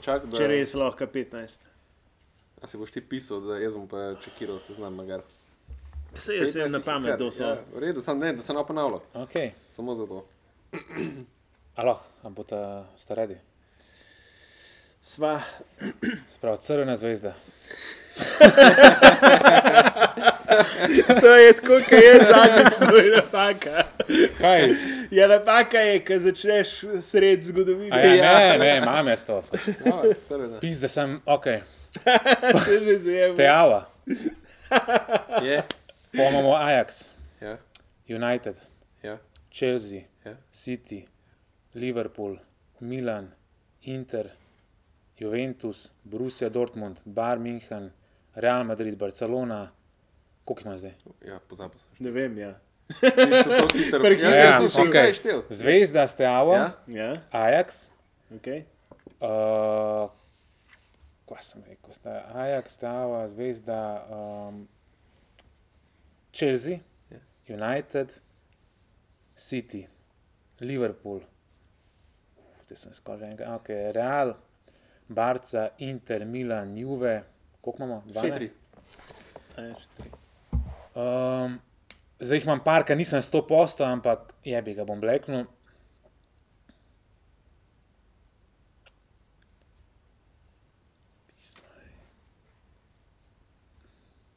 čak, 0.02 0.26
da... 0.26 0.36
Če 0.36 0.46
res 0.46 0.74
lahko 0.74 1.06
15. 1.06 1.60
A 2.62 2.66
si 2.66 2.78
boš 2.80 2.90
ti 2.90 3.00
pisal, 3.04 3.40
da 3.44 3.58
jaz 3.60 3.74
bom 3.76 3.88
pa 3.88 4.14
čekiral 4.20 4.58
seznam 4.58 4.94
magar. 4.96 5.22
Se 6.18 6.36
jaz 6.36 6.54
vem 6.54 6.72
na 6.72 6.78
15 6.78 6.84
pamet, 6.84 7.10
kar, 7.10 7.16
kdo 7.16 7.30
so. 7.30 7.44
Ja, 7.44 7.56
v 7.74 7.82
redu, 7.84 8.02
sam 8.02 8.18
ne, 8.18 8.32
da 8.32 8.42
se 8.42 8.54
ne 8.54 8.64
ponavlja. 8.66 9.00
Okay. 9.14 9.50
Samo 9.70 9.94
zato. 9.94 10.24
Alo, 11.76 11.98
a 12.22 12.28
bo 12.30 12.42
ta 12.42 12.86
staredi. 12.96 13.36
Sva. 15.02 15.40
Sprav 16.34 16.56
crvena 16.56 16.96
zvezda. 16.96 17.34
To 21.20 21.36
je 21.36 21.52
tako, 21.52 21.74
kot 21.88 21.92
je 21.92 22.24
zadnjič, 22.24 22.74
to 22.78 22.96
je 22.96 23.16
napaka. 23.16 23.82
Kaj? 24.40 24.68
Ja, 25.10 25.26
napaka 25.28 25.78
je, 25.78 25.98
ko 26.04 26.18
začneš 26.18 26.68
sred 27.02 27.44
zgodovine. 27.44 27.92
A 27.92 27.98
ja, 28.00 28.38
ne, 28.38 28.58
ne, 28.58 28.76
imam 28.78 29.08
jaz 29.08 29.24
to. 29.26 29.42
Ja, 29.84 30.00
crvena. 30.28 30.60
Pis, 30.60 30.78
da 30.80 30.88
sem, 30.88 31.20
ok, 31.26 31.46
To 32.66 32.72
je 32.72 32.80
že 35.42 35.62
imamo 36.30 36.54
Ajax, 36.54 37.08
Ja, 37.40 37.58
United, 38.08 38.56
ja, 39.02 39.18
Chelsea, 39.50 40.00
ja. 40.24 40.36
City, 40.52 41.06
Liverpool, 41.74 42.38
Milan, 42.80 43.32
Inter, 43.82 44.30
Juventus, 45.18 45.92
Borussia 46.04 46.48
Dortmund, 46.48 46.96
Bayern 47.04 47.42
München, 47.42 47.90
Real 48.34 48.64
Madrid, 48.64 48.96
Barcelona. 48.96 49.72
Koliko 50.44 50.68
ima 50.68 50.78
zdaj? 50.78 50.92
Ja, 51.26 51.38
pozabil 51.40 51.78
sem. 51.78 51.90
Ne 51.98 52.10
vem, 52.10 52.38
ja. 52.38 52.54
Prehitro 54.02 54.30
Ja, 54.30 54.58
sem 54.60 54.68
se 54.68 54.82
zdaj 54.88 55.12
štel. 55.12 55.42
Zvezda, 55.50 56.08
Stejava, 56.08 56.54
Ja? 56.54 56.72
Ja, 56.88 57.12
Ajax, 57.32 57.88
ok. 58.30 58.46
uh, 59.20 60.10
kaj 61.26 61.42
sem 61.42 61.62
rekel, 61.64 61.92
sta 61.92 62.30
Ajax, 62.34 62.72
Stejava, 62.72 63.28
Zvezda, 63.28 64.06
um, 64.10 64.68
Chelsea, 66.36 66.78
Ja. 67.10 67.18
United, 67.48 68.10
City, 69.38 69.82
Liverpool, 70.60 71.20
zdaj 72.64 72.78
sem 72.78 72.92
skoraj 72.92 73.28
enega, 73.28 73.54
ok, 73.54 73.68
Real, 73.94 74.34
Barca, 75.08 75.68
Inter, 75.80 76.24
Milan, 76.26 76.76
Juve, 76.76 77.14
koliko 77.60 77.82
imamo? 77.82 78.00
Še 78.02 78.12
Dvanajst? 78.12 78.36
tri. 78.36 78.48
Ajde, 79.56 79.74
še 79.74 79.88
tri. 79.96 80.10
Um, 80.96 81.58
zdaj 82.18 82.40
jih 82.40 82.48
imam 82.48 82.62
par, 82.64 82.84
ker 82.84 82.96
nisem 82.96 83.22
100 83.22 83.42
posto, 83.46 83.84
ampak 83.86 84.34
je 84.44 84.62
bi 84.62 84.74
ga 84.74 84.84
bom 84.84 85.00
bleknil. 85.00 85.46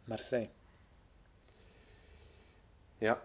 Marsej. 0.08 0.50
Ja, 3.02 3.18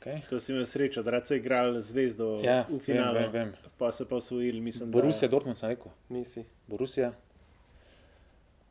Okay. 0.00 0.22
To 0.30 0.40
si 0.40 0.52
imel 0.52 0.64
srečo, 0.64 1.02
da 1.02 1.20
so 1.20 1.34
igrali 1.34 1.82
zvezdo 1.82 2.40
Ja, 2.42 2.64
v 2.70 2.78
finalu. 2.78 3.14
vem, 3.14 3.32
vem, 3.32 3.32
vem. 3.32 3.72
Pa 3.78 3.92
se 3.92 4.08
pa 4.08 4.16
osvojili, 4.16 4.60
mislim. 4.60 4.90
Borussia, 4.90 5.28
da... 5.28 5.30
Dortmund 5.30 5.58
sem 5.58 5.68
rekel. 5.68 5.92
nisi. 6.08 6.44
Borussia. 6.66 7.12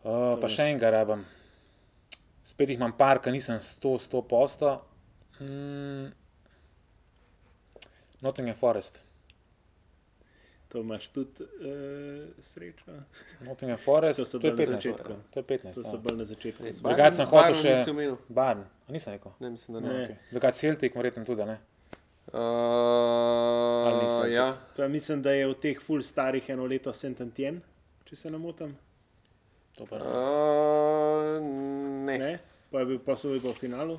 Uh, 0.02 0.40
pa 0.42 0.48
veš. 0.48 0.56
še 0.56 0.66
enega 0.72 0.90
rabam. 0.90 1.22
Spet 2.44 2.70
jih 2.70 2.80
imam 2.80 2.96
par, 2.98 3.22
ker 3.22 3.30
nisem 3.32 3.60
100, 3.62 3.94
100 4.10 4.24
posto. 4.26 4.72
Mm. 5.40 6.10
Nottingham 8.22 8.58
Forest. 8.58 8.98
To 10.70 10.80
imaš 10.86 11.08
tudi 11.10 11.44
uh, 11.44 12.44
srečo. 12.46 12.92
Nottingham 13.42 13.78
Forest, 13.78 14.20
To 14.20 14.26
so 14.26 14.40
bolj 14.40 14.52
na 14.52 14.58
15. 14.58 14.70
začetku. 14.76 15.14
To 15.34 15.40
je 15.40 15.44
15. 15.44 15.76
To 15.76 15.84
so 15.84 15.96
ja. 15.96 16.02
bolj 16.02 16.18
na 16.18 16.26
začetku. 16.26 16.64
Drugače 16.82 17.16
sem 17.16 17.26
hotel 17.26 17.56
še-. 17.58 18.16
Barn, 18.30 18.62
a 18.86 18.94
nisem 18.94 19.16
rekel. 19.18 19.34
Ne, 19.40 19.50
mislim, 19.50 19.80
da 19.80 19.82
ne. 19.88 19.94
Ne. 19.94 20.04
Okay. 20.04 20.16
Drugače 20.36 20.58
Celtic, 20.58 20.96
verjetno 20.96 21.26
tudi, 21.26 21.48
ne? 21.50 21.58
Uh, 22.30 24.04
nisem 24.04 24.30
ja, 24.34 24.58
Pa 24.78 24.88
mislim, 24.88 25.22
da 25.26 25.34
je 25.34 25.48
v 25.50 25.58
teh 25.58 25.82
full 25.82 26.06
starih 26.06 26.50
eno 26.54 26.70
leto 26.70 26.94
Sentantien, 26.94 27.58
če 28.06 28.16
se 28.16 28.30
ne 28.30 28.38
motim. 28.38 28.78
Uh, 29.82 29.88
ne. 32.06 32.18
Ne? 32.18 32.40
Pa 32.70 32.84
je 32.84 32.86
bil 32.86 33.00
pa 33.02 33.18
so 33.18 33.34
bili 33.34 33.42
v 33.42 33.54
finalu. 33.58 33.98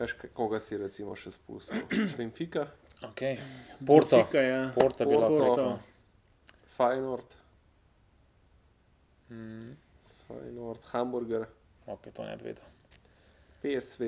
Veš, 0.00 0.14
koga 0.32 0.56
si 0.60 0.80
recimo 0.80 1.12
še 1.18 1.34
spustil? 1.34 1.84
Benfica, 2.16 2.70
okay. 3.04 3.38
Porto. 3.86 4.16
Benfica, 4.16 4.40
ja. 4.40 4.72
Porto 4.74 5.02
je 5.02 5.06
bilo 5.06 5.28
Porto. 5.28 5.54
to. 5.56 5.78
Feyenoord, 6.68 7.34
Mm, 9.30 9.76
Feyenoord, 10.26 10.84
Hamburger, 10.84 11.46
ok, 11.86 12.10
to 12.12 12.24
ne 12.24 12.36
bi 12.36 12.44
vedel. 12.44 12.64
PSV. 13.62 14.02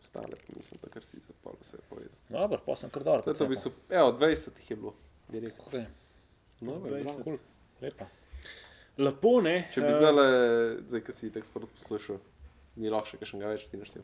Ostale, 0.00 0.36
mislim, 0.56 0.80
da 0.82 0.90
kar 0.90 1.02
si 1.02 1.20
zapal 1.20 1.52
vse 1.60 1.76
povedal. 1.88 2.16
Dobro, 2.28 2.60
pa 2.66 2.76
sem 2.76 2.90
kar 2.90 3.02
dobro. 3.04 3.22
To 3.22 3.30
je 3.30 3.34
to 3.34 3.44
v 3.44 3.48
bistvu, 3.48 3.72
evo, 3.90 4.12
20 4.12 4.58
jih 4.58 4.70
je 4.70 4.76
bilo, 4.76 4.94
direkt. 5.28 5.58
Okay. 5.60 5.84
No, 6.60 6.72
20. 6.72 7.02
bravo. 7.02 7.22
Cool. 7.24 7.38
Lepa. 7.80 8.06
Lepo, 8.98 9.40
ne? 9.40 9.68
Če 9.70 9.80
bi 9.80 9.86
Eh, 9.86 9.92
zdaj, 9.92 10.14
zdaj, 10.88 11.00
ki 11.00 11.12
si 11.12 11.30
tako 11.30 11.46
sprot 11.46 11.70
poslušal, 11.70 12.18
mi 12.76 12.90
lahko 12.90 13.06
še 13.06 13.18
kakšnega 13.18 13.46
več 13.48 13.66
ti 13.70 13.76
naštel. 13.76 14.02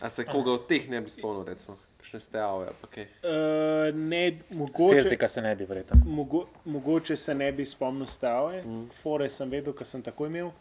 A 0.00 0.08
se 0.08 0.24
koga 0.24 0.52
od 0.52 0.66
teh 0.68 0.88
ne 0.88 1.00
bi 1.00 1.10
spomnil, 1.10 1.44
recimo, 1.44 1.76
kakšne 2.00 2.20
steave, 2.20 2.70
pa 2.80 2.88
kaj. 2.90 3.08
Uh, 3.22 3.94
ne, 3.94 4.22
mogoče, 4.50 5.02
Celtika 5.02 5.28
se 5.28 5.42
ne 5.42 5.56
bi 5.56 5.64
verjetno. 5.64 6.00
mogo, 6.04 6.46
mogoče 6.64 7.16
se 7.16 7.34
ne 7.34 7.52
bi 7.52 7.66
spomnil 7.66 8.06
stave, 8.06 8.62
mm. 8.62 8.88
fore 9.02 9.28
sem 9.30 9.50
vedel, 9.50 9.74
ker 9.76 9.86
sem 9.86 10.02
tako 10.02 10.26
imel 10.30 10.52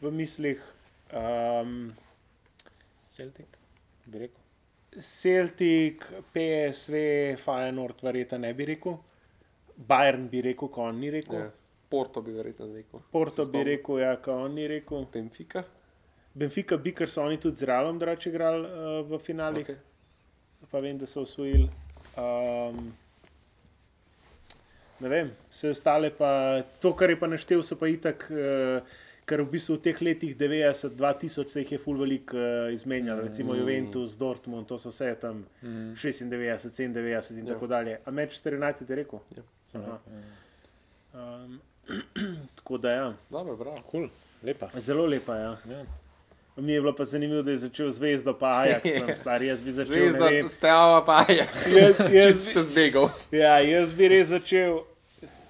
v 0.00 0.10
mislih. 0.10 0.64
Um, 1.12 1.94
Celtic, 3.16 3.56
bi 4.06 4.18
rekel. 4.18 4.42
Celtic, 5.00 6.04
PSV, 6.32 6.96
Feyenoord, 7.44 8.02
verjetno 8.02 8.38
ne 8.38 8.52
bi 8.54 8.66
rekel. 8.72 8.98
Bayern 9.76 10.28
bi 10.32 10.42
rekel, 10.44 10.68
ko 10.72 10.88
on 10.88 11.00
ni 11.00 11.10
rekel. 11.12 11.46
Ja. 11.46 11.50
Porto 11.88 12.22
bi 12.24 12.32
verjetno 12.34 12.66
rekel. 12.72 13.00
Porto 13.12 13.44
bi 13.52 13.62
rekel, 13.64 14.00
ja, 14.02 14.16
ko 14.20 14.40
on 14.44 14.56
ni 14.56 14.66
rekel. 14.68 15.04
Benfica. 15.12 15.64
Benfica 16.36 16.76
bi, 16.76 16.92
ker 16.92 17.08
so 17.08 17.24
oni 17.24 17.38
tudi 17.40 17.56
z 17.56 17.68
Realom 17.70 17.98
drugače 17.98 18.28
igrali 18.30 18.68
uh, 18.68 19.00
v 19.08 19.18
finalih, 19.24 19.66
Okay. 19.66 20.68
pa 20.70 20.80
vem, 20.84 20.98
da 20.98 21.06
so 21.06 21.22
osvojili. 21.24 21.68
Um, 22.16 22.92
ne 25.00 25.08
vem, 25.08 25.30
vse 25.50 25.70
ostale 25.72 26.10
pa, 26.10 26.62
to, 26.80 26.92
kar 26.96 27.10
je 27.10 27.18
pa 27.20 27.26
naštel, 27.26 27.62
so 27.64 27.76
pa 27.80 27.88
itak, 27.88 28.28
uh, 28.32 28.84
ker 29.26 29.42
v 29.42 29.48
bistvu 29.56 29.78
v 29.78 29.82
teh 29.88 30.02
letih 30.04 30.36
90, 30.38 30.94
2000 30.96 31.50
se 31.50 31.64
jih 31.64 31.72
je 31.72 31.78
full 31.82 31.98
velik 31.98 32.34
uh, 32.36 32.68
izmenjalo, 32.72 33.24
recimo 33.26 33.56
Juventus, 33.56 34.18
Dortmund, 34.20 34.68
to 34.68 34.78
so 34.78 34.92
vse 34.92 35.14
tam 35.20 35.44
mm. 35.62 35.94
96, 35.96 36.70
97 36.70 37.32
in 37.40 37.46
Ja. 37.46 37.48
ja. 37.48 37.54
tako 37.54 37.66
dalje. 37.66 37.98
A 38.04 38.10
Manchester 38.10 38.54
United 38.54 38.90
je 38.90 38.96
rekel? 38.96 39.18
Ja. 39.36 39.42
Sem 39.66 39.82
Aha. 39.82 39.98
rekel. 39.98 40.20
Um, 41.16 41.60
tako 42.60 42.78
da 42.78 42.90
ja, 42.90 43.14
Dobro, 43.30 43.56
bravo. 43.56 43.78
Cool. 43.90 44.08
Lepa. 44.42 44.68
zelo 44.78 45.06
lepa. 45.06 45.36
Ja. 45.36 45.56
Ja. 45.70 45.84
Mi 46.56 46.72
je 46.72 46.80
bilo 46.80 46.92
pa 46.92 47.04
zanimivo, 47.04 47.42
da 47.42 47.50
je 47.50 47.56
začel 47.58 47.90
zvezdo, 47.90 48.32
pa 48.32 48.46
Ajax, 48.58 48.82
tam 49.00 49.16
stari. 49.16 49.46
Jaz 49.46 49.60
bi 49.60 49.72
začel. 49.72 49.92
Zvezda, 49.94 50.28
vem. 50.28 50.48
steava 50.48 51.04
pa 51.04 51.24
je. 51.28 51.46
Jaz, 51.72 52.00
jaz, 52.12 52.24
Čist 52.34 52.52
se 52.52 52.62
zbegal. 52.62 53.10
ja, 53.30 53.58
jaz 53.60 53.92
bi 53.92 54.08
res 54.08 54.28
začel, 54.28 54.78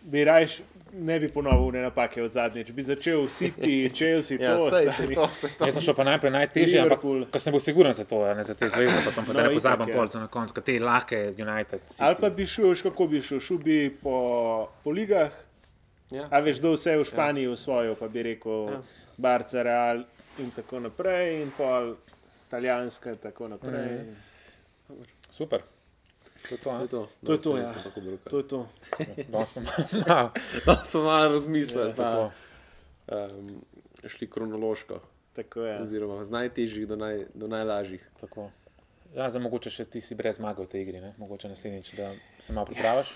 bi 0.03 0.25
rajš, 0.25 0.57
ne 0.93 1.21
bi 1.21 1.29
ponovil 1.29 1.71
ne 1.73 1.83
napake 1.83 2.23
od 2.23 2.33
zadnjič, 2.33 2.73
bi 2.73 2.83
začel 2.83 3.27
City, 3.29 3.91
Chelsea, 3.91 4.39
Ja, 4.43 4.57
to. 4.59 4.71
sej, 4.71 4.91
sej 4.91 5.15
to, 5.15 5.29
sej 5.31 5.51
to. 5.59 5.65
Jaz 5.65 5.75
sem 5.75 5.83
šel 5.83 5.95
pa 5.95 6.05
najprej 6.05 6.33
najtežje, 6.33 6.81
ampak 6.81 7.01
ko 7.31 7.39
sem 7.39 7.53
bil 7.53 7.61
siguren 7.61 7.95
za 7.95 8.05
to, 8.05 8.25
a 8.25 8.35
ne 8.35 8.43
za 8.43 8.55
te 8.55 8.67
zvezde, 8.67 8.99
pa 9.05 9.13
tam 9.13 9.25
pa 9.25 9.33
No, 9.33 9.43
ne 9.43 9.53
pozabim 9.53 9.89
ja. 9.89 9.95
pol 9.95 10.07
za 10.09 10.19
na 10.19 10.27
koncu, 10.29 10.59
te 10.61 10.79
lahke 10.81 11.21
United. 11.33 11.87
City. 11.87 12.01
Ali 12.01 12.17
pa 12.17 12.31
bi 12.31 12.47
šel, 12.47 12.75
kako 12.83 13.07
bi 13.07 13.23
šel, 13.23 13.39
šel 13.41 13.59
bi 13.59 13.79
po, 13.93 14.17
po 14.83 14.91
ligah, 14.91 15.31
Ja, 16.07 16.29
a 16.31 16.39
veš, 16.39 16.61
da 16.63 16.71
vse 16.71 16.93
v 16.95 17.03
Španiji 17.05 17.49
osvojil, 17.49 17.95
pa 17.95 18.07
bi 18.09 18.23
rekel 18.23 18.69
Ja. 18.71 18.77
Barca, 19.19 19.63
Real 19.63 20.05
in 20.39 20.51
tako 20.51 20.81
naprej, 20.81 21.43
in 21.43 21.51
pol 21.51 21.95
italijanska 22.49 23.11
in 23.11 23.17
tako 23.19 23.49
naprej. 23.49 23.95
Mhm. 23.95 24.13
Super. 25.31 25.63
To 26.49 26.55
je 26.55 26.59
to, 26.59 26.65
To 26.65 26.71
a? 26.71 26.81
je 26.81 26.89
to. 26.89 27.09
To 27.27 27.33
je 27.33 27.39
to, 27.39 27.43
saj 27.43 27.53
ja. 27.53 27.67
nismo 27.67 27.83
tako 27.85 28.01
brukali. 28.01 28.31
To 28.31 28.39
je 28.39 28.49
to. 28.49 28.69
Danes 29.33 29.49
smo 29.49 29.63
malo. 30.07 30.31
Da 30.67 30.85
smo 30.85 31.03
malo 31.03 31.29
razmislili, 31.29 31.95
Tako. 31.95 32.31
pa 33.07 33.17
um, 33.17 33.63
šli 34.07 34.31
kronološko, 34.31 35.01
Tako 35.33 35.61
je. 35.61 35.83
oziroma 35.83 36.25
z 36.25 36.31
najtežjih 36.31 36.87
do, 36.87 36.97
naj, 36.97 37.27
do 37.35 37.47
najlažjih. 37.47 38.09
Tako. 38.21 38.51
Ja, 39.15 39.29
zdaj 39.31 39.43
mogoče 39.43 39.71
še 39.71 39.85
ti 39.89 40.01
si 40.05 40.17
brez 40.19 40.37
zmage 40.41 40.65
v 40.65 40.69
tej 40.73 40.83
igri, 40.83 41.01
ne? 41.01 41.13
mogoče 41.21 41.49
naslednjič, 41.49 41.93
da 41.97 42.11
se 42.39 42.53
malo 42.53 42.67
pripraviš. 42.67 43.13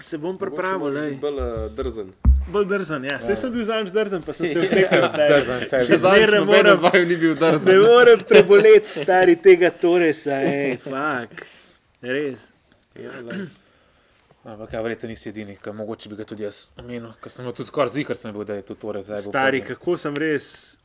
Se 0.00 0.18
bom 0.18 0.36
pripravil, 0.38 0.90
lej. 0.92 1.10
biti 1.10 1.20
bolj 1.22 1.40
uh, 1.44 1.68
drzen. 1.76 2.10
bolj 2.52 2.66
drzen. 2.72 3.04
Ja. 3.04 3.20
Saj 3.20 3.36
sem 3.36 3.52
bil 3.54 3.64
zadnjič 3.64 3.94
drzen, 3.94 4.24
pa 4.26 4.32
sem 4.32 4.50
se 4.50 4.58
odrekel 4.64 5.06
zdaj. 5.06 5.32
Drzen 5.36 5.64
se. 5.68 5.84
Še 5.88 6.00
zmeraj 6.04 6.44
moram, 6.48 6.82
vaju 6.82 7.06
ni 7.06 7.16
bil 7.16 7.36
ne 7.36 7.52
drzen. 7.54 7.80
morem 7.86 8.26
preboleti 8.28 9.04
stari 9.04 9.38
tega 9.40 9.70
Toresa, 9.70 10.42
hej, 10.44 10.76
fak. 10.84 11.46
Res. 12.02 12.50
Ja. 12.98 13.14
Ampak 14.48 14.72
ja, 14.72 14.80
verjetno 14.80 15.08
nisi 15.10 15.28
edini, 15.28 15.58
ker 15.60 15.74
mogoče 15.76 16.08
bi 16.08 16.16
ga 16.16 16.24
tudi 16.24 16.44
jaz 16.46 16.70
omenil, 16.80 17.10
ker 17.20 17.32
sem 17.32 17.48
tudi 17.50 17.68
skoraj 17.68 17.92
zihar, 17.98 18.16
sem 18.16 18.32
bil, 18.32 18.46
da 18.48 18.56
je 18.56 18.64
to 18.64 18.76
torej 18.78 19.04
zdaj. 19.04 19.24
bo 19.26 19.32
Stari, 19.32 19.60
kako 19.66 19.96
sem 20.00 20.16
res, 20.16 20.77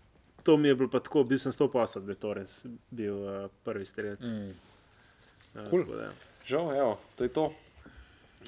to 0.44 0.58
mi 0.58 0.68
je 0.68 0.76
bilo 0.76 0.90
pa 0.90 1.00
tako, 1.00 1.24
bil 1.24 1.38
sem 1.38 1.52
100% 1.52 1.72
da 2.00 2.12
je 2.12 2.16
Torres 2.18 2.54
bil 2.92 3.16
uh, 3.16 3.32
prvi 3.64 3.86
strelec. 3.86 4.20
Mm. 4.22 4.50
Uh, 5.54 5.64
Cool. 5.64 5.82
tako 5.82 5.96
da, 5.96 6.04
ja. 6.04 6.12
Žal, 6.46 6.76
evo, 6.76 6.94
to 7.16 7.24
je 7.24 7.30
to. 7.30 7.54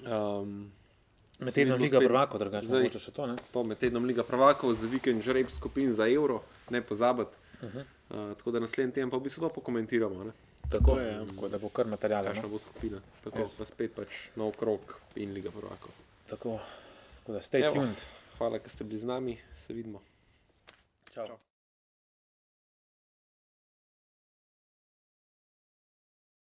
Um, 0.04 0.72
Med 1.40 1.54
tednom 1.54 1.80
Liga 1.80 1.98
spet. 1.98 2.08
prvako, 2.08 2.38
drugače 2.38 2.68
Zdaj- 2.68 2.84
mogoče 2.84 3.00
še 3.00 3.12
to, 3.12 3.28
ne? 3.28 3.36
to 3.52 3.64
med 3.64 3.78
tednom 3.78 4.06
Liga 4.06 4.24
prvakov, 4.24 4.74
za 4.74 4.88
vikend 4.88 5.22
žreb 5.22 5.50
skupin 5.50 5.92
za 5.92 6.08
evro, 6.08 6.40
ne 6.70 6.82
pozabiti. 6.82 7.32
Uh 7.62 7.70
-huh. 7.70 7.84
Uh, 8.10 8.38
tako 8.38 8.52
da 8.52 8.60
naslednji 8.60 8.94
teden 8.94 9.10
pa 9.10 9.18
v 9.18 9.22
bistvu 9.22 9.42
to 9.42 9.50
pokomentiramo, 9.52 10.24
ne? 10.24 10.32
Tako, 10.70 11.00
je, 11.00 11.08
ja. 11.08 11.26
tako 11.26 11.48
da 11.48 11.58
bo 11.58 11.70
kar 11.70 11.88
materijala. 11.88 12.26
kakšna 12.26 12.44
No? 12.44 12.50
bo 12.50 12.58
skupina. 12.58 13.02
Tako 13.24 13.38
Yes. 13.40 13.58
pa 13.58 13.66
spet 13.66 13.96
pač 13.96 14.08
nov 14.36 14.52
krok 14.52 14.82
in 15.16 15.34
Liga 15.34 15.52
prvakov. 15.52 15.92
Tako, 16.28 16.60
tako 17.18 17.32
da 17.32 17.40
stay 17.40 17.66
Evo. 17.66 17.74
tuned. 17.74 17.98
Hvala, 18.38 18.60
ker 18.60 18.70
ste 18.70 18.84
bili 18.84 18.98
z 18.98 19.06
nami, 19.06 19.38
se 19.56 19.74
vidimo. 19.74 20.02
Čau. 21.14 21.28
Čau. 21.28 21.38